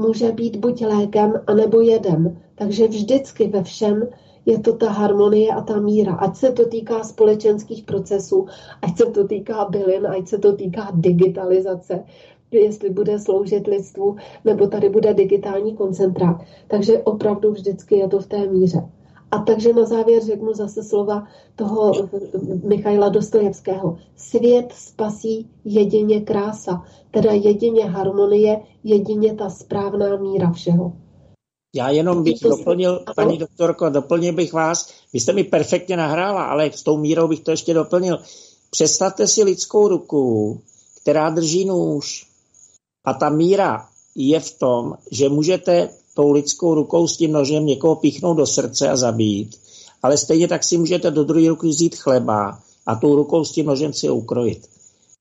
může 0.01 0.31
být 0.31 0.55
buď 0.55 0.81
lékem, 0.81 1.33
anebo 1.47 1.81
jedem. 1.81 2.37
Takže 2.55 2.87
vždycky 2.87 3.47
ve 3.47 3.63
všem 3.63 4.07
je 4.45 4.59
to 4.59 4.73
ta 4.73 4.89
harmonie 4.89 5.53
a 5.53 5.61
ta 5.61 5.79
míra. 5.79 6.15
Ať 6.15 6.35
se 6.35 6.51
to 6.51 6.65
týká 6.65 7.03
společenských 7.03 7.83
procesů, 7.83 8.45
ať 8.81 8.97
se 8.97 9.05
to 9.05 9.27
týká 9.27 9.65
bylin, 9.65 10.07
ať 10.07 10.27
se 10.27 10.37
to 10.37 10.53
týká 10.53 10.91
digitalizace, 10.93 12.03
jestli 12.51 12.89
bude 12.89 13.19
sloužit 13.19 13.67
lidstvu, 13.67 14.15
nebo 14.45 14.67
tady 14.67 14.89
bude 14.89 15.13
digitální 15.13 15.75
koncentrát. 15.75 16.41
Takže 16.67 16.99
opravdu 16.99 17.51
vždycky 17.51 17.97
je 17.97 18.07
to 18.07 18.19
v 18.19 18.27
té 18.27 18.47
míře. 18.47 18.81
A 19.31 19.39
takže 19.39 19.73
na 19.73 19.85
závěr 19.85 20.23
řeknu 20.23 20.53
zase 20.53 20.83
slova 20.83 21.27
toho 21.55 21.91
Michaila 22.63 23.09
Dostojevského. 23.09 23.97
Svět 24.15 24.73
spasí 24.75 25.49
jedině 25.65 26.21
krása, 26.21 26.85
teda 27.11 27.31
jedině 27.31 27.85
harmonie, 27.85 28.61
jedině 28.83 29.35
ta 29.35 29.49
správná 29.49 30.17
míra 30.17 30.51
všeho. 30.51 30.93
Já 31.75 31.89
jenom 31.89 32.23
bych 32.23 32.39
doplnil, 32.43 33.03
paní 33.15 33.37
doktorko, 33.37 33.89
doplnil 33.89 34.33
bych 34.33 34.53
vás, 34.53 34.93
vy 35.13 35.19
jste 35.19 35.33
mi 35.33 35.43
perfektně 35.43 35.97
nahrála, 35.97 36.43
ale 36.43 36.71
s 36.71 36.83
tou 36.83 36.97
mírou 36.97 37.27
bych 37.27 37.39
to 37.39 37.51
ještě 37.51 37.73
doplnil. 37.73 38.19
Představte 38.69 39.27
si 39.27 39.43
lidskou 39.43 39.87
ruku, 39.87 40.61
která 41.01 41.29
drží 41.29 41.65
nůž 41.65 42.27
a 43.05 43.13
ta 43.13 43.29
míra 43.29 43.89
je 44.15 44.39
v 44.39 44.59
tom, 44.59 44.93
že 45.11 45.29
můžete 45.29 45.89
tou 46.13 46.31
lidskou 46.31 46.75
rukou 46.75 47.07
s 47.07 47.17
tím 47.17 47.31
nožem 47.31 47.65
někoho 47.65 47.95
píchnout 47.95 48.37
do 48.37 48.47
srdce 48.47 48.89
a 48.89 48.95
zabít, 48.95 49.55
ale 50.03 50.17
stejně 50.17 50.47
tak 50.47 50.63
si 50.63 50.77
můžete 50.77 51.11
do 51.11 51.23
druhé 51.23 51.49
ruky 51.49 51.67
vzít 51.67 51.95
chleba 51.95 52.59
a 52.85 52.95
tou 52.95 53.15
rukou 53.15 53.45
s 53.45 53.51
tím 53.51 53.65
nožem 53.65 53.93
si 53.93 54.07
ho 54.07 54.15
ukrojit. 54.15 54.67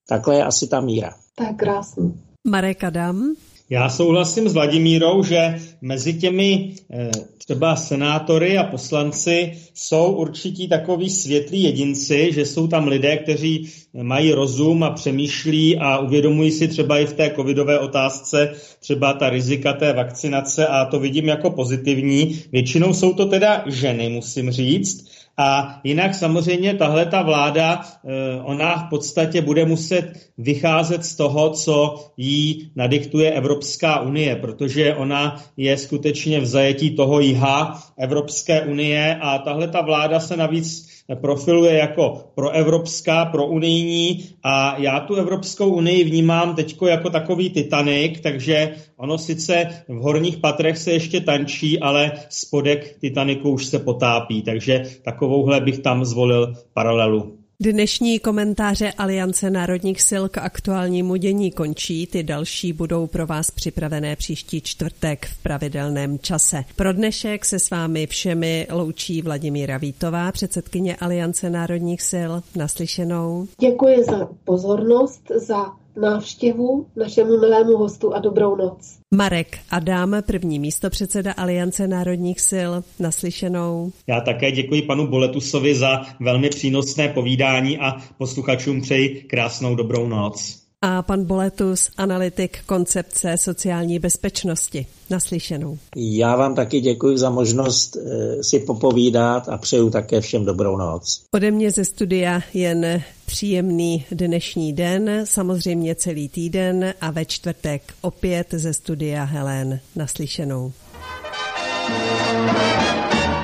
Takhle 0.07 0.35
je 0.35 0.43
asi 0.43 0.67
ta 0.67 0.81
míra. 0.81 1.13
Tak 1.35 1.55
krásný. 1.55 2.21
Marek 2.47 2.83
Adam. 2.83 3.33
Já 3.71 3.89
souhlasím 3.89 4.49
s 4.49 4.53
Vladimírou, 4.53 5.23
že 5.23 5.59
mezi 5.81 6.13
těmi 6.13 6.73
eh, 6.93 7.11
třeba 7.37 7.75
senátory 7.75 8.57
a 8.57 8.63
poslanci 8.63 9.51
jsou 9.73 10.11
určití 10.11 10.67
takový 10.67 11.09
světlí 11.09 11.63
jedinci, 11.63 12.31
že 12.33 12.45
jsou 12.45 12.67
tam 12.67 12.87
lidé, 12.87 13.17
kteří 13.17 13.69
mají 14.01 14.31
rozum 14.31 14.83
a 14.83 14.91
přemýšlí 14.91 15.77
a 15.77 15.97
uvědomují 15.99 16.51
si 16.51 16.67
třeba 16.67 16.99
i 16.99 17.05
v 17.05 17.13
té 17.13 17.31
covidové 17.35 17.79
otázce 17.79 18.53
třeba 18.79 19.13
ta 19.13 19.29
rizika 19.29 19.73
té 19.73 19.93
vakcinace 19.93 20.67
a 20.67 20.85
to 20.85 20.99
vidím 20.99 21.27
jako 21.27 21.49
pozitivní. 21.49 22.39
Většinou 22.51 22.93
jsou 22.93 23.13
to 23.13 23.25
teda 23.25 23.63
ženy, 23.67 24.09
musím 24.09 24.51
říct. 24.51 25.20
A 25.43 25.79
jinak 25.83 26.15
samozřejmě 26.15 26.73
tahle 26.73 27.05
ta 27.05 27.21
vláda, 27.21 27.81
eh, 27.81 28.41
ona 28.43 28.75
v 28.75 28.89
podstatě 28.89 29.41
bude 29.41 29.65
muset 29.65 30.13
vycházet 30.37 31.05
z 31.05 31.15
toho, 31.15 31.49
co 31.49 32.05
jí 32.17 32.71
nadiktuje 32.75 33.31
Evropská 33.31 33.99
unie, 33.99 34.35
protože 34.35 34.95
ona 34.95 35.43
je 35.57 35.77
skutečně 35.77 36.39
v 36.39 36.45
zajetí 36.45 36.95
toho 36.95 37.19
jiha 37.19 37.83
Evropské 37.97 38.61
unie 38.61 39.15
a 39.21 39.37
tahle 39.37 39.67
ta 39.67 39.81
vláda 39.81 40.19
se 40.19 40.37
navíc 40.37 40.90
profiluje 41.21 41.73
jako 41.73 42.23
proevropská, 42.35 43.25
prounijní 43.25 44.25
a 44.43 44.77
já 44.77 44.99
tu 44.99 45.15
Evropskou 45.15 45.69
unii 45.69 46.03
vnímám 46.03 46.55
teď 46.55 46.77
jako 46.87 47.09
takový 47.09 47.49
Titanic, 47.49 48.19
takže 48.21 48.75
ono 48.97 49.17
sice 49.17 49.67
v 49.87 49.97
horních 49.97 50.37
patrech 50.37 50.77
se 50.77 50.91
ještě 50.91 51.21
tančí, 51.21 51.79
ale 51.79 52.11
spodek 52.29 52.97
Titaniku 52.99 53.49
už 53.49 53.65
se 53.65 53.79
potápí, 53.79 54.41
takže 54.41 54.83
takovouhle 55.03 55.61
bych 55.61 55.79
tam 55.79 56.05
zvolil 56.05 56.53
paralelu. 56.73 57.40
Dnešní 57.63 58.19
komentáře 58.19 58.91
Aliance 58.91 59.49
národních 59.49 60.01
sil 60.09 60.23
k 60.29 60.37
aktuálnímu 60.37 61.15
dění 61.15 61.51
končí. 61.51 62.07
Ty 62.07 62.23
další 62.23 62.73
budou 62.73 63.07
pro 63.07 63.27
vás 63.27 63.51
připravené 63.51 64.15
příští 64.15 64.61
čtvrtek 64.61 65.25
v 65.25 65.43
pravidelném 65.43 66.19
čase. 66.19 66.63
Pro 66.75 66.93
dnešek 66.93 67.45
se 67.45 67.59
s 67.59 67.69
vámi 67.69 68.07
všemi 68.07 68.67
loučí 68.71 69.21
Vladimíra 69.21 69.77
Vítová, 69.77 70.31
předsedkyně 70.31 70.95
Aliance 70.95 71.49
národních 71.49 72.01
sil. 72.11 72.31
Naslyšenou. 72.55 73.47
Děkuji 73.59 74.03
za 74.03 74.29
pozornost, 74.45 75.31
za 75.47 75.80
návštěvu 75.95 76.87
našemu 76.95 77.39
milému 77.39 77.77
hostu 77.77 78.13
a 78.13 78.19
dobrou 78.19 78.55
noc. 78.55 78.97
Marek 79.15 79.59
Adam, 79.69 80.15
první 80.25 80.59
místo 80.59 80.89
předseda 80.89 81.31
Aliance 81.31 81.87
národních 81.87 82.41
sil, 82.49 82.71
naslyšenou. 82.99 83.91
Já 84.07 84.21
také 84.21 84.51
děkuji 84.51 84.81
panu 84.81 85.07
Boletusovi 85.07 85.75
za 85.75 86.01
velmi 86.19 86.49
přínosné 86.49 87.09
povídání 87.09 87.77
a 87.77 87.97
posluchačům 88.17 88.81
přeji 88.81 89.09
krásnou 89.09 89.75
dobrou 89.75 90.07
noc. 90.07 90.60
A 90.83 91.01
pan 91.01 91.25
Boletus, 91.25 91.89
analytik 91.97 92.59
koncepce 92.65 93.37
sociální 93.37 93.99
bezpečnosti. 93.99 94.85
Naslyšenou. 95.09 95.77
Já 95.95 96.35
vám 96.35 96.55
taky 96.55 96.81
děkuji 96.81 97.17
za 97.17 97.29
možnost 97.29 97.95
eh, 97.97 98.43
si 98.43 98.59
popovídat 98.59 99.49
a 99.49 99.57
přeju 99.57 99.89
také 99.89 100.21
všem 100.21 100.45
dobrou 100.45 100.77
noc. 100.77 101.21
Ode 101.31 101.51
mě 101.51 101.71
ze 101.71 101.85
studia 101.85 102.41
jen 102.53 103.03
příjemný 103.25 104.05
dnešní 104.11 104.73
den, 104.73 105.21
samozřejmě 105.23 105.95
celý 105.95 106.29
týden 106.29 106.93
a 107.01 107.11
ve 107.11 107.25
čtvrtek 107.25 107.81
opět 108.01 108.47
ze 108.51 108.73
studia 108.73 109.23
Helen. 109.23 109.79
Naslyšenou. 109.95 110.71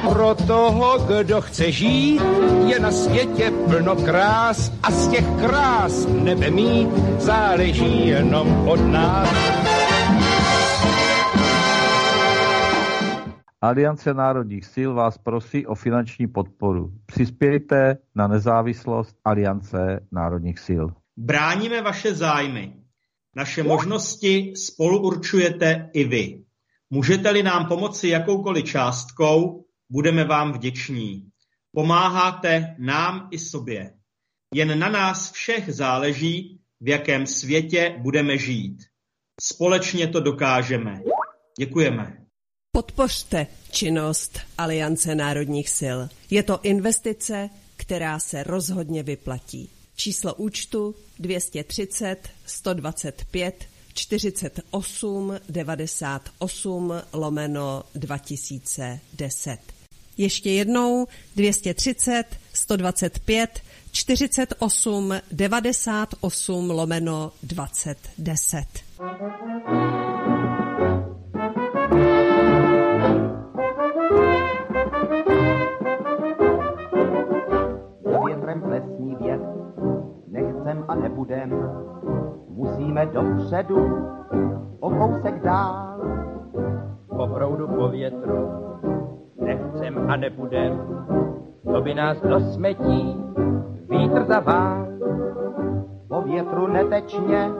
Pro 0.09 0.35
toho, 0.35 0.99
kdo 0.99 1.41
chce 1.41 1.71
žít, 1.71 2.21
je 2.67 2.79
na 2.79 2.91
světě 2.91 3.51
plno 3.69 3.95
krás 3.95 4.71
a 4.83 4.91
z 4.91 5.07
těch 5.07 5.25
krás 5.39 6.05
nebe 6.05 6.49
mít 6.49 6.89
záleží 7.19 8.07
jenom 8.07 8.67
od 8.67 8.79
nás. 8.79 9.29
Aliance 13.61 14.13
národních 14.13 14.65
sil 14.73 14.89
vás 14.93 15.17
prosí 15.17 15.67
o 15.67 15.75
finanční 15.75 16.27
podporu. 16.27 16.91
Přispějte 17.05 17.97
na 18.15 18.27
nezávislost 18.27 19.15
Aliance 19.25 19.99
národních 20.11 20.59
sil. 20.67 20.85
Bráníme 21.17 21.81
vaše 21.81 22.15
zájmy. 22.15 22.73
Naše 23.35 23.63
možnosti 23.63 24.53
spolu 24.55 25.01
určujete 25.01 25.89
i 25.93 26.03
vy. 26.03 26.43
Můžete-li 26.89 27.43
nám 27.43 27.65
pomoci 27.65 28.07
jakoukoliv 28.07 28.65
částkou, 28.65 29.66
budeme 29.89 30.23
vám 30.23 30.53
vděční. 30.53 31.29
Pomáháte 31.71 32.75
nám 32.79 33.27
i 33.31 33.39
sobě. 33.39 33.93
Jen 34.55 34.79
na 34.79 34.89
nás 34.89 35.31
všech 35.31 35.73
záleží, 35.73 36.59
v 36.81 36.87
jakém 36.87 37.27
světě 37.27 37.95
budeme 37.97 38.37
žít. 38.37 38.77
Společně 39.41 40.07
to 40.07 40.19
dokážeme. 40.19 41.01
Děkujeme. 41.59 42.17
Podpořte 42.71 43.47
činnost 43.71 44.39
Aliance 44.57 45.15
národních 45.15 45.69
sil. 45.79 45.99
Je 46.29 46.43
to 46.43 46.59
investice, 46.63 47.49
která 47.77 48.19
se 48.19 48.43
rozhodně 48.43 49.03
vyplatí. 49.03 49.69
Číslo 49.95 50.33
účtu 50.33 50.95
230 51.19 52.29
125 52.45 53.67
48 53.93 55.39
98 55.49 56.93
lomeno 57.13 57.83
2010. 57.95 59.76
Ještě 60.17 60.49
jednou 60.49 61.07
230 61.35 62.23
125 62.53 63.49
48 63.91 65.13
98 65.31 66.69
lomeno 66.69 67.31
2010. 67.43 68.65
Za 78.11 78.19
větrem 78.25 78.61
plesní 78.61 79.15
věd, 79.15 79.41
nechcem 80.27 80.85
a 80.87 80.95
nebudem, 80.95 81.49
musíme 82.49 83.05
dopředu, 83.05 83.77
o 84.79 84.89
kousek 84.89 85.43
dál. 85.43 86.01
Po 87.07 87.27
proudu 87.27 87.67
po 87.67 87.89
větru, 87.89 88.66
nechcem 89.47 90.11
a 90.11 90.15
nebudem, 90.15 90.73
to 91.63 91.81
by 91.81 91.93
nás 91.93 92.21
do 92.21 92.39
smetí 92.39 93.15
vítr 93.89 94.23
zavál. 94.23 94.87
Po 96.07 96.21
větru 96.21 96.67
netečně, 96.67 97.51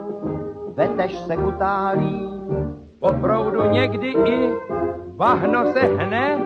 vetež 0.74 1.18
se 1.18 1.36
kutálí, 1.36 2.28
po 3.00 3.12
proudu 3.12 3.70
někdy 3.70 4.08
i 4.08 4.52
bahno 5.16 5.72
se 5.72 5.80
hne, 5.80 6.38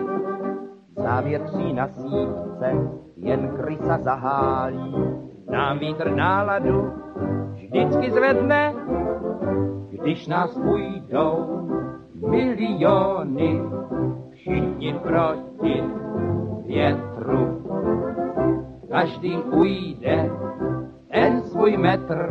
závětří 0.95 1.73
na 1.73 1.87
sítce 1.87 2.67
jen 3.17 3.47
krysa 3.47 3.97
zahálí. 3.97 4.95
Nám 5.49 5.79
vítr 5.79 6.11
náladu 6.11 6.93
vždycky 7.53 8.11
zvedne, 8.11 8.73
když 9.89 10.27
nás 10.27 10.57
půjdou 10.57 11.61
miliony, 12.27 13.61
všichni 14.43 14.93
proti 14.93 15.83
větru. 16.67 17.63
Každý 18.91 19.37
ujde 19.37 20.31
ten 21.11 21.41
svůj 21.41 21.77
metr, 21.77 22.29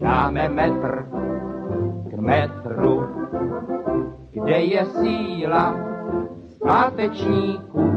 dáme 0.00 0.48
metr 0.48 1.06
k 2.10 2.18
metru. 2.18 3.06
Kde 4.30 4.58
je 4.60 4.84
síla 4.84 5.74
zpátečníků, 6.46 7.90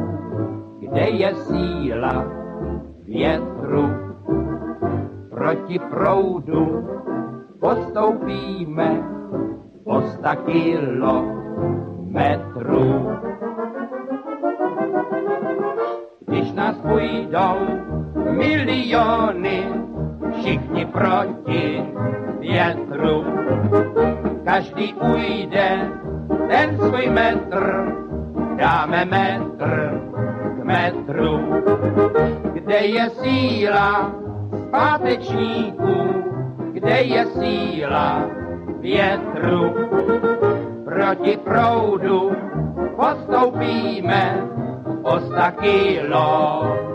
kde 0.80 1.10
je 1.10 1.36
síla 1.36 2.26
větru. 3.06 3.90
Proti 5.30 5.80
proudu 5.80 6.88
postoupíme 7.60 9.04
o 9.84 10.02
sta 10.02 10.36
kilometrů. 12.10 13.12
Když 16.28 16.52
nás 16.52 16.76
půjdou 16.76 17.56
miliony, 18.32 19.68
všichni 20.32 20.86
proti 20.86 21.84
větru. 22.40 23.26
Každý 24.46 24.94
ujde 24.94 25.92
ten 26.48 26.78
svůj 26.78 27.10
metr, 27.10 27.94
dáme 28.58 29.06
metr 29.06 30.02
k 30.60 30.64
metru. 30.64 31.40
Kde 32.54 32.78
je 32.78 33.10
síla 33.10 34.12
zpátečníků, 34.68 36.24
kde 36.72 37.02
je 37.02 37.26
síla 37.26 38.22
větru. 38.80 39.76
Proti 40.90 41.38
proudu 41.46 42.34
postoupíme 42.98 44.42
o 45.06 45.20
sta 45.20 45.52
kilometrů. 45.62 46.90